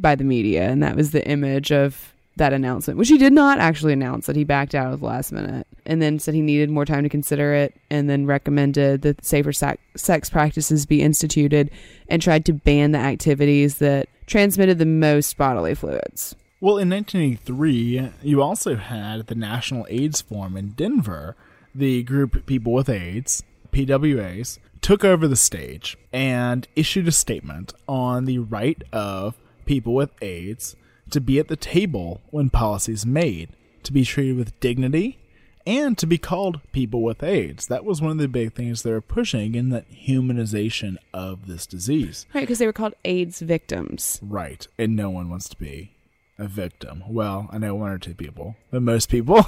by 0.00 0.14
the 0.14 0.24
media. 0.24 0.62
And 0.62 0.82
that 0.82 0.96
was 0.96 1.10
the 1.10 1.26
image 1.28 1.70
of 1.70 2.14
that 2.36 2.52
announcement, 2.52 2.98
which 2.98 3.08
he 3.08 3.18
did 3.18 3.32
not 3.32 3.58
actually 3.58 3.92
announce 3.92 4.26
that 4.26 4.36
he 4.36 4.44
backed 4.44 4.74
out 4.74 4.92
at 4.92 5.00
the 5.00 5.06
last 5.06 5.32
minute, 5.32 5.66
and 5.86 6.02
then 6.02 6.18
said 6.18 6.34
he 6.34 6.42
needed 6.42 6.70
more 6.70 6.84
time 6.84 7.02
to 7.02 7.08
consider 7.08 7.54
it, 7.54 7.74
and 7.90 8.10
then 8.10 8.26
recommended 8.26 9.02
that 9.02 9.24
safer 9.24 9.52
sex 9.52 10.30
practices 10.30 10.84
be 10.86 11.00
instituted, 11.02 11.70
and 12.08 12.20
tried 12.20 12.44
to 12.44 12.52
ban 12.52 12.92
the 12.92 12.98
activities 12.98 13.78
that 13.78 14.08
transmitted 14.26 14.78
the 14.78 14.86
most 14.86 15.36
bodily 15.36 15.74
fluids. 15.74 16.36
Well, 16.60 16.78
in 16.78 16.90
1983, 16.90 18.12
you 18.22 18.42
also 18.42 18.76
had 18.76 19.26
the 19.26 19.34
National 19.34 19.86
AIDS 19.88 20.20
Forum 20.20 20.56
in 20.56 20.70
Denver. 20.70 21.36
The 21.74 22.02
group 22.02 22.46
People 22.46 22.72
with 22.72 22.88
AIDS, 22.88 23.42
PWAs, 23.70 24.58
took 24.80 25.04
over 25.04 25.28
the 25.28 25.36
stage 25.36 25.98
and 26.12 26.66
issued 26.74 27.08
a 27.08 27.12
statement 27.12 27.74
on 27.86 28.24
the 28.24 28.38
right 28.38 28.82
of 28.92 29.36
people 29.66 29.94
with 29.94 30.10
AIDS 30.22 30.76
to 31.10 31.20
be 31.20 31.38
at 31.38 31.48
the 31.48 31.56
table 31.56 32.20
when 32.30 32.50
policy 32.50 32.92
is 32.92 33.06
made, 33.06 33.50
to 33.84 33.92
be 33.92 34.04
treated 34.04 34.36
with 34.36 34.58
dignity, 34.60 35.18
and 35.66 35.98
to 35.98 36.06
be 36.06 36.18
called 36.18 36.60
people 36.72 37.02
with 37.02 37.22
AIDS. 37.22 37.66
That 37.66 37.84
was 37.84 38.00
one 38.00 38.12
of 38.12 38.18
the 38.18 38.28
big 38.28 38.54
things 38.54 38.82
they 38.82 38.92
were 38.92 39.00
pushing 39.00 39.54
in 39.54 39.70
that 39.70 39.90
humanization 39.90 40.96
of 41.12 41.46
this 41.48 41.66
disease. 41.66 42.26
Right, 42.32 42.42
because 42.42 42.58
they 42.58 42.66
were 42.66 42.72
called 42.72 42.94
AIDS 43.04 43.40
victims. 43.40 44.20
Right, 44.22 44.66
and 44.78 44.94
no 44.94 45.10
one 45.10 45.28
wants 45.28 45.48
to 45.48 45.56
be 45.56 45.92
a 46.38 46.46
victim. 46.46 47.02
Well, 47.08 47.48
I 47.50 47.58
know 47.58 47.74
one 47.74 47.90
or 47.90 47.98
two 47.98 48.14
people, 48.14 48.56
but 48.70 48.82
most 48.82 49.08
people 49.08 49.46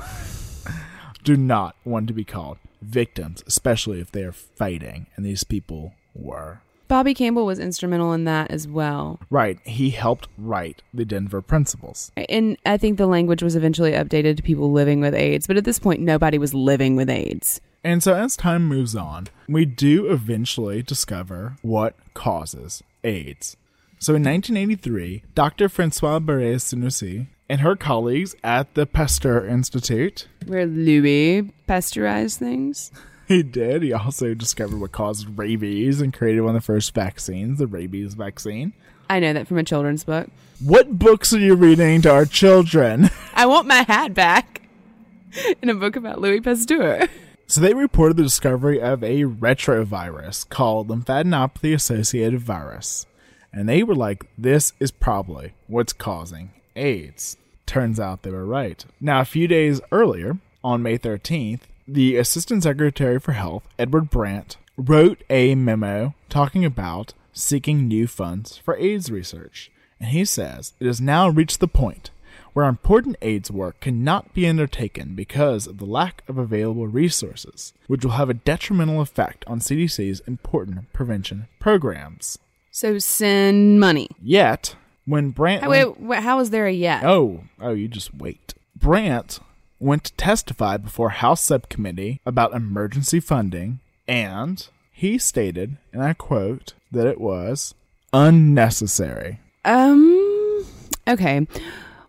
do 1.23 1.37
not 1.37 1.77
want 1.85 2.09
to 2.09 2.15
be 2.15 2.25
called 2.25 2.59
victims, 2.83 3.45
especially 3.47 4.01
if 4.01 4.11
they 4.11 4.23
are 4.23 4.33
fighting, 4.33 5.07
and 5.17 5.25
these 5.25 5.45
people 5.45 5.95
were. 6.15 6.63
Bobby 6.89 7.12
Campbell 7.12 7.45
was 7.45 7.59
instrumental 7.59 8.14
in 8.14 8.24
that 8.24 8.51
as 8.51 8.66
well. 8.66 9.20
Right. 9.28 9.59
He 9.66 9.91
helped 9.91 10.26
write 10.39 10.82
the 10.95 11.05
Denver 11.05 11.43
Principles. 11.43 12.11
And 12.30 12.57
I 12.64 12.78
think 12.78 12.97
the 12.97 13.07
language 13.07 13.43
was 13.43 13.55
eventually 13.55 13.93
updated 13.93 14.39
to 14.39 14.43
people 14.43 14.72
living 14.72 15.01
with 15.01 15.14
AIDS, 15.14 15.47
but 15.47 15.59
at 15.59 15.64
this 15.64 15.78
point, 15.78 16.01
nobody 16.01 16.39
was 16.39 16.55
living 16.55 16.97
with 16.97 17.11
AIDS. 17.11 17.61
And 17.84 18.03
so 18.03 18.14
as 18.14 18.36
time 18.36 18.66
moves 18.66 18.97
on, 18.97 19.28
we 19.49 19.66
do 19.66 20.11
eventually 20.11 20.82
discover 20.82 21.57
what 21.61 21.95
causes 22.14 22.82
AIDS. 23.05 23.57
So 23.99 24.14
in 24.14 24.22
1983, 24.22 25.24
Dr. 25.34 25.68
Francois 25.68 26.20
Barré-Sinoussi 26.20 27.26
and 27.51 27.61
her 27.61 27.76
colleagues 27.76 28.34
at 28.43 28.74
the 28.74 28.86
Pasteur 28.86 29.47
Institute, 29.47 30.26
where 30.47 30.66
Louis 30.66 31.51
pasteurized 31.66 32.39
things, 32.39 32.93
he 33.29 33.43
did. 33.43 33.83
He 33.83 33.93
also 33.93 34.35
discovered 34.35 34.81
what 34.81 34.93
caused 34.93 35.39
rabies 35.39 36.01
and 36.01 36.12
created 36.12 36.41
one 36.41 36.57
of 36.57 36.62
the 36.62 36.64
first 36.64 36.95
vaccines, 36.95 37.59
the 37.59 37.66
rabies 37.66 38.14
vaccine. 38.14 38.72
I 39.11 39.20
know 39.20 39.33
that 39.33 39.47
from 39.47 39.59
a 39.59 39.64
children's 39.64 40.05
book. 40.05 40.29
What 40.61 40.99
books 40.99 41.33
are 41.33 41.39
you 41.39 41.55
reading 41.55 42.03
to 42.03 42.11
our 42.11 42.24
children? 42.24 43.11
I 43.35 43.47
want 43.47 43.68
my 43.68 43.83
hat 43.83 44.14
back 44.14 44.62
in 45.62 45.68
a 45.68 45.74
book 45.74 45.97
about 45.97 46.20
Louis 46.20 46.41
Pasteur. 46.41 47.07
So 47.47 47.61
they 47.61 47.74
reported 47.74 48.16
the 48.16 48.22
discovery 48.22 48.81
of 48.81 49.03
a 49.03 49.22
retrovirus 49.24 50.49
called 50.49 50.89
lymphadenopathy 50.89 51.74
associated 51.74 52.41
virus. 52.41 53.07
And 53.53 53.68
they 53.68 53.83
were 53.83 53.95
like, 53.95 54.26
this 54.37 54.72
is 54.81 54.91
probably 54.91 55.55
what's 55.66 55.93
causing 55.93 56.51
AIDS. 56.76 57.37
Turns 57.64 57.99
out 57.99 58.22
they 58.22 58.31
were 58.31 58.45
right. 58.45 58.85
Now, 59.01 59.20
a 59.20 59.26
few 59.26 59.49
days 59.49 59.81
earlier, 59.91 60.39
on 60.62 60.83
May 60.83 60.99
13th, 60.99 61.61
the 61.89 62.16
Assistant 62.16 62.62
Secretary 62.62 63.18
for 63.18 63.32
Health, 63.32 63.66
Edward 63.78 64.11
Brandt, 64.11 64.59
wrote 64.76 65.22
a 65.30 65.55
memo 65.55 66.14
talking 66.28 66.62
about 66.62 67.14
seeking 67.32 67.89
new 67.89 68.07
funds 68.07 68.59
for 68.59 68.76
AIDS 68.76 69.11
research. 69.11 69.70
And 69.99 70.11
he 70.11 70.26
says 70.26 70.74
it 70.78 70.86
has 70.86 71.01
now 71.01 71.30
reached 71.30 71.61
the 71.61 71.66
point 71.66 72.11
where 72.53 72.66
important 72.66 73.16
AIDS 73.22 73.51
work 73.51 73.80
cannot 73.80 74.34
be 74.34 74.47
undertaken 74.47 75.14
because 75.14 75.66
of 75.66 75.78
the 75.78 75.86
lack 75.86 76.22
of 76.28 76.36
available 76.36 76.86
resources, 76.86 77.72
which 77.86 78.05
will 78.05 78.12
have 78.12 78.28
a 78.28 78.34
detrimental 78.34 79.01
effect 79.01 79.45
on 79.47 79.61
CDC's 79.61 80.20
important 80.20 80.93
prevention 80.93 81.49
programs. 81.59 82.39
So 82.70 82.99
send 82.99 83.80
money. 83.80 84.09
Yet, 84.20 84.76
when 85.07 85.30
Brandt. 85.30 85.66
wait, 85.66 85.99
wait, 85.99 86.22
how 86.22 86.39
is 86.41 86.51
there 86.51 86.66
a 86.66 86.72
yet? 86.72 87.03
Oh, 87.05 87.45
oh, 87.61 87.72
you 87.72 87.89
just 87.89 88.14
wait. 88.14 88.55
Brandt 88.76 89.41
went 89.81 90.05
to 90.05 90.12
testify 90.14 90.76
before 90.76 91.11
House 91.11 91.43
Subcommittee 91.43 92.20
about 92.26 92.55
emergency 92.55 93.20
funding, 93.20 93.81
and 94.07 94.66
he 94.93 95.18
stated, 95.18 95.76
and 95.93 96.03
I 96.03 96.12
quote, 96.14 96.74
that 96.91 97.07
it 97.07 97.20
was 97.20 97.74
unnecessary. 98.12 99.41
Um, 99.64 100.64
okay. 101.07 101.47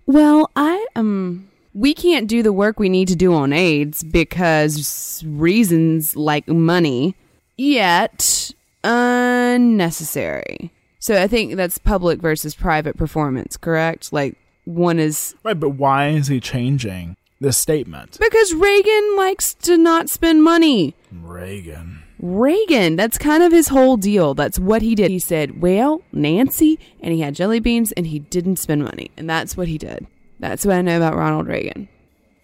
Well, 0.05 0.49
I, 0.55 0.85
um, 0.95 1.49
we 1.73 1.93
can't 1.93 2.27
do 2.27 2.41
the 2.41 2.53
work 2.53 2.79
we 2.79 2.89
need 2.89 3.07
to 3.09 3.15
do 3.15 3.33
on 3.33 3.53
AIDS 3.53 4.03
because 4.03 5.23
reasons 5.25 6.15
like 6.15 6.47
money, 6.47 7.15
yet 7.57 8.51
unnecessary. 8.83 10.71
So 10.99 11.21
I 11.21 11.27
think 11.27 11.55
that's 11.55 11.77
public 11.77 12.19
versus 12.19 12.55
private 12.55 12.97
performance, 12.97 13.55
correct? 13.55 14.11
Like 14.11 14.35
one 14.65 14.99
is 14.99 15.35
right, 15.43 15.59
but 15.59 15.69
why 15.69 16.09
is 16.09 16.27
he 16.27 16.39
changing 16.39 17.15
this 17.39 17.57
statement. 17.57 18.17
Because 18.19 18.53
Reagan 18.53 19.15
likes 19.15 19.53
to 19.55 19.77
not 19.77 20.09
spend 20.09 20.43
money. 20.43 20.95
Reagan. 21.11 22.03
Reagan. 22.19 22.95
That's 22.95 23.17
kind 23.17 23.43
of 23.43 23.51
his 23.51 23.69
whole 23.69 23.97
deal. 23.97 24.33
That's 24.33 24.59
what 24.59 24.81
he 24.81 24.93
did. 24.95 25.09
He 25.09 25.19
said, 25.19 25.61
well, 25.61 26.01
Nancy, 26.11 26.77
and 26.99 27.13
he 27.13 27.21
had 27.21 27.35
jelly 27.35 27.59
beans, 27.59 27.91
and 27.93 28.07
he 28.07 28.19
didn't 28.19 28.57
spend 28.57 28.83
money. 28.83 29.11
And 29.17 29.29
that's 29.29 29.55
what 29.55 29.67
he 29.67 29.77
did. 29.77 30.05
That's 30.39 30.65
what 30.65 30.75
I 30.75 30.81
know 30.81 30.97
about 30.97 31.15
Ronald 31.15 31.47
Reagan. 31.47 31.87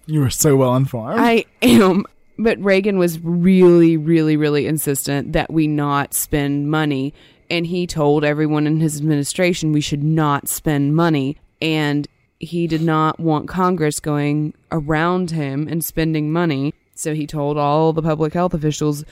You 0.06 0.22
were 0.22 0.30
so 0.30 0.56
well 0.56 0.76
informed. 0.76 1.20
I 1.20 1.46
am. 1.62 2.06
But 2.38 2.60
Reagan 2.60 2.98
was 2.98 3.20
really, 3.20 3.98
really, 3.98 4.38
really 4.38 4.68
insistent 4.68 5.34
that 5.34 5.52
we 5.52 5.68
not 5.68 6.14
spend 6.14 6.70
money. 6.70 7.14
And 7.50 7.68
he 7.68 7.88
told 7.88 8.24
everyone 8.24 8.68
in 8.68 8.80
his 8.80 8.98
administration 8.98 9.72
we 9.72 9.82
should 9.82 10.04
not 10.04 10.48
spend 10.48 10.96
money. 10.96 11.38
And 11.62 12.08
he 12.40 12.68
did 12.68 12.82
not 12.82 13.20
want 13.20 13.48
Congress 13.48 14.00
going 14.00 14.54
around 14.72 15.32
him 15.32 15.68
and 15.68 15.84
spending 15.84 16.32
money. 16.32 16.74
So 16.96 17.14
he 17.14 17.28
told 17.28 17.58
all 17.58 17.94
the 17.94 18.02
public 18.02 18.34
health 18.34 18.54
officials, 18.54 19.04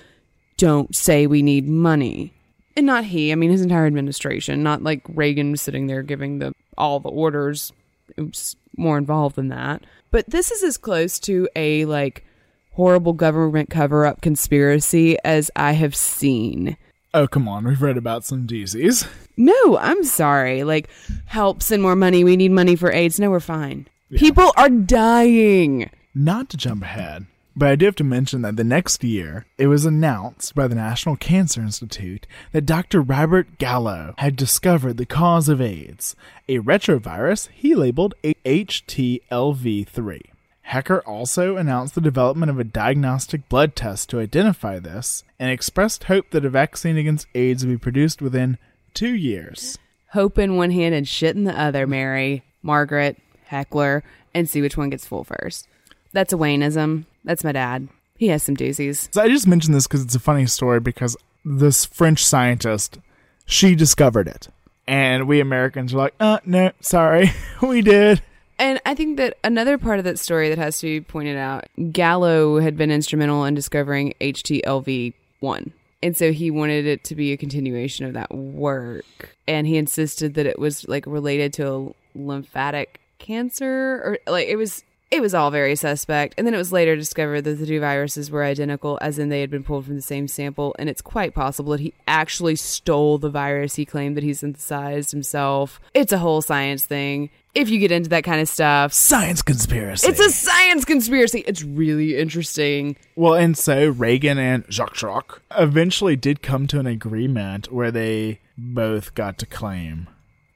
don't 0.58 0.96
say 0.96 1.28
we 1.28 1.42
need 1.42 1.68
money. 1.68 2.34
And 2.76 2.86
not 2.86 3.06
he, 3.06 3.32
I 3.32 3.36
mean 3.36 3.52
his 3.52 3.62
entire 3.62 3.86
administration, 3.86 4.64
not 4.64 4.82
like 4.82 5.04
Reagan 5.10 5.56
sitting 5.58 5.88
there 5.88 6.02
giving 6.02 6.40
the 6.40 6.54
all 6.78 7.00
the 7.00 7.10
orders. 7.10 7.72
Was 8.18 8.56
more 8.76 8.98
involved 8.98 9.36
than 9.36 9.50
that. 9.50 9.84
But 10.12 10.30
this 10.30 10.52
is 10.52 10.64
as 10.64 10.78
close 10.78 11.20
to 11.22 11.48
a 11.56 11.86
like 11.86 12.26
horrible 12.72 13.14
government 13.14 13.70
cover 13.70 14.06
up 14.06 14.22
conspiracy 14.22 15.18
as 15.24 15.52
I 15.56 15.74
have 15.74 15.96
seen. 15.96 16.78
Oh, 17.14 17.28
come 17.28 17.48
on. 17.48 17.66
We've 17.66 17.82
read 17.82 17.98
about 17.98 18.24
some 18.26 18.48
doozies. 18.48 19.08
No, 19.38 19.78
I'm 19.78 20.04
sorry. 20.04 20.64
Like, 20.64 20.90
help 21.26 21.62
send 21.64 21.82
more 21.82 21.96
money. 21.96 22.24
We 22.24 22.36
need 22.36 22.52
money 22.52 22.76
for 22.76 22.92
AIDS. 22.92 23.20
No, 23.20 23.30
we're 23.32 23.40
fine. 23.40 23.88
Yeah. 24.10 24.20
People 24.20 24.52
are 24.58 24.70
dying. 24.70 25.90
not 26.14 26.50
to 26.50 26.58
jump 26.58 26.84
ahead, 26.84 27.26
but 27.56 27.70
I 27.70 27.76
do 27.76 27.86
have 27.86 27.96
to 27.98 28.04
mention 28.04 28.42
that 28.44 28.56
the 28.58 28.64
next 28.64 29.04
year, 29.04 29.46
it 29.58 29.66
was 29.68 29.86
announced 29.86 30.54
by 30.56 30.68
the 30.68 30.76
National 30.76 31.16
Cancer 31.16 31.62
Institute 31.62 32.28
that 32.52 32.66
Dr. 32.68 33.02
Robert 33.02 33.58
Gallo 33.58 34.14
had 34.20 34.36
discovered 34.36 34.98
the 34.98 35.06
cause 35.08 35.50
of 35.50 35.60
AIDS, 35.62 36.16
a 36.48 36.60
retrovirus 36.60 37.50
he 37.50 37.74
labeled 37.76 38.14
HTLV3. 38.24 40.22
Heckler 40.64 41.06
also 41.08 41.58
announced 41.58 41.94
the 41.94 42.02
development 42.02 42.50
of 42.50 42.60
a 42.60 42.64
diagnostic 42.64 43.48
blood 43.50 43.76
test 43.76 44.10
to 44.10 44.20
identify 44.20 44.80
this 44.80 45.24
and 45.38 45.52
expressed 45.52 46.06
hope 46.06 46.32
that 46.32 46.46
a 46.46 46.50
vaccine 46.50 46.98
against 46.98 47.28
AIDS 47.36 47.66
would 47.66 47.72
be 47.74 47.78
produced 47.78 48.22
within 48.22 48.58
two 48.94 49.14
years. 49.14 49.78
Hope 50.12 50.38
in 50.38 50.56
one 50.56 50.72
hand 50.72 50.96
and 50.96 51.08
shit 51.08 51.36
in 51.36 51.44
the 51.44 51.60
other, 51.60 51.86
Mary, 51.86 52.44
Margaret, 52.62 53.18
Heckler, 53.46 54.04
and 54.34 54.50
see 54.50 54.62
which 54.62 54.78
one 54.78 54.90
gets 54.90 55.06
full 55.06 55.24
first. 55.24 55.68
That's 56.12 56.34
a 56.34 56.38
Wayneism. 56.38 57.06
That's 57.24 57.44
my 57.44 57.52
dad. 57.52 57.90
He 58.18 58.28
has 58.30 58.44
some 58.44 58.56
doozies. 58.56 59.14
So 59.14 59.22
I 59.22 59.28
just 59.28 59.48
mentioned 59.48 59.76
this 59.76 59.88
because 59.88 60.04
it's 60.04 60.16
a 60.16 60.20
funny 60.20 60.46
story 60.46 60.80
because 60.80 61.18
this 61.44 61.86
French 61.86 62.24
scientist, 62.24 63.00
she 63.46 63.76
discovered 63.76 64.28
it. 64.28 64.48
And 64.88 65.28
we 65.28 65.40
Americans 65.40 65.94
were 65.94 66.02
like, 66.02 66.16
uh, 66.20 66.40
no, 66.46 66.72
sorry, 66.80 67.32
we 67.62 67.82
did. 67.82 68.22
And 68.60 68.80
I 68.86 68.96
think 68.96 69.18
that 69.18 69.38
another 69.44 69.78
part 69.78 70.00
of 70.00 70.06
that 70.06 70.20
story 70.20 70.50
that 70.50 70.58
has 70.58 70.80
to 70.80 70.88
be 70.88 71.02
pointed 71.02 71.38
out, 71.38 71.66
Gallo 71.92 72.60
had 72.60 72.78
been 72.78 72.92
instrumental 72.92 73.46
in 73.46 73.56
discovering 73.56 74.14
HTLV1. 74.22 75.72
And 76.02 76.18
so 76.18 76.34
he 76.34 76.52
wanted 76.52 76.86
it 76.86 77.04
to 77.06 77.16
be 77.16 77.32
a 77.32 77.38
continuation 77.38 78.06
of 78.06 78.14
that 78.14 78.34
work. 78.34 79.36
And 79.48 79.66
he 79.66 79.78
insisted 79.78 80.34
that 80.34 80.46
it 80.46 80.60
was 80.60 80.88
like 80.88 81.06
related 81.08 81.54
to 81.54 81.68
a 81.68 82.18
lymphatic 82.18 83.00
cancer 83.20 84.02
or 84.04 84.18
like 84.28 84.48
it 84.48 84.58
was 84.58 84.84
it 85.14 85.22
was 85.22 85.36
all 85.36 85.52
very 85.52 85.76
suspect. 85.76 86.34
And 86.38 86.48
then 86.48 86.56
it 86.56 86.58
was 86.58 86.72
later 86.72 86.96
discovered 86.96 87.42
that 87.42 87.60
the 87.60 87.68
two 87.68 87.80
viruses 87.80 88.32
were 88.32 88.44
identical, 88.44 88.98
as 89.00 89.20
in 89.20 89.30
they 89.30 89.42
had 89.42 89.52
been 89.52 89.64
pulled 89.64 89.86
from 89.86 89.96
the 89.96 90.02
same 90.02 90.28
sample. 90.28 90.76
And 90.80 90.90
it's 90.90 91.04
quite 91.04 91.36
possible 91.36 91.72
that 91.74 91.82
he 91.82 91.94
actually 92.08 92.56
stole 92.56 93.20
the 93.20 93.30
virus 93.30 93.76
he 93.76 93.86
claimed 93.86 94.18
that 94.18 94.24
he 94.24 94.34
synthesized 94.34 95.12
himself. 95.12 95.80
It's 95.94 96.12
a 96.12 96.18
whole 96.18 96.42
science 96.42 96.88
thing. 96.88 97.30
If 97.56 97.70
you 97.70 97.78
get 97.80 97.92
into 97.92 98.10
that 98.10 98.24
kind 98.24 98.42
of 98.42 98.50
stuff, 98.50 98.94
Science 98.94 99.42
conspiracy. 99.44 100.08
it's 100.08 100.20
a 100.20 100.30
science 100.32 100.86
conspiracy. 100.86 101.44
It's 101.46 101.62
really 101.64 102.18
interesting. 102.18 102.96
Well, 103.16 103.36
and 103.36 103.56
so 103.56 103.90
Reagan 103.90 104.40
and 104.40 104.66
Jacques 104.72 104.96
Chirac 104.96 105.40
eventually 105.58 106.16
did 106.16 106.42
come 106.42 106.66
to 106.68 106.80
an 106.80 106.88
agreement 106.88 107.72
where 107.72 107.92
they 107.92 108.40
both 108.58 109.14
got 109.14 109.38
to 109.38 109.46
claim 109.46 110.08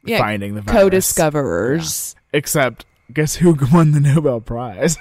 Yeah, 0.05 0.17
finding 0.17 0.55
the 0.55 0.61
virus. 0.61 0.81
co-discoverers, 0.81 2.15
Except, 2.33 2.85
guess 3.13 3.35
who 3.35 3.55
won 3.71 3.91
the 3.91 3.99
Nobel 3.99 4.41
Prize? 4.41 4.97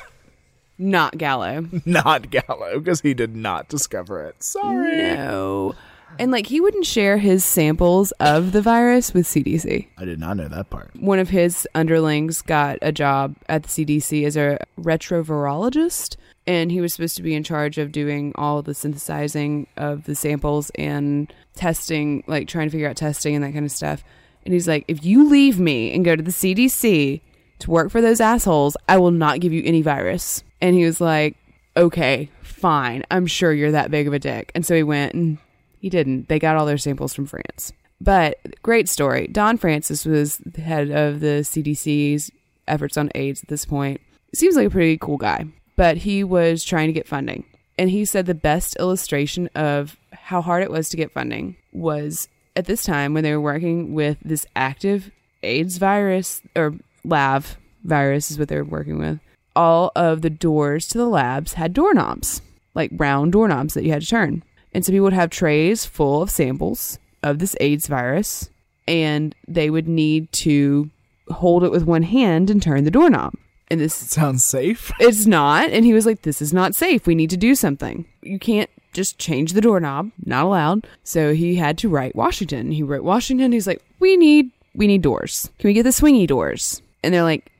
not 0.78 1.16
Gallo. 1.16 1.66
not 1.86 2.30
Gallo, 2.30 2.78
because 2.78 3.00
he 3.00 3.14
did 3.14 3.34
not 3.34 3.68
discover 3.68 4.22
it. 4.22 4.42
Sorry. 4.42 4.98
No. 4.98 5.74
And 6.18 6.30
like 6.30 6.46
he 6.46 6.60
wouldn't 6.60 6.86
share 6.86 7.18
his 7.18 7.44
samples 7.44 8.12
of 8.12 8.52
the 8.52 8.62
virus 8.62 9.12
with 9.12 9.26
CDC. 9.26 9.88
I 9.98 10.04
did 10.04 10.18
not 10.18 10.36
know 10.36 10.48
that 10.48 10.70
part. 10.70 10.90
One 10.96 11.18
of 11.18 11.28
his 11.28 11.66
underlings 11.74 12.42
got 12.42 12.78
a 12.82 12.92
job 12.92 13.36
at 13.48 13.64
the 13.64 13.68
CDC 13.68 14.24
as 14.24 14.36
a 14.36 14.58
retrovirologist, 14.78 16.16
and 16.46 16.70
he 16.70 16.80
was 16.80 16.94
supposed 16.94 17.16
to 17.16 17.22
be 17.22 17.34
in 17.34 17.42
charge 17.42 17.78
of 17.78 17.92
doing 17.92 18.32
all 18.36 18.62
the 18.62 18.74
synthesizing 18.74 19.66
of 19.76 20.04
the 20.04 20.14
samples 20.14 20.70
and 20.76 21.32
testing, 21.54 22.22
like 22.26 22.48
trying 22.48 22.66
to 22.66 22.70
figure 22.70 22.88
out 22.88 22.96
testing 22.96 23.34
and 23.34 23.44
that 23.44 23.52
kind 23.52 23.64
of 23.64 23.72
stuff. 23.72 24.04
And 24.44 24.54
he's 24.54 24.68
like, 24.68 24.84
if 24.86 25.04
you 25.04 25.28
leave 25.28 25.58
me 25.58 25.92
and 25.92 26.04
go 26.04 26.14
to 26.14 26.22
the 26.22 26.30
CDC 26.30 27.20
to 27.58 27.70
work 27.70 27.90
for 27.90 28.00
those 28.00 28.20
assholes, 28.20 28.76
I 28.88 28.98
will 28.98 29.10
not 29.10 29.40
give 29.40 29.52
you 29.52 29.62
any 29.64 29.82
virus. 29.82 30.44
And 30.60 30.76
he 30.76 30.84
was 30.84 31.00
like, 31.00 31.36
okay, 31.76 32.30
fine. 32.42 33.02
I'm 33.10 33.26
sure 33.26 33.52
you're 33.52 33.72
that 33.72 33.90
big 33.90 34.06
of 34.06 34.12
a 34.12 34.18
dick. 34.18 34.52
And 34.54 34.64
so 34.64 34.74
he 34.74 34.82
went 34.82 35.14
and 35.14 35.38
he 35.86 35.90
didn't. 35.90 36.28
They 36.28 36.40
got 36.40 36.56
all 36.56 36.66
their 36.66 36.78
samples 36.78 37.14
from 37.14 37.26
France. 37.26 37.72
But 38.00 38.38
great 38.60 38.88
story. 38.88 39.28
Don 39.28 39.56
Francis 39.56 40.04
was 40.04 40.38
the 40.38 40.60
head 40.60 40.90
of 40.90 41.20
the 41.20 41.42
CDC's 41.42 42.32
efforts 42.66 42.96
on 42.96 43.12
AIDS 43.14 43.44
at 43.44 43.48
this 43.48 43.64
point. 43.64 44.00
Seems 44.34 44.56
like 44.56 44.66
a 44.66 44.70
pretty 44.70 44.98
cool 44.98 45.16
guy, 45.16 45.46
but 45.76 45.98
he 45.98 46.24
was 46.24 46.64
trying 46.64 46.88
to 46.88 46.92
get 46.92 47.06
funding. 47.06 47.44
And 47.78 47.88
he 47.88 48.04
said 48.04 48.26
the 48.26 48.34
best 48.34 48.74
illustration 48.80 49.48
of 49.54 49.96
how 50.10 50.42
hard 50.42 50.64
it 50.64 50.72
was 50.72 50.88
to 50.88 50.96
get 50.96 51.12
funding 51.12 51.54
was 51.72 52.28
at 52.56 52.64
this 52.64 52.82
time 52.82 53.14
when 53.14 53.22
they 53.22 53.30
were 53.30 53.40
working 53.40 53.94
with 53.94 54.18
this 54.24 54.44
active 54.56 55.12
AIDS 55.44 55.78
virus 55.78 56.42
or 56.56 56.74
LAV 57.04 57.58
virus 57.84 58.32
is 58.32 58.40
what 58.40 58.48
they 58.48 58.56
were 58.56 58.64
working 58.64 58.98
with. 58.98 59.20
All 59.54 59.92
of 59.94 60.22
the 60.22 60.30
doors 60.30 60.88
to 60.88 60.98
the 60.98 61.06
labs 61.06 61.52
had 61.52 61.72
doorknobs, 61.72 62.42
like 62.74 62.90
round 62.92 63.30
doorknobs 63.30 63.74
that 63.74 63.84
you 63.84 63.92
had 63.92 64.02
to 64.02 64.08
turn. 64.08 64.42
And 64.76 64.84
so 64.84 64.92
people 64.92 65.04
would 65.04 65.14
have 65.14 65.30
trays 65.30 65.86
full 65.86 66.20
of 66.20 66.30
samples 66.30 66.98
of 67.22 67.38
this 67.38 67.56
AIDS 67.60 67.86
virus, 67.86 68.50
and 68.86 69.34
they 69.48 69.70
would 69.70 69.88
need 69.88 70.30
to 70.32 70.90
hold 71.28 71.64
it 71.64 71.70
with 71.70 71.84
one 71.84 72.02
hand 72.02 72.50
and 72.50 72.62
turn 72.62 72.84
the 72.84 72.90
doorknob. 72.90 73.32
And 73.68 73.80
this 73.80 73.94
sounds 73.94 74.44
safe. 74.44 74.92
It's 75.00 75.24
not. 75.24 75.70
And 75.70 75.86
he 75.86 75.94
was 75.94 76.04
like, 76.04 76.20
This 76.22 76.42
is 76.42 76.52
not 76.52 76.74
safe. 76.74 77.06
We 77.06 77.14
need 77.14 77.30
to 77.30 77.38
do 77.38 77.54
something. 77.54 78.04
You 78.20 78.38
can't 78.38 78.68
just 78.92 79.18
change 79.18 79.54
the 79.54 79.62
doorknob. 79.62 80.10
Not 80.26 80.44
allowed. 80.44 80.86
So 81.04 81.32
he 81.32 81.56
had 81.56 81.78
to 81.78 81.88
write 81.88 82.14
Washington. 82.14 82.70
He 82.70 82.82
wrote 82.82 83.02
Washington. 83.02 83.52
He's 83.52 83.66
like, 83.66 83.82
We 83.98 84.18
need 84.18 84.50
we 84.74 84.86
need 84.86 85.00
doors. 85.00 85.48
Can 85.58 85.68
we 85.68 85.74
get 85.74 85.84
the 85.84 85.88
swingy 85.88 86.26
doors? 86.26 86.82
And 87.02 87.14
they're 87.14 87.22
like, 87.22 87.50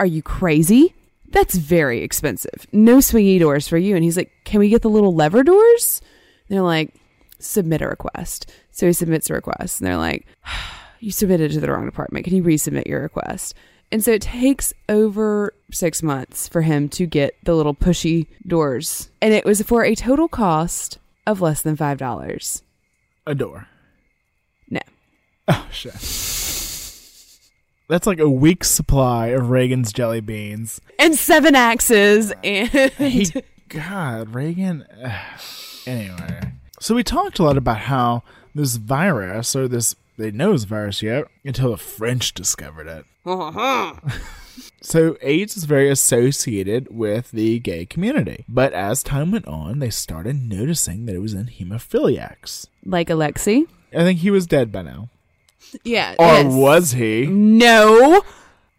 Are 0.00 0.06
you 0.06 0.20
crazy? 0.20 0.96
That's 1.28 1.54
very 1.54 2.02
expensive. 2.02 2.66
No 2.72 2.98
swingy 2.98 3.38
doors 3.38 3.68
for 3.68 3.78
you. 3.78 3.94
And 3.94 4.02
he's 4.02 4.16
like, 4.16 4.32
Can 4.42 4.58
we 4.58 4.68
get 4.68 4.82
the 4.82 4.90
little 4.90 5.14
lever 5.14 5.44
doors? 5.44 6.02
They're 6.50 6.60
like, 6.62 6.94
Submit 7.38 7.80
a 7.80 7.88
request. 7.88 8.52
So 8.70 8.86
he 8.86 8.92
submits 8.92 9.30
a 9.30 9.34
request. 9.34 9.80
And 9.80 9.86
they're 9.86 9.96
like, 9.96 10.26
You 11.00 11.10
submitted 11.10 11.52
to 11.52 11.60
the 11.60 11.72
wrong 11.72 11.86
department. 11.86 12.26
Can 12.26 12.34
you 12.34 12.42
resubmit 12.42 12.86
your 12.86 13.00
request? 13.00 13.54
And 13.90 14.04
so 14.04 14.12
it 14.12 14.20
takes 14.22 14.74
over 14.88 15.54
six 15.72 16.02
months 16.02 16.46
for 16.46 16.60
him 16.60 16.90
to 16.90 17.06
get 17.06 17.34
the 17.42 17.54
little 17.54 17.74
pushy 17.74 18.26
doors. 18.46 19.10
And 19.22 19.32
it 19.32 19.46
was 19.46 19.62
for 19.62 19.82
a 19.82 19.94
total 19.94 20.28
cost 20.28 20.98
of 21.26 21.40
less 21.40 21.62
than 21.62 21.76
$5. 21.76 22.62
A 23.26 23.34
door. 23.34 23.66
No. 24.68 24.80
Oh, 25.48 25.66
shit. 25.72 25.94
That's 27.88 28.06
like 28.06 28.20
a 28.20 28.28
week's 28.30 28.70
supply 28.70 29.28
of 29.28 29.50
Reagan's 29.50 29.92
jelly 29.92 30.20
beans. 30.20 30.80
And 30.98 31.16
seven 31.16 31.56
axes. 31.56 32.32
And 32.44 32.68
He, 32.68 33.32
God, 33.68 34.34
Reagan. 34.34 34.84
Anyway. 35.86 36.52
So 36.80 36.94
we 36.94 37.02
talked 37.02 37.38
a 37.38 37.42
lot 37.42 37.56
about 37.56 37.78
how 37.78 38.22
this 38.54 38.76
virus, 38.76 39.54
or 39.54 39.68
this, 39.68 39.94
they 40.16 40.30
know 40.30 40.52
a 40.52 40.58
virus 40.58 41.02
yet 41.02 41.24
until 41.44 41.70
the 41.70 41.76
French 41.76 42.32
discovered 42.34 42.86
it. 42.86 43.04
Uh-huh. 43.26 43.94
So 44.82 45.16
AIDS 45.20 45.56
is 45.56 45.64
very 45.64 45.90
associated 45.90 46.88
with 46.90 47.32
the 47.32 47.58
gay 47.58 47.84
community. 47.84 48.44
But 48.48 48.72
as 48.72 49.02
time 49.02 49.30
went 49.30 49.46
on, 49.46 49.78
they 49.78 49.90
started 49.90 50.36
noticing 50.48 51.04
that 51.06 51.14
it 51.14 51.20
was 51.20 51.34
in 51.34 51.46
hemophiliacs. 51.46 52.66
like 52.84 53.08
Alexi. 53.08 53.66
I 53.92 53.98
think 53.98 54.20
he 54.20 54.30
was 54.30 54.46
dead 54.46 54.72
by 54.72 54.82
now. 54.82 55.10
Yeah. 55.84 56.14
Or 56.18 56.26
yes. 56.26 56.54
was 56.54 56.92
he? 56.92 57.26
No. 57.26 58.22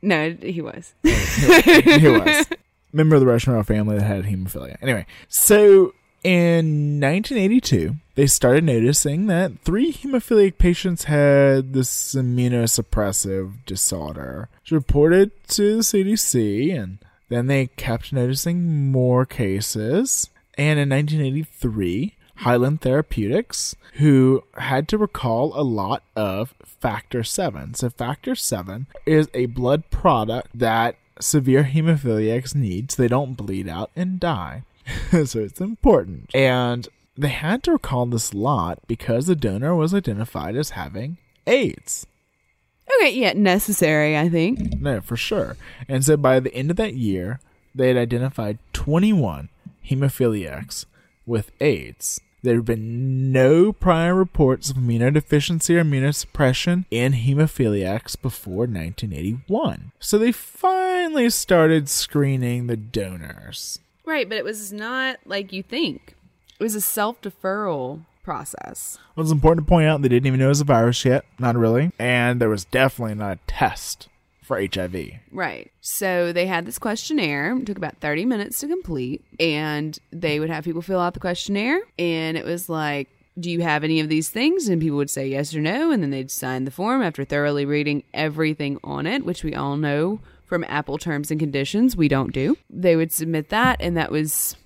No, 0.02 0.36
he 0.42 0.62
was. 0.62 0.96
he 1.04 2.08
was. 2.08 2.48
Member 2.92 3.16
of 3.16 3.22
the 3.22 3.28
Russian 3.28 3.54
royal 3.54 3.64
family 3.64 3.98
that 3.98 4.04
had 4.04 4.26
hemophilia. 4.26 4.78
Anyway, 4.82 5.06
so 5.30 5.94
in 6.24 7.00
1982, 7.00 7.96
they 8.16 8.28
started 8.28 8.64
noticing 8.64 9.28
that 9.28 9.60
three 9.62 9.92
hemophiliac 9.92 10.58
patients 10.58 11.06
had 11.06 11.74
this 11.74 12.14
immunosuppressive 12.14 13.66
disorder. 13.66 14.50
It's 14.62 14.72
reported 14.72 15.32
to 15.50 15.78
the 15.78 15.82
CDC, 15.82 16.78
and 16.80 17.00
then 17.30 17.48
they 17.48 17.68
kept 17.68 18.14
noticing 18.14 18.92
more 18.92 19.26
cases. 19.26 20.30
And 20.58 20.80
in 20.80 20.90
1983, 20.90 22.16
Hyland 22.38 22.82
Therapeutics, 22.82 23.76
who 23.94 24.44
had 24.56 24.88
to 24.90 24.98
recall 24.98 25.54
a 25.56 25.64
lot 25.64 26.04
of 26.16 26.54
factor 26.64 27.24
7. 27.24 27.76
So, 27.76 27.90
factor 27.90 28.36
7 28.36 28.88
is 29.06 29.30
a 29.34 29.46
blood 29.48 29.90
product 29.90 30.48
that 30.54 30.96
severe 31.20 31.64
hemophiliacs 31.64 32.56
need 32.56 32.92
so 32.92 33.02
they 33.02 33.08
don't 33.08 33.36
bleed 33.38 33.70
out 33.70 33.92
and 33.96 34.20
die. 34.20 34.64
so, 35.26 35.40
it's 35.40 35.62
important. 35.62 36.30
And 36.34 36.88
they 37.18 37.30
had 37.30 37.64
to 37.64 37.74
recall 37.74 38.06
this 38.06 38.34
lot 38.34 38.80
because 38.88 39.28
the 39.28 39.36
donor 39.36 39.76
was 39.76 39.94
identified 39.94 40.56
as 40.56 40.72
having 40.72 41.18
AIDS. 41.46 42.06
Okay, 42.98 43.14
yeah, 43.14 43.34
necessary, 43.34 44.18
I 44.18 44.30
think. 44.30 44.80
No, 44.80 45.02
for 45.02 45.16
sure. 45.16 45.56
And 45.88 46.04
so 46.04 46.18
by 46.18 46.40
the 46.40 46.54
end 46.54 46.72
of 46.72 46.78
that 46.78 46.96
year, 46.96 47.40
they 47.74 47.88
had 47.88 47.98
identified 47.98 48.60
21 48.74 49.50
hemophiliacs 49.88 50.86
with 51.26 51.52
AIDS. 51.62 52.20
There 52.44 52.56
had 52.56 52.66
been 52.66 53.32
no 53.32 53.72
prior 53.72 54.16
reports 54.16 54.72
of 54.72 54.78
immunodeficiency 54.78 55.76
or 55.76 55.84
immunosuppression 55.84 56.86
in 56.90 57.14
hemophiliacs 57.14 58.20
before 58.20 58.66
1981. 58.66 59.92
So 60.00 60.18
they 60.18 60.32
finally 60.32 61.30
started 61.30 61.88
screening 61.88 62.66
the 62.66 62.78
donors. 62.78 63.80
Right, 64.12 64.28
but 64.28 64.38
it 64.38 64.44
was 64.44 64.74
not 64.74 65.20
like 65.26 65.54
you 65.54 65.64
think. 65.64 66.16
It 66.60 66.64
was 66.64 66.76
a 66.76 66.82
self 66.82 67.22
deferral 67.22 68.02
process. 68.24 69.00
Well, 69.16 69.24
it's 69.24 69.32
important 69.32 69.66
to 69.66 69.70
point 69.70 69.88
out 69.88 70.02
they 70.02 70.10
didn't 70.10 70.28
even 70.28 70.38
know 70.38 70.48
it 70.48 70.50
was 70.50 70.60
a 70.60 70.66
virus 70.66 71.06
yet, 71.06 71.24
not 71.40 71.56
really, 71.56 71.94
and 71.98 72.42
there 72.42 72.50
was 72.50 72.66
definitely 72.66 73.16
not 73.16 73.38
a 73.38 73.40
test 73.48 74.10
for 74.42 74.60
HIV. 74.60 75.14
Right. 75.32 75.72
So 75.80 76.34
they 76.34 76.46
had 76.46 76.66
this 76.66 76.78
questionnaire. 76.78 77.56
It 77.56 77.66
took 77.66 77.78
about 77.78 78.00
30 78.02 78.26
minutes 78.26 78.60
to 78.60 78.68
complete. 78.68 79.24
And 79.40 79.98
they 80.12 80.42
would 80.42 80.50
have 80.50 80.66
people 80.66 80.82
fill 80.82 81.00
out 81.00 81.14
the 81.14 81.22
questionnaire. 81.22 81.80
And 81.98 82.36
it 82.36 82.44
was 82.44 82.68
like, 82.68 83.08
do 83.40 83.50
you 83.50 83.62
have 83.62 83.86
any 83.86 84.02
of 84.02 84.10
these 84.10 84.28
things? 84.28 84.68
And 84.68 84.82
people 84.82 84.98
would 84.98 85.10
say 85.10 85.30
yes 85.30 85.56
or 85.56 85.62
no. 85.62 85.92
And 85.92 86.04
then 86.04 86.10
they'd 86.10 86.30
sign 86.30 86.66
the 86.66 86.72
form 86.72 87.02
after 87.02 87.24
thoroughly 87.24 87.64
reading 87.64 88.04
everything 88.14 88.78
on 88.84 89.08
it, 89.08 89.24
which 89.24 89.42
we 89.42 89.56
all 89.56 89.78
know 89.78 90.20
from 90.52 90.66
Apple 90.66 90.98
terms 90.98 91.32
and 91.32 91.40
conditions 91.40 91.96
we 91.96 92.10
don't 92.10 92.34
do. 92.34 92.58
They 92.70 92.98
would 92.98 93.14
submit 93.14 93.48
that, 93.52 93.78
and 93.80 93.96
that 93.96 94.12
was 94.12 94.58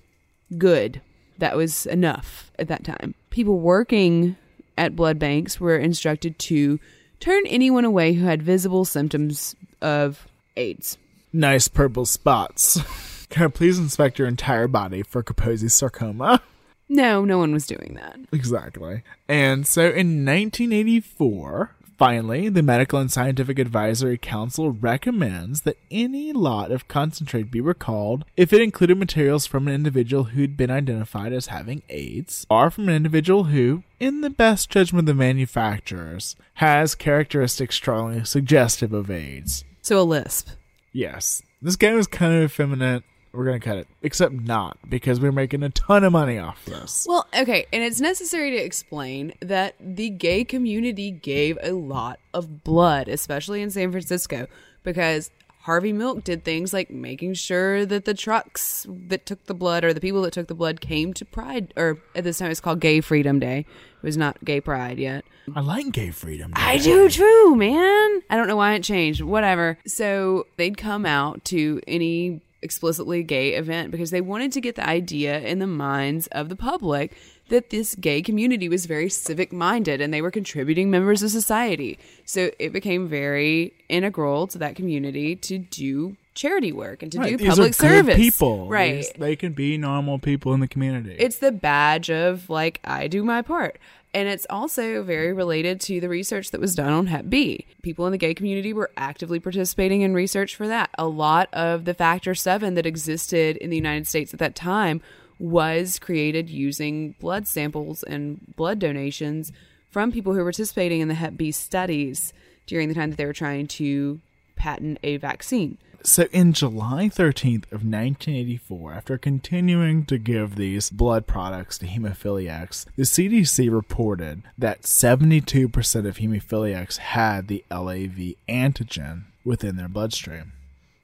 good. 0.58 1.00
That 1.38 1.56
was 1.56 1.86
enough 1.86 2.50
at 2.58 2.66
that 2.66 2.82
time. 2.82 3.14
People 3.30 3.60
working 3.60 4.34
at 4.76 4.96
blood 4.96 5.20
banks 5.20 5.60
were 5.60 5.78
instructed 5.78 6.40
to 6.40 6.80
turn 7.20 7.46
anyone 7.46 7.84
away 7.84 8.14
who 8.14 8.24
had 8.24 8.42
visible 8.42 8.84
symptoms 8.84 9.54
of 9.80 10.26
AIDS. 10.56 10.98
Nice 11.32 11.68
purple 11.68 12.04
spots. 12.04 12.80
Can 13.30 13.44
I 13.44 13.46
please 13.46 13.78
inspect 13.78 14.18
your 14.18 14.26
entire 14.26 14.66
body 14.66 15.04
for 15.04 15.22
Kaposi 15.22 15.70
sarcoma? 15.70 16.42
No, 16.88 17.24
no 17.24 17.38
one 17.38 17.52
was 17.52 17.68
doing 17.68 17.94
that. 17.94 18.18
Exactly. 18.32 19.04
And 19.28 19.68
so 19.68 19.82
in 19.82 20.24
1984, 20.24 21.75
finally, 21.96 22.48
the 22.48 22.62
Medical 22.62 22.98
and 22.98 23.10
Scientific 23.10 23.58
Advisory 23.58 24.18
Council 24.18 24.70
recommends 24.70 25.62
that 25.62 25.78
any 25.90 26.32
lot 26.32 26.70
of 26.70 26.88
concentrate 26.88 27.50
be 27.50 27.60
recalled 27.60 28.24
if 28.36 28.52
it 28.52 28.60
included 28.60 28.98
materials 28.98 29.46
from 29.46 29.68
an 29.68 29.74
individual 29.74 30.24
who'd 30.24 30.56
been 30.56 30.70
identified 30.70 31.32
as 31.32 31.46
having 31.46 31.82
AIDS, 31.88 32.46
or 32.50 32.70
from 32.70 32.88
an 32.88 32.94
individual 32.94 33.44
who, 33.44 33.82
in 33.98 34.20
the 34.20 34.30
best 34.30 34.70
judgment 34.70 35.02
of 35.02 35.06
the 35.06 35.14
manufacturers, 35.14 36.36
has 36.54 36.94
characteristics 36.94 37.74
strongly 37.74 38.24
suggestive 38.24 38.92
of 38.92 39.10
AIDS. 39.10 39.64
So 39.82 40.00
a 40.00 40.02
lisp. 40.02 40.50
Yes. 40.92 41.42
This 41.60 41.76
game 41.76 41.98
is 41.98 42.06
kind 42.06 42.34
of 42.34 42.44
effeminate. 42.44 43.02
We're 43.36 43.44
going 43.44 43.60
to 43.60 43.64
cut 43.64 43.78
it. 43.78 43.88
Except 44.02 44.32
not, 44.32 44.78
because 44.88 45.20
we're 45.20 45.32
making 45.32 45.62
a 45.62 45.70
ton 45.70 46.04
of 46.04 46.12
money 46.12 46.38
off 46.38 46.64
this. 46.64 47.06
Well, 47.08 47.26
okay, 47.36 47.66
and 47.72 47.82
it's 47.82 48.00
necessary 48.00 48.50
to 48.52 48.56
explain 48.56 49.34
that 49.40 49.74
the 49.78 50.10
gay 50.10 50.44
community 50.44 51.10
gave 51.10 51.58
a 51.62 51.72
lot 51.72 52.18
of 52.32 52.64
blood, 52.64 53.08
especially 53.08 53.62
in 53.62 53.70
San 53.70 53.90
Francisco, 53.90 54.46
because 54.82 55.30
Harvey 55.60 55.92
Milk 55.92 56.22
did 56.22 56.44
things 56.44 56.72
like 56.72 56.90
making 56.90 57.34
sure 57.34 57.84
that 57.84 58.04
the 58.04 58.14
trucks 58.14 58.86
that 59.08 59.26
took 59.26 59.44
the 59.46 59.54
blood 59.54 59.84
or 59.84 59.92
the 59.92 60.00
people 60.00 60.22
that 60.22 60.32
took 60.32 60.46
the 60.46 60.54
blood 60.54 60.80
came 60.80 61.12
to 61.14 61.24
Pride, 61.24 61.74
or 61.76 61.98
at 62.14 62.22
this 62.22 62.38
time 62.38 62.50
it's 62.52 62.60
called 62.60 62.80
Gay 62.80 63.00
Freedom 63.00 63.40
Day. 63.40 63.66
It 63.96 64.02
was 64.02 64.16
not 64.16 64.44
Gay 64.44 64.60
Pride 64.60 64.98
yet. 64.98 65.24
I 65.54 65.60
like 65.60 65.90
Gay 65.90 66.10
Freedom 66.12 66.52
Day. 66.52 66.62
I 66.62 66.78
do 66.78 67.08
too, 67.08 67.56
man. 67.56 68.22
I 68.30 68.36
don't 68.36 68.46
know 68.46 68.56
why 68.56 68.74
it 68.74 68.84
changed. 68.84 69.20
Whatever. 69.20 69.76
So 69.86 70.46
they'd 70.56 70.76
come 70.76 71.04
out 71.04 71.44
to 71.46 71.80
any 71.88 72.42
explicitly 72.66 73.22
gay 73.22 73.54
event 73.54 73.90
because 73.90 74.10
they 74.10 74.20
wanted 74.20 74.52
to 74.52 74.60
get 74.60 74.74
the 74.74 74.86
idea 74.86 75.40
in 75.40 75.58
the 75.58 75.66
minds 75.66 76.26
of 76.28 76.48
the 76.50 76.56
public 76.56 77.16
that 77.48 77.70
this 77.70 77.94
gay 77.94 78.20
community 78.20 78.68
was 78.68 78.84
very 78.86 79.08
civic 79.08 79.52
minded 79.52 80.00
and 80.00 80.12
they 80.12 80.20
were 80.20 80.30
contributing 80.32 80.90
members 80.90 81.22
of 81.22 81.30
society. 81.30 81.98
So 82.24 82.50
it 82.58 82.72
became 82.72 83.06
very 83.08 83.72
integral 83.88 84.46
to 84.48 84.58
that 84.58 84.74
community 84.76 85.36
to 85.36 85.56
do 85.58 86.16
charity 86.34 86.72
work 86.72 87.02
and 87.02 87.10
to 87.12 87.18
Right, 87.18 87.30
do 87.30 87.36
these 87.38 87.48
public 87.48 87.72
service. 87.74 88.16
people. 88.16 88.68
Right. 88.68 88.96
These- 88.96 89.12
They 89.16 89.36
can 89.36 89.52
be 89.52 89.78
normal 89.78 90.18
people 90.18 90.52
in 90.52 90.60
the 90.60 90.68
community. 90.68 91.16
It's 91.18 91.38
the 91.38 91.52
badge 91.52 92.10
of 92.10 92.50
like 92.50 92.80
I 92.84 93.06
do 93.06 93.24
my 93.24 93.40
part. 93.42 93.78
And 94.16 94.30
it's 94.30 94.46
also 94.48 95.02
very 95.02 95.34
related 95.34 95.78
to 95.82 96.00
the 96.00 96.08
research 96.08 96.50
that 96.52 96.60
was 96.60 96.74
done 96.74 96.90
on 96.90 97.08
Hep 97.08 97.28
B. 97.28 97.66
People 97.82 98.06
in 98.06 98.12
the 98.12 98.16
gay 98.16 98.32
community 98.32 98.72
were 98.72 98.90
actively 98.96 99.38
participating 99.38 100.00
in 100.00 100.14
research 100.14 100.56
for 100.56 100.66
that. 100.66 100.88
A 100.96 101.06
lot 101.06 101.50
of 101.52 101.84
the 101.84 101.92
factor 101.92 102.34
7 102.34 102.72
that 102.76 102.86
existed 102.86 103.58
in 103.58 103.68
the 103.68 103.76
United 103.76 104.06
States 104.06 104.32
at 104.32 104.40
that 104.40 104.54
time 104.54 105.02
was 105.38 105.98
created 105.98 106.48
using 106.48 107.14
blood 107.20 107.46
samples 107.46 108.02
and 108.04 108.40
blood 108.56 108.78
donations 108.78 109.52
from 109.90 110.10
people 110.10 110.32
who 110.32 110.38
were 110.38 110.46
participating 110.46 111.02
in 111.02 111.08
the 111.08 111.14
Hep 111.14 111.36
B 111.36 111.52
studies 111.52 112.32
during 112.64 112.88
the 112.88 112.94
time 112.94 113.10
that 113.10 113.18
they 113.18 113.26
were 113.26 113.34
trying 113.34 113.66
to 113.66 114.18
patent 114.56 114.98
a 115.02 115.18
vaccine. 115.18 115.76
So 116.06 116.28
in 116.30 116.52
July 116.52 117.08
13th 117.12 117.64
of 117.72 117.82
1984, 117.84 118.92
after 118.92 119.18
continuing 119.18 120.04
to 120.06 120.18
give 120.18 120.54
these 120.54 120.88
blood 120.88 121.26
products 121.26 121.78
to 121.78 121.86
hemophiliacs, 121.86 122.86
the 122.94 123.02
CDC 123.02 123.68
reported 123.72 124.42
that 124.56 124.82
72% 124.82 126.06
of 126.06 126.18
hemophiliacs 126.18 126.98
had 126.98 127.48
the 127.48 127.64
LAV 127.72 128.34
antigen 128.48 129.24
within 129.44 129.74
their 129.74 129.88
bloodstream. 129.88 130.52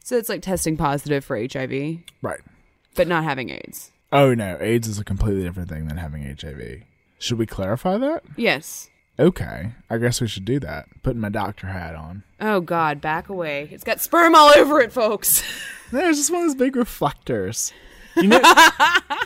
So 0.04 0.16
it's 0.16 0.28
like 0.28 0.40
testing 0.42 0.76
positive 0.76 1.24
for 1.24 1.36
HIV, 1.36 1.98
Right. 2.22 2.40
but 2.94 3.08
not 3.08 3.24
having 3.24 3.50
AIDS. 3.50 3.90
Oh 4.12 4.34
no, 4.34 4.56
AIDS 4.60 4.86
is 4.86 5.00
a 5.00 5.04
completely 5.04 5.42
different 5.42 5.68
thing 5.68 5.88
than 5.88 5.96
having 5.96 6.22
HIV. 6.22 6.82
Should 7.18 7.38
we 7.38 7.46
clarify 7.46 7.98
that? 7.98 8.22
Yes. 8.36 8.88
Okay, 9.18 9.72
I 9.90 9.98
guess 9.98 10.20
we 10.20 10.26
should 10.26 10.44
do 10.44 10.58
that. 10.60 10.86
Putting 11.02 11.20
my 11.20 11.28
doctor 11.28 11.66
hat 11.68 11.94
on. 11.94 12.22
Oh 12.40 12.60
God, 12.60 13.00
back 13.00 13.28
away! 13.28 13.68
It's 13.70 13.84
got 13.84 14.00
sperm 14.00 14.34
all 14.34 14.50
over 14.56 14.80
it, 14.80 14.92
folks. 14.92 15.42
There's 15.90 16.16
just 16.16 16.30
one 16.30 16.42
of 16.42 16.48
those 16.48 16.54
big 16.56 16.76
reflectors. 16.76 17.72
You 18.16 18.28
know, 18.28 18.42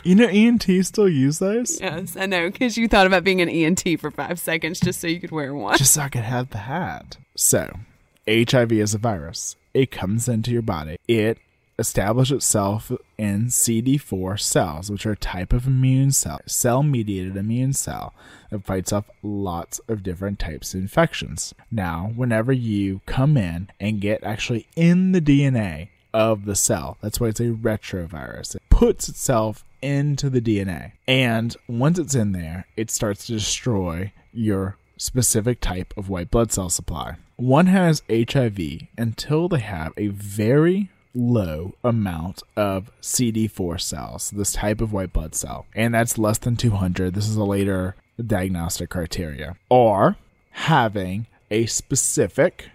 you 0.03 0.15
know, 0.15 0.27
ENT 0.27 0.63
still 0.85 1.09
use 1.09 1.39
those 1.39 1.79
yes, 1.81 2.15
I 2.15 2.25
know, 2.25 2.49
because 2.49 2.77
you 2.77 2.87
thought 2.87 3.05
about 3.07 3.23
being 3.25 3.41
an 3.41 3.49
ENT 3.49 3.99
for 3.99 4.11
five 4.11 4.39
seconds 4.39 4.79
just 4.79 5.01
so 5.01 5.07
you 5.07 5.19
could 5.19 5.31
wear 5.31 5.53
one. 5.53 5.77
just 5.77 5.93
so 5.93 6.01
I 6.03 6.09
could 6.09 6.21
have 6.21 6.51
the 6.51 6.59
hat. 6.59 7.17
So, 7.35 7.79
HIV 8.27 8.71
is 8.73 8.93
a 8.93 8.97
virus. 8.97 9.55
It 9.73 9.91
comes 9.91 10.27
into 10.29 10.51
your 10.51 10.61
body. 10.61 10.97
It 11.07 11.37
establishes 11.79 12.37
itself 12.37 12.91
in 13.17 13.47
CD4 13.47 14.39
cells, 14.39 14.89
which 14.89 15.05
are 15.05 15.11
a 15.11 15.17
type 15.17 15.53
of 15.53 15.67
immune 15.67 16.11
cell, 16.11 16.39
cell 16.45 16.83
mediated 16.83 17.37
immune 17.37 17.73
cell 17.73 18.13
that 18.49 18.65
fights 18.65 18.91
off 18.91 19.09
lots 19.21 19.79
of 19.87 20.03
different 20.03 20.39
types 20.39 20.73
of 20.73 20.81
infections. 20.81 21.53
Now, 21.71 22.11
whenever 22.15 22.51
you 22.51 23.01
come 23.05 23.37
in 23.37 23.69
and 23.79 24.01
get 24.01 24.23
actually 24.23 24.67
in 24.75 25.11
the 25.11 25.21
DNA 25.21 25.89
of 26.13 26.45
the 26.45 26.55
cell, 26.55 26.97
that's 27.01 27.19
why 27.19 27.27
it's 27.27 27.39
a 27.39 27.49
retrovirus. 27.49 28.55
It 28.55 28.63
puts 28.69 29.09
itself 29.09 29.63
into 29.81 30.29
the 30.29 30.41
DNA. 30.41 30.93
And 31.07 31.55
once 31.67 31.99
it's 31.99 32.15
in 32.15 32.31
there, 32.31 32.65
it 32.75 32.89
starts 32.89 33.27
to 33.27 33.33
destroy 33.33 34.11
your 34.33 34.77
specific 34.97 35.61
type 35.61 35.93
of 35.95 36.09
white 36.09 36.31
blood 36.31 36.51
cell 36.51 36.69
supply. 36.69 37.17
One 37.35 37.67
has 37.67 38.01
HIV 38.09 38.59
until 38.97 39.47
they 39.47 39.59
have 39.59 39.93
a 39.95 40.07
very 40.07 40.89
low 41.17 41.73
amount 41.83 42.43
of 42.55 42.91
CD4 43.01 43.81
cells, 43.81 44.29
this 44.29 44.53
type 44.53 44.79
of 44.79 44.93
white 44.93 45.11
blood 45.11 45.33
cell, 45.33 45.65
and 45.75 45.93
that's 45.93 46.17
less 46.17 46.37
than 46.37 46.55
200. 46.55 47.13
This 47.13 47.27
is 47.27 47.35
a 47.35 47.43
later 47.43 47.95
diagnostic 48.23 48.89
criteria. 48.91 49.57
Or 49.69 50.15
having 50.51 51.25
a 51.49 51.65
specific 51.65 52.69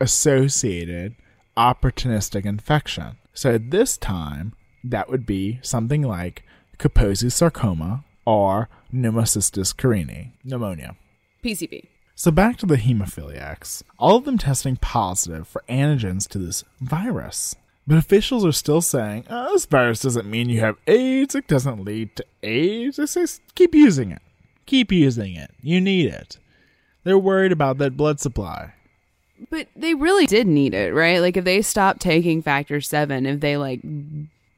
associated 0.00 1.14
opportunistic 1.56 2.44
infection. 2.44 3.16
So 3.32 3.58
this 3.58 3.96
time, 3.96 4.54
that 4.84 5.08
would 5.08 5.26
be 5.26 5.58
something 5.62 6.02
like 6.02 6.42
Kaposi's 6.78 7.34
sarcoma 7.34 8.04
or 8.26 8.68
pneumocystis 8.92 9.74
carinii, 9.74 10.32
pneumonia. 10.44 10.96
PCP. 11.42 11.86
So 12.14 12.30
back 12.30 12.56
to 12.58 12.66
the 12.66 12.76
hemophiliacs. 12.76 13.82
All 13.98 14.16
of 14.16 14.24
them 14.24 14.38
testing 14.38 14.76
positive 14.76 15.46
for 15.46 15.62
antigens 15.68 16.26
to 16.28 16.38
this 16.38 16.64
virus. 16.80 17.54
But 17.86 17.98
officials 17.98 18.44
are 18.44 18.52
still 18.52 18.80
saying, 18.80 19.24
oh, 19.30 19.52
this 19.52 19.64
virus 19.64 20.00
doesn't 20.00 20.28
mean 20.28 20.48
you 20.48 20.60
have 20.60 20.76
AIDS. 20.88 21.34
It 21.34 21.46
doesn't 21.46 21.84
lead 21.84 22.16
to 22.16 22.24
AIDS. 22.42 22.96
They 22.96 23.06
say, 23.06 23.26
keep 23.54 23.74
using 23.74 24.10
it. 24.10 24.22
Keep 24.66 24.90
using 24.90 25.36
it. 25.36 25.52
You 25.62 25.80
need 25.80 26.06
it. 26.06 26.38
They're 27.04 27.18
worried 27.18 27.52
about 27.52 27.78
that 27.78 27.96
blood 27.96 28.18
supply. 28.18 28.72
But 29.50 29.68
they 29.76 29.94
really 29.94 30.26
did 30.26 30.48
need 30.48 30.74
it, 30.74 30.92
right? 30.92 31.20
Like 31.20 31.36
if 31.36 31.44
they 31.44 31.62
stopped 31.62 32.00
taking 32.00 32.42
factor 32.42 32.80
seven, 32.80 33.26
if 33.26 33.38
they 33.38 33.56
like 33.56 33.80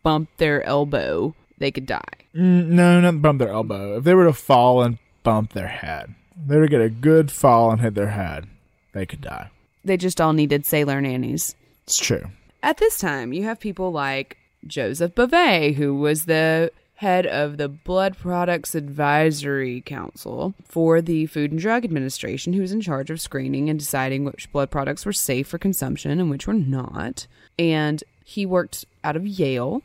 bumped 0.03 0.39
their 0.39 0.63
elbow, 0.63 1.35
they 1.59 1.71
could 1.71 1.85
die. 1.85 2.01
Mm, 2.35 2.69
no, 2.69 3.01
not 3.01 3.21
bump 3.21 3.41
their 3.41 3.51
elbow. 3.51 3.99
If 3.99 4.05
they 4.05 4.15
were 4.15 4.25
to 4.25 4.33
fall 4.33 4.83
and 4.83 4.99
bump 5.23 5.53
their 5.53 5.69
head, 5.69 6.15
they 6.47 6.57
were 6.57 6.67
to 6.67 6.71
get 6.71 6.81
a 6.81 6.89
good 6.89 7.31
fall 7.31 7.71
and 7.71 7.81
hit 7.81 7.95
their 7.95 8.11
head, 8.11 8.47
they 8.93 9.05
could 9.05 9.21
die. 9.21 9.51
They 9.85 9.97
just 9.97 10.21
all 10.21 10.33
needed 10.33 10.65
sailor 10.65 11.01
nannies. 11.01 11.55
It's 11.85 11.99
true. 11.99 12.31
At 12.63 12.79
this 12.79 12.99
time, 12.99 13.33
you 13.33 13.45
have 13.45 13.61
people 13.61 13.93
like 13.93 14.37
Joseph 14.67 15.15
Bové, 15.15 15.75
who 15.75 15.95
was 15.95 16.25
the 16.25 16.73
head 16.97 17.27
of 17.27 17.59
the 17.59 17.69
Blood 17.69 18.19
Products 18.19 18.75
Advisory 18.75 19.81
Council 19.83 20.55
for 20.65 21.01
the 21.01 21.27
Food 21.27 21.53
and 21.53 21.61
Drug 21.61 21.85
Administration, 21.85 22.53
who 22.53 22.61
was 22.61 22.73
in 22.73 22.81
charge 22.81 23.09
of 23.09 23.21
screening 23.21 23.71
and 23.71 23.79
deciding 23.79 24.25
which 24.25 24.51
blood 24.51 24.69
products 24.69 25.07
were 25.07 25.13
safe 25.13 25.47
for 25.47 25.59
consumption 25.59 26.19
and 26.19 26.29
which 26.29 26.49
were 26.49 26.55
not. 26.55 27.29
And 27.57 28.03
he 28.25 28.45
worked 28.45 28.85
out 29.05 29.15
of 29.15 29.27
Yale. 29.27 29.83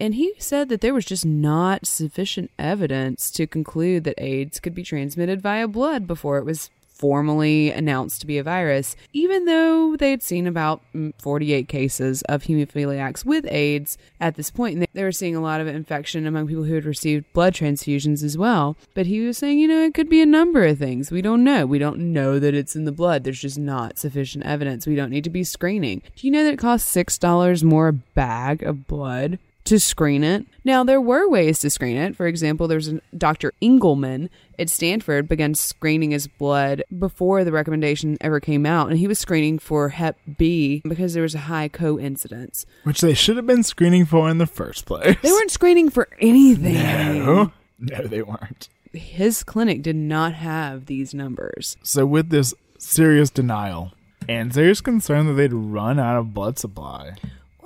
And 0.00 0.16
he 0.16 0.34
said 0.38 0.68
that 0.68 0.80
there 0.80 0.92
was 0.92 1.04
just 1.04 1.24
not 1.24 1.86
sufficient 1.86 2.50
evidence 2.58 3.30
to 3.30 3.46
conclude 3.46 4.02
that 4.04 4.20
AIDS 4.20 4.58
could 4.58 4.74
be 4.74 4.82
transmitted 4.82 5.40
via 5.40 5.68
blood 5.68 6.06
before 6.08 6.36
it 6.36 6.44
was 6.44 6.68
formally 6.96 7.70
announced 7.70 8.20
to 8.20 8.26
be 8.26 8.38
a 8.38 8.42
virus, 8.42 8.96
even 9.12 9.44
though 9.44 9.96
they 9.96 10.10
had 10.10 10.22
seen 10.22 10.46
about 10.46 10.80
mm, 10.94 11.12
48 11.18 11.68
cases 11.68 12.22
of 12.22 12.44
hemophiliacs 12.44 13.24
with 13.24 13.46
AIDS 13.50 13.98
at 14.20 14.36
this 14.36 14.50
point. 14.50 14.76
And 14.76 14.86
they 14.92 15.02
were 15.02 15.12
seeing 15.12 15.36
a 15.36 15.40
lot 15.40 15.60
of 15.60 15.66
infection 15.66 16.26
among 16.26 16.48
people 16.48 16.64
who 16.64 16.74
had 16.74 16.84
received 16.84 17.32
blood 17.32 17.54
transfusions 17.54 18.22
as 18.22 18.38
well. 18.38 18.76
But 18.94 19.06
he 19.06 19.20
was 19.20 19.38
saying, 19.38 19.58
you 19.58 19.68
know, 19.68 19.82
it 19.82 19.94
could 19.94 20.08
be 20.08 20.22
a 20.22 20.26
number 20.26 20.64
of 20.64 20.78
things. 20.78 21.10
We 21.10 21.22
don't 21.22 21.44
know. 21.44 21.66
We 21.66 21.78
don't 21.78 22.12
know 22.12 22.38
that 22.38 22.54
it's 22.54 22.76
in 22.76 22.84
the 22.84 22.92
blood. 22.92 23.24
There's 23.24 23.40
just 23.40 23.58
not 23.58 23.98
sufficient 23.98 24.44
evidence. 24.44 24.86
We 24.86 24.96
don't 24.96 25.10
need 25.10 25.24
to 25.24 25.30
be 25.30 25.44
screening. 25.44 26.02
Do 26.16 26.26
you 26.26 26.32
know 26.32 26.44
that 26.44 26.54
it 26.54 26.58
costs 26.58 26.94
$6 26.94 27.62
more 27.62 27.88
a 27.88 27.92
bag 27.92 28.62
of 28.62 28.86
blood 28.86 29.38
to 29.66 29.78
screen 29.78 30.24
it. 30.24 30.46
Now, 30.64 30.82
there 30.82 31.00
were 31.00 31.28
ways 31.28 31.60
to 31.60 31.70
screen 31.70 31.96
it. 31.96 32.16
For 32.16 32.26
example, 32.26 32.66
there's 32.66 32.88
a 32.88 33.00
Dr. 33.16 33.52
Engleman 33.62 34.28
at 34.58 34.70
Stanford 34.70 35.28
began 35.28 35.54
screening 35.54 36.10
his 36.10 36.26
blood 36.26 36.82
before 36.98 37.44
the 37.44 37.52
recommendation 37.52 38.16
ever 38.20 38.40
came 38.40 38.64
out, 38.64 38.88
and 38.88 38.98
he 38.98 39.06
was 39.06 39.18
screening 39.18 39.58
for 39.58 39.90
Hep 39.90 40.18
B 40.38 40.82
because 40.88 41.14
there 41.14 41.22
was 41.22 41.34
a 41.34 41.40
high 41.40 41.68
coincidence. 41.68 42.64
Which 42.84 43.00
they 43.00 43.14
should 43.14 43.36
have 43.36 43.46
been 43.46 43.62
screening 43.62 44.06
for 44.06 44.28
in 44.30 44.38
the 44.38 44.46
first 44.46 44.86
place. 44.86 45.16
They 45.22 45.30
weren't 45.30 45.50
screening 45.50 45.90
for 45.90 46.08
anything. 46.20 46.74
No, 46.74 47.52
no, 47.78 48.02
they 48.06 48.22
weren't. 48.22 48.68
His 48.92 49.44
clinic 49.44 49.82
did 49.82 49.96
not 49.96 50.32
have 50.34 50.86
these 50.86 51.12
numbers. 51.12 51.76
So, 51.82 52.06
with 52.06 52.30
this 52.30 52.54
serious 52.78 53.30
denial 53.30 53.92
and 54.28 54.54
serious 54.54 54.80
concern 54.80 55.26
that 55.26 55.34
they'd 55.34 55.52
run 55.52 55.98
out 55.98 56.16
of 56.16 56.32
blood 56.32 56.58
supply, 56.58 57.16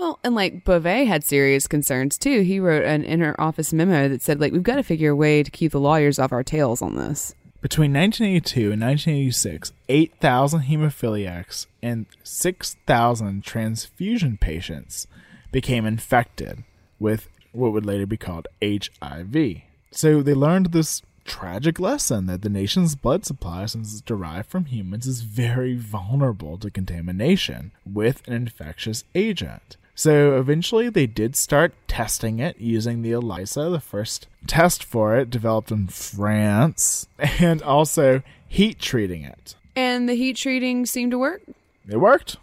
well, 0.01 0.19
and 0.25 0.35
like 0.35 0.65
Bové 0.65 1.07
had 1.07 1.23
serious 1.23 1.67
concerns 1.67 2.17
too. 2.17 2.41
He 2.41 2.59
wrote 2.59 2.85
an 2.85 3.05
inner 3.05 3.35
office 3.39 3.73
memo 3.73 4.09
that 4.09 4.23
said, 4.23 4.41
like, 4.41 4.53
we've 4.53 4.63
got 4.63 4.77
to 4.77 4.83
figure 4.83 5.11
a 5.11 5.17
way 5.17 5.43
to 5.43 5.51
keep 5.51 5.73
the 5.73 5.81
lawyers 5.81 6.19
off 6.19 6.33
our 6.33 6.43
tails 6.43 6.81
on 6.81 6.97
this. 6.97 7.35
Between 7.61 7.93
1982 7.93 8.73
and 8.73 8.81
1986, 8.81 9.73
8,000 9.91 10.63
hemophiliacs 10.63 11.67
and 11.83 12.07
6,000 12.23 13.45
transfusion 13.45 14.39
patients 14.39 15.07
became 15.53 15.85
infected 15.85 16.65
with 16.99 17.29
what 17.53 17.73
would 17.73 17.85
later 17.85 18.07
be 18.07 18.17
called 18.17 18.49
HIV. 18.63 19.63
So 19.91 20.23
they 20.23 20.33
learned 20.33 20.73
this 20.73 21.03
tragic 21.25 21.79
lesson 21.79 22.25
that 22.27 22.41
the 22.41 22.49
nation's 22.49 22.95
blood 22.95 23.27
supply, 23.27 23.67
since 23.67 23.93
it's 23.93 24.01
derived 24.01 24.49
from 24.49 24.65
humans, 24.65 25.07
is 25.07 25.21
very 25.21 25.77
vulnerable 25.77 26.57
to 26.59 26.71
contamination 26.71 27.73
with 27.85 28.27
an 28.27 28.33
infectious 28.33 29.05
agent. 29.15 29.77
So 30.01 30.39
eventually 30.39 30.89
they 30.89 31.07
did 31.07 31.37
start 31.37 31.75
testing 31.87 32.39
it 32.39 32.59
using 32.59 33.03
the 33.03 33.11
ELISA, 33.11 33.69
the 33.69 33.81
first 33.81 34.29
test 34.47 34.83
for 34.83 35.15
it 35.15 35.29
developed 35.29 35.71
in 35.71 35.89
France, 35.89 37.07
and 37.19 37.61
also 37.61 38.23
heat 38.49 38.79
treating 38.79 39.25
it. 39.25 39.57
And 39.77 40.09
the 40.09 40.15
heat 40.15 40.39
treating 40.39 40.87
seemed 40.87 41.11
to 41.11 41.19
work? 41.19 41.43
It 41.87 41.99
worked. 41.99 42.39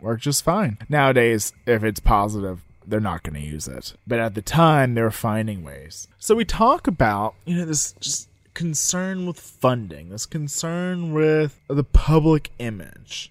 Worked 0.00 0.22
just 0.22 0.42
fine. 0.42 0.78
Nowadays, 0.88 1.52
if 1.66 1.84
it's 1.84 2.00
positive, 2.00 2.62
they're 2.86 2.98
not 2.98 3.24
going 3.24 3.38
to 3.38 3.46
use 3.46 3.68
it. 3.68 3.92
But 4.06 4.18
at 4.18 4.34
the 4.34 4.40
time, 4.40 4.94
they 4.94 5.02
were 5.02 5.10
finding 5.10 5.62
ways. 5.62 6.08
So 6.18 6.34
we 6.34 6.46
talk 6.46 6.86
about, 6.86 7.34
you 7.44 7.58
know, 7.58 7.66
this 7.66 7.92
just 8.00 8.30
concern 8.54 9.26
with 9.26 9.38
funding, 9.38 10.08
this 10.08 10.24
concern 10.24 11.12
with 11.12 11.60
the 11.68 11.84
public 11.84 12.48
image. 12.58 13.30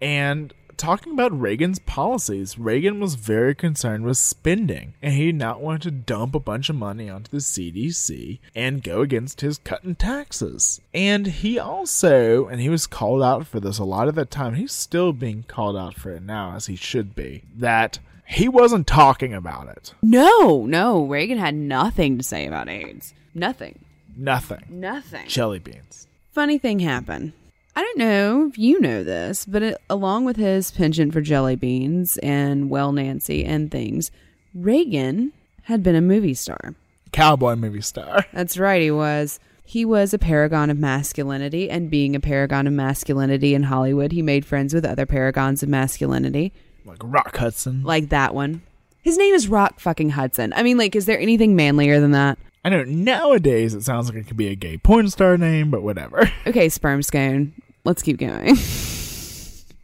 And 0.00 0.52
talking 0.80 1.12
about 1.12 1.38
Reagan's 1.38 1.78
policies, 1.78 2.58
Reagan 2.58 3.00
was 3.00 3.14
very 3.14 3.54
concerned 3.54 4.04
with 4.04 4.16
spending, 4.16 4.94
and 5.02 5.12
he 5.12 5.26
did 5.26 5.34
not 5.34 5.60
want 5.60 5.82
to 5.82 5.90
dump 5.90 6.34
a 6.34 6.40
bunch 6.40 6.70
of 6.70 6.76
money 6.76 7.10
onto 7.10 7.30
the 7.30 7.36
CDC 7.36 8.38
and 8.54 8.82
go 8.82 9.02
against 9.02 9.42
his 9.42 9.58
cutting 9.58 9.94
taxes. 9.94 10.80
And 10.94 11.26
he 11.26 11.58
also, 11.58 12.46
and 12.48 12.62
he 12.62 12.70
was 12.70 12.86
called 12.86 13.22
out 13.22 13.46
for 13.46 13.60
this 13.60 13.78
a 13.78 13.84
lot 13.84 14.08
of 14.08 14.14
the 14.14 14.24
time, 14.24 14.54
he's 14.54 14.72
still 14.72 15.12
being 15.12 15.44
called 15.46 15.76
out 15.76 15.94
for 15.94 16.12
it 16.12 16.22
now, 16.22 16.54
as 16.56 16.66
he 16.66 16.76
should 16.76 17.14
be, 17.14 17.42
that 17.54 17.98
he 18.26 18.48
wasn't 18.48 18.86
talking 18.86 19.34
about 19.34 19.68
it. 19.68 19.92
No, 20.00 20.64
no, 20.64 21.04
Reagan 21.04 21.36
had 21.36 21.54
nothing 21.54 22.16
to 22.16 22.24
say 22.24 22.46
about 22.46 22.70
AIDS. 22.70 23.12
Nothing. 23.34 23.80
Nothing. 24.16 24.64
Nothing. 24.70 25.28
Jelly 25.28 25.58
beans. 25.58 26.06
Funny 26.32 26.56
thing 26.56 26.78
happened. 26.78 27.34
I 27.76 27.82
don't 27.82 27.98
know 27.98 28.46
if 28.48 28.58
you 28.58 28.80
know 28.80 29.04
this, 29.04 29.46
but 29.46 29.62
it, 29.62 29.76
along 29.88 30.24
with 30.24 30.36
his 30.36 30.70
penchant 30.70 31.12
for 31.12 31.20
jelly 31.20 31.56
beans 31.56 32.18
and 32.18 32.68
Well 32.68 32.92
Nancy 32.92 33.44
and 33.44 33.70
things, 33.70 34.10
Reagan 34.54 35.32
had 35.62 35.82
been 35.82 35.94
a 35.94 36.00
movie 36.00 36.34
star. 36.34 36.74
Cowboy 37.12 37.56
movie 37.56 37.80
star. 37.80 38.26
That's 38.32 38.58
right, 38.58 38.82
he 38.82 38.90
was. 38.90 39.38
He 39.64 39.84
was 39.84 40.12
a 40.12 40.18
paragon 40.18 40.68
of 40.68 40.78
masculinity, 40.78 41.70
and 41.70 41.90
being 41.90 42.16
a 42.16 42.20
paragon 42.20 42.66
of 42.66 42.72
masculinity 42.72 43.54
in 43.54 43.64
Hollywood, 43.64 44.10
he 44.10 44.20
made 44.20 44.44
friends 44.44 44.74
with 44.74 44.84
other 44.84 45.06
paragons 45.06 45.62
of 45.62 45.68
masculinity. 45.68 46.52
Like 46.84 46.98
Rock 47.04 47.36
Hudson. 47.36 47.84
Like 47.84 48.08
that 48.08 48.34
one. 48.34 48.62
His 49.02 49.16
name 49.16 49.32
is 49.32 49.48
Rock 49.48 49.78
fucking 49.78 50.10
Hudson. 50.10 50.52
I 50.54 50.64
mean, 50.64 50.76
like, 50.76 50.96
is 50.96 51.06
there 51.06 51.20
anything 51.20 51.54
manlier 51.54 52.00
than 52.00 52.10
that? 52.10 52.38
I 52.64 52.68
know 52.68 52.84
nowadays 52.84 53.74
it 53.74 53.82
sounds 53.82 54.08
like 54.08 54.18
it 54.18 54.26
could 54.26 54.36
be 54.36 54.48
a 54.48 54.54
gay 54.54 54.76
porn 54.76 55.08
star 55.08 55.36
name, 55.36 55.70
but 55.70 55.82
whatever. 55.82 56.30
Okay, 56.46 56.68
sperm 56.68 57.02
scone. 57.02 57.52
Let's 57.84 58.02
keep 58.02 58.18
going. 58.18 58.56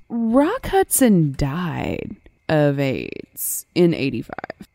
Rock 0.08 0.66
Hudson 0.66 1.34
died 1.36 2.16
of 2.48 2.80
AIDS 2.80 3.66
in 3.74 3.94
85. 3.94 4.34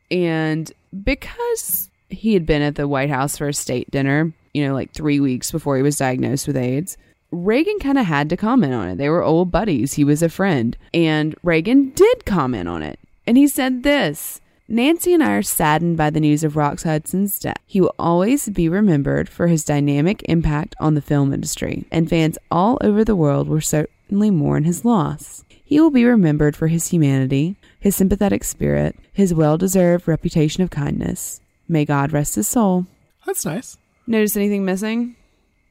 And 0.10 0.72
because 1.03 1.90
he 2.10 2.34
had 2.34 2.45
been 2.45 2.61
at 2.61 2.76
the 2.76 2.88
White 2.88 3.10
House 3.10 3.38
for 3.38 3.48
a 3.48 3.53
state 3.53 3.90
dinner, 3.91 4.32
you 4.53 4.65
know, 4.65 4.73
like 4.73 4.94
three 4.94 5.19
weeks 5.19 5.52
before 5.52 5.76
he 5.76 5.84
was 5.84 5.98
diagnosed 5.98 6.48
with 6.48 6.57
AIDS, 6.57 6.98
Reagan 7.32 7.80
kind 7.80 7.98
of 7.98 8.06
had 8.06 8.30
to 8.30 8.38
comment 8.38 8.73
on 8.73 8.90
it. 8.90 8.98
They 8.98 9.10
were 9.10 9.23
old 9.23 9.52
buddies, 9.52 9.94
he 9.94 10.03
was 10.03 10.22
a 10.22 10.30
friend. 10.30 10.78
And 10.94 11.36
Reagan 11.44 11.91
did 11.91 12.26
comment 12.26 12.68
on 12.69 12.84
it. 12.84 12.99
And 13.26 13.38
he 13.38 13.48
said 13.48 13.84
this 13.84 14.41
Nancy 14.72 15.14
and 15.14 15.22
I 15.22 15.34
are 15.34 15.41
saddened 15.41 15.98
by 15.98 16.10
the 16.10 16.22
news 16.22 16.45
of 16.45 16.56
Rock 16.56 16.81
Hudson's 16.81 17.38
death. 17.38 17.57
He 17.65 17.81
will 17.81 17.93
always 17.99 18.48
be 18.48 18.69
remembered 18.69 19.27
for 19.27 19.48
his 19.48 19.65
dynamic 19.65 20.23
impact 20.30 20.76
on 20.80 20.93
the 20.93 21.02
film 21.02 21.34
industry, 21.34 21.84
and 21.91 22.10
fans 22.10 22.38
all 22.49 22.77
over 22.80 23.03
the 23.03 23.18
world 23.18 23.49
will 23.49 23.60
certainly 23.60 24.31
mourn 24.31 24.64
his 24.64 24.85
loss. 24.85 25.43
He 25.49 25.81
will 25.81 25.91
be 25.91 26.06
remembered 26.06 26.56
for 26.56 26.68
his 26.68 26.88
humanity, 26.88 27.57
his 27.81 27.98
sympathetic 27.98 28.45
spirit, 28.45 28.95
his 29.11 29.34
well 29.34 29.57
deserved 29.57 30.07
reputation 30.07 30.64
of 30.64 30.69
kindness. 30.69 31.41
May 31.68 31.84
God 31.84 32.14
rest 32.14 32.35
his 32.35 32.48
soul. 32.48 32.85
That's 33.26 33.45
nice. 33.45 33.77
Notice 34.07 34.38
anything 34.38 34.64
missing? 34.64 35.18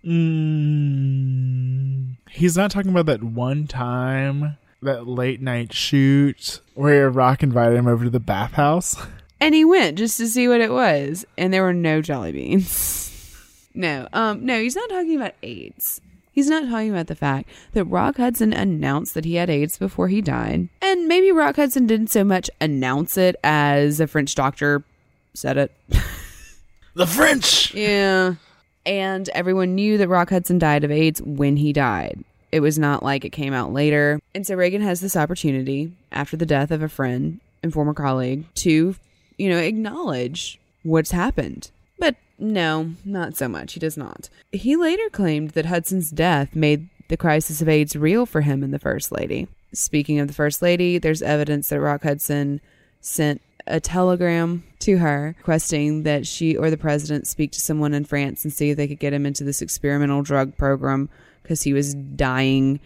Mm, 0.05 1.39
he's 2.31 2.55
not 2.55 2.71
talking 2.71 2.91
about 2.91 3.07
that 3.07 3.23
one 3.23 3.67
time, 3.67 4.59
that 4.83 5.07
late 5.07 5.41
night 5.41 5.73
shoot 5.73 6.61
where 6.75 7.11
Rock 7.11 7.43
invited 7.43 7.77
him 7.77 7.87
over 7.87 8.05
to 8.05 8.11
the 8.11 8.21
bathhouse. 8.21 8.97
And 9.41 9.55
he 9.55 9.65
went 9.65 9.99
just 9.99 10.19
to 10.19 10.27
see 10.29 10.49
what 10.49 10.61
it 10.61 10.71
was, 10.71 11.25
and 11.39 11.53
there 11.53 11.63
were 11.63 11.73
no 11.73 12.03
jelly 12.03 12.33
beans. 12.33 13.67
no, 13.75 14.07
um, 14.13 14.45
no, 14.45 14.61
he's 14.61 14.77
not 14.77 14.91
talking 14.91 15.17
about 15.17 15.35
AIDS. 15.43 16.01
He's 16.33 16.49
not 16.49 16.69
talking 16.69 16.91
about 16.91 17.09
the 17.09 17.17
fact 17.17 17.49
that 17.73 17.85
Rock 17.85 18.17
Hudson 18.19 18.53
announced 18.53 19.15
that 19.15 19.25
he 19.25 19.35
had 19.35 19.51
AIDS 19.51 19.79
before 19.79 20.09
he 20.09 20.21
died. 20.21 20.69
And 20.81 21.09
maybe 21.09 21.33
Rock 21.33 21.57
Hudson 21.57 21.87
didn't 21.87 22.11
so 22.11 22.23
much 22.23 22.49
announce 22.61 23.17
it 23.17 23.37
as 23.43 23.99
a 23.99 24.07
French 24.07 24.35
doctor 24.35 24.85
said 25.35 25.57
it. 25.57 25.73
the 26.95 27.07
French! 27.07 27.75
Yeah. 27.75 28.35
And 28.87 29.29
everyone 29.31 29.75
knew 29.75 29.99
that 29.99 30.09
Rock 30.09 30.31
Hudson 30.31 30.59
died 30.59 30.85
of 30.85 30.91
AIDS 30.91 31.21
when 31.23 31.57
he 31.57 31.73
died. 31.73 32.25
It 32.53 32.61
was 32.61 32.79
not 32.79 33.03
like 33.03 33.25
it 33.25 33.31
came 33.31 33.53
out 33.53 33.73
later. 33.73 34.21
And 34.35 34.47
so 34.47 34.55
Reagan 34.55 34.83
has 34.83 35.01
this 35.01 35.17
opportunity 35.17 35.93
after 36.11 36.37
the 36.37 36.47
death 36.47 36.71
of 36.71 36.83
a 36.83 36.89
friend 36.89 37.41
and 37.63 37.73
former 37.73 37.95
colleague 37.95 38.45
to, 38.57 38.97
you 39.39 39.49
know, 39.49 39.59
acknowledge 39.59 40.59
what's 40.83 41.11
happened. 41.11 41.71
But 41.99 42.17
no, 42.39 42.93
not 43.05 43.37
so 43.37 43.49
much. 43.49 43.75
He 43.75 43.81
does 43.81 43.97
not. 43.97 44.29
He 44.53 44.77
later 44.77 45.09
claimed 45.11 45.51
that 45.51 45.67
Hudson's 45.67 46.11
death 46.11 46.57
made 46.57 46.89
the 47.09 47.17
crisis 47.17 47.61
of 47.61 47.69
AIDS 47.69 47.97
real 47.97 48.27
for 48.27 48.41
him 48.41 48.63
and 48.63 48.73
the 48.73 48.79
First 48.79 49.13
Lady. 49.13 49.49
Speaking 49.73 50.19
of 50.19 50.27
the 50.27 50.35
First 50.35 50.63
Lady, 50.63 50.99
there's 50.99 51.23
evidence 51.23 51.69
that 51.69 51.81
Rock 51.81 52.03
Hudson 52.03 52.61
sent 53.01 53.41
a 53.67 53.81
telegram 53.81 54.65
to 54.81 54.99
her 54.99 55.35
requesting 55.39 56.03
that 56.03 56.27
she 56.27 56.57
or 56.57 56.71
the 56.71 56.77
president 56.77 57.27
speak 57.27 57.53
to 57.53 57.61
someone 57.61 57.95
in 57.95 58.05
France 58.05 58.45
and 58.45 58.53
see 58.53 58.71
if 58.71 58.77
they 58.77 58.89
could 58.89 58.99
get 58.99 59.13
him 59.13 59.27
into 59.27 59.45
this 59.45 59.63
experimental 59.63 60.23
drug 60.23 60.57
program 60.57 61.09
because 61.51 61.63
he 61.63 61.73
was 61.73 61.95
dying 61.95 62.79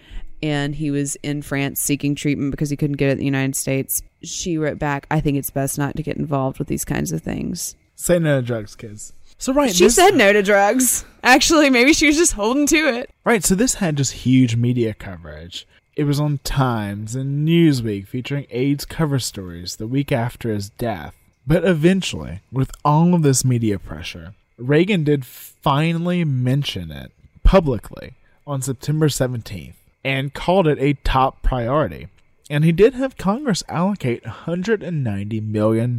and 0.43 0.75
he 0.75 0.91
was 0.91 1.17
in 1.17 1.43
France 1.43 1.83
seeking 1.83 2.15
treatment 2.15 2.51
because 2.51 2.71
he 2.71 2.77
couldn't 2.79 2.97
get 2.97 3.11
it 3.11 3.13
in 3.13 3.19
the 3.19 3.25
United 3.27 3.55
States. 3.55 4.03
She 4.23 4.57
wrote 4.57 4.79
back, 4.79 5.07
I 5.11 5.21
think 5.21 5.37
it's 5.37 5.51
best 5.51 5.77
not 5.77 5.97
to 5.97 6.03
get 6.03 6.17
involved 6.17 6.59
with 6.59 6.67
these 6.67 6.83
kinds 6.87 7.13
of 7.13 7.21
things. 7.21 7.77
Say 7.95 8.19
no 8.19 8.41
to 8.41 8.47
drugs, 8.47 8.75
kids. 8.75 9.13
So 9.37 9.53
right, 9.53 9.75
She 9.75 9.85
this- 9.85 9.97
said 9.97 10.17
no 10.17 10.33
to 10.33 10.43
drugs. 10.43 11.05
Actually, 11.23 11.69
maybe 11.69 11.93
she 11.93 12.07
was 12.07 12.17
just 12.17 12.33
holding 12.33 12.67
to 12.69 12.77
it. 12.89 13.11
Right, 13.23 13.45
so 13.45 13.55
this 13.55 13.75
had 13.75 13.97
just 13.97 14.13
huge 14.13 14.57
media 14.57 14.95
coverage. 14.95 15.67
It 15.95 16.05
was 16.05 16.19
on 16.19 16.39
Times 16.43 17.15
and 17.15 17.47
Newsweek 17.47 18.07
featuring 18.09 18.47
AIDS 18.49 18.87
cover 18.87 19.19
stories 19.19 19.77
the 19.77 19.87
week 19.87 20.11
after 20.11 20.49
his 20.55 20.71
death. 20.71 21.15
But 21.47 21.67
eventually, 21.67 22.41
with 22.51 22.71
all 22.83 23.13
of 23.15 23.23
this 23.23 23.45
media 23.45 23.79
pressure, 23.79 24.33
Reagan 24.57 25.05
did 25.05 25.27
finally 25.27 26.25
mention 26.25 26.91
it 26.91 27.13
publicly 27.43 28.15
on 28.47 28.63
September 28.63 29.09
17th 29.09 29.75
and 30.05 30.35
called 30.35 30.67
it 30.67 30.79
a 30.79 30.95
top 31.05 31.43
priority. 31.43 32.09
And 32.51 32.65
he 32.65 32.73
did 32.73 32.95
have 32.95 33.17
Congress 33.17 33.63
allocate 33.69 34.23
$190 34.25 35.43
million 35.47 35.99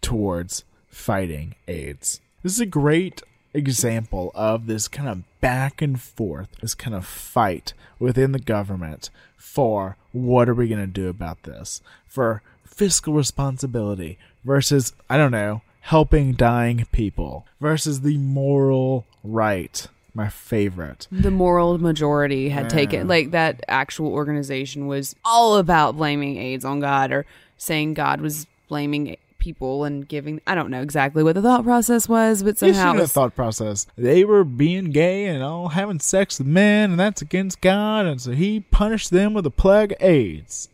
towards 0.00 0.64
fighting 0.88 1.54
AIDS. 1.66 2.20
This 2.42 2.52
is 2.52 2.60
a 2.60 2.66
great 2.66 3.22
example 3.52 4.30
of 4.34 4.66
this 4.66 4.88
kind 4.88 5.08
of 5.08 5.40
back 5.40 5.82
and 5.82 6.00
forth, 6.00 6.48
this 6.60 6.74
kind 6.74 6.94
of 6.94 7.06
fight 7.06 7.72
within 7.98 8.32
the 8.32 8.38
government 8.38 9.10
for 9.36 9.96
what 10.12 10.48
are 10.48 10.54
we 10.54 10.68
going 10.68 10.80
to 10.80 10.86
do 10.86 11.08
about 11.08 11.42
this? 11.42 11.82
For 12.06 12.42
fiscal 12.64 13.14
responsibility 13.14 14.18
versus, 14.44 14.92
I 15.08 15.16
don't 15.16 15.32
know, 15.32 15.62
helping 15.80 16.32
dying 16.32 16.86
people 16.92 17.46
versus 17.60 18.00
the 18.00 18.16
moral 18.18 19.06
right. 19.22 19.86
My 20.14 20.28
favorite. 20.28 21.08
The 21.10 21.30
moral 21.30 21.76
majority 21.78 22.48
had 22.50 22.64
Yeah. 22.64 22.68
taken, 22.68 23.08
like, 23.08 23.32
that 23.32 23.62
actual 23.68 24.12
organization 24.12 24.86
was 24.86 25.14
all 25.24 25.56
about 25.56 25.96
blaming 25.96 26.36
AIDS 26.36 26.64
on 26.64 26.80
God 26.80 27.10
or 27.10 27.26
saying 27.56 27.94
God 27.94 28.20
was 28.20 28.46
blaming 28.68 29.16
people 29.38 29.84
and 29.84 30.08
giving. 30.08 30.40
I 30.46 30.54
don't 30.54 30.70
know 30.70 30.80
exactly 30.80 31.22
what 31.22 31.34
the 31.34 31.42
thought 31.42 31.64
process 31.64 32.08
was, 32.08 32.42
but 32.42 32.56
somehow 32.56 32.94
the 32.94 33.06
thought 33.08 33.34
process. 33.34 33.86
They 33.96 34.24
were 34.24 34.44
being 34.44 34.86
gay 34.90 35.26
and 35.26 35.42
all 35.42 35.68
having 35.68 35.98
sex 36.00 36.38
with 36.38 36.46
men, 36.48 36.92
and 36.92 37.00
that's 37.00 37.20
against 37.20 37.60
God, 37.60 38.06
and 38.06 38.20
so 38.20 38.30
he 38.32 38.60
punished 38.60 39.10
them 39.10 39.34
with 39.34 39.44
a 39.46 39.50
plague 39.50 39.92
of 39.92 39.98
AIDS. 40.00 40.68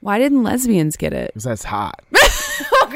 why 0.00 0.18
didn't 0.18 0.44
lesbians 0.44 0.96
get 0.96 1.12
it? 1.12 1.28
Because 1.34 1.44
that's 1.44 1.64
hot. 1.64 2.00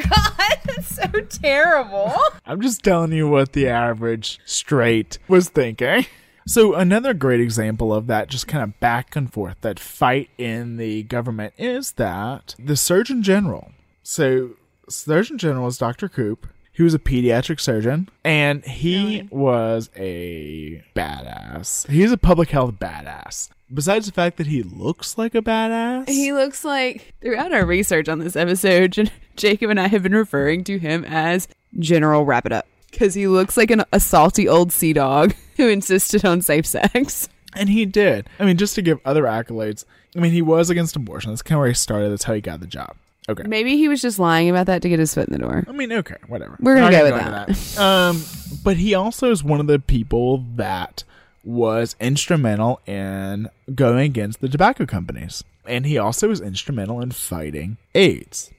God, 0.09 0.59
that's 0.65 0.97
so 0.97 1.09
terrible. 1.43 2.13
I'm 2.47 2.61
just 2.61 2.83
telling 2.83 3.13
you 3.13 3.29
what 3.29 3.53
the 3.53 3.69
average 3.69 4.39
straight 4.45 5.19
was 5.29 5.49
thinking. 5.49 6.07
So, 6.47 6.75
another 6.75 7.15
great 7.15 7.41
example 7.41 7.95
of 7.95 8.07
that 8.09 8.29
just 8.29 8.49
kind 8.49 8.65
of 8.65 8.81
back 8.81 9.15
and 9.15 9.33
forth, 9.33 9.61
that 9.61 9.79
fight 9.79 10.31
in 10.39 10.79
the 10.79 11.05
government, 11.05 11.55
is 11.59 11.93
that 11.93 12.57
the 12.59 12.77
Surgeon 12.77 13.23
General. 13.23 13.73
So, 14.03 14.53
Surgeon 14.89 15.39
General 15.39 15.69
is 15.69 15.79
Dr. 15.79 16.09
Koop. 16.09 16.49
He 16.81 16.85
was 16.85 16.94
a 16.94 16.98
pediatric 16.98 17.61
surgeon, 17.61 18.09
and 18.24 18.65
he 18.65 19.28
was 19.31 19.90
a 19.94 20.82
badass. 20.97 21.86
He's 21.90 22.11
a 22.11 22.16
public 22.16 22.48
health 22.48 22.77
badass. 22.81 23.51
Besides 23.74 24.07
the 24.07 24.12
fact 24.12 24.39
that 24.39 24.47
he 24.47 24.62
looks 24.62 25.19
like 25.19 25.35
a 25.35 25.43
badass, 25.43 26.09
He 26.09 26.32
looks 26.32 26.65
like 26.65 27.12
throughout 27.20 27.52
our 27.52 27.66
research 27.66 28.09
on 28.09 28.19
this 28.19 28.35
episode, 28.35 29.11
Jacob 29.36 29.69
and 29.69 29.78
I 29.78 29.89
have 29.89 30.02
been 30.02 30.15
referring 30.15 30.65
to 30.65 30.78
him 30.78 31.05
as 31.05 31.48
General 31.78 32.24
Wrap 32.24 32.47
It 32.47 32.52
Up 32.52 32.66
because 32.90 33.12
he 33.12 33.27
looks 33.28 33.59
like 33.59 33.70
an, 33.70 33.85
a 33.93 34.01
salty 34.01 34.48
old 34.48 34.73
sea 34.73 34.94
dog 34.94 35.35
who 35.59 35.69
insisted 35.69 36.24
on 36.24 36.40
safe 36.40 36.65
sex. 36.65 37.28
And 37.55 37.69
he 37.69 37.85
did. 37.85 38.27
I 38.39 38.47
mean, 38.47 38.57
just 38.57 38.74
to 38.77 38.81
give 38.81 39.01
other 39.05 39.24
accolades, 39.24 39.85
I 40.16 40.20
mean, 40.20 40.32
he 40.32 40.40
was 40.40 40.70
against 40.70 40.97
abortion. 40.97 41.31
That's 41.31 41.43
kind 41.43 41.57
of 41.57 41.61
where 41.61 41.69
he 41.69 41.74
started. 41.74 42.11
That's 42.11 42.24
how 42.24 42.32
he 42.32 42.40
got 42.40 42.61
the 42.61 42.66
job. 42.66 42.97
Okay. 43.31 43.44
Maybe 43.47 43.77
he 43.77 43.86
was 43.89 44.02
just 44.02 44.19
lying 44.19 44.51
about 44.51 44.66
that 44.66 44.82
to 44.82 44.89
get 44.89 44.98
his 44.98 45.15
foot 45.15 45.28
in 45.28 45.32
the 45.32 45.39
door. 45.39 45.65
I 45.69 45.73
mean, 45.73 45.93
okay, 45.93 46.16
whatever. 46.27 46.57
We're 46.59 46.74
gonna 46.77 46.90
go 46.90 47.05
with 47.05 47.12
into 47.15 47.31
that. 47.31 47.81
Um, 47.81 48.24
but 48.65 48.77
he 48.77 48.94
also 48.94 49.31
is 49.31 49.44
one 49.44 49.61
of 49.61 49.66
the 49.69 49.78
people 49.78 50.44
that 50.57 51.05
was 51.44 51.94
instrumental 52.01 52.81
in 52.86 53.48
going 53.74 54.01
against 54.01 54.40
the 54.40 54.48
tobacco 54.48 54.85
companies, 54.85 55.44
and 55.65 55.86
he 55.86 55.97
also 55.97 56.28
was 56.28 56.40
instrumental 56.40 57.01
in 57.01 57.12
fighting 57.12 57.77
AIDS. 57.94 58.51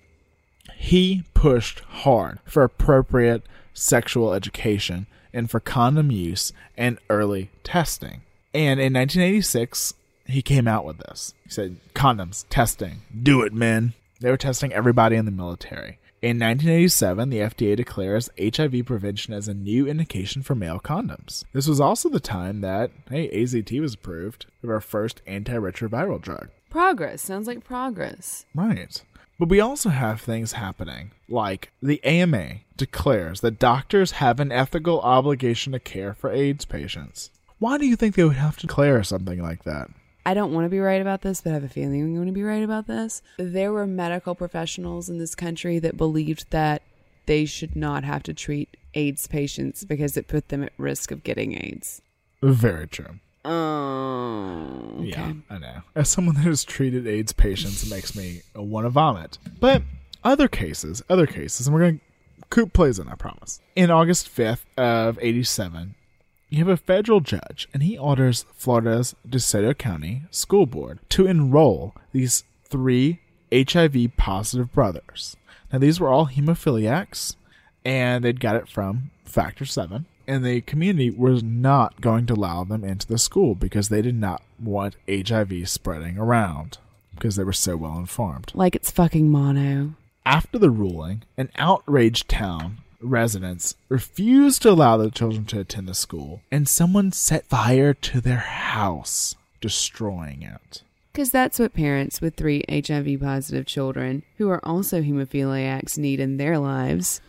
He 0.77 1.23
pushed 1.33 1.81
hard 1.81 2.39
for 2.45 2.63
appropriate 2.63 3.43
sexual 3.73 4.33
education 4.33 5.05
and 5.33 5.49
for 5.49 5.59
condom 5.59 6.11
use 6.11 6.53
and 6.77 6.97
early 7.09 7.49
testing. 7.63 8.21
And 8.53 8.79
in 8.79 8.93
1986, 8.93 9.93
he 10.25 10.41
came 10.41 10.67
out 10.67 10.85
with 10.85 10.97
this. 10.99 11.33
He 11.43 11.51
said, 11.51 11.77
Condoms, 11.93 12.45
testing, 12.49 13.01
do 13.21 13.41
it, 13.41 13.53
men. 13.53 13.93
They 14.21 14.29
were 14.29 14.37
testing 14.37 14.71
everybody 14.71 15.15
in 15.15 15.25
the 15.25 15.31
military. 15.31 15.97
In 16.21 16.37
1987, 16.37 17.29
the 17.31 17.39
FDA 17.39 17.75
declares 17.75 18.29
HIV 18.39 18.85
prevention 18.85 19.33
as 19.33 19.47
a 19.47 19.55
new 19.55 19.87
indication 19.87 20.43
for 20.43 20.53
male 20.53 20.79
condoms. 20.79 21.43
This 21.53 21.67
was 21.67 21.79
also 21.79 22.07
the 22.07 22.19
time 22.19 22.61
that, 22.61 22.91
hey, 23.09 23.27
AZT 23.29 23.81
was 23.81 23.95
approved 23.95 24.45
of 24.63 24.69
our 24.69 24.79
first 24.79 25.25
antiretroviral 25.25 26.21
drug. 26.21 26.49
Progress 26.69 27.23
sounds 27.23 27.47
like 27.47 27.63
progress. 27.63 28.45
Right. 28.53 29.03
But 29.39 29.49
we 29.49 29.59
also 29.59 29.89
have 29.89 30.21
things 30.21 30.51
happening, 30.51 31.09
like 31.27 31.71
the 31.81 31.99
AMA 32.03 32.57
declares 32.77 33.41
that 33.41 33.57
doctors 33.57 34.11
have 34.11 34.39
an 34.39 34.51
ethical 34.51 35.01
obligation 35.01 35.73
to 35.73 35.79
care 35.79 36.13
for 36.13 36.31
AIDS 36.31 36.65
patients. 36.65 37.31
Why 37.57 37.79
do 37.79 37.87
you 37.87 37.95
think 37.95 38.13
they 38.13 38.23
would 38.23 38.35
have 38.35 38.57
to 38.57 38.67
declare 38.67 39.03
something 39.03 39.41
like 39.41 39.63
that? 39.63 39.89
I 40.25 40.33
don't 40.33 40.53
want 40.53 40.65
to 40.65 40.69
be 40.69 40.79
right 40.79 41.01
about 41.01 41.21
this, 41.21 41.41
but 41.41 41.49
I 41.49 41.53
have 41.53 41.63
a 41.63 41.69
feeling 41.69 42.01
I'm 42.01 42.13
going 42.13 42.27
to 42.27 42.31
be 42.31 42.43
right 42.43 42.63
about 42.63 42.87
this. 42.87 43.21
There 43.37 43.71
were 43.71 43.87
medical 43.87 44.35
professionals 44.35 45.09
in 45.09 45.17
this 45.17 45.33
country 45.33 45.79
that 45.79 45.97
believed 45.97 46.51
that 46.51 46.83
they 47.25 47.45
should 47.45 47.75
not 47.75 48.03
have 48.03 48.23
to 48.23 48.33
treat 48.33 48.77
AIDS 48.93 49.27
patients 49.27 49.83
because 49.83 50.17
it 50.17 50.27
put 50.27 50.49
them 50.49 50.63
at 50.63 50.73
risk 50.77 51.11
of 51.11 51.23
getting 51.23 51.53
AIDS. 51.53 52.01
Very 52.43 52.87
true. 52.87 53.19
Oh, 53.43 54.97
okay. 54.99 55.07
Yeah, 55.07 55.33
I 55.49 55.57
know. 55.57 55.81
As 55.95 56.09
someone 56.09 56.35
that 56.35 56.45
has 56.45 56.63
treated 56.63 57.07
AIDS 57.07 57.33
patients, 57.33 57.83
it 57.83 57.89
makes 57.89 58.15
me 58.15 58.41
want 58.55 58.85
to 58.85 58.89
vomit. 58.89 59.39
But 59.59 59.81
other 60.23 60.47
cases, 60.47 61.01
other 61.09 61.25
cases, 61.25 61.67
and 61.67 61.73
we're 61.73 61.81
going 61.81 61.97
to. 61.99 62.05
Koop 62.49 62.73
plays 62.73 62.99
in, 62.99 63.07
I 63.07 63.15
promise. 63.15 63.61
In 63.77 63.89
August 63.89 64.27
5th 64.35 64.65
of 64.77 65.17
87, 65.21 65.95
you 66.51 66.59
have 66.59 66.67
a 66.67 66.77
federal 66.77 67.21
judge, 67.21 67.67
and 67.73 67.81
he 67.81 67.97
orders 67.97 68.45
Florida's 68.53 69.15
DeSoto 69.27 69.75
County 69.75 70.23
School 70.29 70.67
Board 70.67 70.99
to 71.09 71.25
enroll 71.25 71.95
these 72.11 72.43
three 72.65 73.19
HIV 73.51 74.15
positive 74.17 74.71
brothers. 74.71 75.35
Now, 75.73 75.79
these 75.79 75.99
were 75.99 76.09
all 76.09 76.27
hemophiliacs, 76.27 77.35
and 77.83 78.23
they'd 78.23 78.39
got 78.39 78.57
it 78.57 78.67
from 78.67 79.09
Factor 79.25 79.65
7 79.65 80.05
and 80.27 80.45
the 80.45 80.61
community 80.61 81.09
was 81.09 81.43
not 81.43 81.99
going 81.99 82.25
to 82.27 82.33
allow 82.33 82.63
them 82.63 82.83
into 82.83 83.07
the 83.07 83.17
school 83.17 83.55
because 83.55 83.89
they 83.89 84.01
did 84.01 84.15
not 84.15 84.41
want 84.59 84.95
HIV 85.09 85.67
spreading 85.67 86.17
around 86.17 86.77
because 87.15 87.35
they 87.35 87.43
were 87.43 87.53
so 87.53 87.75
well 87.75 87.97
informed. 87.97 88.51
Like 88.53 88.75
it's 88.75 88.91
fucking 88.91 89.29
mono. 89.29 89.95
After 90.25 90.57
the 90.57 90.69
ruling, 90.69 91.23
an 91.37 91.49
outraged 91.57 92.29
town 92.29 92.77
residents 93.01 93.75
refused 93.89 94.61
to 94.61 94.71
allow 94.71 94.97
the 94.97 95.11
children 95.11 95.45
to 95.45 95.59
attend 95.59 95.87
the 95.87 95.93
school, 95.93 96.41
and 96.51 96.67
someone 96.67 97.11
set 97.11 97.47
fire 97.47 97.93
to 97.93 98.21
their 98.21 98.37
house, 98.37 99.35
destroying 99.59 100.41
it. 100.43 100.83
Because 101.11 101.31
that's 101.31 101.59
what 101.59 101.73
parents 101.73 102.21
with 102.21 102.35
three 102.35 102.63
HIV 102.69 103.19
positive 103.19 103.65
children 103.65 104.23
who 104.37 104.49
are 104.49 104.65
also 104.65 105.01
hemophiliacs 105.01 105.97
need 105.97 106.19
in 106.19 106.37
their 106.37 106.57
lives. 106.57 107.19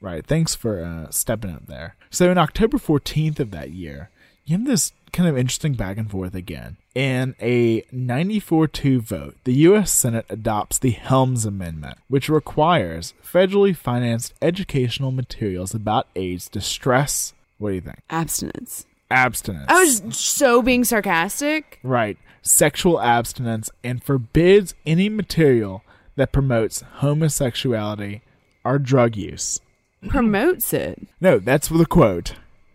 Right. 0.00 0.26
Thanks 0.26 0.54
for 0.54 0.84
uh, 0.84 1.10
stepping 1.10 1.54
up 1.54 1.66
there. 1.66 1.96
So, 2.10 2.30
in 2.30 2.36
October 2.36 2.76
14th 2.76 3.38
of 3.38 3.52
that 3.52 3.70
year, 3.70 4.10
you 4.44 4.56
have 4.56 4.66
this 4.66 4.92
kind 5.12 5.28
of 5.28 5.36
interesting 5.36 5.74
back 5.74 5.98
and 5.98 6.10
forth 6.10 6.34
again. 6.34 6.76
In 6.94 7.34
a 7.40 7.84
94 7.92 8.68
2 8.68 9.00
vote, 9.00 9.36
the 9.44 9.54
U.S. 9.54 9.90
Senate 9.90 10.26
adopts 10.28 10.78
the 10.78 10.90
Helms 10.90 11.44
Amendment, 11.46 11.98
which 12.08 12.28
requires 12.28 13.14
federally 13.24 13.74
financed 13.76 14.34
educational 14.42 15.10
materials 15.10 15.74
about 15.74 16.08
AIDS 16.16 16.48
to 16.50 16.60
stress. 16.60 17.32
What 17.58 17.70
do 17.70 17.74
you 17.76 17.80
think? 17.80 18.00
Abstinence. 18.10 18.86
Abstinence. 19.10 19.66
I 19.68 19.80
was 19.80 20.16
so 20.16 20.62
being 20.62 20.84
sarcastic. 20.84 21.78
Right. 21.82 22.18
Sexual 22.42 23.00
abstinence 23.00 23.70
and 23.84 24.02
forbids 24.02 24.74
any 24.84 25.08
material 25.08 25.82
that 26.16 26.32
promotes 26.32 26.82
homosexuality 26.96 28.22
or 28.64 28.78
drug 28.78 29.16
use. 29.16 29.60
Promotes 30.08 30.72
it. 30.72 31.00
No, 31.20 31.38
that's 31.38 31.68
the 31.68 31.86
quote. 31.86 32.34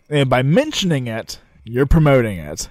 And 0.10 0.30
by 0.30 0.42
mentioning 0.42 1.08
it, 1.08 1.40
you're 1.70 1.86
promoting 1.86 2.40
it. 2.40 2.70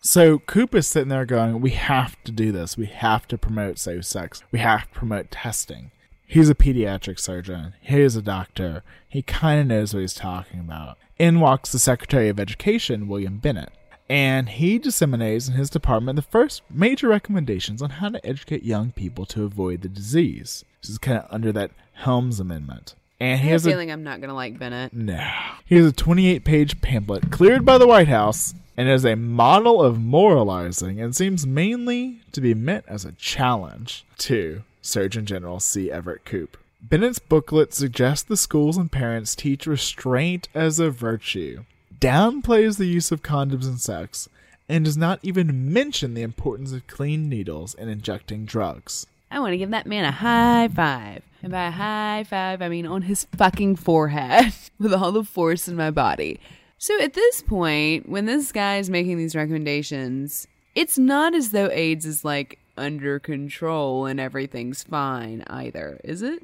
So 0.00 0.38
Koop 0.38 0.74
is 0.74 0.86
sitting 0.86 1.10
there 1.10 1.26
going, 1.26 1.60
We 1.60 1.70
have 1.70 2.22
to 2.24 2.32
do 2.32 2.50
this. 2.50 2.76
We 2.76 2.86
have 2.86 3.28
to 3.28 3.38
promote 3.38 3.78
safe 3.78 4.04
sex. 4.04 4.42
We 4.50 4.58
have 4.58 4.90
to 4.90 4.98
promote 4.98 5.30
testing. 5.30 5.90
He's 6.26 6.48
a 6.48 6.54
pediatric 6.54 7.20
surgeon. 7.20 7.74
He 7.80 8.00
is 8.00 8.16
a 8.16 8.22
doctor. 8.22 8.82
He 9.08 9.22
kind 9.22 9.60
of 9.60 9.66
knows 9.66 9.92
what 9.92 10.00
he's 10.00 10.14
talking 10.14 10.60
about. 10.60 10.96
In 11.18 11.40
walks 11.40 11.70
the 11.70 11.78
Secretary 11.78 12.28
of 12.30 12.40
Education, 12.40 13.06
William 13.06 13.36
Bennett. 13.36 13.70
And 14.08 14.48
he 14.48 14.78
disseminates 14.78 15.48
in 15.48 15.54
his 15.54 15.70
department 15.70 16.16
the 16.16 16.22
first 16.22 16.62
major 16.70 17.08
recommendations 17.08 17.82
on 17.82 17.90
how 17.90 18.08
to 18.08 18.26
educate 18.26 18.64
young 18.64 18.92
people 18.92 19.26
to 19.26 19.44
avoid 19.44 19.82
the 19.82 19.88
disease. 19.88 20.64
This 20.80 20.90
is 20.90 20.98
kind 20.98 21.18
of 21.18 21.26
under 21.30 21.52
that 21.52 21.70
Helms 21.92 22.40
Amendment. 22.40 22.94
And 23.22 23.40
I 23.40 23.44
have 23.44 23.64
a 23.64 23.70
feeling 23.70 23.92
I'm 23.92 24.02
not 24.02 24.20
gonna 24.20 24.34
like 24.34 24.58
Bennett. 24.58 24.92
no. 24.92 25.30
He 25.64 25.76
has 25.76 25.86
a 25.86 25.92
28 25.92 26.44
page 26.44 26.80
pamphlet 26.80 27.30
cleared 27.30 27.64
by 27.64 27.78
the 27.78 27.86
White 27.86 28.08
House 28.08 28.52
and 28.76 28.88
is 28.88 29.04
a 29.04 29.14
model 29.14 29.80
of 29.80 30.00
moralizing 30.00 31.00
and 31.00 31.14
seems 31.14 31.46
mainly 31.46 32.20
to 32.32 32.40
be 32.40 32.52
meant 32.52 32.84
as 32.88 33.04
a 33.04 33.12
challenge 33.12 34.04
to 34.18 34.64
Surgeon 34.80 35.24
General 35.24 35.60
C. 35.60 35.88
Everett 35.88 36.24
Koop. 36.24 36.56
Bennett's 36.82 37.20
booklet 37.20 37.72
suggests 37.72 38.24
the 38.24 38.36
schools 38.36 38.76
and 38.76 38.90
parents 38.90 39.36
teach 39.36 39.68
restraint 39.68 40.48
as 40.52 40.80
a 40.80 40.90
virtue, 40.90 41.62
downplays 42.00 42.76
the 42.76 42.86
use 42.86 43.12
of 43.12 43.22
condoms 43.22 43.66
and 43.66 43.80
sex, 43.80 44.28
and 44.68 44.84
does 44.84 44.96
not 44.96 45.20
even 45.22 45.72
mention 45.72 46.14
the 46.14 46.22
importance 46.22 46.72
of 46.72 46.88
clean 46.88 47.28
needles 47.28 47.76
and 47.76 47.88
injecting 47.88 48.44
drugs. 48.44 49.06
I 49.32 49.40
want 49.40 49.52
to 49.52 49.58
give 49.58 49.70
that 49.70 49.86
man 49.86 50.04
a 50.04 50.10
high 50.10 50.68
five. 50.68 51.22
And 51.42 51.50
by 51.50 51.68
a 51.68 51.70
high 51.70 52.24
five, 52.28 52.60
I 52.60 52.68
mean 52.68 52.86
on 52.86 53.00
his 53.00 53.26
fucking 53.34 53.76
forehead 53.76 54.52
with 54.78 54.92
all 54.92 55.10
the 55.10 55.24
force 55.24 55.66
in 55.68 55.74
my 55.74 55.90
body. 55.90 56.38
So 56.76 57.00
at 57.00 57.14
this 57.14 57.40
point, 57.40 58.08
when 58.08 58.26
this 58.26 58.52
guy 58.52 58.76
is 58.76 58.90
making 58.90 59.16
these 59.16 59.34
recommendations, 59.34 60.46
it's 60.74 60.98
not 60.98 61.34
as 61.34 61.50
though 61.50 61.70
AIDS 61.70 62.04
is 62.04 62.26
like 62.26 62.58
under 62.76 63.18
control 63.18 64.04
and 64.04 64.20
everything's 64.20 64.82
fine 64.82 65.44
either, 65.46 65.98
is 66.04 66.20
it? 66.20 66.42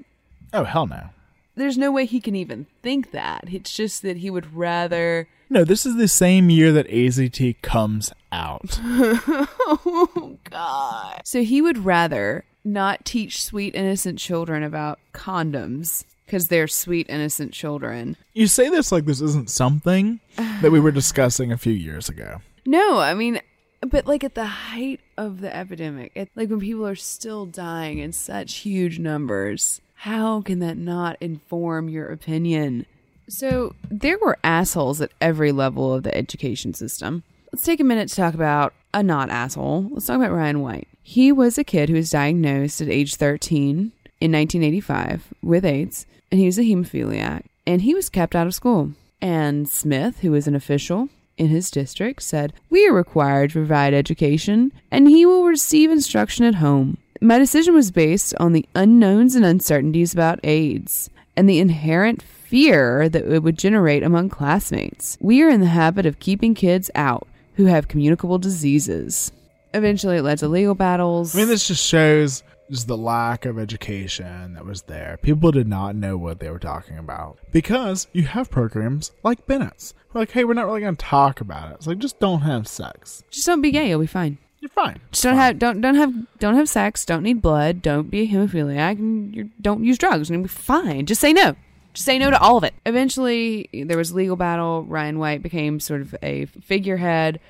Oh, 0.55 0.65
hell 0.65 0.87
no. 0.87 1.11
There's 1.57 1.77
no 1.77 1.93
way 1.93 2.07
he 2.07 2.21
can 2.21 2.37
even 2.37 2.67
think 2.83 3.11
that. 3.11 3.45
It's 3.53 3.75
just 3.75 4.01
that 4.03 4.19
he 4.19 4.31
would 4.31 4.55
rather. 4.55 5.29
No, 5.51 5.63
this 5.65 5.85
is 5.85 5.97
the 5.97 6.09
same 6.09 6.49
year 6.49 6.73
that 6.73 6.89
AZT 6.89 7.61
comes 7.61 8.13
out. 8.33 8.79
oh, 8.83 10.39
God. 10.49 11.21
So 11.25 11.43
he 11.43 11.61
would 11.61 11.85
rather 11.85 12.45
not 12.73 13.05
teach 13.05 13.43
sweet, 13.43 13.75
innocent 13.75 14.19
children 14.19 14.63
about 14.63 14.99
condoms 15.13 16.05
because 16.27 16.49
they're 16.49 16.69
sweet, 16.69 17.09
innocent 17.09 17.53
children. 17.53 18.17
You 18.35 18.47
say 18.47 18.69
this 18.69 18.93
like 18.93 19.07
this 19.07 19.21
isn't 19.21 19.51
something 19.51 20.21
that 20.37 20.71
we 20.71 20.79
were 20.79 20.91
discussing 20.91 21.51
a 21.51 21.57
few 21.57 21.73
years 21.73 22.09
ago. 22.09 22.43
No, 22.67 22.99
I 22.99 23.15
mean, 23.15 23.41
but 23.81 24.07
like 24.07 24.25
at 24.25 24.35
the 24.35 24.45
height 24.45 25.01
of 25.17 25.41
the 25.41 25.55
epidemic, 25.55 26.13
it, 26.15 26.31
like 26.37 26.51
when 26.51 26.61
people 26.61 26.87
are 26.87 26.95
still 26.95 27.47
dying 27.47 27.99
in 27.99 28.13
such 28.13 28.57
huge 28.57 28.99
numbers, 28.99 29.81
how 29.95 30.43
can 30.43 30.59
that 30.59 30.77
not 30.77 31.17
inform 31.21 31.89
your 31.89 32.09
opinion? 32.09 32.87
So 33.29 33.75
there 33.91 34.19
were 34.19 34.39
assholes 34.43 35.01
at 35.01 35.13
every 35.21 35.53
level 35.53 35.93
of 35.95 36.03
the 36.03 36.17
education 36.17 36.75
system. 36.75 37.23
Let's 37.53 37.65
take 37.65 37.81
a 37.81 37.85
minute 37.85 38.09
to 38.11 38.17
talk 38.17 38.35
about 38.35 38.75
a 38.93 39.03
not 39.03 39.31
asshole. 39.31 39.89
Let's 39.91 40.07
talk 40.07 40.17
about 40.17 40.33
Ryan 40.33 40.61
White. 40.61 40.88
He 41.11 41.33
was 41.33 41.57
a 41.57 41.65
kid 41.65 41.89
who 41.89 41.95
was 41.95 42.11
diagnosed 42.11 42.83
at 42.83 42.91
age 42.91 43.15
13 43.15 43.93
in 44.21 44.33
1985 44.33 45.33
with 45.43 45.65
AIDS, 45.65 46.05
and 46.31 46.39
he 46.39 46.45
was 46.45 46.59
a 46.59 46.65
hemophiliac, 46.65 47.45
and 47.67 47.81
he 47.81 47.95
was 47.95 48.11
kept 48.11 48.37
out 48.37 48.47
of 48.47 48.55
school. 48.55 48.93
And 49.23 49.67
Smith, 49.67 50.21
who 50.21 50.33
was 50.33 50.47
an 50.47 50.55
official 50.55 51.09
in 51.39 51.47
his 51.47 51.71
district, 51.71 52.23
said, 52.23 52.53
We 52.69 52.87
are 52.87 52.93
required 52.93 53.53
to 53.53 53.61
provide 53.61 53.95
education, 53.95 54.71
and 54.91 55.09
he 55.09 55.25
will 55.25 55.47
receive 55.47 55.91
instruction 55.91 56.45
at 56.45 56.57
home. 56.57 56.99
My 57.23 57.39
decision 57.39 57.73
was 57.73 57.91
based 57.91 58.35
on 58.39 58.53
the 58.53 58.69
unknowns 58.75 59.35
and 59.35 59.47
uncertainties 59.47 60.13
about 60.13 60.45
AIDS 60.45 61.09
and 61.35 61.49
the 61.49 61.59
inherent 61.59 62.21
fear 62.21 63.09
that 63.09 63.25
it 63.25 63.43
would 63.43 63.57
generate 63.57 64.03
among 64.03 64.29
classmates. 64.29 65.17
We 65.23 65.43
are 65.43 65.49
in 65.49 65.61
the 65.61 65.69
habit 65.69 66.05
of 66.05 66.21
keeping 66.21 66.55
kids 66.55 66.91
out 66.95 67.27
who 67.55 67.65
have 67.65 67.89
communicable 67.89 68.37
diseases. 68.37 69.33
Eventually, 69.75 70.19
it 70.19 70.23
led 70.23 70.39
to 70.39 70.49
legal 70.49 70.75
battles. 70.75 71.35
I 71.35 71.39
mean, 71.39 71.49
this 71.49 71.69
just 71.69 71.85
shows 71.85 72.43
just 72.71 72.87
the 72.87 72.97
lack 72.97 73.47
of 73.47 73.59
education 73.59 74.55
that 74.55 74.65
was 74.65 74.83
there. 74.83 75.19
People 75.23 75.51
did 75.51 75.67
not 75.67 75.97
know 75.97 76.17
what 76.17 76.41
they 76.41 76.51
were 76.51 76.59
talking 76.59 76.99
about 76.99 77.39
because 77.53 78.07
you 78.13 78.25
have 78.25 78.51
programs 78.51 79.13
like 79.23 79.47
Bennett's. 79.47 79.95
We're 80.13 80.23
like, 80.23 80.31
hey, 80.31 80.45
we're 80.45 80.55
not 80.55 80.67
really 80.67 80.81
going 80.81 80.97
to 80.97 81.05
talk 81.05 81.41
about 81.41 81.71
it. 81.71 81.75
It's 81.77 81.87
like 81.87 81.99
just 81.99 82.19
don't 82.19 82.41
have 82.43 82.69
sex. 82.69 83.25
Just 83.31 83.47
don't 83.47 83.61
be 83.61 83.71
gay. 83.71 83.89
You'll 83.89 84.01
be 84.01 84.07
fine. 84.07 84.39
You're 84.61 84.71
fine. 84.71 85.01
Just 85.13 85.23
don't 85.23 85.37
have 85.37 85.59
don't 85.59 85.81
don't 85.81 85.95
have 85.95 86.13
don't 86.39 86.57
have 86.57 86.69
sex. 86.69 87.05
Don't 87.05 87.23
need 87.23 87.41
blood. 87.41 87.81
Don't 87.81 88.11
be 88.11 88.23
a 88.23 88.29
hemophiliac. 88.29 88.99
And 88.99 89.35
you 89.35 89.51
don't 89.61 89.85
use 89.85 89.99
drugs. 89.99 90.29
And 90.29 90.39
you'll 90.39 90.45
be 90.45 90.49
fine. 90.49 91.07
Just 91.07 91.21
say 91.21 91.33
no. 91.33 91.55
Just 91.95 92.05
say 92.05 92.19
no 92.19 92.31
to 92.31 92.41
all 92.41 92.57
of 92.57 92.65
it. 92.65 92.75
Eventually, 92.85 93.69
there 93.73 93.97
was 93.97 94.13
legal 94.13 94.37
battle. 94.37 94.83
Ryan 94.83 95.19
White 95.19 95.43
became 95.43 95.79
sort 95.81 96.01
of 96.01 96.15
a 96.23 96.47
figurehead 96.47 97.41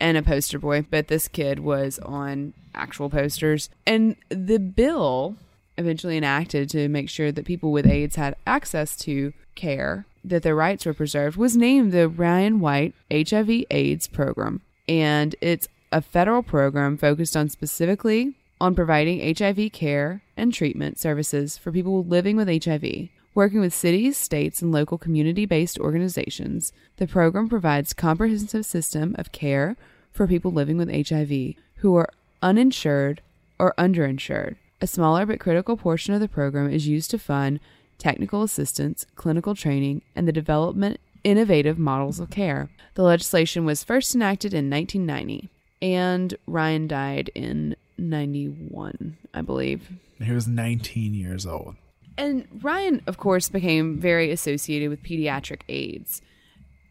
and 0.00 0.16
a 0.16 0.22
poster 0.22 0.58
boy, 0.58 0.86
but 0.88 1.08
this 1.08 1.28
kid 1.28 1.60
was 1.60 1.98
on 2.00 2.54
actual 2.74 3.10
posters. 3.10 3.68
And 3.86 4.16
the 4.28 4.58
bill 4.58 5.36
eventually 5.76 6.16
enacted 6.16 6.70
to 6.70 6.88
make 6.88 7.08
sure 7.08 7.32
that 7.32 7.44
people 7.44 7.72
with 7.72 7.86
AIDS 7.86 8.16
had 8.16 8.36
access 8.46 8.96
to 8.96 9.32
care, 9.54 10.06
that 10.24 10.42
their 10.42 10.54
rights 10.54 10.86
were 10.86 10.94
preserved, 10.94 11.36
was 11.36 11.56
named 11.56 11.92
the 11.92 12.08
Ryan 12.08 12.60
White 12.60 12.94
HIV 13.12 13.64
AIDS 13.70 14.06
program. 14.06 14.60
And 14.88 15.34
it's 15.40 15.68
a 15.92 16.02
federal 16.02 16.42
program 16.42 16.96
focused 16.96 17.36
on 17.36 17.48
specifically 17.48 18.34
on 18.60 18.74
providing 18.74 19.34
HIV 19.36 19.72
care 19.72 20.22
and 20.36 20.52
treatment 20.52 20.98
services 20.98 21.56
for 21.56 21.70
people 21.72 22.04
living 22.04 22.36
with 22.36 22.48
HIV. 22.48 23.08
Working 23.38 23.60
with 23.60 23.72
cities, 23.72 24.16
states, 24.16 24.62
and 24.62 24.72
local 24.72 24.98
community 24.98 25.46
based 25.46 25.78
organizations, 25.78 26.72
the 26.96 27.06
program 27.06 27.48
provides 27.48 27.92
comprehensive 27.92 28.66
system 28.66 29.14
of 29.16 29.30
care 29.30 29.76
for 30.10 30.26
people 30.26 30.50
living 30.50 30.76
with 30.76 30.90
HIV 30.90 31.54
who 31.76 31.94
are 31.94 32.08
uninsured 32.42 33.22
or 33.56 33.74
underinsured. 33.78 34.56
A 34.80 34.88
smaller 34.88 35.24
but 35.24 35.38
critical 35.38 35.76
portion 35.76 36.14
of 36.14 36.20
the 36.20 36.26
program 36.26 36.68
is 36.68 36.88
used 36.88 37.12
to 37.12 37.18
fund 37.20 37.60
technical 37.96 38.42
assistance, 38.42 39.06
clinical 39.14 39.54
training, 39.54 40.02
and 40.16 40.26
the 40.26 40.32
development 40.32 40.98
innovative 41.22 41.78
models 41.78 42.18
of 42.18 42.30
care. 42.30 42.70
The 42.94 43.04
legislation 43.04 43.64
was 43.64 43.84
first 43.84 44.16
enacted 44.16 44.52
in 44.52 44.68
1990, 44.68 45.48
and 45.80 46.34
Ryan 46.48 46.88
died 46.88 47.30
in 47.36 47.76
91, 47.98 49.16
I 49.32 49.42
believe. 49.42 49.90
He 50.20 50.32
was 50.32 50.48
19 50.48 51.14
years 51.14 51.46
old. 51.46 51.76
And 52.18 52.48
Ryan, 52.60 53.00
of 53.06 53.16
course, 53.16 53.48
became 53.48 53.96
very 53.96 54.30
associated 54.32 54.90
with 54.90 55.04
pediatric 55.04 55.60
AIDS 55.68 56.20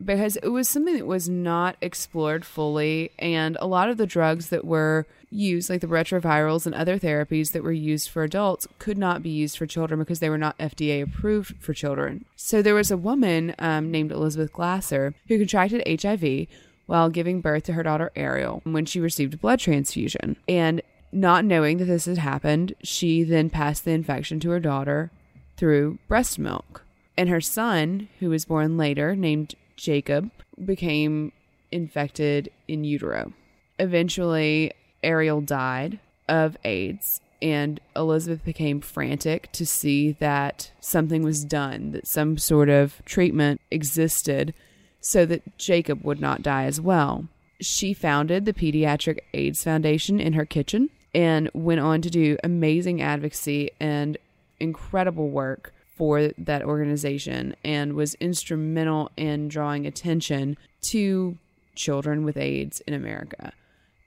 because 0.03 0.37
it 0.37 0.47
was 0.49 0.69
something 0.69 0.95
that 0.95 1.05
was 1.05 1.27
not 1.27 1.75
explored 1.81 2.45
fully. 2.45 3.11
And 3.19 3.57
a 3.59 3.67
lot 3.67 3.89
of 3.89 3.97
the 3.97 4.05
drugs 4.05 4.49
that 4.49 4.63
were 4.63 5.05
used, 5.29 5.69
like 5.69 5.81
the 5.81 5.87
retrovirals 5.87 6.65
and 6.65 6.73
other 6.73 6.97
therapies 6.97 7.51
that 7.51 7.63
were 7.63 7.73
used 7.73 8.09
for 8.09 8.23
adults, 8.23 8.67
could 8.79 8.97
not 8.97 9.21
be 9.21 9.29
used 9.29 9.57
for 9.57 9.65
children 9.65 9.99
because 9.99 10.19
they 10.19 10.29
were 10.29 10.37
not 10.37 10.57
FDA 10.59 11.03
approved 11.03 11.61
for 11.61 11.73
children. 11.73 12.23
So 12.37 12.61
there 12.61 12.75
was 12.75 12.89
a 12.89 12.97
woman 12.97 13.53
um, 13.59 13.91
named 13.91 14.13
Elizabeth 14.13 14.53
Glaser 14.53 15.13
who 15.27 15.37
contracted 15.37 16.01
HIV 16.01 16.47
while 16.85 17.09
giving 17.09 17.41
birth 17.41 17.63
to 17.63 17.73
her 17.73 17.83
daughter 17.83 18.11
Ariel 18.15 18.61
when 18.63 18.85
she 18.85 19.01
received 19.01 19.33
a 19.33 19.37
blood 19.37 19.59
transfusion. 19.59 20.37
And 20.47 20.81
not 21.11 21.45
knowing 21.45 21.77
that 21.77 21.85
this 21.85 22.05
had 22.05 22.17
happened, 22.17 22.73
she 22.83 23.23
then 23.23 23.49
passed 23.49 23.85
the 23.85 23.91
infection 23.91 24.39
to 24.41 24.49
her 24.49 24.59
daughter 24.59 25.11
through 25.55 25.99
breast 26.07 26.37
milk. 26.37 26.83
And 27.17 27.29
her 27.29 27.41
son, 27.41 28.09
who 28.19 28.29
was 28.29 28.45
born 28.45 28.77
later, 28.77 29.15
named 29.15 29.55
Jacob, 29.75 30.29
became 30.63 31.31
infected 31.71 32.49
in 32.67 32.83
utero. 32.83 33.33
Eventually, 33.79 34.71
Ariel 35.03 35.41
died 35.41 35.99
of 36.27 36.57
AIDS, 36.63 37.21
and 37.41 37.79
Elizabeth 37.95 38.43
became 38.43 38.81
frantic 38.81 39.51
to 39.53 39.65
see 39.65 40.11
that 40.13 40.71
something 40.79 41.23
was 41.23 41.45
done, 41.45 41.91
that 41.91 42.07
some 42.07 42.37
sort 42.37 42.69
of 42.69 43.03
treatment 43.05 43.61
existed 43.71 44.53
so 44.99 45.25
that 45.25 45.57
Jacob 45.57 46.03
would 46.03 46.19
not 46.19 46.41
die 46.41 46.65
as 46.65 46.81
well. 46.81 47.27
She 47.61 47.93
founded 47.93 48.45
the 48.45 48.53
Pediatric 48.53 49.19
AIDS 49.33 49.63
Foundation 49.63 50.19
in 50.19 50.33
her 50.33 50.45
kitchen 50.45 50.89
and 51.13 51.49
went 51.53 51.79
on 51.79 52.01
to 52.01 52.09
do 52.09 52.37
amazing 52.43 53.01
advocacy 53.01 53.71
and 53.79 54.17
incredible 54.59 55.29
work 55.29 55.73
for 55.95 56.29
that 56.37 56.63
organization 56.63 57.55
and 57.63 57.93
was 57.93 58.13
instrumental 58.15 59.11
in 59.17 59.47
drawing 59.47 59.87
attention 59.87 60.57
to 60.81 61.37
children 61.75 62.23
with 62.23 62.37
AIDS 62.37 62.81
in 62.81 62.93
America 62.93 63.51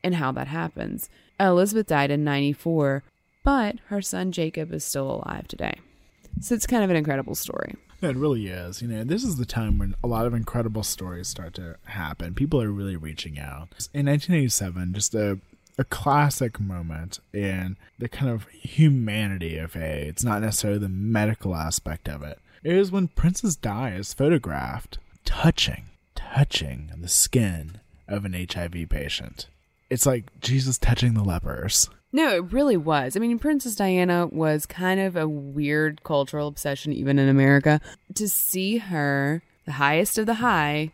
and 0.05 0.15
how 0.15 0.31
that 0.33 0.47
happens. 0.47 1.09
Elizabeth 1.39 1.87
died 1.87 2.11
in 2.11 2.23
94, 2.23 3.03
but 3.43 3.77
her 3.87 4.01
son 4.01 4.31
Jacob 4.31 4.73
is 4.73 4.85
still 4.85 5.11
alive 5.11 5.49
today. 5.49 5.75
So 6.41 6.55
it's 6.55 6.67
kind 6.67 6.85
of 6.85 6.91
an 6.91 6.97
incredible 6.97 7.35
story. 7.35 7.75
It 8.03 8.17
really 8.17 8.47
is. 8.47 8.81
You 8.81 8.89
know, 8.89 9.05
this 9.05 9.25
is 9.25 9.37
the 9.37 9.45
time 9.45 9.79
when 9.79 9.95
a 10.03 10.07
lot 10.07 10.27
of 10.27 10.33
incredible 10.33 10.83
stories 10.83 11.29
start 11.29 11.55
to 11.55 11.77
happen. 11.85 12.35
People 12.35 12.63
are 12.63 12.71
really 12.71 12.97
reaching 12.97 13.39
out. 13.39 13.69
In 13.93 14.07
1987, 14.07 14.95
just 14.95 15.15
a 15.15 15.39
a 15.79 15.85
classic 15.85 16.61
moment 16.61 17.21
in 17.33 17.77
the 17.99 18.09
kind 18.09 18.31
of 18.31 18.49
humanity 18.49 19.57
of 19.57 19.77
AIDS, 19.77 20.25
not 20.25 20.43
necessarily 20.43 20.79
the 20.79 20.89
medical 20.89 21.55
aspect 21.55 22.09
of 22.09 22.23
it. 22.23 22.39
Is 22.63 22.93
when 22.93 23.09
Princess 23.09 23.57
Di 23.57 23.91
is 23.95 24.13
photographed 24.13 24.99
touching, 25.25 25.87
touching 26.15 26.91
the 26.97 27.09
skin 27.09 27.81
of 28.07 28.25
an 28.25 28.35
HIV 28.35 28.89
patient. 28.91 29.47
It's 29.89 30.07
like 30.07 30.25
Jesus 30.41 30.79
touching 30.79 31.15
the 31.15 31.25
lepers. 31.25 31.89
No, 32.13 32.37
it 32.37 32.53
really 32.53 32.77
was. 32.77 33.17
I 33.17 33.21
mean, 33.21 33.39
Princess 33.39 33.77
Diana 33.77 34.27
was 34.27 34.67
kind 34.67 35.01
of 35.01 35.17
a 35.17 35.29
weird 35.29 36.03
cultural 36.03 36.49
obsession, 36.49 36.93
even 36.93 37.19
in 37.19 37.29
America. 37.29 37.81
To 38.15 38.29
see 38.29 38.79
her, 38.79 39.43
the 39.65 39.73
highest 39.73 40.19
of 40.19 40.27
the 40.27 40.35
high, 40.35 40.91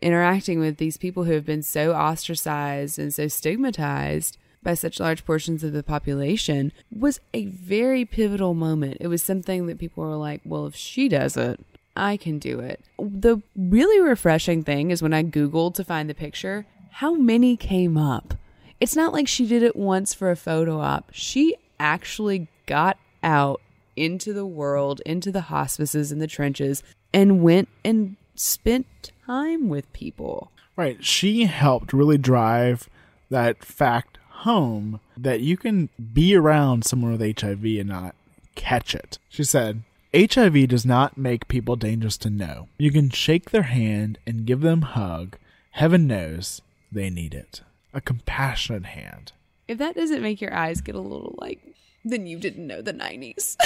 interacting 0.00 0.60
with 0.60 0.76
these 0.76 0.96
people 0.96 1.24
who 1.24 1.32
have 1.32 1.46
been 1.46 1.62
so 1.62 1.92
ostracized 1.92 2.98
and 2.98 3.12
so 3.12 3.28
stigmatized 3.28 4.38
by 4.62 4.74
such 4.74 5.00
large 5.00 5.24
portions 5.24 5.62
of 5.64 5.72
the 5.72 5.82
population 5.82 6.72
was 6.90 7.20
a 7.32 7.46
very 7.46 8.04
pivotal 8.04 8.54
moment. 8.54 8.98
It 9.00 9.08
was 9.08 9.22
something 9.22 9.66
that 9.66 9.78
people 9.78 10.04
were 10.04 10.16
like, 10.16 10.40
well, 10.44 10.66
if 10.66 10.74
she 10.74 11.08
does 11.08 11.36
it, 11.36 11.60
I 11.96 12.16
can 12.16 12.38
do 12.38 12.60
it. 12.60 12.80
The 12.98 13.42
really 13.56 14.00
refreshing 14.00 14.62
thing 14.62 14.90
is 14.90 15.02
when 15.02 15.14
I 15.14 15.24
Googled 15.24 15.74
to 15.74 15.84
find 15.84 16.08
the 16.08 16.14
picture, 16.14 16.66
how 16.90 17.14
many 17.14 17.56
came 17.56 17.96
up. 17.96 18.34
It's 18.80 18.96
not 18.96 19.12
like 19.12 19.26
she 19.26 19.46
did 19.46 19.62
it 19.62 19.74
once 19.74 20.14
for 20.14 20.30
a 20.30 20.36
photo 20.36 20.80
op. 20.80 21.10
She 21.12 21.56
actually 21.80 22.48
got 22.66 22.98
out 23.22 23.60
into 23.96 24.32
the 24.32 24.46
world, 24.46 25.00
into 25.04 25.32
the 25.32 25.42
hospices 25.42 26.12
and 26.12 26.22
the 26.22 26.28
trenches, 26.28 26.84
and 27.12 27.42
went 27.42 27.68
and 27.84 28.16
spent 28.36 29.10
time 29.28 29.68
with 29.68 29.92
people. 29.92 30.50
Right. 30.74 31.04
She 31.04 31.44
helped 31.44 31.92
really 31.92 32.18
drive 32.18 32.88
that 33.30 33.62
fact 33.62 34.18
home 34.30 35.00
that 35.16 35.40
you 35.40 35.56
can 35.56 35.90
be 36.14 36.34
around 36.34 36.84
someone 36.84 37.12
with 37.12 37.40
HIV 37.40 37.64
and 37.64 37.88
not 37.88 38.14
catch 38.54 38.94
it. 38.94 39.18
She 39.28 39.44
said, 39.44 39.82
HIV 40.14 40.68
does 40.68 40.86
not 40.86 41.18
make 41.18 41.48
people 41.48 41.76
dangerous 41.76 42.16
to 42.18 42.30
know. 42.30 42.68
You 42.78 42.90
can 42.90 43.10
shake 43.10 43.50
their 43.50 43.64
hand 43.64 44.18
and 44.26 44.46
give 44.46 44.62
them 44.62 44.82
a 44.82 44.86
hug. 44.86 45.36
Heaven 45.72 46.06
knows 46.06 46.62
they 46.90 47.10
need 47.10 47.34
it. 47.34 47.60
A 47.92 48.00
compassionate 48.00 48.86
hand. 48.86 49.32
If 49.66 49.76
that 49.76 49.94
doesn't 49.94 50.22
make 50.22 50.40
your 50.40 50.54
eyes 50.54 50.80
get 50.80 50.94
a 50.94 51.00
little 51.00 51.34
like, 51.38 51.60
then 52.02 52.26
you 52.26 52.38
didn't 52.38 52.66
know 52.66 52.80
the 52.80 52.94
90s. 52.94 53.56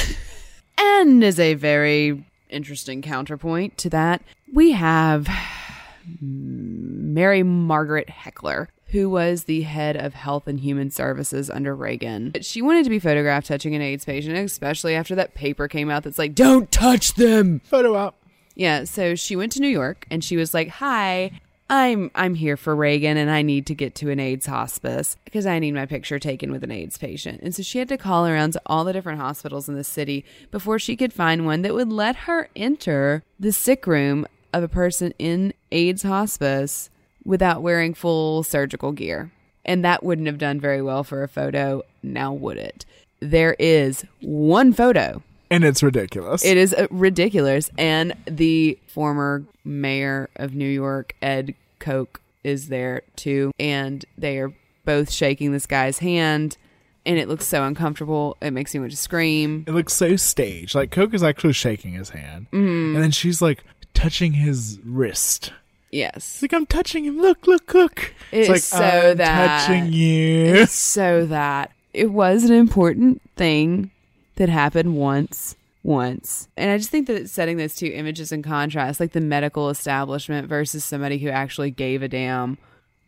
and 0.79 1.23
is 1.23 1.39
a 1.39 1.55
very 1.55 2.25
interesting 2.53 3.03
counterpoint 3.03 3.79
to 3.79 3.91
that, 3.91 4.23
we 4.53 4.73
have 4.73 5.29
Mary 6.20 7.43
Margaret 7.43 8.11
Heckler, 8.11 8.69
who 8.87 9.09
was 9.09 9.45
the 9.45 9.62
head 9.62 9.97
of 9.97 10.15
health 10.15 10.47
and 10.47 10.61
human 10.61 10.91
services 10.91 11.49
under 11.49 11.74
Reagan. 11.74 12.33
She 12.43 12.61
wanted 12.61 12.85
to 12.85 12.91
be 12.91 12.99
photographed 12.99 13.47
touching 13.47 13.74
an 13.74 13.83
AIDS 13.83 14.05
patient, 14.05 14.37
especially 14.37 14.95
after 14.95 15.15
that 15.15 15.35
paper 15.35 15.69
came 15.69 15.91
out 15.91 16.03
that's 16.03 16.19
like, 16.19 16.35
don't 16.35 16.70
touch 16.70 17.15
them. 17.15 17.61
Photo 17.65 17.95
op. 17.97 18.16
Yeah, 18.55 18.85
so 18.85 19.15
she 19.15 19.35
went 19.35 19.53
to 19.53 19.61
New 19.61 19.69
York 19.69 20.07
and 20.11 20.23
she 20.23 20.37
was 20.37 20.53
like, 20.53 20.69
"Hi, 20.69 21.41
I'm 21.73 22.11
I'm 22.15 22.35
here 22.35 22.59
for 22.59 22.77
Reagan 22.77 23.16
and 23.16 23.31
I 23.31 23.40
need 23.40 23.65
to 23.66 23.74
get 23.74 23.94
to 23.97 24.11
an 24.11 24.20
AIDS 24.20 24.44
hospice 24.44 25.16
because 25.24 25.47
I 25.47 25.59
need 25.59 25.73
my 25.73 25.86
picture 25.86 26.19
taken 26.19 26.53
with 26.53 26.62
an 26.62 26.70
AIDS 26.70 26.99
patient." 26.99 27.40
And 27.43 27.55
so 27.55 27.62
she 27.62 27.78
had 27.78 27.89
to 27.89 27.97
call 27.97 28.27
around 28.27 28.53
to 28.53 28.62
all 28.66 28.85
the 28.85 28.93
different 28.93 29.20
hospitals 29.20 29.70
in 29.70 29.74
the 29.74 29.82
city 29.82 30.23
before 30.51 30.78
she 30.78 30.97
could 30.97 31.15
find 31.15 31.47
one 31.47 31.62
that 31.62 31.73
would 31.73 31.90
let 31.90 32.15
her 32.15 32.51
enter 32.55 33.24
the 33.40 33.53
sick 33.53 33.86
room 33.86 34.27
of 34.53 34.62
a 34.62 34.69
person 34.69 35.15
in 35.19 35.55
AIDS 35.70 36.03
hospice 36.03 36.90
without 37.24 37.62
wearing 37.62 37.94
full 37.94 38.43
surgical 38.43 38.93
gear. 38.93 39.32
And 39.65 39.82
that 39.82 40.03
wouldn't 40.03 40.27
have 40.27 40.36
done 40.39 40.61
very 40.61 40.82
well 40.82 41.05
for 41.05 41.23
a 41.23 41.28
photo, 41.28 41.82
now 42.03 42.35
would 42.35 42.59
it? 42.59 42.85
There 43.20 43.55
is 43.59 44.05
one 44.20 44.74
photo 44.74 45.23
And 45.51 45.65
it's 45.65 45.82
ridiculous. 45.82 46.44
it 46.44 46.59
is 46.59 46.74
ridiculous. 46.90 47.70
And 47.78 48.12
the 48.27 48.78
former 48.89 49.44
mayor 49.65 50.28
of 50.36 50.55
New 50.55 50.69
York, 50.69 51.15
Ed 51.23 51.55
Koch, 51.83 52.21
is 52.45 52.69
there 52.69 53.03
too. 53.17 53.51
And 53.59 54.05
they 54.17 54.39
are 54.39 54.53
both 54.85 55.11
shaking 55.11 55.53
this 55.53 55.67
guy's 55.67 55.99
hand. 55.99 56.57
And 57.05 57.19
it 57.19 57.29
looks 57.29 57.47
so 57.49 57.65
uncomfortable. 57.65 58.37
It 58.41 58.53
makes 58.53 58.73
me 58.75 58.81
want 58.81 58.93
to 58.93 58.97
scream. 58.97 59.65
It 59.67 59.73
looks 59.73 59.93
so 59.93 60.15
staged. 60.17 60.75
Like 60.77 60.93
Coke 60.93 61.13
is 61.15 61.23
actually 61.25 61.53
shaking 61.53 61.95
his 61.95 62.11
hand, 62.11 62.47
Mhm. 62.53 62.95
and 62.95 63.03
then 63.03 63.11
she's 63.11 63.43
like 63.43 63.65
touching 63.93 64.35
his 64.35 64.79
wrist. 64.85 65.53
Yes. 65.91 66.15
It's 66.17 66.43
like 66.43 66.53
I'm 66.55 66.65
touching 66.67 67.05
him. 67.05 67.21
Look, 67.21 67.47
look, 67.49 67.75
look. 67.75 68.15
It's 68.31 68.49
like 68.49 68.61
so 68.61 69.11
I'm 69.11 69.17
that. 69.19 69.67
touching 69.67 69.93
you. 69.93 70.55
It's 70.55 70.73
so 70.73 71.27
that. 71.27 71.73
It 71.93 72.11
was 72.13 72.45
an 72.45 72.55
important 72.55 73.21
thing 73.37 73.91
that 74.37 74.49
happened 74.49 74.97
once. 74.97 75.57
Once. 75.83 76.49
And 76.57 76.71
I 76.71 76.79
just 76.79 76.91
think 76.91 77.07
that 77.09 77.17
it's 77.17 77.33
setting 77.33 77.57
those 77.57 77.75
two 77.75 77.87
images 77.87 78.33
in 78.33 78.43
contrast, 78.43 79.01
like 79.01 79.13
the 79.13 79.21
medical 79.21 79.69
establishment 79.69 80.49
versus 80.49 80.85
somebody 80.85 81.19
who 81.19 81.29
actually 81.29 81.71
gave 81.71 82.03
a 82.03 82.09
damn. 82.09 82.59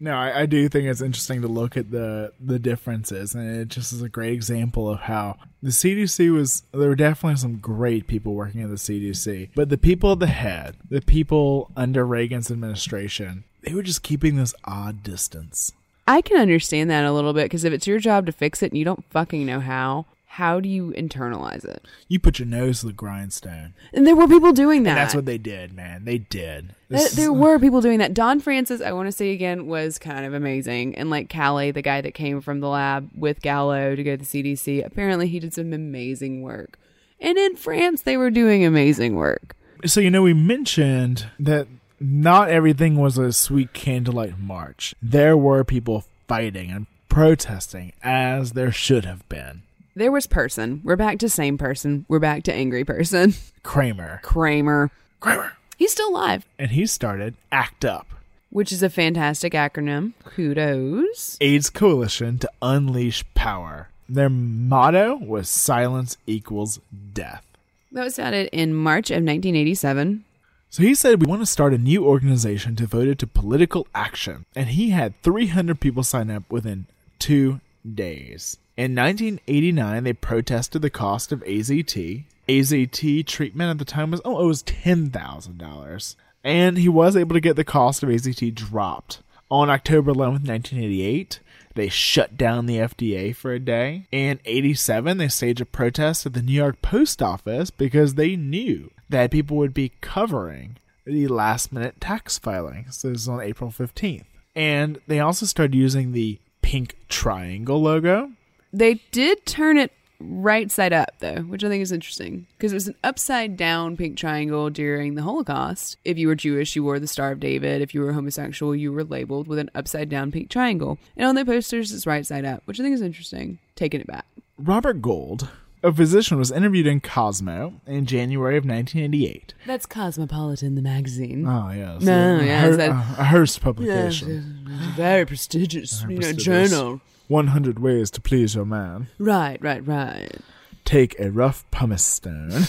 No, 0.00 0.14
I, 0.14 0.40
I 0.40 0.46
do 0.46 0.68
think 0.68 0.86
it's 0.86 1.00
interesting 1.00 1.40
to 1.42 1.48
look 1.48 1.76
at 1.76 1.90
the 1.90 2.32
the 2.40 2.58
differences, 2.58 3.34
and 3.34 3.56
it 3.56 3.68
just 3.68 3.92
is 3.92 4.02
a 4.02 4.08
great 4.08 4.32
example 4.32 4.90
of 4.90 5.00
how 5.00 5.36
the 5.62 5.70
CDC 5.70 6.32
was. 6.32 6.64
There 6.72 6.88
were 6.88 6.96
definitely 6.96 7.36
some 7.36 7.58
great 7.58 8.06
people 8.06 8.34
working 8.34 8.62
at 8.62 8.70
the 8.70 8.74
CDC, 8.74 9.50
but 9.54 9.68
the 9.68 9.78
people 9.78 10.12
at 10.12 10.18
the 10.18 10.26
head, 10.26 10.76
the 10.90 11.00
people 11.00 11.70
under 11.76 12.04
Reagan's 12.04 12.50
administration, 12.50 13.44
they 13.62 13.72
were 13.72 13.82
just 13.82 14.02
keeping 14.02 14.36
this 14.36 14.54
odd 14.64 15.02
distance. 15.02 15.72
I 16.06 16.20
can 16.20 16.36
understand 16.38 16.90
that 16.90 17.04
a 17.04 17.12
little 17.12 17.32
bit 17.32 17.44
because 17.44 17.64
if 17.64 17.72
it's 17.72 17.86
your 17.86 17.98
job 17.98 18.26
to 18.26 18.32
fix 18.32 18.62
it 18.62 18.72
and 18.72 18.78
you 18.78 18.84
don't 18.84 19.10
fucking 19.10 19.46
know 19.46 19.60
how, 19.60 20.06
how 20.34 20.58
do 20.58 20.68
you 20.68 20.92
internalize 20.98 21.64
it? 21.64 21.86
You 22.08 22.18
put 22.18 22.40
your 22.40 22.48
nose 22.48 22.80
to 22.80 22.86
the 22.86 22.92
grindstone, 22.92 23.72
And 23.92 24.04
there 24.04 24.16
were 24.16 24.26
people 24.26 24.52
doing 24.52 24.82
that. 24.82 24.90
and 24.90 24.98
that's 24.98 25.14
what 25.14 25.26
they 25.26 25.38
did, 25.38 25.72
man. 25.72 26.04
They 26.04 26.18
did. 26.18 26.74
There 26.88 27.32
were 27.32 27.60
people 27.60 27.80
doing 27.80 28.00
that. 28.00 28.14
Don 28.14 28.40
Francis, 28.40 28.80
I 28.80 28.90
want 28.90 29.06
to 29.06 29.12
say 29.12 29.30
again, 29.30 29.68
was 29.68 29.96
kind 29.96 30.26
of 30.26 30.34
amazing. 30.34 30.96
And 30.96 31.08
like 31.08 31.32
Callie, 31.32 31.70
the 31.70 31.82
guy 31.82 32.00
that 32.00 32.14
came 32.14 32.40
from 32.40 32.58
the 32.58 32.66
lab 32.68 33.10
with 33.16 33.42
Gallo 33.42 33.94
to 33.94 34.02
go 34.02 34.16
to 34.16 34.24
the 34.24 34.24
CDC, 34.24 34.84
apparently 34.84 35.28
he 35.28 35.38
did 35.38 35.54
some 35.54 35.72
amazing 35.72 36.42
work. 36.42 36.80
And 37.20 37.38
in 37.38 37.54
France, 37.54 38.02
they 38.02 38.16
were 38.16 38.30
doing 38.30 38.64
amazing 38.64 39.14
work. 39.14 39.54
So 39.86 40.00
you 40.00 40.10
know, 40.10 40.22
we 40.22 40.34
mentioned 40.34 41.26
that 41.38 41.68
not 42.00 42.48
everything 42.48 42.96
was 42.96 43.18
a 43.18 43.32
sweet 43.32 43.72
candlelight 43.72 44.38
march. 44.40 44.96
There 45.00 45.36
were 45.36 45.62
people 45.62 46.04
fighting 46.26 46.72
and 46.72 46.86
protesting, 47.08 47.92
as 48.02 48.52
there 48.54 48.72
should 48.72 49.04
have 49.04 49.28
been. 49.28 49.62
There 49.96 50.10
was 50.10 50.26
person. 50.26 50.80
We're 50.82 50.96
back 50.96 51.20
to 51.20 51.28
same 51.28 51.56
person. 51.56 52.04
We're 52.08 52.18
back 52.18 52.42
to 52.44 52.52
angry 52.52 52.82
person. 52.84 53.34
Kramer, 53.62 54.18
Kramer. 54.24 54.90
Kramer, 55.20 55.52
He's 55.78 55.92
still 55.92 56.08
alive, 56.08 56.44
and 56.58 56.72
he 56.72 56.84
started 56.86 57.34
ACT 57.52 57.84
UP, 57.84 58.06
which 58.50 58.72
is 58.72 58.82
a 58.82 58.90
fantastic 58.90 59.52
acronym. 59.52 60.14
Kudos. 60.24 61.38
AIDS 61.40 61.70
Coalition 61.70 62.38
to 62.38 62.50
unleash 62.60 63.24
power. 63.34 63.88
Their 64.08 64.28
motto 64.28 65.14
was 65.14 65.48
"Silence 65.48 66.16
equals 66.26 66.80
death." 67.12 67.46
That 67.92 68.02
was 68.02 68.16
founded 68.16 68.48
in 68.52 68.74
March 68.74 69.10
of 69.10 69.22
1987. 69.22 70.24
So 70.70 70.82
he 70.82 70.96
said 70.96 71.22
we 71.22 71.30
want 71.30 71.40
to 71.42 71.46
start 71.46 71.72
a 71.72 71.78
new 71.78 72.04
organization 72.04 72.74
devoted 72.74 73.20
to 73.20 73.28
political 73.28 73.86
action, 73.94 74.44
and 74.56 74.70
he 74.70 74.90
had 74.90 75.22
300 75.22 75.78
people 75.78 76.02
sign 76.02 76.32
up 76.32 76.50
within 76.50 76.86
two 77.20 77.60
days. 77.88 78.56
In 78.76 78.94
1989, 78.96 80.02
they 80.02 80.12
protested 80.12 80.82
the 80.82 80.90
cost 80.90 81.30
of 81.30 81.44
AZT. 81.44 82.24
AZT 82.48 83.26
treatment 83.26 83.70
at 83.70 83.78
the 83.78 83.84
time 83.84 84.10
was 84.10 84.20
oh, 84.24 84.42
it 84.42 84.46
was 84.46 84.62
ten 84.62 85.10
thousand 85.10 85.58
dollars, 85.58 86.16
and 86.42 86.76
he 86.76 86.88
was 86.88 87.16
able 87.16 87.34
to 87.34 87.40
get 87.40 87.56
the 87.56 87.64
cost 87.64 88.02
of 88.02 88.08
AZT 88.08 88.54
dropped. 88.54 89.20
On 89.50 89.70
October 89.70 90.12
11th, 90.12 90.48
1988, 90.48 91.38
they 91.74 91.88
shut 91.88 92.36
down 92.36 92.66
the 92.66 92.78
FDA 92.78 93.34
for 93.34 93.52
a 93.52 93.60
day. 93.60 94.06
In 94.10 94.40
87, 94.44 95.18
they 95.18 95.28
staged 95.28 95.60
a 95.60 95.66
protest 95.66 96.26
at 96.26 96.32
the 96.32 96.42
New 96.42 96.52
York 96.52 96.82
Post 96.82 97.22
Office 97.22 97.70
because 97.70 98.14
they 98.14 98.34
knew 98.34 98.90
that 99.08 99.30
people 99.30 99.56
would 99.58 99.74
be 99.74 99.92
covering 100.00 100.76
the 101.04 101.28
last 101.28 101.72
minute 101.72 102.00
tax 102.00 102.38
filing. 102.38 102.86
So 102.90 103.10
this 103.10 103.22
is 103.22 103.28
on 103.28 103.40
April 103.40 103.70
15th. 103.70 104.24
And 104.56 105.00
they 105.06 105.20
also 105.20 105.46
started 105.46 105.74
using 105.74 106.12
the 106.12 106.38
pink 106.62 106.96
triangle 107.08 107.82
logo. 107.82 108.32
They 108.74 108.94
did 109.12 109.46
turn 109.46 109.78
it 109.78 109.92
right 110.20 110.70
side 110.70 110.92
up 110.92 111.10
though, 111.20 111.42
which 111.42 111.62
I 111.62 111.68
think 111.68 111.82
is 111.82 111.92
interesting 111.92 112.46
because 112.56 112.72
it 112.72 112.76
was 112.76 112.88
an 112.88 112.94
upside 113.04 113.56
down 113.56 113.96
pink 113.96 114.16
triangle 114.16 114.70
during 114.70 115.14
the 115.14 115.22
Holocaust. 115.22 115.96
If 116.04 116.18
you 116.18 116.28
were 116.28 116.34
Jewish, 116.34 116.74
you 116.74 116.82
wore 116.82 116.98
the 116.98 117.06
Star 117.06 117.30
of 117.32 117.40
David. 117.40 117.82
If 117.82 117.94
you 117.94 118.00
were 118.00 118.12
homosexual, 118.12 118.74
you 118.74 118.92
were 118.92 119.04
labeled 119.04 119.46
with 119.48 119.58
an 119.58 119.70
upside 119.74 120.08
down 120.08 120.32
pink 120.32 120.50
triangle. 120.50 120.98
And 121.16 121.26
on 121.26 121.34
the 121.34 121.44
posters, 121.44 121.92
it's 121.92 122.06
right 122.06 122.26
side 122.26 122.44
up, 122.44 122.62
which 122.64 122.80
I 122.80 122.82
think 122.82 122.94
is 122.94 123.02
interesting. 123.02 123.58
Taking 123.76 124.00
it 124.00 124.06
back. 124.06 124.24
Robert 124.58 125.02
Gould, 125.02 125.48
a 125.82 125.92
physician, 125.92 126.38
was 126.38 126.50
interviewed 126.50 126.86
in 126.86 127.00
Cosmo 127.00 127.80
in 127.86 128.06
January 128.06 128.56
of 128.56 128.64
1988. 128.64 129.54
That's 129.66 129.84
Cosmopolitan, 129.86 130.74
the 130.74 130.82
magazine. 130.82 131.46
Oh, 131.46 131.70
yes. 131.70 132.02
No, 132.02 132.38
a, 132.38 132.44
yeah, 132.44 132.60
Hearst, 132.60 132.78
that- 132.78 132.90
a 132.90 133.24
Hearst 133.24 133.60
publication. 133.60 134.68
very 134.96 135.26
prestigious, 135.26 136.04
you 136.08 136.18
know, 136.18 136.32
journal. 136.32 137.00
100 137.28 137.78
Ways 137.78 138.10
to 138.12 138.20
Please 138.20 138.54
Your 138.54 138.64
Man. 138.64 139.08
Right, 139.18 139.60
right, 139.62 139.86
right. 139.86 140.36
Take 140.84 141.18
a 141.18 141.30
rough 141.30 141.64
pumice 141.70 142.04
stone. 142.04 142.64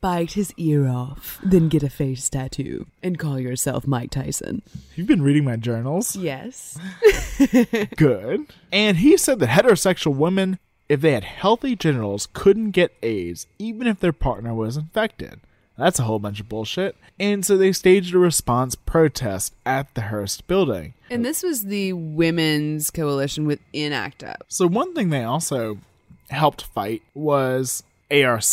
bite 0.00 0.32
his 0.32 0.54
ear 0.56 0.88
off, 0.88 1.38
then 1.42 1.68
get 1.68 1.82
a 1.82 1.90
face 1.90 2.28
tattoo 2.28 2.86
and 3.02 3.18
call 3.18 3.38
yourself 3.38 3.86
Mike 3.86 4.10
Tyson. 4.10 4.62
You've 4.94 5.08
been 5.08 5.22
reading 5.22 5.44
my 5.44 5.56
journals. 5.56 6.16
Yes. 6.16 6.78
Good. 7.96 8.46
And 8.72 8.98
he 8.98 9.16
said 9.16 9.40
that 9.40 9.48
heterosexual 9.50 10.14
women, 10.14 10.58
if 10.88 11.00
they 11.00 11.12
had 11.12 11.24
healthy 11.24 11.76
genitals, 11.76 12.28
couldn't 12.32 12.70
get 12.70 12.94
AIDS 13.02 13.46
even 13.58 13.86
if 13.86 14.00
their 14.00 14.12
partner 14.12 14.54
was 14.54 14.76
infected. 14.76 15.40
That's 15.76 15.98
a 15.98 16.02
whole 16.02 16.18
bunch 16.18 16.40
of 16.40 16.48
bullshit. 16.48 16.96
And 17.18 17.44
so 17.44 17.56
they 17.56 17.72
staged 17.72 18.14
a 18.14 18.18
response 18.18 18.74
protest 18.74 19.54
at 19.64 19.94
the 19.94 20.02
Hearst 20.02 20.46
building. 20.46 20.94
And 21.10 21.24
this 21.24 21.42
was 21.42 21.64
the 21.64 21.92
women's 21.92 22.90
coalition 22.90 23.46
within 23.46 23.92
ACT 23.92 24.24
UP. 24.24 24.44
So 24.48 24.66
one 24.66 24.94
thing 24.94 25.10
they 25.10 25.24
also 25.24 25.78
helped 26.28 26.62
fight 26.62 27.02
was 27.14 27.82
ARC, 28.10 28.44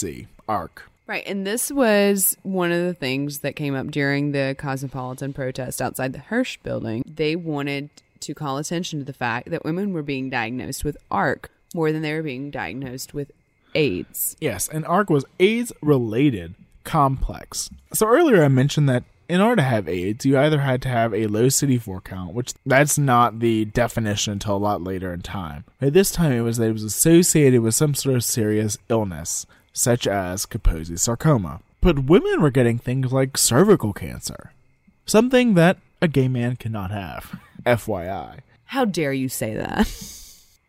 ARC. 0.48 0.84
Right, 1.06 1.24
and 1.26 1.48
this 1.48 1.72
was 1.72 2.36
one 2.44 2.74
of 2.74 2.84
the 2.84 2.94
things 2.94 3.40
that 3.40 3.56
came 3.56 3.76
up 3.76 3.88
during 3.88 4.34
the 4.34 4.56
Cosmopolitan 4.58 5.32
protest 5.32 5.82
outside 5.82 6.12
the 6.12 6.20
Hearst 6.20 6.62
building. 6.64 7.04
They 7.06 7.38
wanted 7.38 7.90
to 8.22 8.34
call 8.34 8.58
attention 8.58 9.00
to 9.00 9.06
the 9.06 9.14
fact 9.14 9.50
that 9.52 9.64
women 9.64 9.94
were 9.94 10.02
being 10.02 10.30
diagnosed 10.30 10.84
with 10.84 10.98
ARC 11.10 11.50
more 11.74 11.92
than 11.92 12.02
they 12.02 12.14
were 12.14 12.24
being 12.24 12.52
diagnosed 12.52 13.14
with 13.14 13.32
AIDS. 13.76 14.36
Yes, 14.42 14.68
and 14.68 14.86
ARC 14.86 15.10
was 15.10 15.26
AIDS 15.40 15.72
related 15.82 16.56
complex. 16.88 17.70
So 17.94 18.08
earlier 18.08 18.44
I 18.44 18.48
mentioned 18.48 18.88
that 18.90 19.04
in 19.28 19.42
order 19.42 19.58
to 19.58 19.68
have 19.68 19.90
AIDS, 19.90 20.26
you 20.26 20.40
either 20.40 20.62
had 20.62 20.82
to 20.84 20.90
have 20.90 21.14
a 21.14 21.28
low 21.28 21.48
CD4 21.48 22.02
count, 22.04 22.34
which 22.34 22.54
that's 22.66 22.98
not 22.98 23.40
the 23.40 23.66
definition 23.66 24.34
until 24.34 24.56
a 24.56 24.58
lot 24.58 24.82
later 24.82 25.14
in 25.14 25.22
time. 25.22 25.66
At 25.82 25.92
this 25.92 26.12
time, 26.12 26.32
it 26.32 26.42
was 26.42 26.58
that 26.58 26.70
it 26.70 26.74
was 26.74 26.86
associated 26.86 27.62
with 27.62 27.76
some 27.76 27.94
sort 27.94 28.16
of 28.16 28.24
serious 28.24 28.78
illness, 28.88 29.46
such 29.74 30.08
as 30.08 30.46
Kaposi 30.46 30.98
sarcoma. 30.98 31.60
But 31.82 32.06
women 32.06 32.42
were 32.42 32.52
getting 32.52 32.78
things 32.78 33.12
like 33.12 33.38
cervical 33.38 33.92
cancer, 33.92 34.54
something 35.06 35.56
that 35.56 35.78
a 36.02 36.08
gay 36.08 36.30
man 36.30 36.56
cannot 36.56 36.92
have. 36.92 37.38
FYI. 37.66 38.40
How 38.66 38.86
dare 38.86 39.14
you 39.14 39.28
say 39.28 39.56
that? 39.56 39.88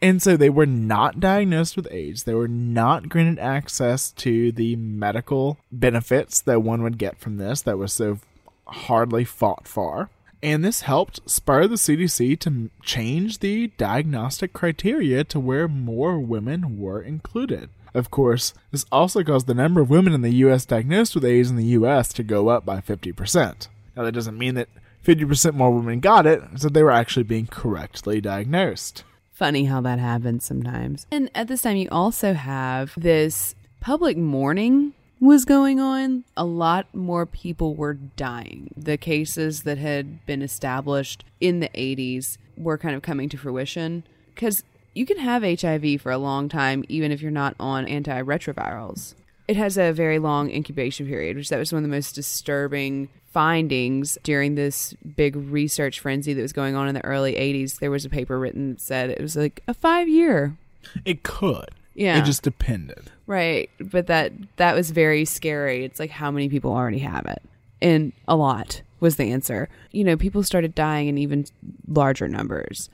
And 0.00 0.22
so 0.22 0.36
they 0.36 0.50
were 0.50 0.66
not 0.66 1.18
diagnosed 1.18 1.76
with 1.76 1.90
AIDS. 1.90 2.22
They 2.22 2.34
were 2.34 2.48
not 2.48 3.08
granted 3.08 3.40
access 3.40 4.12
to 4.12 4.52
the 4.52 4.76
medical 4.76 5.58
benefits 5.72 6.40
that 6.42 6.62
one 6.62 6.82
would 6.82 6.98
get 6.98 7.18
from 7.18 7.36
this 7.36 7.62
that 7.62 7.78
was 7.78 7.92
so 7.92 8.18
hardly 8.66 9.24
fought 9.24 9.66
for. 9.66 10.10
And 10.40 10.64
this 10.64 10.82
helped 10.82 11.28
spur 11.28 11.66
the 11.66 11.74
CDC 11.74 12.38
to 12.40 12.70
change 12.80 13.40
the 13.40 13.68
diagnostic 13.76 14.52
criteria 14.52 15.24
to 15.24 15.40
where 15.40 15.66
more 15.66 16.20
women 16.20 16.78
were 16.78 17.02
included. 17.02 17.70
Of 17.92 18.12
course, 18.12 18.54
this 18.70 18.86
also 18.92 19.24
caused 19.24 19.48
the 19.48 19.54
number 19.54 19.80
of 19.80 19.90
women 19.90 20.12
in 20.12 20.22
the 20.22 20.34
US 20.46 20.64
diagnosed 20.64 21.16
with 21.16 21.24
AIDS 21.24 21.50
in 21.50 21.56
the 21.56 21.64
US 21.64 22.12
to 22.12 22.22
go 22.22 22.48
up 22.48 22.64
by 22.64 22.80
50%. 22.80 23.66
Now, 23.96 24.04
that 24.04 24.12
doesn't 24.12 24.38
mean 24.38 24.54
that 24.54 24.68
50% 25.04 25.54
more 25.54 25.72
women 25.72 25.98
got 25.98 26.24
it, 26.24 26.40
so 26.56 26.68
they 26.68 26.84
were 26.84 26.92
actually 26.92 27.24
being 27.24 27.48
correctly 27.48 28.20
diagnosed 28.20 29.02
funny 29.38 29.66
how 29.66 29.80
that 29.80 30.00
happens 30.00 30.44
sometimes. 30.44 31.06
And 31.12 31.30
at 31.32 31.46
this 31.46 31.62
time, 31.62 31.76
you 31.76 31.88
also 31.92 32.34
have 32.34 32.92
this 32.96 33.54
public 33.80 34.16
mourning 34.16 34.94
was 35.20 35.44
going 35.44 35.78
on. 35.78 36.24
A 36.36 36.44
lot 36.44 36.92
more 36.92 37.24
people 37.24 37.76
were 37.76 37.94
dying. 37.94 38.72
The 38.76 38.96
cases 38.96 39.62
that 39.62 39.78
had 39.78 40.26
been 40.26 40.42
established 40.42 41.24
in 41.40 41.60
the 41.60 41.68
80s 41.68 42.36
were 42.56 42.76
kind 42.78 42.96
of 42.96 43.02
coming 43.02 43.28
to 43.28 43.36
fruition 43.36 44.02
because 44.34 44.64
you 44.92 45.06
can 45.06 45.18
have 45.18 45.44
HIV 45.44 46.00
for 46.00 46.10
a 46.10 46.18
long 46.18 46.48
time 46.48 46.84
even 46.88 47.12
if 47.12 47.22
you're 47.22 47.30
not 47.30 47.54
on 47.60 47.86
antiretrovirals. 47.86 49.14
It 49.48 49.56
has 49.56 49.78
a 49.78 49.92
very 49.92 50.18
long 50.18 50.50
incubation 50.50 51.06
period, 51.06 51.36
which 51.36 51.48
that 51.48 51.58
was 51.58 51.72
one 51.72 51.82
of 51.82 51.90
the 51.90 51.96
most 51.96 52.14
disturbing 52.14 53.08
findings 53.32 54.18
during 54.22 54.54
this 54.54 54.94
big 55.16 55.34
research 55.36 56.00
frenzy 56.00 56.34
that 56.34 56.42
was 56.42 56.52
going 56.52 56.74
on 56.74 56.86
in 56.86 56.94
the 56.94 57.04
early 57.04 57.34
80s. 57.34 57.78
There 57.78 57.90
was 57.90 58.04
a 58.04 58.10
paper 58.10 58.38
written 58.38 58.72
that 58.72 58.80
said 58.80 59.10
it 59.10 59.20
was 59.20 59.36
like 59.36 59.62
a 59.66 59.74
5 59.74 60.08
year. 60.08 60.56
It 61.04 61.22
could. 61.22 61.70
Yeah. 61.94 62.18
It 62.18 62.24
just 62.24 62.42
depended. 62.42 63.10
Right, 63.26 63.70
but 63.80 64.06
that 64.06 64.32
that 64.56 64.74
was 64.74 64.90
very 64.90 65.24
scary. 65.24 65.84
It's 65.84 65.98
like 65.98 66.10
how 66.10 66.30
many 66.30 66.48
people 66.48 66.72
already 66.72 67.00
have 67.00 67.26
it? 67.26 67.42
And 67.82 68.12
a 68.26 68.36
lot 68.36 68.82
was 69.00 69.16
the 69.16 69.30
answer. 69.32 69.68
You 69.92 70.04
know, 70.04 70.16
people 70.16 70.42
started 70.42 70.74
dying 70.74 71.08
in 71.08 71.18
even 71.18 71.46
larger 71.86 72.28
numbers. 72.28 72.88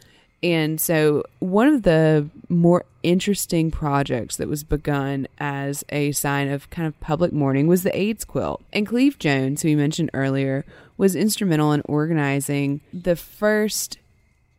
And 0.45 0.79
so, 0.79 1.25
one 1.39 1.69
of 1.69 1.85
the 1.85 2.29
more 2.51 2.85
interesting 3.03 3.71
projects 3.71 4.37
that 4.37 4.47
was 4.47 4.63
begun 4.63 5.27
as 5.39 5.85
a 5.89 6.13
sign 6.13 6.51
of 6.51 6.69
kind 6.69 6.87
of 6.87 7.01
public 7.01 7.33
mourning 7.33 7.67
was 7.67 7.83
the 7.83 7.99
AIDS 7.99 8.27
quilt. 8.27 8.63
And 8.71 8.87
Cleve 8.87 9.19
Jones, 9.19 9.63
who 9.63 9.69
we 9.69 9.75
mentioned 9.75 10.11
earlier, 10.13 10.67
was 10.99 11.17
instrumental 11.17 11.73
in 11.73 11.81
organizing 11.87 12.83
the 12.93 13.17
first 13.17 13.97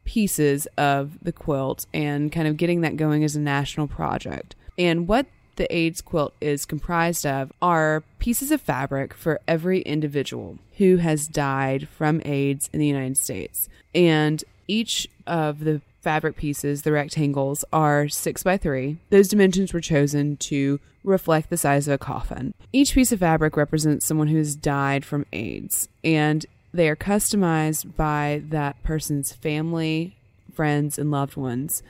pieces 0.06 0.68
of 0.76 1.24
the 1.24 1.32
quilt 1.32 1.86
and 1.94 2.32
kind 2.32 2.48
of 2.48 2.58
getting 2.58 2.82
that 2.82 2.98
going 2.98 3.24
as 3.24 3.36
a 3.36 3.40
national 3.40 3.88
project. 3.88 4.56
And 4.80 5.08
what 5.08 5.28
the 5.56 5.74
AIDS 5.74 6.02
quilt 6.02 6.34
is 6.42 6.66
comprised 6.66 7.28
of 7.28 7.54
are 7.62 8.04
pieces 8.18 8.50
of 8.50 8.60
fabric 8.60 9.14
for 9.14 9.40
every 9.48 9.82
individual 9.82 10.58
who 10.78 10.98
has 10.98 11.28
died 11.28 11.88
from 11.90 12.24
AIDS 12.26 12.72
in 12.74 12.80
the 12.80 12.88
United 12.88 13.18
States. 13.18 13.70
And 13.94 14.44
each 14.68 15.08
of 15.28 15.60
the 15.60 15.82
fabric 16.02 16.38
pieces, 16.38 16.84
the 16.84 16.92
rectangles, 16.92 17.66
are 17.74 18.08
six 18.08 18.44
by 18.44 18.58
three. 18.58 18.98
Those 19.10 19.28
dimensions 19.28 19.74
were 19.74 19.82
chosen 19.82 20.38
to 20.38 20.80
reflect 21.04 21.50
the 21.50 21.58
size 21.58 21.88
of 21.88 21.94
a 21.94 21.98
coffin. 21.98 22.54
Each 22.74 22.94
piece 22.94 23.12
of 23.12 23.20
fabric 23.20 23.58
represents 23.58 24.06
someone 24.06 24.28
who 24.28 24.38
has 24.38 24.56
died 24.56 25.06
from 25.06 25.26
AIDS, 25.34 25.88
and 26.04 26.46
they 26.74 26.90
are 26.90 26.96
customized 26.96 27.96
by 27.96 28.42
that 28.50 28.82
person's 28.84 29.32
family, 29.32 30.16
friends, 30.54 31.00
and 31.00 31.10
loved 31.12 31.36
ones 31.38 31.82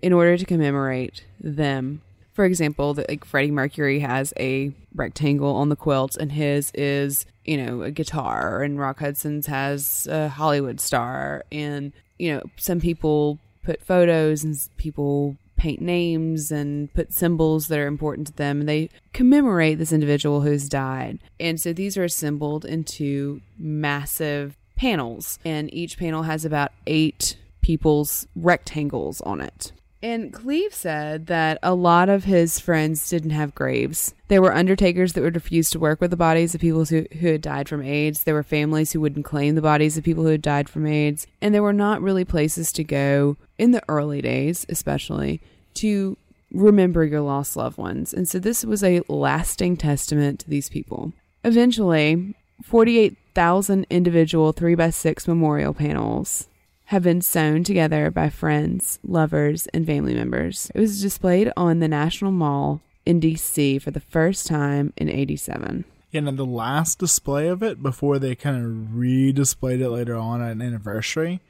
in 0.00 0.12
order 0.12 0.36
to 0.36 0.44
commemorate 0.44 1.24
them. 1.40 2.02
For 2.32 2.44
example, 2.44 2.94
the, 2.94 3.04
like 3.08 3.24
Freddie 3.24 3.50
Mercury 3.50 4.00
has 4.00 4.32
a 4.38 4.72
rectangle 4.94 5.54
on 5.54 5.68
the 5.68 5.76
quilt, 5.76 6.16
and 6.16 6.32
his 6.32 6.72
is 6.74 7.26
you 7.44 7.56
know 7.56 7.82
a 7.82 7.90
guitar, 7.90 8.62
and 8.62 8.78
Rock 8.78 8.98
Hudson's 8.98 9.46
has 9.46 10.06
a 10.10 10.28
Hollywood 10.28 10.80
star, 10.80 11.44
and 11.52 11.92
you 12.22 12.32
know, 12.32 12.42
some 12.56 12.78
people 12.78 13.40
put 13.64 13.82
photos 13.82 14.44
and 14.44 14.56
people 14.76 15.36
paint 15.56 15.80
names 15.80 16.52
and 16.52 16.92
put 16.94 17.12
symbols 17.12 17.66
that 17.66 17.80
are 17.80 17.88
important 17.88 18.28
to 18.28 18.32
them 18.34 18.60
and 18.60 18.68
they 18.68 18.88
commemorate 19.12 19.78
this 19.78 19.92
individual 19.92 20.42
who's 20.42 20.68
died. 20.68 21.18
And 21.40 21.60
so 21.60 21.72
these 21.72 21.96
are 21.96 22.04
assembled 22.04 22.64
into 22.64 23.40
massive 23.58 24.56
panels 24.76 25.40
and 25.44 25.72
each 25.74 25.98
panel 25.98 26.22
has 26.22 26.44
about 26.44 26.70
8 26.86 27.36
people's 27.60 28.28
rectangles 28.36 29.20
on 29.22 29.40
it. 29.40 29.72
And 30.02 30.32
Cleve 30.32 30.74
said 30.74 31.26
that 31.26 31.58
a 31.62 31.74
lot 31.74 32.08
of 32.08 32.24
his 32.24 32.58
friends 32.58 33.08
didn't 33.08 33.30
have 33.30 33.54
graves. 33.54 34.14
There 34.26 34.42
were 34.42 34.54
undertakers 34.54 35.12
that 35.12 35.22
would 35.22 35.36
refuse 35.36 35.70
to 35.70 35.78
work 35.78 36.00
with 36.00 36.10
the 36.10 36.16
bodies 36.16 36.54
of 36.54 36.60
people 36.60 36.84
who, 36.84 37.06
who 37.20 37.28
had 37.28 37.40
died 37.40 37.68
from 37.68 37.84
AIDS. 37.84 38.24
There 38.24 38.34
were 38.34 38.42
families 38.42 38.92
who 38.92 39.00
wouldn't 39.00 39.24
claim 39.24 39.54
the 39.54 39.62
bodies 39.62 39.96
of 39.96 40.02
people 40.02 40.24
who 40.24 40.30
had 40.30 40.42
died 40.42 40.68
from 40.68 40.86
AIDS. 40.86 41.28
And 41.40 41.54
there 41.54 41.62
were 41.62 41.72
not 41.72 42.02
really 42.02 42.24
places 42.24 42.72
to 42.72 42.84
go 42.84 43.36
in 43.58 43.70
the 43.70 43.82
early 43.88 44.20
days, 44.20 44.66
especially, 44.68 45.40
to 45.74 46.16
remember 46.50 47.04
your 47.04 47.20
lost 47.20 47.56
loved 47.56 47.78
ones. 47.78 48.12
And 48.12 48.28
so 48.28 48.40
this 48.40 48.64
was 48.64 48.82
a 48.82 49.02
lasting 49.06 49.76
testament 49.76 50.40
to 50.40 50.50
these 50.50 50.68
people. 50.68 51.12
Eventually, 51.44 52.34
48,000 52.64 53.86
individual 53.88 54.52
3x6 54.52 55.28
memorial 55.28 55.74
panels 55.74 56.48
have 56.92 57.02
been 57.02 57.22
sewn 57.22 57.64
together 57.64 58.10
by 58.10 58.28
friends, 58.28 58.98
lovers, 59.02 59.66
and 59.68 59.86
family 59.86 60.14
members. 60.14 60.70
It 60.74 60.78
was 60.78 61.00
displayed 61.00 61.50
on 61.56 61.78
the 61.78 61.88
National 61.88 62.30
Mall 62.30 62.82
in 63.06 63.18
DC 63.18 63.80
for 63.80 63.90
the 63.90 63.98
first 63.98 64.46
time 64.46 64.92
in 64.98 65.08
87. 65.08 65.86
Yeah, 66.10 66.18
and 66.18 66.38
the 66.38 66.44
last 66.44 66.98
display 66.98 67.48
of 67.48 67.62
it 67.62 67.82
before 67.82 68.18
they 68.18 68.34
kind 68.34 68.62
of 68.62 68.94
re-displayed 68.94 69.80
it 69.80 69.88
later 69.88 70.14
on 70.16 70.42
at 70.42 70.52
an 70.52 70.60
anniversary, 70.60 71.40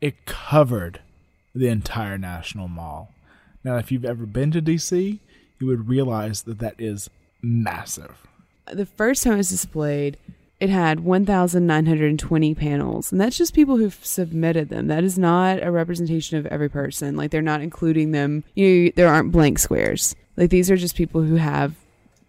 it 0.00 0.26
covered 0.26 1.00
the 1.52 1.66
entire 1.66 2.16
National 2.16 2.68
Mall. 2.68 3.10
Now, 3.64 3.78
if 3.78 3.90
you've 3.90 4.04
ever 4.04 4.26
been 4.26 4.52
to 4.52 4.62
DC, 4.62 5.18
you 5.58 5.66
would 5.66 5.88
realize 5.88 6.42
that 6.42 6.60
that 6.60 6.76
is 6.78 7.10
massive. 7.42 8.28
The 8.72 8.86
first 8.86 9.24
time 9.24 9.32
it 9.32 9.38
was 9.38 9.50
displayed, 9.50 10.18
it 10.64 10.70
had 10.70 11.00
1,920 11.00 12.54
panels, 12.54 13.12
and 13.12 13.20
that's 13.20 13.36
just 13.36 13.52
people 13.52 13.76
who've 13.76 13.98
submitted 14.02 14.70
them. 14.70 14.86
That 14.86 15.04
is 15.04 15.18
not 15.18 15.62
a 15.62 15.70
representation 15.70 16.38
of 16.38 16.46
every 16.46 16.70
person. 16.70 17.16
Like 17.16 17.30
they're 17.30 17.42
not 17.42 17.60
including 17.60 18.12
them. 18.12 18.44
You, 18.54 18.86
know, 18.86 18.90
there 18.96 19.08
aren't 19.08 19.30
blank 19.30 19.58
squares. 19.58 20.16
Like 20.38 20.48
these 20.48 20.70
are 20.70 20.78
just 20.78 20.96
people 20.96 21.20
who 21.20 21.34
have 21.34 21.74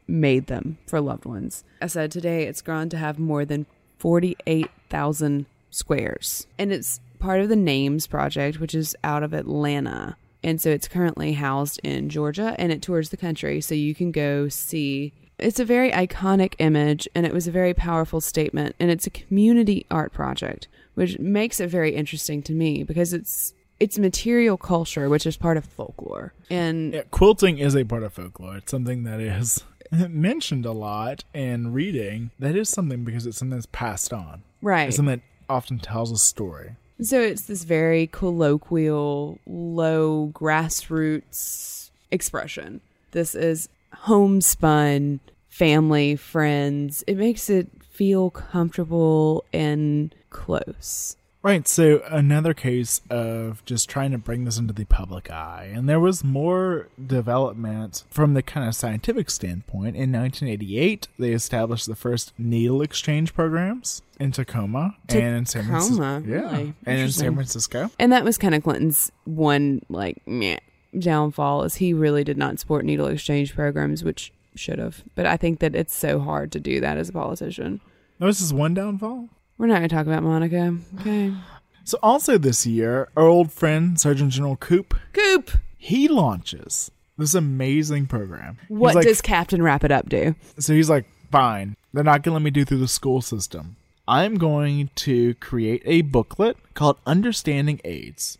made 0.06 0.48
them 0.48 0.78
for 0.86 1.00
loved 1.00 1.24
ones. 1.24 1.64
I 1.82 1.88
said 1.88 2.12
today 2.12 2.44
it's 2.44 2.62
grown 2.62 2.90
to 2.90 2.98
have 2.98 3.18
more 3.18 3.46
than 3.46 3.68
48,000 4.00 5.46
squares, 5.70 6.46
and 6.60 6.74
it's 6.74 7.00
part 7.20 7.40
of 7.40 7.48
the 7.48 7.56
Names 7.56 8.06
Project, 8.06 8.60
which 8.60 8.76
is 8.76 8.98
out 9.02 9.24
of 9.24 9.34
Atlanta. 9.34 10.18
And 10.44 10.60
so 10.60 10.72
it's 10.72 10.90
currently 10.90 11.34
housed 11.34 11.80
in 11.84 12.10
Georgia 12.10 12.54
and 12.60 12.72
it 12.72 12.82
tours 12.82 13.10
the 13.10 13.18
country. 13.18 13.62
So 13.62 13.74
you 13.74 13.96
can 13.96 14.12
go 14.12 14.48
see 14.48 15.12
It's 15.38 15.60
a 15.60 15.66
very 15.66 15.92
iconic 15.92 16.56
image 16.60 17.08
and 17.14 17.26
it 17.26 17.34
was 17.34 17.48
a 17.48 17.52
very 17.52 17.74
powerful 17.74 18.22
statement 18.22 18.76
and 18.80 18.90
it's 18.90 19.06
a 19.06 19.10
community 19.10 19.86
art 19.92 20.14
project, 20.14 20.68
which 20.94 21.20
makes 21.20 21.60
it 21.60 21.70
very 21.70 21.96
interesting 21.96 22.42
to 22.44 22.54
me 22.54 22.84
because 22.84 23.14
it's 23.14 23.54
it's 23.80 24.00
material 24.00 24.56
culture, 24.56 25.10
which 25.10 25.26
is 25.26 25.36
part 25.36 25.58
of 25.58 25.66
folklore. 25.66 26.34
And 26.50 26.94
Yeah, 26.94 27.02
quilting 27.12 27.58
is 27.58 27.76
a 27.76 27.84
part 27.84 28.04
of 28.04 28.14
folklore. 28.14 28.58
It's 28.58 28.72
something 28.72 29.04
that 29.04 29.20
is 29.20 29.64
mentioned 29.92 30.66
a 30.66 30.72
lot 30.72 31.24
in 31.34 31.74
reading. 31.74 32.32
That 32.40 32.56
is 32.56 32.70
something 32.70 33.04
because 33.04 33.26
it's 33.26 33.38
something 33.38 33.58
that's 33.58 33.68
passed 33.68 34.14
on. 34.14 34.44
Right. 34.62 34.88
It's 34.88 34.96
something 34.96 35.18
that 35.18 35.54
often 35.54 35.80
tells 35.80 36.12
a 36.12 36.18
story. 36.18 36.76
So 37.02 37.20
it's 37.20 37.44
this 37.44 37.66
very 37.66 38.08
colloquial, 38.08 39.40
low 39.46 40.32
grassroots 40.34 41.90
expression. 42.10 42.80
This 43.12 43.36
is 43.36 43.68
homespun, 44.00 45.20
family, 45.48 46.16
friends. 46.16 47.04
It 47.08 47.18
makes 47.18 47.50
it 47.50 47.70
feel 47.90 48.30
comfortable 48.30 49.46
and 49.54 50.14
close. 50.30 51.16
Right, 51.46 51.68
so 51.68 52.02
another 52.10 52.56
case 52.56 53.02
of 53.08 53.64
just 53.66 53.88
trying 53.88 54.10
to 54.14 54.18
bring 54.18 54.46
this 54.46 54.58
into 54.58 54.74
the 54.74 54.86
public 54.86 55.30
eye. 55.30 55.70
And 55.72 55.88
there 55.88 56.00
was 56.00 56.24
more 56.24 56.88
development 57.06 58.04
from 58.10 58.34
the 58.34 58.42
kind 58.42 58.68
of 58.68 58.74
scientific 58.74 59.30
standpoint. 59.30 59.96
In 59.96 60.12
1988, 60.12 61.08
they 61.20 61.34
established 61.34 61.86
the 61.86 61.96
first 61.96 62.34
needle 62.40 62.82
exchange 62.82 63.36
programs 63.36 64.02
in 64.20 64.32
Tacoma 64.32 64.96
and 65.08 65.36
in 65.36 65.46
San 65.46 65.66
Francisco. 65.66 66.24
Yeah, 66.26 66.36
really? 66.40 66.74
and 66.84 67.00
in 67.00 67.12
San 67.12 67.36
Francisco. 67.36 67.92
And 68.00 68.12
that 68.12 68.24
was 68.24 68.40
kind 68.40 68.56
of 68.56 68.64
Clinton's 68.64 69.12
one 69.26 69.84
like 69.88 70.26
meh, 70.26 70.58
downfall 71.00 71.64
is 71.64 71.76
he 71.76 71.94
really 71.94 72.24
did 72.24 72.38
not 72.38 72.60
support 72.60 72.86
needle 72.86 73.08
exchange 73.08 73.56
programs, 73.56 74.04
which 74.04 74.32
should 74.56 74.80
have. 74.80 75.04
But 75.16 75.26
I 75.26 75.38
think 75.38 75.60
that 75.60 75.76
it's 75.76 75.96
so 75.96 76.20
hard 76.20 76.52
to 76.54 76.60
do 76.60 76.80
that 76.82 76.98
as 76.98 77.10
a 77.10 77.14
politician. 77.14 77.82
No, 78.20 78.28
this 78.28 78.42
is 78.42 78.54
one 78.54 78.74
downfall. 78.74 79.30
We're 79.58 79.68
not 79.68 79.78
going 79.78 79.90
to 79.90 79.96
talk 79.96 80.08
about 80.08 80.24
Monica. 80.24 80.78
Okay. 81.02 81.34
So 81.88 82.00
also 82.02 82.40
this 82.40 82.66
year, 82.66 83.10
our 83.16 83.28
old 83.28 83.52
friend 83.52 84.02
Surgeon 84.02 84.32
General 84.32 84.56
Coop, 84.56 84.96
Coop. 85.14 85.52
he 85.78 86.08
launches 86.08 86.90
this 87.16 87.36
amazing 87.36 88.08
program. 88.08 88.58
What 88.70 88.96
like- 88.96 89.06
does 89.06 89.22
Captain 89.22 89.62
Wrap 89.62 89.84
It 89.84 89.92
Up 89.92 90.10
do? 90.10 90.34
So 90.58 90.74
he's 90.74 90.90
like, 90.90 91.06
fine, 91.32 91.76
they're 91.94 92.04
not 92.04 92.24
going 92.24 92.32
to 92.32 92.38
let 92.38 92.42
me 92.42 92.50
do 92.50 92.66
through 92.66 92.80
the 92.80 92.88
school 92.88 93.22
system. 93.22 93.76
I'm 94.08 94.40
going 94.40 94.90
to 94.96 95.36
create 95.36 95.84
a 95.86 96.02
booklet 96.02 96.58
called 96.74 96.98
Understanding 97.06 97.80
AIDS 97.84 98.40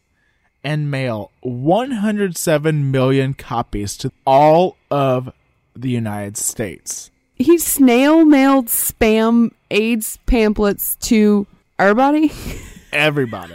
and 0.66 0.90
mail 0.90 1.32
107 1.42 2.92
million 2.92 3.36
copies 3.36 3.96
to 3.98 4.12
all 4.26 4.76
of 4.90 5.32
the 5.76 5.92
United 5.92 6.36
States. 6.36 7.12
He 7.36 7.60
snail 7.60 8.26
mailed 8.26 8.68
spam 8.68 9.52
AIDS 9.70 10.18
pamphlets 10.26 10.96
to 11.08 11.46
everybody. 11.78 12.32
Everybody. 12.92 13.54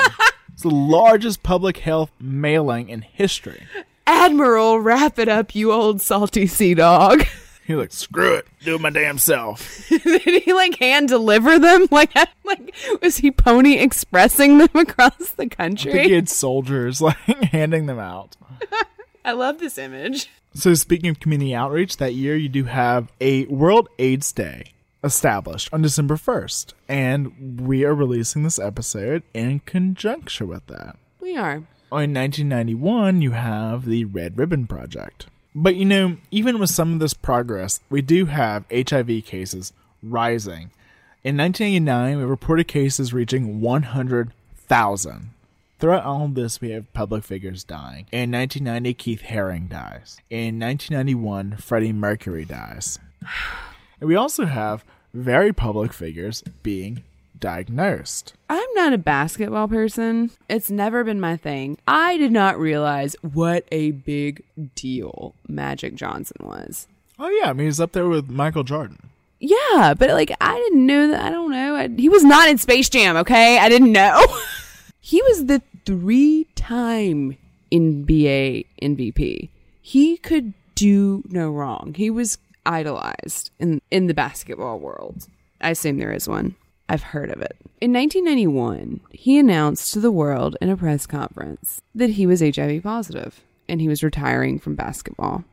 it's 0.52 0.62
the 0.62 0.68
largest 0.68 1.42
public 1.42 1.78
health 1.78 2.10
mailing 2.20 2.90
in 2.90 3.00
history. 3.00 3.66
Admiral, 4.06 4.78
wrap 4.78 5.18
it 5.18 5.28
up, 5.28 5.54
you 5.54 5.72
old 5.72 6.02
salty 6.02 6.46
sea 6.46 6.74
dog. 6.74 7.24
He's 7.70 7.78
like, 7.78 7.92
screw 7.92 8.34
it, 8.34 8.48
do 8.64 8.74
it 8.74 8.80
my 8.80 8.90
damn 8.90 9.16
self. 9.16 9.86
Did 9.88 10.42
he 10.42 10.52
like 10.52 10.76
hand 10.78 11.08
deliver 11.08 11.58
them? 11.58 11.86
Like, 11.90 12.14
like 12.44 12.74
was 13.02 13.18
he 13.18 13.30
pony 13.30 13.78
expressing 13.78 14.58
them 14.58 14.68
across 14.74 15.32
the 15.32 15.48
I 15.58 15.68
think 15.68 15.86
he 15.86 16.12
had 16.12 16.28
soldiers 16.28 17.00
like 17.00 17.16
handing 17.16 17.86
them 17.86 17.98
out. 17.98 18.36
I 19.24 19.32
love 19.32 19.58
this 19.58 19.76
image. 19.78 20.30
So 20.54 20.74
speaking 20.74 21.10
of 21.10 21.20
community 21.20 21.54
outreach, 21.54 21.98
that 21.98 22.14
year 22.14 22.36
you 22.36 22.48
do 22.48 22.64
have 22.64 23.12
a 23.20 23.44
World 23.46 23.88
AIDS 23.98 24.32
Day 24.32 24.72
established 25.04 25.68
on 25.72 25.82
December 25.82 26.16
1st. 26.16 26.72
And 26.88 27.60
we 27.60 27.84
are 27.84 27.94
releasing 27.94 28.42
this 28.42 28.58
episode 28.58 29.22
in 29.32 29.60
conjunction 29.60 30.48
with 30.48 30.66
that. 30.66 30.96
We 31.20 31.36
are. 31.36 31.54
In 31.92 32.14
1991, 32.14 33.20
you 33.20 33.32
have 33.32 33.84
the 33.84 34.04
Red 34.04 34.38
Ribbon 34.38 34.66
Project. 34.66 35.26
But 35.54 35.76
you 35.76 35.84
know, 35.84 36.16
even 36.30 36.58
with 36.58 36.70
some 36.70 36.92
of 36.92 37.00
this 37.00 37.14
progress, 37.14 37.80
we 37.90 38.02
do 38.02 38.26
have 38.26 38.64
HIV 38.72 39.24
cases 39.24 39.72
rising. 40.02 40.70
In 41.22 41.36
1989, 41.36 42.18
we 42.18 42.24
reported 42.24 42.68
cases 42.68 43.12
reaching 43.12 43.60
100,000. 43.60 45.30
Throughout 45.78 46.04
all 46.04 46.24
of 46.26 46.34
this, 46.34 46.60
we 46.60 46.70
have 46.70 46.92
public 46.92 47.24
figures 47.24 47.64
dying. 47.64 48.06
In 48.12 48.30
1990, 48.30 48.94
Keith 48.94 49.22
Haring 49.22 49.68
dies. 49.68 50.18
In 50.30 50.58
1991, 50.58 51.56
Freddie 51.56 51.92
Mercury 51.92 52.44
dies. 52.44 52.98
And 54.00 54.08
we 54.08 54.16
also 54.16 54.46
have 54.46 54.82
very 55.12 55.52
public 55.52 55.92
figures 55.92 56.42
being 56.62 57.04
diagnosed. 57.40 58.34
I'm 58.48 58.68
not 58.74 58.92
a 58.92 58.98
basketball 58.98 59.68
person. 59.68 60.30
It's 60.48 60.70
never 60.70 61.02
been 61.04 61.20
my 61.20 61.36
thing. 61.36 61.78
I 61.88 62.16
did 62.18 62.32
not 62.32 62.58
realize 62.58 63.16
what 63.22 63.64
a 63.72 63.92
big 63.92 64.44
deal 64.74 65.34
Magic 65.48 65.94
Johnson 65.94 66.36
was. 66.40 66.86
Oh, 67.18 67.28
yeah, 67.28 67.50
I 67.50 67.52
mean, 67.52 67.66
he's 67.66 67.80
up 67.80 67.92
there 67.92 68.08
with 68.08 68.30
Michael 68.30 68.64
Jordan. 68.64 69.10
Yeah, 69.40 69.94
but 69.98 70.10
like 70.10 70.30
I 70.40 70.54
didn't 70.54 70.86
know 70.86 71.08
that. 71.08 71.24
I 71.24 71.30
don't 71.30 71.50
know. 71.50 71.74
I, 71.74 71.88
he 71.88 72.10
was 72.10 72.22
not 72.22 72.48
in 72.48 72.58
Space 72.58 72.90
Jam. 72.90 73.16
Okay, 73.16 73.58
I 73.58 73.70
didn't 73.70 73.92
know. 73.92 74.22
he 75.00 75.22
was 75.22 75.46
the 75.46 75.62
three-time 75.86 77.38
NBA 77.72 78.66
MVP. 78.82 79.48
He 79.80 80.16
could 80.18 80.52
do 80.74 81.22
no 81.30 81.50
wrong. 81.50 81.94
He 81.96 82.10
was 82.10 82.36
idolized 82.66 83.50
in 83.58 83.80
in 83.90 84.06
the 84.06 84.14
basketball 84.14 84.78
world. 84.78 85.26
I 85.60 85.70
assume 85.70 85.98
there 85.98 86.12
is 86.12 86.28
one. 86.28 86.54
I've 86.90 87.04
heard 87.04 87.30
of 87.30 87.40
it. 87.40 87.56
In 87.80 87.92
1991, 87.92 89.00
he 89.12 89.38
announced 89.38 89.92
to 89.92 90.00
the 90.00 90.10
world 90.10 90.56
in 90.60 90.68
a 90.68 90.76
press 90.76 91.06
conference 91.06 91.80
that 91.94 92.10
he 92.10 92.26
was 92.26 92.40
HIV 92.40 92.82
positive 92.82 93.42
and 93.68 93.80
he 93.80 93.86
was 93.88 94.02
retiring 94.02 94.58
from 94.58 94.74
basketball. 94.74 95.44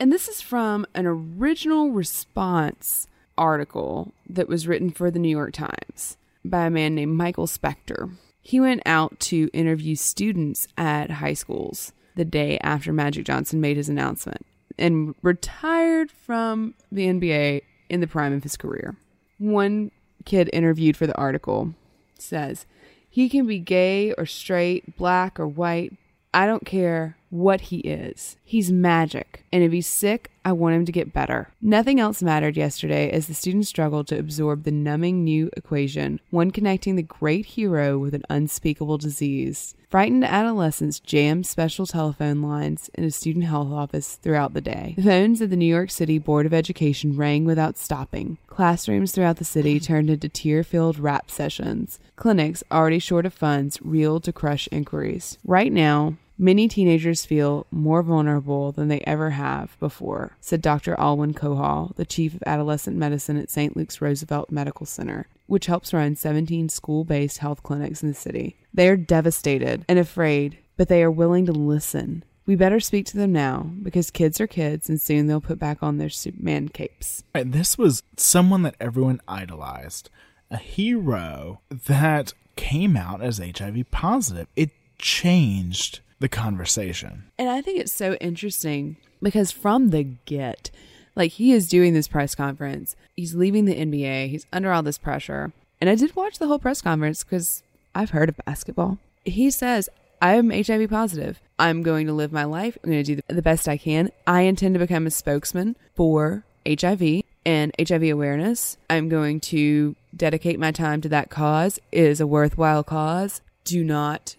And 0.00 0.10
this 0.10 0.26
is 0.26 0.40
from 0.40 0.86
an 0.94 1.04
original 1.04 1.90
response 1.90 3.08
article 3.36 4.14
that 4.26 4.48
was 4.48 4.66
written 4.66 4.90
for 4.90 5.10
the 5.10 5.18
New 5.18 5.28
York 5.28 5.52
Times 5.52 6.16
by 6.42 6.64
a 6.64 6.70
man 6.70 6.94
named 6.94 7.14
Michael 7.14 7.46
Specter. 7.46 8.08
He 8.40 8.58
went 8.58 8.80
out 8.86 9.20
to 9.20 9.50
interview 9.52 9.96
students 9.96 10.66
at 10.78 11.10
high 11.10 11.34
schools 11.34 11.92
the 12.14 12.24
day 12.24 12.58
after 12.62 12.90
Magic 12.90 13.26
Johnson 13.26 13.60
made 13.60 13.76
his 13.76 13.90
announcement 13.90 14.46
and 14.78 15.14
retired 15.20 16.10
from 16.10 16.72
the 16.90 17.06
NBA 17.06 17.60
in 17.90 18.00
the 18.00 18.06
prime 18.06 18.32
of 18.32 18.44
his 18.44 18.56
career. 18.56 18.96
One 19.36 19.90
kid 20.26 20.50
interviewed 20.52 20.96
for 20.96 21.06
the 21.06 21.16
article 21.16 21.74
says, 22.18 22.66
He 23.08 23.30
can 23.30 23.46
be 23.46 23.58
gay 23.58 24.12
or 24.12 24.26
straight, 24.26 24.96
black 24.96 25.40
or 25.40 25.48
white. 25.48 25.94
I 26.34 26.46
don't 26.46 26.66
care 26.66 27.16
what 27.30 27.62
he 27.62 27.78
is. 27.78 28.36
He's 28.44 28.70
magic. 28.70 29.44
And 29.52 29.62
if 29.62 29.72
he's 29.72 29.86
sick, 29.86 30.30
I 30.44 30.52
want 30.52 30.76
him 30.76 30.84
to 30.84 30.92
get 30.92 31.12
better. 31.12 31.48
Nothing 31.60 31.98
else 31.98 32.22
mattered 32.22 32.56
yesterday 32.56 33.10
as 33.10 33.26
the 33.26 33.34
students 33.34 33.68
struggled 33.68 34.06
to 34.08 34.18
absorb 34.18 34.62
the 34.62 34.70
numbing 34.70 35.24
new 35.24 35.50
equation, 35.56 36.20
one 36.30 36.52
connecting 36.52 36.94
the 36.94 37.02
great 37.02 37.46
hero 37.46 37.98
with 37.98 38.14
an 38.14 38.22
unspeakable 38.30 38.98
disease. 38.98 39.74
Frightened 39.90 40.24
adolescents 40.24 41.00
jammed 41.00 41.46
special 41.46 41.86
telephone 41.86 42.42
lines 42.42 42.90
in 42.94 43.04
a 43.04 43.10
student 43.10 43.44
health 43.44 43.72
office 43.72 44.16
throughout 44.16 44.52
the 44.52 44.60
day. 44.60 44.94
The 44.96 45.02
phones 45.02 45.42
at 45.42 45.50
the 45.50 45.56
New 45.56 45.66
York 45.66 45.90
City 45.90 46.18
Board 46.18 46.46
of 46.46 46.54
Education 46.54 47.16
rang 47.16 47.44
without 47.44 47.76
stopping. 47.76 48.38
Classrooms 48.46 49.12
throughout 49.12 49.36
the 49.36 49.44
city 49.44 49.80
turned 49.80 50.10
into 50.10 50.28
tear 50.28 50.62
filled 50.62 50.98
rap 50.98 51.30
sessions. 51.30 51.98
Clinics, 52.16 52.62
already 52.70 52.98
short 52.98 53.26
of 53.26 53.34
funds, 53.34 53.80
reeled 53.82 54.24
to 54.24 54.32
crush 54.32 54.68
inquiries. 54.72 55.38
Right 55.44 55.72
now, 55.72 56.14
Many 56.38 56.68
teenagers 56.68 57.24
feel 57.24 57.66
more 57.70 58.02
vulnerable 58.02 58.70
than 58.70 58.88
they 58.88 59.00
ever 59.00 59.30
have 59.30 59.78
before, 59.80 60.36
said 60.38 60.60
Dr. 60.60 60.94
Alwyn 60.98 61.32
Cohall, 61.32 61.92
the 61.96 62.04
chief 62.04 62.34
of 62.34 62.42
adolescent 62.44 62.94
medicine 62.96 63.38
at 63.38 63.48
St. 63.48 63.74
Luke's 63.74 64.02
Roosevelt 64.02 64.50
Medical 64.50 64.84
Center, 64.84 65.28
which 65.46 65.64
helps 65.64 65.94
run 65.94 66.14
17 66.14 66.68
school 66.68 67.04
based 67.04 67.38
health 67.38 67.62
clinics 67.62 68.02
in 68.02 68.10
the 68.10 68.14
city. 68.14 68.58
They 68.74 68.88
are 68.90 68.98
devastated 68.98 69.86
and 69.88 69.98
afraid, 69.98 70.58
but 70.76 70.88
they 70.88 71.02
are 71.02 71.10
willing 71.10 71.46
to 71.46 71.52
listen. 71.52 72.22
We 72.44 72.54
better 72.54 72.80
speak 72.80 73.06
to 73.06 73.16
them 73.16 73.32
now 73.32 73.70
because 73.82 74.10
kids 74.10 74.38
are 74.38 74.46
kids 74.46 74.90
and 74.90 75.00
soon 75.00 75.26
they'll 75.26 75.40
put 75.40 75.58
back 75.58 75.82
on 75.82 75.96
their 75.96 76.10
Superman 76.10 76.68
capes. 76.68 77.24
Right, 77.34 77.50
this 77.50 77.78
was 77.78 78.02
someone 78.18 78.62
that 78.62 78.76
everyone 78.78 79.22
idolized, 79.26 80.10
a 80.50 80.58
hero 80.58 81.60
that 81.70 82.34
came 82.56 82.94
out 82.94 83.22
as 83.22 83.38
HIV 83.38 83.90
positive. 83.90 84.48
It 84.54 84.70
changed 84.98 86.00
the 86.18 86.28
conversation. 86.28 87.24
And 87.38 87.48
I 87.48 87.60
think 87.60 87.78
it's 87.78 87.92
so 87.92 88.14
interesting 88.14 88.96
because 89.22 89.50
from 89.50 89.90
the 89.90 90.04
get, 90.24 90.70
like 91.14 91.32
he 91.32 91.52
is 91.52 91.68
doing 91.68 91.94
this 91.94 92.08
press 92.08 92.34
conference, 92.34 92.96
he's 93.14 93.34
leaving 93.34 93.64
the 93.64 93.74
NBA, 93.74 94.30
he's 94.30 94.46
under 94.52 94.72
all 94.72 94.82
this 94.82 94.98
pressure. 94.98 95.52
And 95.80 95.90
I 95.90 95.94
did 95.94 96.16
watch 96.16 96.38
the 96.38 96.46
whole 96.46 96.58
press 96.58 96.80
conference 96.80 97.24
because 97.24 97.62
I've 97.94 98.10
heard 98.10 98.28
of 98.28 98.36
basketball. 98.44 98.98
He 99.24 99.50
says, 99.50 99.88
I'm 100.20 100.50
HIV 100.50 100.88
positive. 100.90 101.40
I'm 101.58 101.82
going 101.82 102.06
to 102.06 102.12
live 102.12 102.32
my 102.32 102.44
life. 102.44 102.78
I'm 102.82 102.90
going 102.90 103.04
to 103.04 103.16
do 103.16 103.22
the, 103.28 103.42
best 103.42 103.68
I 103.68 103.76
can. 103.76 104.10
I 104.26 104.42
intend 104.42 104.74
to 104.74 104.78
become 104.78 105.06
a 105.06 105.10
spokesman 105.10 105.76
for 105.94 106.44
HIV 106.66 107.22
and 107.44 107.72
HIV 107.78 108.04
awareness. 108.04 108.76
I'm 108.88 109.08
going 109.08 109.40
to 109.40 109.96
dedicate 110.16 110.58
my 110.58 110.72
time 110.72 111.00
to 111.02 111.08
that 111.10 111.30
cause. 111.30 111.78
It 111.92 112.04
is 112.04 112.20
a 112.20 112.26
worthwhile 112.26 112.84
cause. 112.84 113.40
Do 113.64 113.84
not 113.84 114.36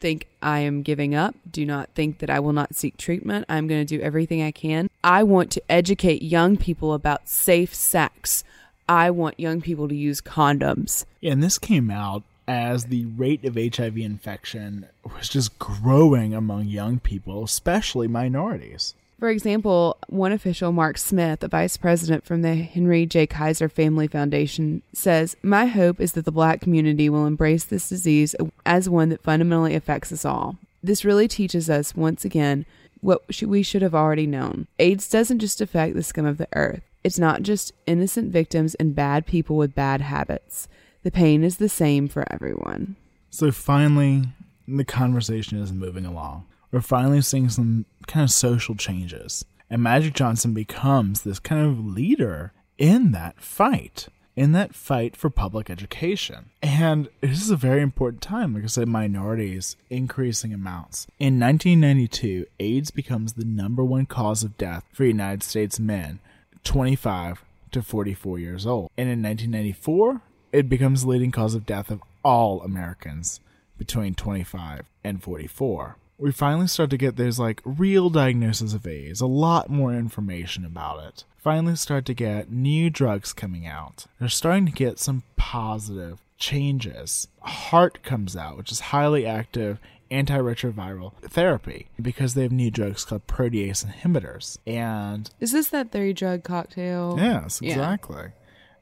think 0.00 0.26
I 0.42 0.60
am 0.60 0.82
giving 0.82 1.14
up. 1.14 1.34
Do 1.50 1.64
not 1.66 1.90
think 1.94 2.18
that 2.18 2.30
I 2.30 2.40
will 2.40 2.52
not 2.52 2.74
seek 2.74 2.96
treatment. 2.96 3.46
I'm 3.48 3.66
going 3.66 3.84
to 3.84 3.96
do 3.96 4.02
everything 4.02 4.42
I 4.42 4.50
can. 4.50 4.88
I 5.02 5.22
want 5.22 5.50
to 5.52 5.62
educate 5.68 6.22
young 6.22 6.56
people 6.56 6.94
about 6.94 7.28
safe 7.28 7.74
sex. 7.74 8.44
I 8.88 9.10
want 9.10 9.38
young 9.38 9.60
people 9.60 9.88
to 9.88 9.94
use 9.94 10.20
condoms. 10.20 11.04
Yeah, 11.20 11.32
and 11.32 11.42
this 11.42 11.58
came 11.58 11.90
out 11.90 12.22
as 12.46 12.86
the 12.86 13.04
rate 13.04 13.44
of 13.44 13.56
HIV 13.56 13.98
infection 13.98 14.86
was 15.04 15.28
just 15.28 15.58
growing 15.58 16.34
among 16.34 16.64
young 16.64 16.98
people, 16.98 17.44
especially 17.44 18.08
minorities. 18.08 18.94
For 19.18 19.30
example, 19.30 19.98
one 20.08 20.30
official, 20.30 20.70
Mark 20.70 20.96
Smith, 20.96 21.42
a 21.42 21.48
vice 21.48 21.76
president 21.76 22.24
from 22.24 22.42
the 22.42 22.54
Henry 22.54 23.04
J. 23.04 23.26
Kaiser 23.26 23.68
Family 23.68 24.06
Foundation, 24.06 24.82
says, 24.92 25.36
My 25.42 25.66
hope 25.66 26.00
is 26.00 26.12
that 26.12 26.24
the 26.24 26.30
black 26.30 26.60
community 26.60 27.08
will 27.08 27.26
embrace 27.26 27.64
this 27.64 27.88
disease 27.88 28.36
as 28.64 28.88
one 28.88 29.08
that 29.08 29.24
fundamentally 29.24 29.74
affects 29.74 30.12
us 30.12 30.24
all. 30.24 30.56
This 30.84 31.04
really 31.04 31.26
teaches 31.26 31.68
us, 31.68 31.96
once 31.96 32.24
again, 32.24 32.64
what 33.00 33.22
we 33.42 33.64
should 33.64 33.82
have 33.82 33.94
already 33.94 34.26
known. 34.26 34.68
AIDS 34.78 35.08
doesn't 35.08 35.40
just 35.40 35.60
affect 35.60 35.96
the 35.96 36.02
scum 36.04 36.24
of 36.24 36.38
the 36.38 36.48
earth, 36.54 36.82
it's 37.02 37.18
not 37.18 37.42
just 37.42 37.72
innocent 37.86 38.30
victims 38.30 38.76
and 38.76 38.94
bad 38.94 39.26
people 39.26 39.56
with 39.56 39.74
bad 39.74 40.00
habits. 40.00 40.68
The 41.02 41.10
pain 41.10 41.42
is 41.42 41.56
the 41.56 41.68
same 41.68 42.06
for 42.06 42.24
everyone. 42.32 42.96
So 43.30 43.50
finally, 43.50 44.24
the 44.66 44.84
conversation 44.84 45.58
is 45.58 45.72
moving 45.72 46.04
along 46.04 46.44
we're 46.70 46.80
finally 46.80 47.20
seeing 47.20 47.48
some 47.48 47.86
kind 48.06 48.24
of 48.24 48.30
social 48.30 48.74
changes. 48.74 49.44
And 49.70 49.82
Magic 49.82 50.14
Johnson 50.14 50.54
becomes 50.54 51.22
this 51.22 51.38
kind 51.38 51.66
of 51.66 51.84
leader 51.84 52.52
in 52.78 53.12
that 53.12 53.40
fight, 53.40 54.08
in 54.36 54.52
that 54.52 54.74
fight 54.74 55.16
for 55.16 55.28
public 55.30 55.68
education. 55.68 56.50
And 56.62 57.08
this 57.20 57.42
is 57.42 57.50
a 57.50 57.56
very 57.56 57.82
important 57.82 58.22
time, 58.22 58.54
like 58.54 58.64
I 58.64 58.68
said, 58.68 58.88
minorities 58.88 59.76
increasing 59.90 60.54
amounts. 60.54 61.06
In 61.18 61.38
1992, 61.38 62.46
AIDS 62.60 62.90
becomes 62.90 63.34
the 63.34 63.44
number 63.44 63.84
one 63.84 64.06
cause 64.06 64.42
of 64.42 64.56
death 64.56 64.84
for 64.92 65.04
United 65.04 65.42
States 65.42 65.78
men 65.78 66.20
25 66.64 67.44
to 67.72 67.82
44 67.82 68.38
years 68.38 68.66
old. 68.66 68.90
And 68.96 69.08
in 69.08 69.22
1994, 69.22 70.22
it 70.52 70.68
becomes 70.68 71.02
the 71.02 71.08
leading 71.08 71.30
cause 71.30 71.54
of 71.54 71.66
death 71.66 71.90
of 71.90 72.02
all 72.24 72.62
Americans 72.62 73.40
between 73.76 74.14
25 74.14 74.86
and 75.04 75.22
44 75.22 75.96
we 76.18 76.32
finally 76.32 76.66
start 76.66 76.90
to 76.90 76.96
get 76.96 77.16
there's 77.16 77.38
like 77.38 77.62
real 77.64 78.10
diagnosis 78.10 78.74
of 78.74 78.86
AIDS, 78.86 79.20
a 79.20 79.26
lot 79.26 79.70
more 79.70 79.94
information 79.94 80.64
about 80.64 81.04
it. 81.04 81.24
Finally 81.36 81.76
start 81.76 82.04
to 82.06 82.14
get 82.14 82.50
new 82.50 82.90
drugs 82.90 83.32
coming 83.32 83.66
out. 83.66 84.06
They're 84.18 84.28
starting 84.28 84.66
to 84.66 84.72
get 84.72 84.98
some 84.98 85.22
positive 85.36 86.18
changes. 86.36 87.28
HAART 87.42 88.02
comes 88.02 88.36
out, 88.36 88.56
which 88.56 88.72
is 88.72 88.80
highly 88.80 89.24
active 89.26 89.78
antiretroviral 90.10 91.12
therapy 91.22 91.88
because 92.00 92.34
they 92.34 92.42
have 92.42 92.52
new 92.52 92.70
drugs 92.70 93.04
called 93.04 93.26
protease 93.26 93.84
inhibitors. 93.86 94.58
And 94.66 95.30
is 95.38 95.52
this 95.52 95.68
that 95.68 95.92
three 95.92 96.12
drug 96.12 96.42
cocktail? 96.42 97.16
Yes, 97.18 97.60
exactly. 97.60 98.16
Yeah. 98.22 98.30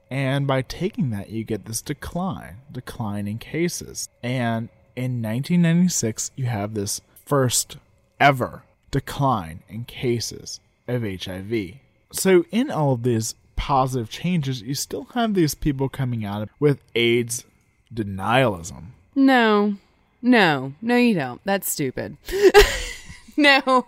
And 0.09 0.47
by 0.47 0.63
taking 0.63 1.11
that, 1.11 1.31
you 1.31 1.43
get 1.45 1.65
this 1.65 1.83
decline, 1.83 2.59
decline 2.71 3.27
in 3.27 3.39
cases. 3.39 4.09
And 4.23 4.69
in 4.95 5.21
1996, 5.21 6.31
you 6.37 6.47
have 6.47 6.75
this 6.75 7.01
first 7.27 7.77
ever 8.19 8.63
decline 8.91 9.63
in 9.69 9.85
cases 9.85 10.61
of 10.89 11.03
HIV. 11.03 11.75
So, 12.13 12.45
in 12.51 12.71
all 12.71 12.93
of 12.93 13.03
these 13.03 13.35
positive 13.57 14.09
changes, 14.09 14.63
you 14.63 14.75
still 14.75 15.09
have 15.15 15.35
these 15.35 15.55
people 15.55 15.89
coming 15.89 16.25
out 16.25 16.49
with 16.59 16.81
AIDS 16.95 17.45
denialism. 17.93 18.87
No, 19.15 19.77
no, 20.23 20.73
no, 20.81 20.97
you 20.97 21.15
don't. 21.15 21.41
That's 21.45 21.71
stupid. 21.71 22.17
no. 23.37 23.87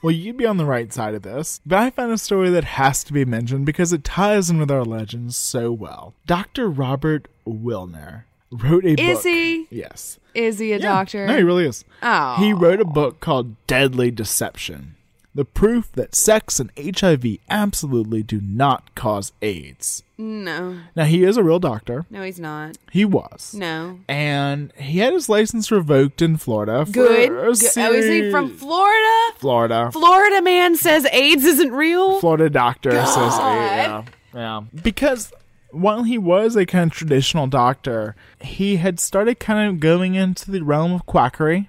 Well, 0.00 0.12
you'd 0.12 0.36
be 0.36 0.46
on 0.46 0.58
the 0.58 0.64
right 0.64 0.92
side 0.92 1.14
of 1.14 1.22
this, 1.22 1.60
but 1.66 1.78
I 1.78 1.90
found 1.90 2.12
a 2.12 2.18
story 2.18 2.50
that 2.50 2.64
has 2.64 3.02
to 3.04 3.12
be 3.12 3.24
mentioned 3.24 3.66
because 3.66 3.92
it 3.92 4.04
ties 4.04 4.48
in 4.48 4.58
with 4.58 4.70
our 4.70 4.84
legends 4.84 5.36
so 5.36 5.72
well. 5.72 6.14
Dr. 6.24 6.68
Robert 6.68 7.26
Willner 7.44 8.22
wrote 8.50 8.84
a 8.84 9.00
is 9.00 9.16
book. 9.18 9.24
he? 9.24 9.66
Yes. 9.70 10.18
Is 10.34 10.58
he 10.58 10.72
a 10.72 10.78
Yeah. 10.78 10.82
doctor? 10.92 11.26
No, 11.26 11.36
he 11.36 11.42
really 11.42 11.66
is. 11.66 11.84
Oh. 12.02 12.36
He 12.38 12.52
wrote 12.52 12.80
a 12.80 12.84
book 12.84 13.20
called 13.20 13.54
Deadly 13.66 14.10
Deception 14.10 14.94
The 15.34 15.44
Proof 15.44 15.90
That 15.92 16.14
Sex 16.14 16.58
and 16.60 16.70
HIV 16.78 17.38
Absolutely 17.50 18.22
Do 18.22 18.40
Not 18.42 18.94
Cause 18.94 19.32
AIDS. 19.42 20.02
No. 20.16 20.78
Now, 20.96 21.04
he 21.04 21.22
is 21.22 21.36
a 21.36 21.44
real 21.44 21.60
doctor. 21.60 22.04
No, 22.10 22.22
he's 22.22 22.40
not. 22.40 22.76
He 22.90 23.04
was. 23.04 23.54
No. 23.56 24.00
And 24.08 24.72
he 24.76 24.98
had 24.98 25.12
his 25.12 25.28
license 25.28 25.70
revoked 25.70 26.20
in 26.22 26.36
Florida. 26.38 26.86
For 26.86 26.92
Good. 26.92 27.24
a 27.24 27.28
Good. 27.28 27.38
Oh, 27.46 27.50
is 27.52 27.60
he 28.06 28.30
from 28.32 28.46
series- 28.48 28.60
Florida? 28.60 29.32
Florida. 29.38 29.90
Florida 29.92 30.42
man 30.42 30.74
says 30.76 31.06
AIDS 31.12 31.44
isn't 31.44 31.70
real. 31.72 32.18
Florida 32.18 32.50
doctor 32.50 32.90
says, 32.90 33.06
God. 33.06 33.54
yeah, 33.54 34.02
yeah. 34.34 34.60
Because 34.82 35.32
while 35.70 36.04
he 36.04 36.18
was 36.18 36.56
a 36.56 36.66
kind 36.66 36.90
of 36.90 36.96
traditional 36.96 37.46
doctor, 37.46 38.16
he 38.40 38.76
had 38.76 38.98
started 39.00 39.38
kind 39.38 39.68
of 39.68 39.80
going 39.80 40.14
into 40.14 40.50
the 40.50 40.62
realm 40.62 40.92
of 40.92 41.06
quackery. 41.06 41.68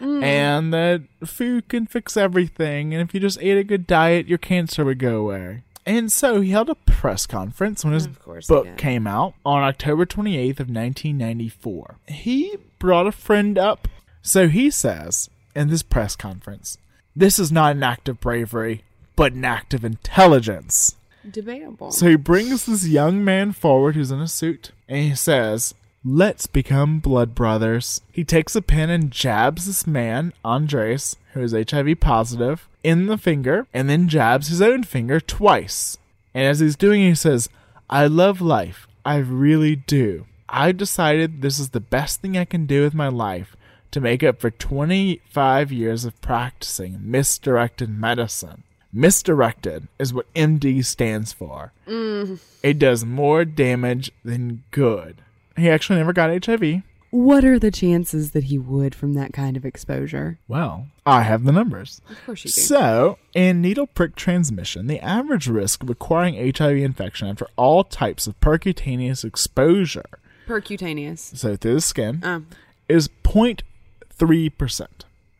Mm. 0.00 0.22
And 0.22 0.72
that 0.72 1.02
food 1.24 1.68
can 1.68 1.86
fix 1.86 2.16
everything, 2.16 2.94
and 2.94 3.02
if 3.02 3.12
you 3.12 3.18
just 3.18 3.40
ate 3.42 3.58
a 3.58 3.64
good 3.64 3.84
diet, 3.84 4.28
your 4.28 4.38
cancer 4.38 4.84
would 4.84 5.00
go 5.00 5.16
away. 5.16 5.64
And 5.84 6.12
so 6.12 6.40
he 6.42 6.50
held 6.50 6.68
a 6.68 6.74
press 6.74 7.26
conference 7.26 7.82
when 7.82 7.94
his 7.94 8.08
book 8.46 8.76
came 8.76 9.06
out 9.06 9.34
on 9.44 9.62
October 9.62 10.04
28th 10.04 10.60
of 10.60 10.68
1994. 10.68 11.96
He 12.06 12.56
brought 12.78 13.06
a 13.06 13.12
friend 13.12 13.56
up. 13.56 13.88
So 14.20 14.48
he 14.48 14.70
says 14.70 15.30
in 15.56 15.68
this 15.68 15.82
press 15.82 16.14
conference, 16.14 16.76
this 17.16 17.38
is 17.38 17.50
not 17.50 17.74
an 17.74 17.82
act 17.82 18.08
of 18.08 18.20
bravery, 18.20 18.84
but 19.16 19.32
an 19.32 19.46
act 19.46 19.72
of 19.72 19.82
intelligence. 19.82 20.94
Debatable. 21.30 21.90
So 21.90 22.06
he 22.08 22.16
brings 22.16 22.66
this 22.66 22.86
young 22.86 23.24
man 23.24 23.52
forward 23.52 23.94
who's 23.94 24.10
in 24.10 24.20
a 24.20 24.28
suit 24.28 24.72
and 24.88 24.98
he 24.98 25.14
says, 25.14 25.74
Let's 26.04 26.46
become 26.46 27.00
blood 27.00 27.34
brothers. 27.34 28.00
He 28.12 28.24
takes 28.24 28.54
a 28.54 28.62
pen 28.62 28.88
and 28.88 29.10
jabs 29.10 29.66
this 29.66 29.86
man, 29.86 30.32
Andres, 30.44 31.16
who 31.32 31.42
is 31.42 31.52
HIV 31.52 32.00
positive, 32.00 32.68
in 32.84 33.06
the 33.06 33.18
finger 33.18 33.66
and 33.74 33.90
then 33.90 34.08
jabs 34.08 34.48
his 34.48 34.62
own 34.62 34.84
finger 34.84 35.20
twice. 35.20 35.98
And 36.34 36.46
as 36.46 36.60
he's 36.60 36.76
doing 36.76 37.02
it, 37.02 37.08
he 37.08 37.14
says, 37.14 37.48
I 37.90 38.06
love 38.06 38.40
life. 38.40 38.86
I 39.04 39.16
really 39.16 39.76
do. 39.76 40.26
I 40.48 40.72
decided 40.72 41.42
this 41.42 41.58
is 41.58 41.70
the 41.70 41.80
best 41.80 42.20
thing 42.20 42.36
I 42.36 42.44
can 42.44 42.66
do 42.66 42.82
with 42.82 42.94
my 42.94 43.08
life 43.08 43.56
to 43.90 44.00
make 44.00 44.22
up 44.22 44.40
for 44.40 44.50
25 44.50 45.72
years 45.72 46.04
of 46.04 46.20
practicing 46.20 46.98
misdirected 47.02 47.90
medicine. 47.90 48.62
Misdirected 48.92 49.88
is 49.98 50.12
what 50.14 50.32
MD 50.34 50.84
stands 50.84 51.32
for. 51.32 51.72
Mm. 51.86 52.40
It 52.62 52.78
does 52.78 53.04
more 53.04 53.44
damage 53.44 54.10
than 54.24 54.64
good. 54.70 55.22
He 55.56 55.68
actually 55.68 55.98
never 55.98 56.12
got 56.12 56.44
HIV. 56.46 56.82
What 57.10 57.42
are 57.44 57.58
the 57.58 57.70
chances 57.70 58.32
that 58.32 58.44
he 58.44 58.58
would 58.58 58.94
from 58.94 59.14
that 59.14 59.32
kind 59.32 59.56
of 59.56 59.64
exposure? 59.64 60.38
Well, 60.46 60.88
I 61.06 61.22
have 61.22 61.44
the 61.44 61.52
numbers. 61.52 62.02
Of 62.10 62.22
course 62.26 62.44
you 62.44 62.50
do. 62.50 62.60
So, 62.60 63.18
in 63.34 63.62
needle 63.62 63.86
prick 63.86 64.14
transmission, 64.14 64.88
the 64.88 65.00
average 65.00 65.46
risk 65.48 65.82
of 65.82 65.88
acquiring 65.88 66.34
HIV 66.34 66.76
infection 66.76 67.28
after 67.28 67.46
all 67.56 67.82
types 67.84 68.26
of 68.26 68.38
percutaneous 68.40 69.24
exposure, 69.24 70.04
Percutaneous. 70.46 71.34
so 71.36 71.56
through 71.56 71.74
the 71.74 71.80
skin, 71.80 72.20
Um. 72.22 72.46
is 72.90 73.08
0.3%. 73.22 74.86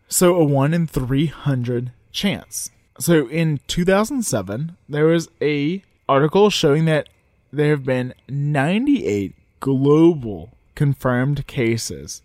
So, 0.09 0.37
a 0.37 0.45
1 0.45 0.73
in 0.73 0.87
300 0.87 1.93
chance. 2.13 2.71
So, 3.01 3.29
in 3.29 3.61
2007, 3.69 4.77
there 4.89 5.05
was 5.05 5.29
a 5.41 5.85
article 6.09 6.51
showing 6.51 6.85
that 6.87 7.09
there 7.53 7.71
have 7.71 7.85
been 7.85 8.13
98 8.29 9.35
global 9.61 10.51
confirmed 10.75 11.47
cases 11.47 12.23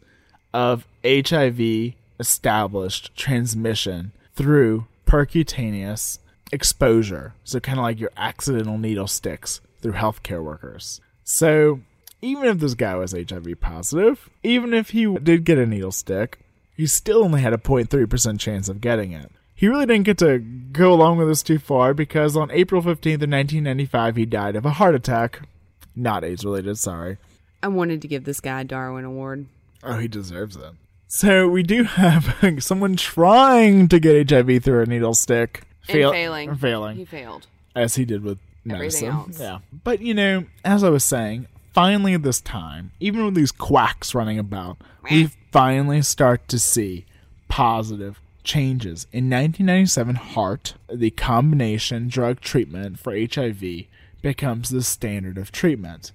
of 0.52 0.88
HIV 1.06 1.94
established 2.20 3.16
transmission 3.16 4.14
through 4.34 4.88
percutaneous 5.06 6.18
exposure. 6.52 7.34
So, 7.44 7.60
kind 7.60 7.78
of 7.78 7.84
like 7.84 8.00
your 8.00 8.12
accidental 8.18 8.80
needle 8.80 9.08
sticks 9.08 9.62
through 9.80 9.94
healthcare 9.94 10.44
workers. 10.44 11.02
So, 11.24 11.82
even 12.24 12.46
if 12.46 12.60
this 12.60 12.74
guy 12.74 12.96
was 12.96 13.12
HIV 13.12 13.60
positive, 13.60 14.28
even 14.42 14.74
if 14.74 14.90
he 14.90 15.06
did 15.20 15.46
get 15.46 15.60
a 15.60 15.68
needle 15.68 15.92
stick, 15.92 16.40
he 16.76 16.88
still 16.88 17.24
only 17.24 17.42
had 17.42 17.54
a 17.54 17.58
0.3% 17.58 18.40
chance 18.40 18.70
of 18.70 18.82
getting 18.82 19.12
it. 19.12 19.32
He 19.64 19.70
really 19.70 19.86
didn't 19.86 20.04
get 20.04 20.18
to 20.18 20.40
go 20.40 20.92
along 20.92 21.20
with 21.20 21.30
this 21.30 21.42
too 21.42 21.58
far 21.58 21.94
because 21.94 22.36
on 22.36 22.52
April 22.52 22.82
15th 22.82 23.24
of 23.24 23.30
1995, 23.30 24.18
he 24.18 24.26
died 24.26 24.58
of 24.58 24.66
a 24.66 24.72
heart 24.72 24.94
attack. 24.94 25.40
Not 25.96 26.26
AIDS 26.26 26.44
related, 26.44 26.78
sorry. 26.78 27.16
I 27.64 27.70
wanted 27.70 28.02
to 28.02 28.10
give 28.10 28.26
this 28.26 28.42
guy 28.42 28.60
a 28.60 28.64
Darwin 28.66 29.06
Award. 29.06 29.46
Oh, 29.82 30.00
he 30.00 30.10
deserves 30.10 30.58
it. 30.58 30.74
So 31.08 31.48
we 31.48 31.64
do 31.64 31.86
have 31.86 32.36
someone 32.60 32.98
trying 32.98 33.88
to 33.88 34.02
get 34.02 34.30
HIV 34.30 34.66
through 34.66 34.82
a 34.82 34.86
needle 34.86 35.14
stick. 35.14 35.64
And 35.88 36.12
failing. 36.12 36.56
Failing. 36.58 36.98
He 36.98 37.06
failed. 37.06 37.48
As 37.74 37.96
he 37.96 38.04
did 38.04 38.22
with 38.22 38.40
everything 38.70 39.08
medicine. 39.08 39.08
else. 39.08 39.40
Yeah. 39.40 39.60
But, 39.86 40.02
you 40.02 40.14
know, 40.14 40.44
as 40.66 40.84
I 40.84 40.90
was 40.90 41.06
saying, 41.06 41.48
finally 41.72 42.18
this 42.18 42.42
time, 42.42 42.92
even 43.00 43.24
with 43.24 43.36
these 43.36 43.54
quacks 43.54 44.14
running 44.14 44.40
about, 44.40 44.76
we 45.10 45.28
finally 45.54 46.02
start 46.02 46.50
to 46.50 46.60
see 46.60 47.06
positive 47.48 48.20
changes. 48.44 49.06
In 49.12 49.30
1997, 49.30 50.16
HAART, 50.16 50.74
the 50.92 51.12
combination 51.12 52.08
drug 52.08 52.42
treatment 52.42 53.00
for 53.00 53.14
HIV, 53.16 53.64
becomes 54.22 54.70
the 54.70 54.84
standard 54.84 55.38
of 55.38 55.52
treatment, 55.52 56.12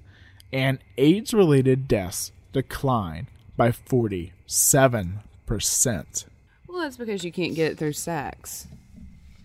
and 0.53 0.79
AIDS 0.97 1.35
related 1.35 1.89
deaths 1.89 2.33
decline 2.53 3.27
by 3.57 3.71
47%. 3.71 4.31
Well, 6.69 6.81
that's 6.83 6.97
because 6.97 7.25
you 7.25 7.33
can't 7.33 7.55
get 7.55 7.73
it 7.73 7.79
through 7.79 7.93
sex. 7.95 8.67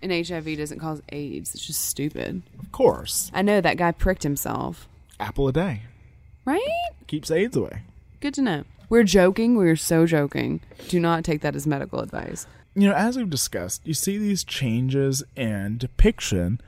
And 0.01 0.11
HIV 0.11 0.57
doesn't 0.57 0.79
cause 0.79 1.01
AIDS. 1.09 1.55
It's 1.55 1.65
just 1.65 1.81
stupid. 1.85 2.41
Of 2.59 2.71
course. 2.71 3.31
I 3.33 3.41
know 3.41 3.61
that 3.61 3.77
guy 3.77 3.91
pricked 3.91 4.23
himself. 4.23 4.87
Apple 5.19 5.47
a 5.47 5.53
day 5.53 5.83
Right? 6.45 6.89
keeps 7.07 7.31
AIDS 7.31 7.55
away. 7.55 7.83
Good 8.19 8.33
to 8.35 8.41
know. 8.41 8.63
We're 8.89 9.03
joking. 9.03 9.55
We're 9.55 9.77
so 9.77 10.05
joking. 10.05 10.59
Do 10.89 10.99
not 10.99 11.23
take 11.23 11.41
that 11.41 11.55
as 11.55 11.65
medical 11.65 12.01
advice. 12.01 12.45
You 12.75 12.87
know, 12.87 12.95
as 12.95 13.17
we've 13.17 13.29
discussed, 13.29 13.81
you 13.85 13.93
see 13.93 14.17
these 14.17 14.43
changes 14.43 15.23
in 15.35 15.77
depiction 15.77 16.59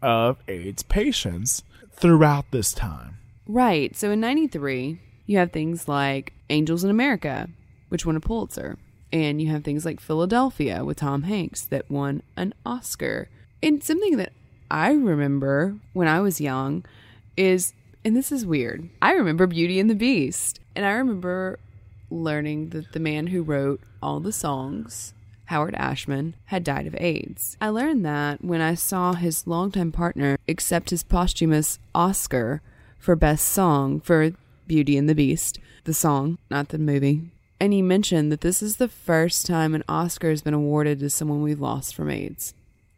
of 0.00 0.38
AIDS 0.48 0.82
patients 0.82 1.62
throughout 1.92 2.50
this 2.50 2.72
time. 2.72 3.18
Right. 3.46 3.94
So 3.96 4.10
in 4.10 4.20
93, 4.20 4.98
you 5.26 5.38
have 5.38 5.52
things 5.52 5.88
like 5.88 6.32
Angels 6.50 6.84
in 6.84 6.90
America, 6.90 7.48
which 7.88 8.04
won 8.04 8.16
a 8.16 8.20
Pulitzer. 8.20 8.76
And 9.12 9.42
you 9.42 9.50
have 9.50 9.62
things 9.62 9.84
like 9.84 10.00
Philadelphia 10.00 10.84
with 10.84 10.96
Tom 10.98 11.24
Hanks 11.24 11.64
that 11.66 11.90
won 11.90 12.22
an 12.36 12.54
Oscar. 12.64 13.28
And 13.62 13.84
something 13.84 14.16
that 14.16 14.32
I 14.70 14.92
remember 14.92 15.76
when 15.92 16.08
I 16.08 16.20
was 16.20 16.40
young 16.40 16.84
is, 17.36 17.74
and 18.04 18.16
this 18.16 18.32
is 18.32 18.46
weird, 18.46 18.88
I 19.00 19.12
remember 19.12 19.46
Beauty 19.46 19.78
and 19.78 19.90
the 19.90 19.94
Beast. 19.94 20.60
And 20.74 20.86
I 20.86 20.92
remember 20.92 21.58
learning 22.10 22.70
that 22.70 22.92
the 22.92 23.00
man 23.00 23.28
who 23.28 23.42
wrote 23.42 23.80
all 24.02 24.18
the 24.18 24.32
songs, 24.32 25.12
Howard 25.52 25.74
Ashman, 25.74 26.34
had 26.46 26.64
died 26.64 26.86
of 26.86 26.96
AIDS. 26.98 27.58
I 27.60 27.68
learned 27.68 28.06
that 28.06 28.42
when 28.42 28.62
I 28.62 28.74
saw 28.74 29.12
his 29.12 29.46
longtime 29.46 29.92
partner 29.92 30.38
accept 30.48 30.88
his 30.88 31.02
posthumous 31.02 31.78
Oscar 31.94 32.62
for 32.96 33.14
Best 33.16 33.50
Song 33.50 34.00
for 34.00 34.30
Beauty 34.66 34.96
and 34.96 35.10
the 35.10 35.14
Beast, 35.14 35.58
the 35.84 35.92
song, 35.92 36.38
not 36.48 36.70
the 36.70 36.78
movie. 36.78 37.30
And 37.60 37.74
he 37.74 37.82
mentioned 37.82 38.32
that 38.32 38.40
this 38.40 38.62
is 38.62 38.78
the 38.78 38.88
first 38.88 39.44
time 39.44 39.74
an 39.74 39.84
Oscar 39.90 40.30
has 40.30 40.40
been 40.40 40.54
awarded 40.54 41.00
to 41.00 41.10
someone 41.10 41.42
we've 41.42 41.60
lost 41.60 41.94
from 41.94 42.08
AIDS. 42.08 42.54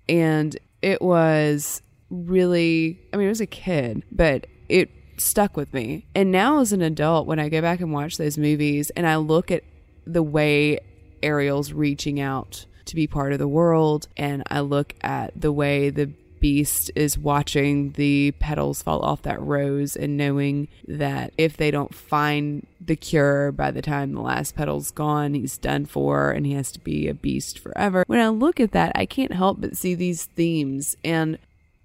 And 0.09 0.57
it 0.81 1.03
was 1.03 1.83
really, 2.09 3.01
I 3.13 3.17
mean, 3.17 3.27
it 3.27 3.31
was 3.31 3.41
a 3.41 3.47
kid, 3.47 4.05
but 4.13 4.47
it 4.69 4.93
stuck 5.17 5.57
with 5.57 5.75
me. 5.75 6.07
And 6.15 6.31
now 6.31 6.61
as 6.61 6.73
an 6.73 6.83
adult, 6.83 7.27
when 7.27 7.41
I 7.41 7.49
go 7.49 7.61
back 7.61 7.81
and 7.81 7.93
watch 7.93 8.17
those 8.17 8.39
movies 8.39 8.91
and 8.91 9.09
I 9.09 9.17
look 9.17 9.51
at 9.51 9.65
the 10.07 10.23
way 10.23 10.79
Ariel's 11.25 11.73
reaching 11.73 12.21
out 12.21 12.67
to 12.85 12.95
be 12.95 13.07
part 13.07 13.33
of 13.33 13.39
the 13.39 13.49
world, 13.49 14.09
and 14.17 14.43
I 14.49 14.61
look 14.61 14.95
at 15.01 15.33
the 15.41 15.53
way 15.53 15.91
the 15.91 16.11
beast 16.45 16.91
is 16.95 17.17
watching 17.17 17.93
the 17.93 18.31
petals 18.33 18.83
fall 18.83 19.01
off 19.01 19.23
that 19.23 19.41
rose 19.41 19.97
and 19.97 20.15
knowing 20.15 20.69
that 20.87 21.33
if 21.39 21.57
they 21.57 21.71
don't 21.71 21.95
find 21.95 22.67
the 22.79 22.97
cure 22.97 23.51
by 23.51 23.71
the 23.71 23.81
time 23.81 24.13
the 24.13 24.21
last 24.21 24.55
petal's 24.55 24.91
gone, 24.91 25.33
he's 25.33 25.57
done 25.57 25.87
for 25.87 26.31
and 26.31 26.45
he 26.45 26.53
has 26.53 26.71
to 26.71 26.79
be 26.81 27.09
a 27.09 27.15
beast 27.15 27.59
forever. 27.59 28.05
When 28.09 28.21
I 28.21 28.29
look 28.29 28.61
at 28.61 28.73
that, 28.73 28.93
I 28.95 29.07
can't 29.07 29.33
help 29.33 29.63
but 29.63 29.79
see 29.79 29.95
these 29.95 30.27
themes. 30.27 30.99
And 31.03 31.39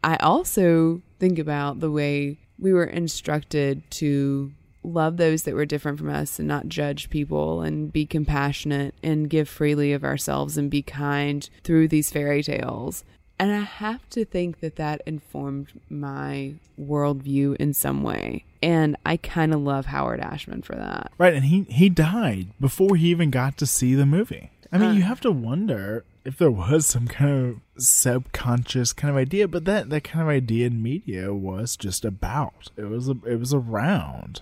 I 0.04 0.18
also 0.18 1.02
think 1.20 1.40
about 1.40 1.80
the 1.80 1.90
way 1.92 2.38
we 2.58 2.74
were 2.74 2.84
instructed 2.84 3.90
to 3.92 4.52
love 4.84 5.18
those 5.18 5.44
that 5.44 5.56
were 5.56 5.66
different 5.66 5.98
from 5.98 6.10
us 6.10 6.40
and 6.40 6.48
not 6.48 6.68
judge 6.68 7.10
people 7.10 7.62
and 7.62 7.92
be 7.92 8.06
compassionate 8.06 8.96
and 9.04 9.30
give 9.30 9.50
freely 9.50 9.94
of 9.94 10.04
ourselves 10.04 10.58
and 10.58 10.70
be 10.70 10.82
kind 10.82 11.50
through 11.64 11.88
these 11.88 12.12
fairy 12.12 12.44
tales. 12.44 13.04
And 13.38 13.52
I 13.54 13.62
have 13.62 14.10
to 14.10 14.26
think 14.26 14.60
that 14.60 14.76
that 14.76 15.02
informed 15.06 15.68
my 15.90 16.56
worldview 16.80 17.56
in 17.56 17.74
some 17.74 18.04
way. 18.04 18.44
And 18.62 18.98
I 19.06 19.16
kind 19.16 19.54
of 19.54 19.62
love 19.62 19.86
Howard 19.86 20.20
Ashman 20.20 20.62
for 20.62 20.76
that. 20.76 21.14
Right, 21.18 21.34
and 21.34 21.46
he 21.46 21.66
he 21.70 21.88
died 21.88 22.48
before 22.60 22.98
he 22.98 23.10
even 23.10 23.30
got 23.30 23.58
to 23.60 23.66
see 23.66 23.96
the 23.96 24.06
movie. 24.06 24.52
I 24.72 24.78
mean, 24.78 24.96
you 24.96 25.04
uh. 25.04 25.08
have 25.08 25.22
to 25.22 25.32
wonder 25.32 26.04
if 26.26 26.38
there 26.38 26.52
was 26.52 26.86
some 26.86 27.08
kind 27.08 27.32
of 27.78 27.82
subconscious 27.82 28.92
kind 28.92 29.10
of 29.10 29.18
idea, 29.18 29.48
but 29.48 29.64
that 29.64 29.90
that 29.90 30.04
kind 30.04 30.22
of 30.22 30.28
idea 30.28 30.68
in 30.68 30.84
media 30.84 31.34
was 31.34 31.78
just 31.78 32.04
about. 32.04 32.68
It 32.76 32.90
was 32.90 33.08
a, 33.08 33.16
it 33.26 33.40
was 33.40 33.54
around. 33.54 34.42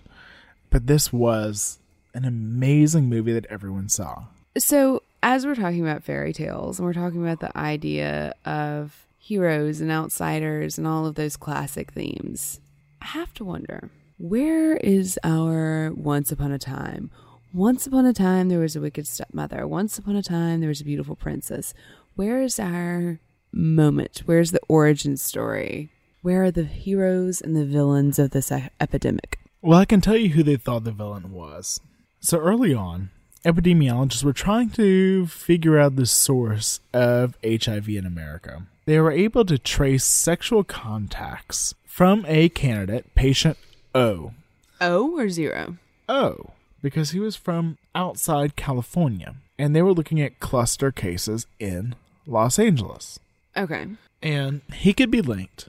But 0.69 0.87
this 0.87 1.11
was 1.13 1.79
an 2.13 2.25
amazing 2.25 3.09
movie 3.09 3.33
that 3.33 3.45
everyone 3.45 3.89
saw. 3.89 4.25
So, 4.57 5.03
as 5.23 5.45
we're 5.45 5.55
talking 5.55 5.81
about 5.81 6.03
fairy 6.03 6.33
tales 6.33 6.79
and 6.79 6.85
we're 6.85 6.93
talking 6.93 7.21
about 7.21 7.39
the 7.39 7.55
idea 7.57 8.33
of 8.45 9.05
heroes 9.19 9.81
and 9.81 9.91
outsiders 9.91 10.77
and 10.77 10.87
all 10.87 11.05
of 11.05 11.15
those 11.15 11.37
classic 11.37 11.91
themes, 11.91 12.59
I 13.01 13.05
have 13.07 13.33
to 13.35 13.45
wonder 13.45 13.89
where 14.17 14.77
is 14.77 15.19
our 15.23 15.91
once 15.93 16.31
upon 16.31 16.51
a 16.51 16.57
time? 16.57 17.11
Once 17.53 17.85
upon 17.85 18.05
a 18.05 18.13
time, 18.13 18.49
there 18.49 18.59
was 18.59 18.75
a 18.75 18.81
wicked 18.81 19.07
stepmother. 19.07 19.67
Once 19.67 19.97
upon 19.97 20.15
a 20.15 20.23
time, 20.23 20.59
there 20.59 20.69
was 20.69 20.81
a 20.81 20.85
beautiful 20.85 21.15
princess. 21.15 21.73
Where 22.15 22.41
is 22.41 22.59
our 22.59 23.19
moment? 23.51 24.23
Where's 24.25 24.51
the 24.51 24.59
origin 24.67 25.17
story? 25.17 25.89
Where 26.23 26.43
are 26.43 26.51
the 26.51 26.65
heroes 26.65 27.41
and 27.41 27.55
the 27.55 27.65
villains 27.65 28.19
of 28.19 28.31
this 28.31 28.51
epidemic? 28.79 29.39
Well, 29.61 29.79
I 29.79 29.85
can 29.85 30.01
tell 30.01 30.15
you 30.15 30.29
who 30.29 30.43
they 30.43 30.55
thought 30.55 30.83
the 30.83 30.91
villain 30.91 31.31
was. 31.31 31.79
So 32.19 32.37
early 32.37 32.73
on, 32.73 33.09
epidemiologists 33.43 34.23
were 34.23 34.33
trying 34.33 34.69
to 34.71 35.25
figure 35.27 35.79
out 35.79 35.95
the 35.95 36.05
source 36.05 36.79
of 36.93 37.35
HIV 37.43 37.89
in 37.89 38.05
America. 38.05 38.67
They 38.85 38.99
were 38.99 39.11
able 39.11 39.45
to 39.45 39.57
trace 39.57 40.05
sexual 40.05 40.63
contacts 40.63 41.73
from 41.85 42.23
a 42.27 42.49
candidate, 42.49 43.13
patient 43.15 43.57
O. 43.95 44.33
O 44.79 45.17
or 45.17 45.29
zero? 45.29 45.77
O, 46.07 46.51
because 46.81 47.11
he 47.11 47.19
was 47.19 47.35
from 47.35 47.77
outside 47.95 48.55
California, 48.55 49.35
and 49.57 49.75
they 49.75 49.81
were 49.81 49.93
looking 49.93 50.21
at 50.21 50.39
cluster 50.39 50.91
cases 50.91 51.47
in 51.59 51.95
Los 52.27 52.59
Angeles. 52.59 53.19
Okay. 53.55 53.87
And 54.21 54.61
he 54.71 54.93
could 54.93 55.09
be 55.09 55.21
linked 55.21 55.67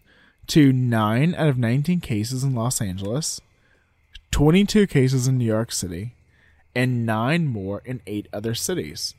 to 0.48 0.72
9 0.72 1.34
out 1.34 1.48
of 1.48 1.58
19 1.58 2.00
cases 2.00 2.44
in 2.44 2.54
Los 2.54 2.80
Angeles, 2.80 3.40
22 4.30 4.86
cases 4.86 5.26
in 5.28 5.38
New 5.38 5.44
York 5.44 5.72
City, 5.72 6.14
and 6.74 7.04
9 7.06 7.46
more 7.46 7.82
in 7.84 8.00
8 8.06 8.28
other 8.32 8.54
cities. 8.54 9.14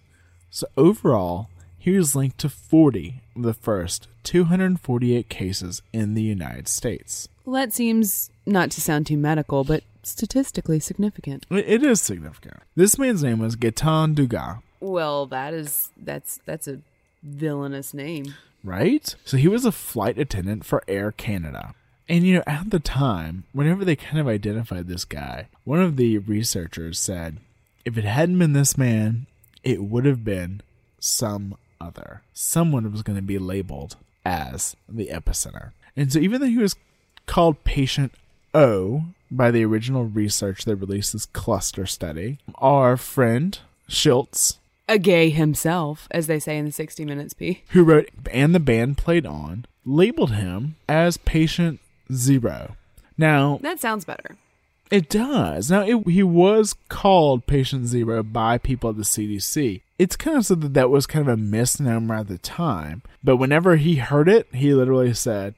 So 0.49 0.67
overall, 0.77 1.49
he 1.77 1.91
was 1.91 2.15
linked 2.15 2.37
to 2.39 2.49
40 2.49 3.21
of 3.35 3.41
the 3.43 3.53
first 3.53 4.07
248 4.23 5.29
cases 5.29 5.81
in 5.93 6.13
the 6.13 6.21
United 6.21 6.67
States. 6.67 7.27
Well, 7.45 7.55
that 7.61 7.73
seems 7.73 8.29
not 8.45 8.71
to 8.71 8.81
sound 8.81 9.07
too 9.07 9.17
medical, 9.17 9.63
but 9.63 9.83
statistically 10.03 10.79
significant. 10.79 11.45
It- 11.49 11.67
it 11.67 11.83
is 11.83 12.01
significant. 12.01 12.57
This 12.75 12.97
man's 12.97 13.23
name 13.23 13.39
was 13.39 13.55
Gaetan 13.55 14.15
Dugas, 14.15 14.61
Well, 14.79 15.25
that 15.27 15.53
is 15.53 15.89
that's 15.97 16.39
that's 16.45 16.67
a 16.67 16.79
villainous 17.23 17.93
name. 17.93 18.35
right? 18.63 19.13
So 19.25 19.35
he 19.37 19.47
was 19.47 19.65
a 19.65 19.71
flight 19.71 20.17
attendant 20.17 20.65
for 20.65 20.83
Air 20.87 21.11
Canada. 21.11 21.73
And 22.09 22.25
you 22.25 22.35
know, 22.35 22.43
at 22.47 22.71
the 22.71 22.79
time, 22.79 23.43
whenever 23.53 23.85
they 23.85 23.95
kind 23.95 24.17
of 24.17 24.27
identified 24.27 24.87
this 24.87 25.05
guy, 25.05 25.47
one 25.63 25.79
of 25.79 25.95
the 25.95 26.17
researchers 26.17 26.99
said, 26.99 27.37
if 27.85 27.97
it 27.97 28.03
hadn't 28.03 28.39
been 28.39 28.53
this 28.53 28.77
man, 28.77 29.27
it 29.63 29.83
would 29.83 30.05
have 30.05 30.25
been 30.25 30.61
some 30.99 31.55
other. 31.79 32.23
Someone 32.33 32.91
was 32.91 33.03
going 33.03 33.15
to 33.15 33.21
be 33.21 33.37
labeled 33.37 33.95
as 34.25 34.75
the 34.87 35.07
epicenter. 35.07 35.71
And 35.95 36.11
so 36.11 36.19
even 36.19 36.41
though 36.41 36.47
he 36.47 36.57
was 36.57 36.75
called 37.27 37.63
patient 37.63 38.11
O 38.53 39.03
by 39.29 39.51
the 39.51 39.63
original 39.63 40.05
research 40.05 40.65
that 40.65 40.77
released 40.77 41.13
this 41.13 41.27
cluster 41.27 41.85
study, 41.85 42.39
our 42.55 42.97
friend 42.97 43.59
Shilts 43.87 44.57
A 44.87 44.97
gay 44.97 45.29
himself, 45.29 46.07
as 46.09 46.25
they 46.25 46.39
say 46.39 46.57
in 46.57 46.65
the 46.65 46.71
60 46.71 47.05
Minutes 47.05 47.33
P. 47.35 47.63
who 47.69 47.83
wrote 47.83 48.09
and 48.31 48.55
the 48.55 48.59
band 48.59 48.97
played 48.97 49.27
on, 49.27 49.65
labeled 49.85 50.31
him 50.31 50.75
as 50.87 51.17
patient 51.17 51.79
zero. 52.13 52.75
Now, 53.17 53.59
That 53.61 53.79
sounds 53.79 54.05
better. 54.05 54.37
it 54.91 55.09
does. 55.09 55.69
Now, 55.69 55.81
it, 55.81 56.07
he 56.07 56.23
was 56.23 56.75
called 56.89 57.45
patient 57.47 57.87
zero 57.87 58.23
by 58.23 58.57
people 58.57 58.89
at 58.91 58.97
the 58.97 59.03
CDC. 59.03 59.81
It's 59.97 60.15
kind 60.15 60.37
of 60.37 60.45
said 60.45 60.61
that 60.61 60.73
that 60.75 60.89
was 60.89 61.05
kind 61.05 61.27
of 61.27 61.33
a 61.33 61.37
misnomer 61.37 62.15
at 62.15 62.27
the 62.29 62.37
time, 62.37 63.01
but 63.23 63.35
whenever 63.37 63.75
he 63.75 63.95
heard 63.95 64.29
it, 64.29 64.47
he 64.53 64.73
literally 64.73 65.13
said, 65.13 65.55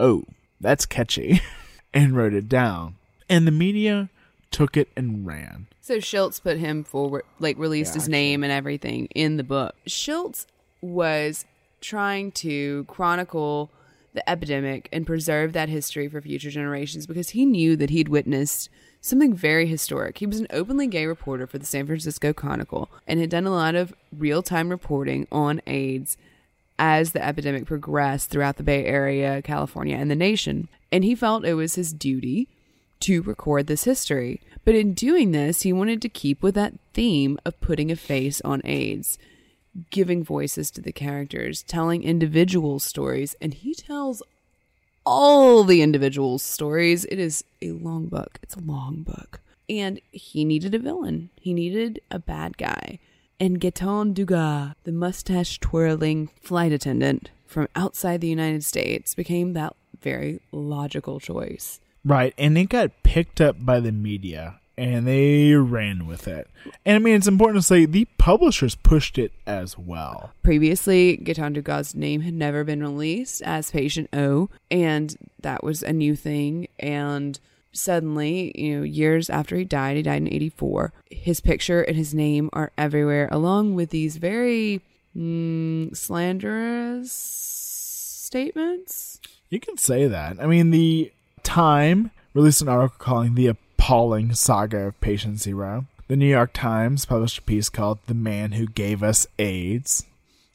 Oh, 0.00 0.24
that's 0.60 0.86
catchy, 0.86 1.42
and 1.94 2.16
wrote 2.16 2.32
it 2.32 2.48
down. 2.48 2.96
And 3.28 3.46
the 3.46 3.50
media 3.52 4.08
took 4.50 4.76
it 4.76 4.88
and 4.96 5.26
ran. 5.26 5.66
So 5.82 5.98
Shilts 5.98 6.42
put 6.42 6.56
him 6.56 6.82
forward, 6.84 7.24
like 7.38 7.58
released 7.58 7.92
his 7.94 8.08
name 8.08 8.42
and 8.42 8.50
everything 8.52 9.06
in 9.14 9.36
the 9.36 9.44
book. 9.44 9.74
Shilts 9.86 10.46
was 10.80 11.44
trying 11.82 12.32
to 12.32 12.84
chronicle 12.84 13.70
the 14.14 14.28
epidemic 14.30 14.88
and 14.92 15.06
preserve 15.06 15.52
that 15.52 15.68
history 15.68 16.08
for 16.08 16.20
future 16.20 16.50
generations 16.50 17.06
because 17.06 17.30
he 17.30 17.44
knew 17.44 17.76
that 17.76 17.90
he'd 17.90 18.08
witnessed 18.08 18.70
something 19.00 19.34
very 19.34 19.66
historic. 19.66 20.18
He 20.18 20.26
was 20.26 20.40
an 20.40 20.46
openly 20.50 20.86
gay 20.86 21.04
reporter 21.04 21.46
for 21.46 21.58
the 21.58 21.66
San 21.66 21.86
Francisco 21.86 22.32
Chronicle 22.32 22.88
and 23.06 23.20
had 23.20 23.28
done 23.28 23.46
a 23.46 23.50
lot 23.50 23.74
of 23.74 23.92
real 24.16 24.42
time 24.42 24.70
reporting 24.70 25.26
on 25.30 25.60
AIDS 25.66 26.16
as 26.78 27.12
the 27.12 27.24
epidemic 27.24 27.66
progressed 27.66 28.30
throughout 28.30 28.56
the 28.56 28.62
Bay 28.62 28.84
Area, 28.84 29.42
California, 29.42 29.96
and 29.96 30.10
the 30.10 30.16
nation. 30.16 30.68
And 30.90 31.04
he 31.04 31.14
felt 31.14 31.44
it 31.44 31.54
was 31.54 31.74
his 31.74 31.92
duty 31.92 32.48
to 33.00 33.22
record 33.22 33.66
this 33.66 33.84
history. 33.84 34.40
But 34.64 34.74
in 34.74 34.94
doing 34.94 35.32
this, 35.32 35.62
he 35.62 35.72
wanted 35.72 36.00
to 36.02 36.08
keep 36.08 36.42
with 36.42 36.54
that 36.54 36.74
theme 36.94 37.38
of 37.44 37.60
putting 37.60 37.90
a 37.90 37.96
face 37.96 38.40
on 38.42 38.62
AIDS, 38.64 39.18
giving 39.90 40.24
voices 40.24 40.70
to 40.72 40.80
the 40.80 40.92
characters, 40.92 41.62
telling 41.62 42.02
individual 42.02 42.78
stories, 42.78 43.34
and 43.40 43.54
he 43.54 43.74
tells 43.74 44.22
all 45.04 45.64
the 45.64 45.82
individual 45.82 46.38
stories. 46.38 47.04
It 47.06 47.18
is 47.18 47.44
a 47.60 47.72
long 47.72 48.06
book. 48.06 48.38
It's 48.42 48.56
a 48.56 48.60
long 48.60 49.02
book. 49.02 49.40
And 49.68 50.00
he 50.10 50.44
needed 50.44 50.74
a 50.74 50.78
villain. 50.78 51.30
He 51.36 51.54
needed 51.54 52.00
a 52.10 52.18
bad 52.18 52.56
guy. 52.58 52.98
And 53.40 53.60
Gaetan 53.60 54.14
Dugas, 54.14 54.74
the 54.84 54.92
mustache 54.92 55.58
twirling 55.58 56.30
flight 56.40 56.72
attendant 56.72 57.30
from 57.46 57.68
outside 57.74 58.20
the 58.20 58.28
United 58.28 58.64
States, 58.64 59.14
became 59.14 59.52
that 59.52 59.74
very 60.00 60.40
logical 60.52 61.20
choice. 61.20 61.80
Right, 62.04 62.34
and 62.36 62.56
it 62.58 62.68
got 62.68 63.02
picked 63.02 63.40
up 63.40 63.64
by 63.64 63.80
the 63.80 63.92
media 63.92 64.60
and 64.76 65.06
they 65.06 65.54
ran 65.54 66.06
with 66.06 66.26
it. 66.26 66.48
And 66.84 66.96
I 66.96 66.98
mean, 66.98 67.14
it's 67.14 67.26
important 67.26 67.62
to 67.62 67.66
say 67.66 67.86
the 67.86 68.06
publishers 68.18 68.74
pushed 68.74 69.18
it 69.18 69.32
as 69.46 69.78
well. 69.78 70.32
Previously, 70.42 71.16
Gaetan 71.18 71.56
Dugas' 71.56 71.94
name 71.94 72.22
had 72.22 72.34
never 72.34 72.64
been 72.64 72.82
released 72.82 73.42
as 73.42 73.70
Patient 73.70 74.08
O, 74.12 74.50
and 74.70 75.16
that 75.40 75.62
was 75.62 75.82
a 75.82 75.92
new 75.92 76.16
thing. 76.16 76.68
And 76.78 77.38
suddenly, 77.72 78.52
you 78.54 78.78
know, 78.78 78.82
years 78.82 79.30
after 79.30 79.56
he 79.56 79.64
died, 79.64 79.96
he 79.96 80.02
died 80.02 80.22
in 80.22 80.32
84, 80.32 80.92
his 81.10 81.40
picture 81.40 81.82
and 81.82 81.96
his 81.96 82.14
name 82.14 82.50
are 82.52 82.72
everywhere, 82.76 83.28
along 83.30 83.74
with 83.74 83.90
these 83.90 84.16
very 84.16 84.80
mm, 85.16 85.96
slanderous 85.96 87.12
statements. 87.12 89.20
You 89.50 89.60
can 89.60 89.76
say 89.76 90.08
that. 90.08 90.38
I 90.40 90.46
mean, 90.46 90.70
the 90.70 91.12
Time 91.42 92.10
released 92.32 92.62
an 92.62 92.68
article 92.68 92.96
calling 92.98 93.34
the 93.34 93.54
appalling 93.84 94.34
saga 94.34 94.78
of 94.86 94.98
Patient 95.02 95.38
Zero. 95.38 95.84
The 96.08 96.16
New 96.16 96.26
York 96.26 96.54
Times 96.54 97.04
published 97.04 97.40
a 97.40 97.42
piece 97.42 97.68
called 97.68 97.98
The 98.06 98.14
Man 98.14 98.52
Who 98.52 98.66
Gave 98.66 99.02
Us 99.02 99.26
AIDS. 99.38 100.06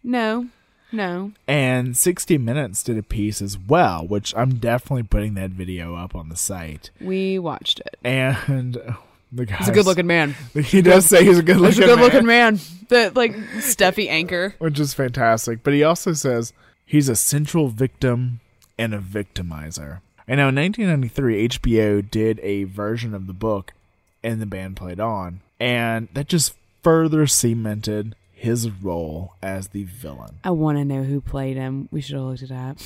No, 0.03 0.47
no. 0.91 1.33
And 1.47 1.95
60 1.95 2.39
Minutes 2.39 2.81
did 2.81 2.97
a 2.97 3.03
piece 3.03 3.39
as 3.39 3.55
well, 3.55 4.03
which 4.03 4.35
I'm 4.35 4.55
definitely 4.55 5.03
putting 5.03 5.35
that 5.35 5.51
video 5.51 5.93
up 5.93 6.15
on 6.15 6.29
the 6.29 6.35
site. 6.35 6.89
We 6.99 7.37
watched 7.37 7.81
it. 7.81 7.99
And 8.03 8.77
oh, 8.77 9.03
the 9.31 9.45
guy. 9.45 9.57
He's 9.57 9.69
a 9.69 9.73
good 9.73 9.85
looking 9.85 10.07
man. 10.07 10.33
He 10.55 10.81
does 10.81 11.05
say 11.05 11.23
he's 11.23 11.37
a 11.37 11.43
good 11.43 11.57
looking 11.57 11.83
He's 11.83 11.83
a 11.83 11.95
good 11.95 11.99
looking 11.99 12.25
man. 12.25 12.59
The 12.87 13.11
like 13.13 13.35
stuffy 13.59 14.09
anchor. 14.09 14.55
Which 14.57 14.79
is 14.79 14.95
fantastic. 14.95 15.61
But 15.61 15.75
he 15.75 15.83
also 15.83 16.13
says 16.13 16.51
he's 16.83 17.07
a 17.07 17.15
central 17.15 17.67
victim 17.67 18.39
and 18.79 18.95
a 18.95 18.99
victimizer. 18.99 19.99
And 20.29 20.37
now 20.37 20.49
in 20.49 20.55
1993, 20.57 21.49
HBO 21.49 22.07
did 22.07 22.39
a 22.41 22.65
version 22.65 23.15
of 23.15 23.25
the 23.25 23.33
book 23.33 23.73
and 24.21 24.39
the 24.39 24.45
band 24.45 24.77
played 24.77 24.99
on. 24.99 25.41
And 25.59 26.07
that 26.13 26.27
just 26.27 26.53
further 26.83 27.25
cemented 27.25 28.15
his 28.31 28.69
role 28.69 29.33
as 29.41 29.69
the 29.69 29.85
villain. 29.85 30.37
I 30.43 30.51
want 30.51 30.77
to 30.77 30.85
know 30.85 31.01
who 31.01 31.19
played 31.19 31.57
him. 31.57 31.89
We 31.91 32.01
should 32.01 32.13
have 32.15 32.25
looked 32.25 32.43
it 32.43 32.51
up. 32.51 32.77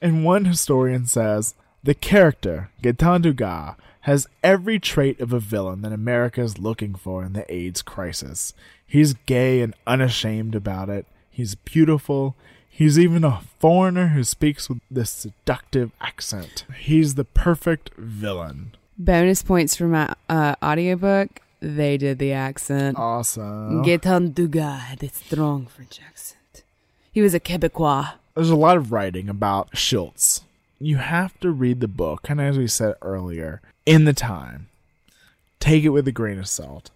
And 0.00 0.24
one 0.24 0.46
historian 0.46 1.06
says 1.06 1.54
the 1.84 1.94
character, 1.94 2.70
Gaetan 2.82 3.22
Dugas, 3.22 3.76
has 4.00 4.26
every 4.42 4.80
trait 4.80 5.20
of 5.20 5.32
a 5.32 5.38
villain 5.38 5.82
that 5.82 5.92
America 5.92 6.40
is 6.40 6.58
looking 6.58 6.96
for 6.96 7.22
in 7.22 7.34
the 7.34 7.54
AIDS 7.54 7.82
crisis. 7.82 8.52
He's 8.84 9.14
gay 9.26 9.60
and 9.60 9.74
unashamed 9.86 10.56
about 10.56 10.88
it. 10.88 11.06
He's 11.30 11.54
beautiful. 11.54 12.34
He's 12.74 12.98
even 12.98 13.22
a 13.22 13.42
foreigner 13.58 14.08
who 14.08 14.24
speaks 14.24 14.70
with 14.70 14.80
this 14.90 15.10
seductive 15.10 15.92
accent. 16.00 16.64
He's 16.74 17.16
the 17.16 17.24
perfect 17.24 17.90
villain. 17.98 18.72
Bonus 18.96 19.42
points 19.42 19.76
for 19.76 19.86
my 19.86 20.14
uh, 20.30 20.54
audiobook. 20.64 21.42
They 21.60 21.98
did 21.98 22.18
the 22.18 22.32
accent. 22.32 22.98
Awesome. 22.98 23.84
Gaetan 23.84 24.32
Dugas 24.32 24.78
had 24.78 25.02
a 25.02 25.10
strong 25.10 25.66
French 25.66 26.00
accent. 26.04 26.62
He 27.12 27.20
was 27.20 27.34
a 27.34 27.40
Quebecois. 27.40 28.14
There's 28.34 28.48
a 28.48 28.56
lot 28.56 28.78
of 28.78 28.90
writing 28.90 29.28
about 29.28 29.72
Shilts. 29.72 30.40
You 30.80 30.96
have 30.96 31.38
to 31.40 31.50
read 31.50 31.80
the 31.80 31.88
book, 31.88 32.22
kind 32.22 32.40
of 32.40 32.46
as 32.46 32.58
we 32.58 32.66
said 32.68 32.94
earlier, 33.02 33.60
in 33.84 34.06
the 34.06 34.14
time. 34.14 34.68
Take 35.60 35.84
it 35.84 35.90
with 35.90 36.08
a 36.08 36.12
grain 36.12 36.38
of 36.38 36.48
salt. 36.48 36.90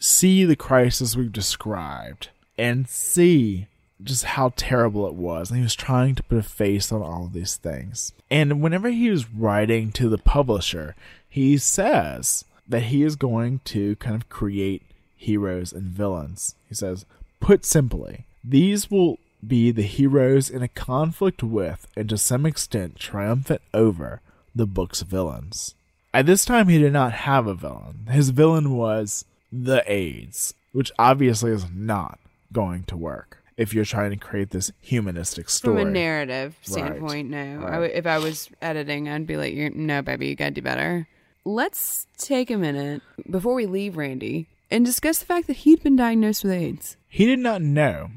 See 0.00 0.44
the 0.44 0.56
crisis 0.56 1.14
we've 1.14 1.32
described 1.32 2.30
and 2.58 2.88
see 2.88 3.68
just 4.04 4.24
how 4.24 4.52
terrible 4.56 5.06
it 5.06 5.14
was. 5.14 5.50
And 5.50 5.58
he 5.58 5.62
was 5.62 5.74
trying 5.74 6.14
to 6.16 6.22
put 6.22 6.38
a 6.38 6.42
face 6.42 6.92
on 6.92 7.02
all 7.02 7.26
of 7.26 7.32
these 7.32 7.56
things. 7.56 8.12
And 8.30 8.60
whenever 8.60 8.90
he 8.90 9.10
was 9.10 9.30
writing 9.30 9.92
to 9.92 10.08
the 10.08 10.18
publisher, 10.18 10.94
he 11.28 11.58
says 11.58 12.44
that 12.68 12.84
he 12.84 13.02
is 13.02 13.16
going 13.16 13.60
to 13.66 13.96
kind 13.96 14.16
of 14.16 14.28
create 14.28 14.82
heroes 15.16 15.72
and 15.72 15.84
villains. 15.84 16.54
He 16.68 16.74
says, 16.74 17.04
put 17.40 17.64
simply, 17.64 18.24
these 18.44 18.90
will 18.90 19.18
be 19.46 19.70
the 19.70 19.82
heroes 19.82 20.50
in 20.50 20.62
a 20.62 20.68
conflict 20.68 21.42
with, 21.42 21.86
and 21.96 22.08
to 22.08 22.18
some 22.18 22.46
extent 22.46 22.98
triumphant 22.98 23.62
over, 23.72 24.20
the 24.54 24.66
book's 24.66 25.02
villains. 25.02 25.74
At 26.12 26.26
this 26.26 26.44
time, 26.44 26.68
he 26.68 26.78
did 26.78 26.92
not 26.92 27.12
have 27.12 27.46
a 27.46 27.54
villain. 27.54 28.06
His 28.10 28.30
villain 28.30 28.76
was 28.76 29.24
the 29.52 29.82
AIDS, 29.90 30.54
which 30.72 30.92
obviously 30.98 31.52
is 31.52 31.66
not 31.72 32.18
going 32.52 32.82
to 32.84 32.96
work 32.96 33.39
if 33.56 33.74
you're 33.74 33.84
trying 33.84 34.10
to 34.10 34.16
create 34.16 34.50
this 34.50 34.72
humanistic 34.80 35.50
story. 35.50 35.78
From 35.78 35.88
a 35.88 35.90
narrative 35.90 36.56
standpoint, 36.62 37.32
right. 37.32 37.46
no. 37.46 37.66
Right. 37.66 37.90
if 37.92 38.06
I 38.06 38.18
was 38.18 38.50
editing, 38.62 39.08
I'd 39.08 39.26
be 39.26 39.36
like, 39.36 39.54
no, 39.74 40.02
baby, 40.02 40.28
you 40.28 40.34
gotta 40.36 40.52
do 40.52 40.62
better. 40.62 41.06
Let's 41.44 42.06
take 42.18 42.50
a 42.50 42.56
minute 42.56 43.02
before 43.28 43.54
we 43.54 43.66
leave 43.66 43.96
Randy 43.96 44.46
and 44.70 44.84
discuss 44.84 45.18
the 45.18 45.26
fact 45.26 45.46
that 45.46 45.58
he'd 45.58 45.82
been 45.82 45.96
diagnosed 45.96 46.44
with 46.44 46.52
AIDS. 46.52 46.96
He 47.08 47.26
did 47.26 47.38
not 47.38 47.62
know 47.62 48.10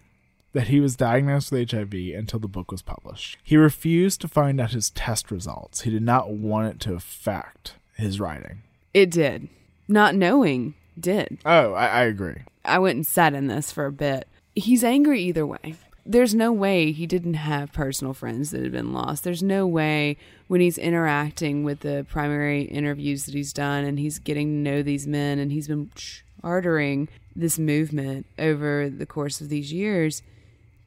that 0.54 0.68
he 0.68 0.80
was 0.80 0.96
diagnosed 0.96 1.52
with 1.52 1.72
HIV 1.72 1.94
until 2.16 2.40
the 2.40 2.48
book 2.48 2.72
was 2.72 2.82
published. 2.82 3.38
He 3.44 3.58
refused 3.58 4.22
to 4.22 4.28
find 4.28 4.62
out 4.62 4.72
his 4.72 4.92
test 4.92 5.32
results. 5.32 5.82
He 5.82 5.90
did 5.90 6.04
not 6.04 6.32
want 6.32 6.68
it 6.68 6.80
to 6.82 6.94
affect 6.94 7.76
his 7.96 8.20
writing. 8.20 8.62
It 8.94 9.10
did. 9.10 9.50
Not 9.88 10.16
knowing 10.16 10.76
did. 11.00 11.40
Oh, 11.46 11.74
I, 11.74 11.88
I 11.88 12.02
agree. 12.04 12.44
I 12.64 12.80
went 12.80 12.96
and 12.96 13.08
sat 13.08 13.34
in 13.34 13.48
this 13.48 13.72
for 13.72 13.86
a 13.86 13.92
bit. 13.92 14.28
He's 14.56 14.84
angry 14.84 15.22
either 15.24 15.46
way. 15.46 15.76
There's 16.06 16.36
no 16.36 16.52
way 16.52 16.92
he 16.92 17.08
didn't 17.08 17.36
have 17.36 17.72
personal 17.72 18.14
friends 18.14 18.52
that 18.52 18.62
had 18.62 18.74
been 18.74 18.92
lost. 18.92 19.24
There's 19.24 19.42
no 19.42 19.66
way 19.66 20.18
when 20.48 20.60
he's 20.60 20.78
interacting 20.78 21.64
with 21.64 21.80
the 21.80 22.06
primary 22.10 22.64
interviews 22.64 23.26
that 23.26 23.34
he's 23.34 23.54
done 23.54 23.86
and 23.86 23.98
he's 23.98 24.20
getting 24.20 24.48
to 24.48 24.72
know 24.72 24.84
these 24.84 25.08
men 25.08 25.40
and 25.40 25.52
he's 25.52 25.70
been 25.70 25.92
chartering 25.96 27.08
this 27.36 27.58
movement 27.58 28.26
over 28.38 28.90
the 28.90 29.06
course 29.06 29.40
of 29.40 29.48
these 29.48 29.72
years 29.72 30.22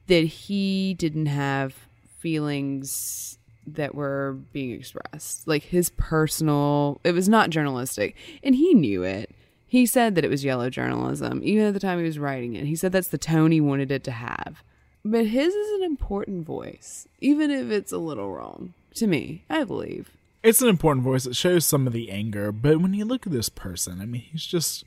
that 0.06 0.24
he 0.24 0.94
didn't 0.94 1.26
have 1.26 1.74
feelings 2.18 3.38
that 3.66 3.94
were 3.94 4.36
being 4.52 4.72
expressed. 4.72 5.48
Like 5.48 5.64
his 5.64 5.90
personal, 5.90 7.00
it 7.04 7.12
was 7.12 7.28
not 7.28 7.50
journalistic. 7.50 8.14
And 8.42 8.54
he 8.54 8.74
knew 8.74 9.02
it. 9.02 9.30
He 9.76 9.84
said 9.84 10.14
that 10.14 10.24
it 10.24 10.30
was 10.30 10.42
yellow 10.42 10.70
journalism, 10.70 11.42
even 11.44 11.66
at 11.66 11.74
the 11.74 11.80
time 11.80 11.98
he 11.98 12.06
was 12.06 12.18
writing 12.18 12.54
it. 12.54 12.64
He 12.64 12.74
said 12.74 12.92
that's 12.92 13.08
the 13.08 13.18
tone 13.18 13.52
he 13.52 13.60
wanted 13.60 13.92
it 13.92 14.04
to 14.04 14.10
have. 14.10 14.62
But 15.04 15.26
his 15.26 15.52
is 15.52 15.78
an 15.78 15.82
important 15.82 16.46
voice, 16.46 17.06
even 17.20 17.50
if 17.50 17.70
it's 17.70 17.92
a 17.92 17.98
little 17.98 18.32
wrong. 18.32 18.72
To 18.94 19.06
me, 19.06 19.44
I 19.50 19.64
believe. 19.64 20.08
It's 20.42 20.62
an 20.62 20.70
important 20.70 21.04
voice. 21.04 21.26
It 21.26 21.36
shows 21.36 21.66
some 21.66 21.86
of 21.86 21.92
the 21.92 22.10
anger, 22.10 22.52
but 22.52 22.80
when 22.80 22.94
you 22.94 23.04
look 23.04 23.26
at 23.26 23.34
this 23.34 23.50
person, 23.50 24.00
I 24.00 24.06
mean, 24.06 24.22
he's 24.22 24.46
just. 24.46 24.84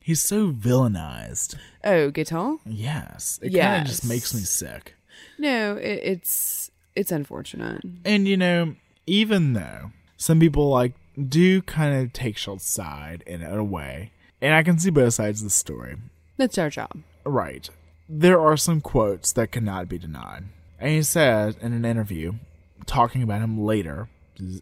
He's 0.00 0.20
so 0.20 0.50
villainized. 0.50 1.54
Oh, 1.84 2.10
Gaetan? 2.10 2.58
Yes. 2.66 3.38
It 3.42 3.52
yes. 3.52 3.64
kind 3.64 3.82
of 3.82 3.86
just 3.86 4.04
makes 4.04 4.34
me 4.34 4.40
sick. 4.40 4.96
No, 5.38 5.76
it, 5.76 6.00
it's 6.02 6.72
it's 6.96 7.12
unfortunate. 7.12 7.80
And 8.04 8.26
you 8.26 8.36
know, 8.36 8.74
even 9.06 9.52
though 9.52 9.92
some 10.16 10.40
people 10.40 10.68
like 10.68 10.94
do 11.20 11.62
kind 11.62 12.02
of 12.02 12.12
take 12.12 12.36
Shilts's 12.36 12.64
side 12.64 13.22
in 13.26 13.42
a 13.42 13.64
way, 13.64 14.12
and 14.40 14.54
I 14.54 14.62
can 14.62 14.78
see 14.78 14.90
both 14.90 15.14
sides 15.14 15.40
of 15.40 15.46
the 15.46 15.50
story. 15.50 15.96
That's 16.36 16.58
our 16.58 16.70
job. 16.70 17.02
Right. 17.24 17.68
There 18.08 18.40
are 18.40 18.56
some 18.56 18.80
quotes 18.80 19.32
that 19.32 19.52
cannot 19.52 19.88
be 19.88 19.98
denied. 19.98 20.44
And 20.78 20.90
he 20.90 21.02
said 21.02 21.56
in 21.60 21.72
an 21.72 21.84
interview, 21.84 22.34
talking 22.86 23.22
about 23.22 23.40
him 23.40 23.64
later, 23.64 24.08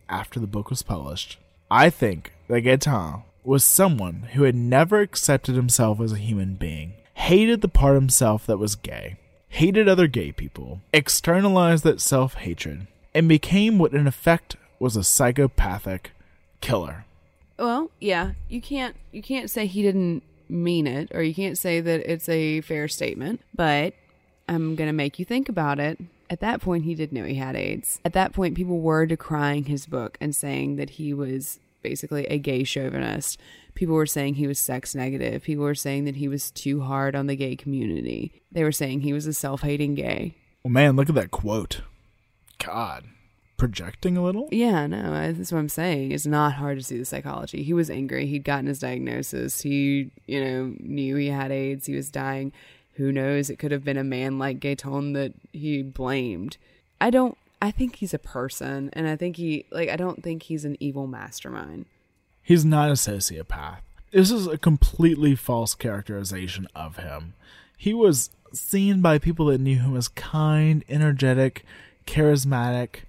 after 0.08 0.38
the 0.38 0.46
book 0.46 0.70
was 0.70 0.82
published, 0.82 1.38
I 1.70 1.90
think 1.90 2.32
that 2.48 2.64
Gaetan 2.64 3.24
was 3.44 3.64
someone 3.64 4.28
who 4.34 4.44
had 4.44 4.54
never 4.54 5.00
accepted 5.00 5.56
himself 5.56 6.00
as 6.00 6.12
a 6.12 6.18
human 6.18 6.54
being, 6.54 6.92
hated 7.14 7.60
the 7.60 7.68
part 7.68 7.96
of 7.96 8.02
himself 8.02 8.46
that 8.46 8.58
was 8.58 8.76
gay, 8.76 9.16
hated 9.48 9.88
other 9.88 10.06
gay 10.06 10.32
people, 10.32 10.80
externalized 10.92 11.82
that 11.84 12.00
self 12.00 12.34
hatred, 12.34 12.86
and 13.14 13.28
became 13.28 13.78
what 13.78 13.94
in 13.94 14.06
effect 14.06 14.56
was 14.78 14.96
a 14.96 15.04
psychopathic 15.04 16.12
killer. 16.62 17.04
Well, 17.58 17.90
yeah, 18.00 18.32
you 18.48 18.62
can't 18.62 18.96
you 19.12 19.22
can't 19.22 19.50
say 19.50 19.66
he 19.66 19.82
didn't 19.82 20.22
mean 20.48 20.86
it 20.86 21.10
or 21.14 21.22
you 21.22 21.34
can't 21.34 21.58
say 21.58 21.80
that 21.80 22.10
it's 22.10 22.28
a 22.28 22.62
fair 22.62 22.88
statement, 22.88 23.40
but 23.54 23.94
I'm 24.48 24.74
going 24.74 24.88
to 24.88 24.94
make 24.94 25.18
you 25.18 25.24
think 25.24 25.48
about 25.48 25.78
it. 25.78 25.98
At 26.30 26.40
that 26.40 26.62
point 26.62 26.84
he 26.84 26.94
did 26.94 27.12
know 27.12 27.24
he 27.24 27.34
had 27.34 27.56
AIDS. 27.56 28.00
At 28.04 28.14
that 28.14 28.32
point 28.32 28.56
people 28.56 28.80
were 28.80 29.06
decrying 29.06 29.66
his 29.66 29.86
book 29.86 30.16
and 30.20 30.34
saying 30.34 30.76
that 30.76 30.90
he 30.90 31.12
was 31.12 31.60
basically 31.82 32.26
a 32.26 32.38
gay 32.38 32.64
chauvinist. 32.64 33.38
People 33.74 33.94
were 33.94 34.06
saying 34.06 34.34
he 34.34 34.46
was 34.46 34.58
sex 34.58 34.94
negative. 34.94 35.42
People 35.42 35.64
were 35.64 35.74
saying 35.74 36.04
that 36.04 36.16
he 36.16 36.28
was 36.28 36.50
too 36.50 36.82
hard 36.82 37.14
on 37.14 37.26
the 37.26 37.36
gay 37.36 37.56
community. 37.56 38.32
They 38.50 38.64
were 38.64 38.72
saying 38.72 39.00
he 39.00 39.12
was 39.12 39.26
a 39.26 39.32
self-hating 39.32 39.94
gay. 39.94 40.36
Well, 40.62 40.72
man, 40.72 40.96
look 40.96 41.08
at 41.08 41.14
that 41.16 41.30
quote. 41.30 41.82
God 42.58 43.04
projecting 43.62 44.16
a 44.16 44.24
little? 44.24 44.48
Yeah, 44.50 44.88
no, 44.88 45.12
that's 45.32 45.52
what 45.52 45.58
I'm 45.60 45.68
saying. 45.68 46.10
It's 46.10 46.26
not 46.26 46.54
hard 46.54 46.78
to 46.78 46.84
see 46.84 46.98
the 46.98 47.04
psychology. 47.04 47.62
He 47.62 47.72
was 47.72 47.90
angry. 47.90 48.26
He'd 48.26 48.42
gotten 48.42 48.66
his 48.66 48.80
diagnosis. 48.80 49.60
He, 49.60 50.10
you 50.26 50.44
know, 50.44 50.74
knew 50.80 51.14
he 51.14 51.28
had 51.28 51.52
AIDS. 51.52 51.86
He 51.86 51.94
was 51.94 52.10
dying. 52.10 52.50
Who 52.94 53.12
knows? 53.12 53.50
It 53.50 53.60
could 53.60 53.70
have 53.70 53.84
been 53.84 53.96
a 53.96 54.02
man 54.02 54.36
like 54.36 54.58
Gaetan 54.58 55.14
that 55.14 55.34
he 55.52 55.80
blamed. 55.80 56.56
I 57.00 57.10
don't. 57.10 57.38
I 57.60 57.70
think 57.70 57.94
he's 57.94 58.12
a 58.12 58.18
person, 58.18 58.90
and 58.94 59.06
I 59.06 59.14
think 59.14 59.36
he 59.36 59.64
like. 59.70 59.88
I 59.88 59.94
don't 59.94 60.24
think 60.24 60.42
he's 60.42 60.64
an 60.64 60.76
evil 60.80 61.06
mastermind. 61.06 61.86
He's 62.42 62.64
not 62.64 62.88
a 62.88 62.94
sociopath. 62.94 63.78
This 64.10 64.32
is 64.32 64.48
a 64.48 64.58
completely 64.58 65.36
false 65.36 65.76
characterization 65.76 66.66
of 66.74 66.96
him. 66.96 67.34
He 67.76 67.94
was 67.94 68.30
seen 68.52 69.02
by 69.02 69.18
people 69.18 69.46
that 69.46 69.60
knew 69.60 69.78
him 69.78 69.96
as 69.96 70.08
kind, 70.08 70.84
energetic, 70.88 71.64
charismatic, 72.08 73.02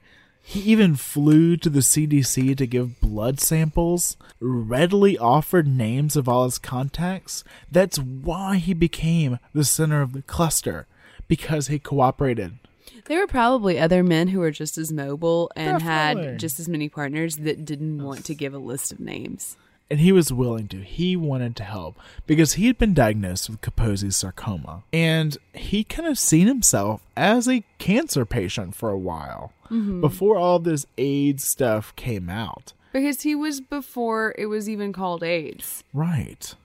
he 0.45 0.59
even 0.59 0.97
flew 0.97 1.55
to 1.55 1.69
the 1.69 1.79
CDC 1.79 2.55
to 2.57 2.67
give 2.67 2.99
blood 2.99 3.39
samples, 3.39 4.17
readily 4.41 5.17
offered 5.17 5.65
names 5.67 6.17
of 6.17 6.27
all 6.27 6.43
his 6.43 6.59
contacts. 6.59 7.45
That's 7.71 7.97
why 7.97 8.57
he 8.57 8.73
became 8.73 9.39
the 9.53 9.63
center 9.63 10.01
of 10.01 10.11
the 10.11 10.21
cluster, 10.21 10.85
because 11.29 11.67
he 11.67 11.79
cooperated. 11.79 12.59
There 13.05 13.19
were 13.19 13.27
probably 13.27 13.79
other 13.79 14.03
men 14.03 14.27
who 14.27 14.39
were 14.39 14.51
just 14.51 14.77
as 14.77 14.91
mobile 14.91 15.49
and 15.55 15.79
Definitely. 15.79 16.31
had 16.31 16.39
just 16.39 16.59
as 16.59 16.67
many 16.67 16.89
partners 16.89 17.37
that 17.37 17.63
didn't 17.63 18.03
want 18.03 18.25
to 18.25 18.35
give 18.35 18.53
a 18.53 18.57
list 18.59 18.91
of 18.91 18.99
names. 18.99 19.55
And 19.91 19.99
he 19.99 20.11
was 20.11 20.33
willing 20.33 20.67
to. 20.69 20.77
He 20.81 21.15
wanted 21.15 21.55
to 21.57 21.63
help 21.63 21.97
because 22.25 22.53
he 22.53 22.65
had 22.67 22.77
been 22.79 22.93
diagnosed 22.95 23.49
with 23.49 23.61
Kaposi's 23.61 24.15
sarcoma. 24.15 24.83
And 24.91 25.37
he 25.53 25.83
kind 25.83 26.07
of 26.07 26.17
seen 26.17 26.47
himself 26.47 27.01
as 27.15 27.47
a 27.47 27.63
cancer 27.77 28.25
patient 28.25 28.75
for 28.75 28.89
a 28.89 28.97
while 28.97 29.53
Mhm. 29.69 30.01
before 30.01 30.37
all 30.37 30.57
this 30.59 30.85
AIDS 30.97 31.43
stuff 31.43 31.95
came 31.95 32.29
out. 32.29 32.73
Because 32.91 33.21
he 33.21 33.35
was 33.35 33.61
before 33.61 34.33
it 34.37 34.47
was 34.47 34.67
even 34.69 34.93
called 34.93 35.23
AIDS. 35.23 35.83
Right. 35.93 36.55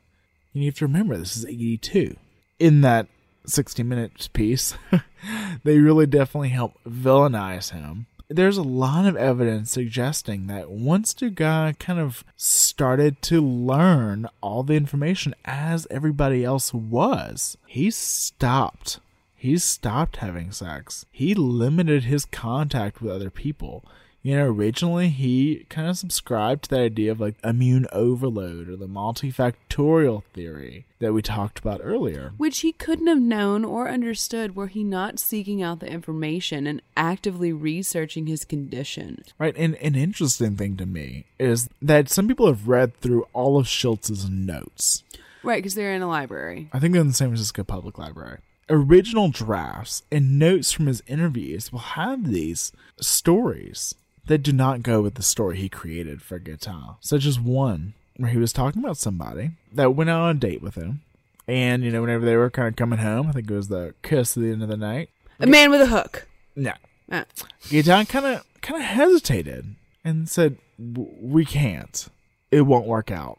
You 0.54 0.64
have 0.66 0.74
to 0.76 0.86
remember 0.86 1.16
this 1.16 1.36
is 1.36 1.44
82. 1.46 2.16
In 2.58 2.80
that 2.82 3.08
60 3.46 3.82
minutes 3.82 4.28
piece, 4.28 4.74
they 5.64 5.78
really 5.78 6.06
definitely 6.06 6.48
help 6.50 6.74
villainize 6.88 7.70
him. 7.70 8.06
There's 8.30 8.58
a 8.58 8.62
lot 8.62 9.06
of 9.06 9.16
evidence 9.16 9.70
suggesting 9.70 10.48
that 10.48 10.70
once 10.70 11.14
Dugas 11.14 11.78
kind 11.78 11.98
of 11.98 12.24
started 12.36 13.22
to 13.22 13.40
learn 13.40 14.28
all 14.42 14.62
the 14.62 14.74
information 14.74 15.34
as 15.46 15.86
everybody 15.90 16.44
else 16.44 16.74
was, 16.74 17.56
he 17.66 17.90
stopped. 17.90 19.00
He 19.34 19.56
stopped 19.56 20.16
having 20.16 20.52
sex. 20.52 21.06
He 21.10 21.34
limited 21.34 22.04
his 22.04 22.26
contact 22.26 23.00
with 23.00 23.12
other 23.12 23.30
people. 23.30 23.82
You 24.22 24.36
know, 24.36 24.46
originally 24.46 25.08
he 25.10 25.64
kind 25.68 25.88
of 25.88 25.96
subscribed 25.96 26.64
to 26.64 26.70
the 26.70 26.80
idea 26.80 27.12
of 27.12 27.20
like 27.20 27.36
immune 27.44 27.86
overload 27.92 28.68
or 28.68 28.76
the 28.76 28.88
multifactorial 28.88 30.24
theory 30.34 30.86
that 30.98 31.12
we 31.12 31.22
talked 31.22 31.60
about 31.60 31.80
earlier. 31.84 32.32
Which 32.36 32.60
he 32.60 32.72
couldn't 32.72 33.06
have 33.06 33.20
known 33.20 33.64
or 33.64 33.88
understood 33.88 34.56
were 34.56 34.66
he 34.66 34.82
not 34.82 35.20
seeking 35.20 35.62
out 35.62 35.78
the 35.78 35.90
information 35.90 36.66
and 36.66 36.82
actively 36.96 37.52
researching 37.52 38.26
his 38.26 38.44
condition. 38.44 39.22
Right, 39.38 39.54
and 39.56 39.76
an 39.76 39.94
interesting 39.94 40.56
thing 40.56 40.76
to 40.78 40.86
me 40.86 41.26
is 41.38 41.70
that 41.80 42.10
some 42.10 42.26
people 42.26 42.48
have 42.48 42.66
read 42.66 43.00
through 43.00 43.26
all 43.32 43.56
of 43.56 43.66
Shilts's 43.66 44.28
notes. 44.28 45.04
Right, 45.44 45.62
because 45.62 45.74
they're 45.74 45.94
in 45.94 46.02
a 46.02 46.08
library. 46.08 46.68
I 46.72 46.80
think 46.80 46.92
they're 46.92 47.02
in 47.02 47.08
the 47.08 47.14
San 47.14 47.28
Francisco 47.28 47.62
Public 47.62 47.98
Library. 47.98 48.38
Original 48.68 49.30
drafts 49.30 50.02
and 50.10 50.38
notes 50.38 50.72
from 50.72 50.88
his 50.88 51.02
interviews 51.06 51.72
will 51.72 51.78
have 51.78 52.30
these 52.30 52.72
stories 53.00 53.94
that 54.28 54.38
do 54.38 54.52
not 54.52 54.82
go 54.82 55.02
with 55.02 55.14
the 55.14 55.22
story 55.22 55.56
he 55.58 55.68
created 55.68 56.22
for 56.22 56.38
Gaetan, 56.38 56.96
such 57.00 57.26
as 57.26 57.40
one 57.40 57.94
where 58.16 58.30
he 58.30 58.38
was 58.38 58.52
talking 58.52 58.82
about 58.82 58.96
somebody 58.96 59.50
that 59.72 59.94
went 59.94 60.10
out 60.10 60.22
on 60.22 60.36
a 60.36 60.38
date 60.38 60.62
with 60.62 60.74
him. 60.74 61.02
And, 61.46 61.82
you 61.82 61.90
know, 61.90 62.02
whenever 62.02 62.24
they 62.26 62.36
were 62.36 62.50
kind 62.50 62.68
of 62.68 62.76
coming 62.76 62.98
home, 62.98 63.28
I 63.28 63.32
think 63.32 63.50
it 63.50 63.54
was 63.54 63.68
the 63.68 63.94
kiss 64.02 64.36
at 64.36 64.42
the 64.42 64.50
end 64.52 64.62
of 64.62 64.68
the 64.68 64.76
night. 64.76 65.08
A 65.40 65.46
man 65.46 65.70
with 65.70 65.80
a 65.80 65.86
hook. 65.86 66.26
No. 66.54 66.72
Ah. 67.10 67.24
Gaetan 67.64 68.08
kind 68.08 68.26
of 68.26 68.44
kind 68.60 68.82
of 68.82 68.86
hesitated 68.86 69.76
and 70.04 70.28
said, 70.28 70.58
"W- 70.78 71.14
"We 71.20 71.44
can't. 71.44 72.08
It 72.50 72.62
won't 72.62 72.86
work 72.86 73.10
out. 73.10 73.38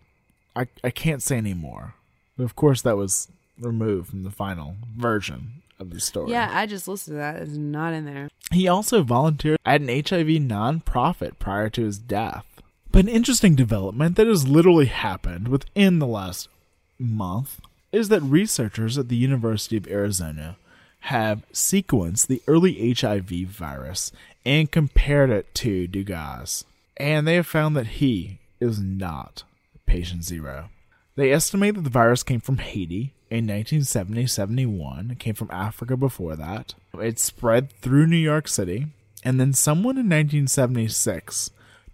I 0.56 0.68
I 0.84 0.90
can't 0.90 1.22
say 1.22 1.38
anymore." 1.38 1.94
But 2.36 2.46
of 2.46 2.56
course, 2.56 2.82
that 2.82 2.98
was 2.98 3.28
removed 3.60 4.10
from 4.10 4.24
the 4.24 4.32
final 4.32 4.78
version 4.98 5.62
of 5.80 5.90
the 5.92 6.00
story. 6.00 6.32
Yeah, 6.32 6.50
I 6.52 6.66
just 6.66 6.88
listened 6.88 7.16
to 7.16 7.20
that. 7.20 7.38
It's 7.38 7.52
not 7.52 7.94
in 7.94 8.06
there. 8.06 8.30
He 8.52 8.68
also 8.68 9.04
volunteered 9.04 9.60
at 9.66 9.82
an 9.82 9.88
HIV 9.88 10.28
nonprofit 10.42 11.40
prior 11.40 11.70
to 11.70 11.86
his 11.86 11.98
death. 11.98 12.46
But 12.92 13.06
an 13.06 13.10
interesting 13.10 13.56
development 13.56 14.16
that 14.16 14.28
has 14.28 14.48
literally 14.48 14.88
happened 14.88 15.48
within 15.48 16.00
the 16.00 16.08
last 16.08 16.50
month 16.98 17.62
is 17.92 18.10
that 18.10 18.22
researchers 18.22 18.98
at 18.98 19.10
the 19.10 19.16
University 19.16 19.78
of 19.78 19.88
Arizona 19.88 20.58
have 21.02 21.46
sequenced 21.54 22.28
the 22.28 22.42
early 22.48 22.94
HIV 22.94 23.30
virus 23.48 24.12
and 24.46 24.72
compared 24.72 25.30
it 25.30 25.54
to 25.56 25.88
Dugas. 25.88 26.64
And 26.98 27.28
they 27.28 27.36
have 27.36 27.48
found 27.48 27.76
that 27.76 27.88
he 27.88 28.40
is 28.60 28.80
not 28.80 29.44
patient 29.86 30.24
zero. 30.24 30.70
They 31.16 31.32
estimate 31.32 31.76
that 31.76 31.84
the 31.84 31.90
virus 31.90 32.24
came 32.24 32.42
from 32.42 32.58
Haiti 32.58 33.14
in 33.30 33.46
1970 33.46 34.28
71. 34.28 35.12
It 35.12 35.20
came 35.20 35.36
from 35.36 35.52
Africa 35.52 35.96
before 35.96 36.36
that. 36.36 36.74
It 37.00 37.20
spread 37.20 37.72
through 37.72 38.08
New 38.08 38.18
York 38.18 38.48
City, 38.48 38.88
and 39.24 39.40
then 39.40 39.54
someone 39.54 39.98
in 39.98 40.10
1976 40.10 41.52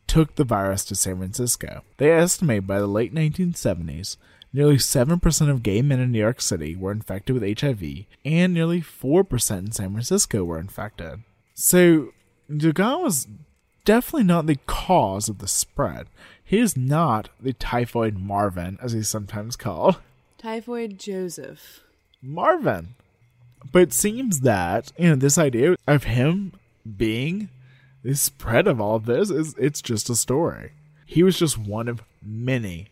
took 0.08 0.36
the 0.36 0.44
virus 0.44 0.86
to 0.86 0.96
San 0.96 1.18
Francisco. 1.18 1.84
They 1.98 2.12
estimate 2.12 2.68
by 2.68 2.80
the 2.80 2.88
late 2.88 3.14
1970s, 3.14 4.18
nearly 4.54 4.78
7% 4.78 5.50
of 5.50 5.64
gay 5.64 5.82
men 5.82 6.00
in 6.00 6.12
New 6.12 6.20
York 6.20 6.42
City 6.42 6.76
were 6.76 6.92
infected 6.92 7.38
with 7.38 7.60
HIV, 7.60 8.06
and 8.24 8.54
nearly 8.54 8.82
4% 8.82 9.58
in 9.58 9.72
San 9.72 9.92
Francisco 9.92 10.44
were 10.44 10.60
infected. 10.60 11.24
So, 11.54 12.14
Dugas 12.50 13.04
was 13.04 13.28
definitely 13.86 14.24
not 14.24 14.46
the 14.46 14.60
cause 14.68 15.30
of 15.30 15.40
the 15.40 15.48
spread. 15.48 16.08
He 16.44 16.60
is 16.60 16.78
not 16.78 17.30
the 17.40 17.54
typhoid 17.54 18.18
Marvin, 18.18 18.78
as 18.82 18.92
he's 18.92 19.10
sometimes 19.10 19.56
called. 19.56 19.98
Typhoid 20.50 21.00
Joseph. 21.00 21.82
Marvin. 22.22 22.90
But 23.72 23.82
it 23.82 23.94
seems 23.94 24.42
that, 24.42 24.92
you 24.96 25.10
know, 25.10 25.16
this 25.16 25.40
idea 25.40 25.76
of 25.88 26.04
him 26.04 26.52
being 26.98 27.50
the 28.04 28.14
spread 28.14 28.68
of 28.68 28.80
all 28.80 28.96
of 28.96 29.08
this 29.08 29.32
is 29.32 29.56
it's 29.58 29.82
just 29.82 30.08
a 30.08 30.16
story. 30.16 30.74
He 31.08 31.24
was 31.24 31.40
just 31.40 31.58
one 31.58 31.88
of 31.88 32.04
many 32.24 32.90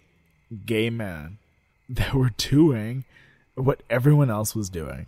gay 0.66 0.90
men 0.90 1.38
that 1.90 2.16
were 2.16 2.32
doing 2.38 3.04
what 3.54 3.84
everyone 3.88 4.32
else 4.32 4.56
was 4.56 4.68
doing. 4.72 5.06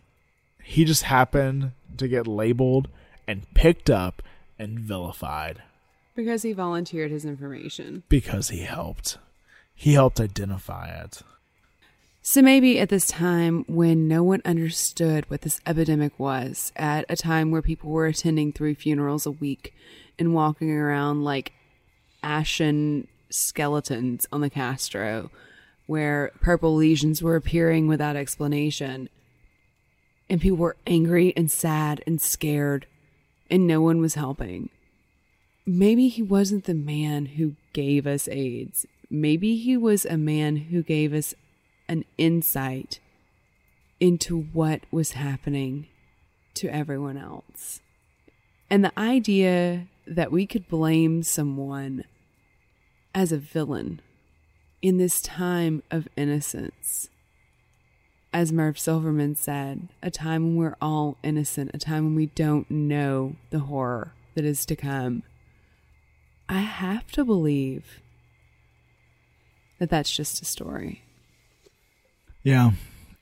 He 0.63 0.85
just 0.85 1.01
happened 1.01 1.71
to 1.97 2.07
get 2.07 2.27
labeled 2.27 2.89
and 3.27 3.51
picked 3.55 3.89
up 3.89 4.21
and 4.59 4.77
vilified 4.77 5.63
Because 6.15 6.43
he 6.43 6.53
volunteered 6.53 7.09
his 7.09 7.25
information. 7.25 8.03
because 8.07 8.49
he 8.49 8.59
helped. 8.59 9.17
He 9.73 9.93
helped 9.93 10.19
identify 10.21 10.89
it. 10.89 11.23
So 12.27 12.41
maybe 12.41 12.79
at 12.79 12.89
this 12.89 13.05
time 13.05 13.65
when 13.67 14.07
no 14.07 14.23
one 14.23 14.41
understood 14.43 15.29
what 15.29 15.41
this 15.41 15.61
epidemic 15.67 16.17
was, 16.17 16.73
at 16.75 17.05
a 17.07 17.15
time 17.15 17.51
where 17.51 17.61
people 17.61 17.91
were 17.91 18.07
attending 18.07 18.51
three 18.51 18.73
funerals 18.73 19.27
a 19.27 19.31
week 19.31 19.75
and 20.17 20.33
walking 20.33 20.71
around 20.71 21.23
like 21.23 21.53
ashen 22.23 23.07
skeletons 23.29 24.25
on 24.31 24.41
the 24.41 24.49
Castro, 24.49 25.29
where 25.85 26.31
purple 26.41 26.73
lesions 26.73 27.21
were 27.21 27.35
appearing 27.35 27.87
without 27.87 28.15
explanation, 28.15 29.07
and 30.27 30.41
people 30.41 30.57
were 30.57 30.77
angry 30.87 31.31
and 31.37 31.51
sad 31.51 32.01
and 32.07 32.19
scared, 32.19 32.87
and 33.51 33.67
no 33.67 33.81
one 33.81 34.01
was 34.01 34.15
helping. 34.15 34.71
Maybe 35.63 36.07
he 36.07 36.23
wasn't 36.23 36.63
the 36.63 36.73
man 36.73 37.27
who 37.27 37.53
gave 37.71 38.07
us 38.07 38.27
AIDS. 38.27 38.87
Maybe 39.11 39.57
he 39.57 39.77
was 39.77 40.05
a 40.05 40.17
man 40.17 40.55
who 40.55 40.81
gave 40.81 41.13
us 41.13 41.35
an 41.87 42.05
insight 42.17 42.99
into 43.99 44.41
what 44.41 44.81
was 44.91 45.13
happening 45.13 45.87
to 46.55 46.67
everyone 46.69 47.17
else. 47.17 47.81
And 48.69 48.83
the 48.83 48.97
idea 48.99 49.87
that 50.07 50.31
we 50.31 50.45
could 50.45 50.67
blame 50.67 51.23
someone 51.23 52.03
as 53.13 53.31
a 53.31 53.37
villain 53.37 54.01
in 54.81 54.97
this 54.97 55.21
time 55.21 55.81
of 55.89 56.07
innocence. 56.15 57.09
As 58.33 58.51
Merv 58.51 58.77
Silverman 58.77 59.35
said, 59.35 59.87
a 60.03 60.11
time 60.11 60.43
when 60.43 60.55
we're 60.57 60.75
all 60.81 61.17
innocent, 61.23 61.71
a 61.73 61.77
time 61.77 62.03
when 62.03 62.15
we 62.15 62.27
don't 62.27 62.69
know 62.69 63.35
the 63.49 63.59
horror 63.59 64.13
that 64.35 64.43
is 64.43 64.65
to 64.65 64.75
come. 64.75 65.23
I 66.49 66.59
have 66.59 67.11
to 67.13 67.23
believe 67.23 68.01
that 69.79 69.89
that's 69.89 70.15
just 70.15 70.41
a 70.41 70.45
story. 70.45 71.04
Yeah, 72.45 72.71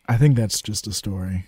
I 0.05 0.17
think 0.17 0.35
that's 0.35 0.61
just 0.61 0.85
a 0.85 0.91
story. 0.91 1.45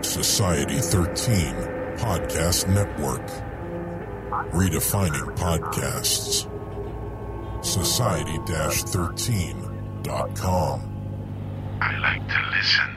Society 0.00 0.78
13 0.78 1.54
Podcast 1.98 2.66
Network. 2.72 3.26
Redefining 4.54 5.36
podcasts. 5.36 6.48
Society 7.62 8.38
13.com. 8.38 10.80
I 11.82 11.98
like 11.98 12.26
to 12.28 12.40
listen. 12.56 12.96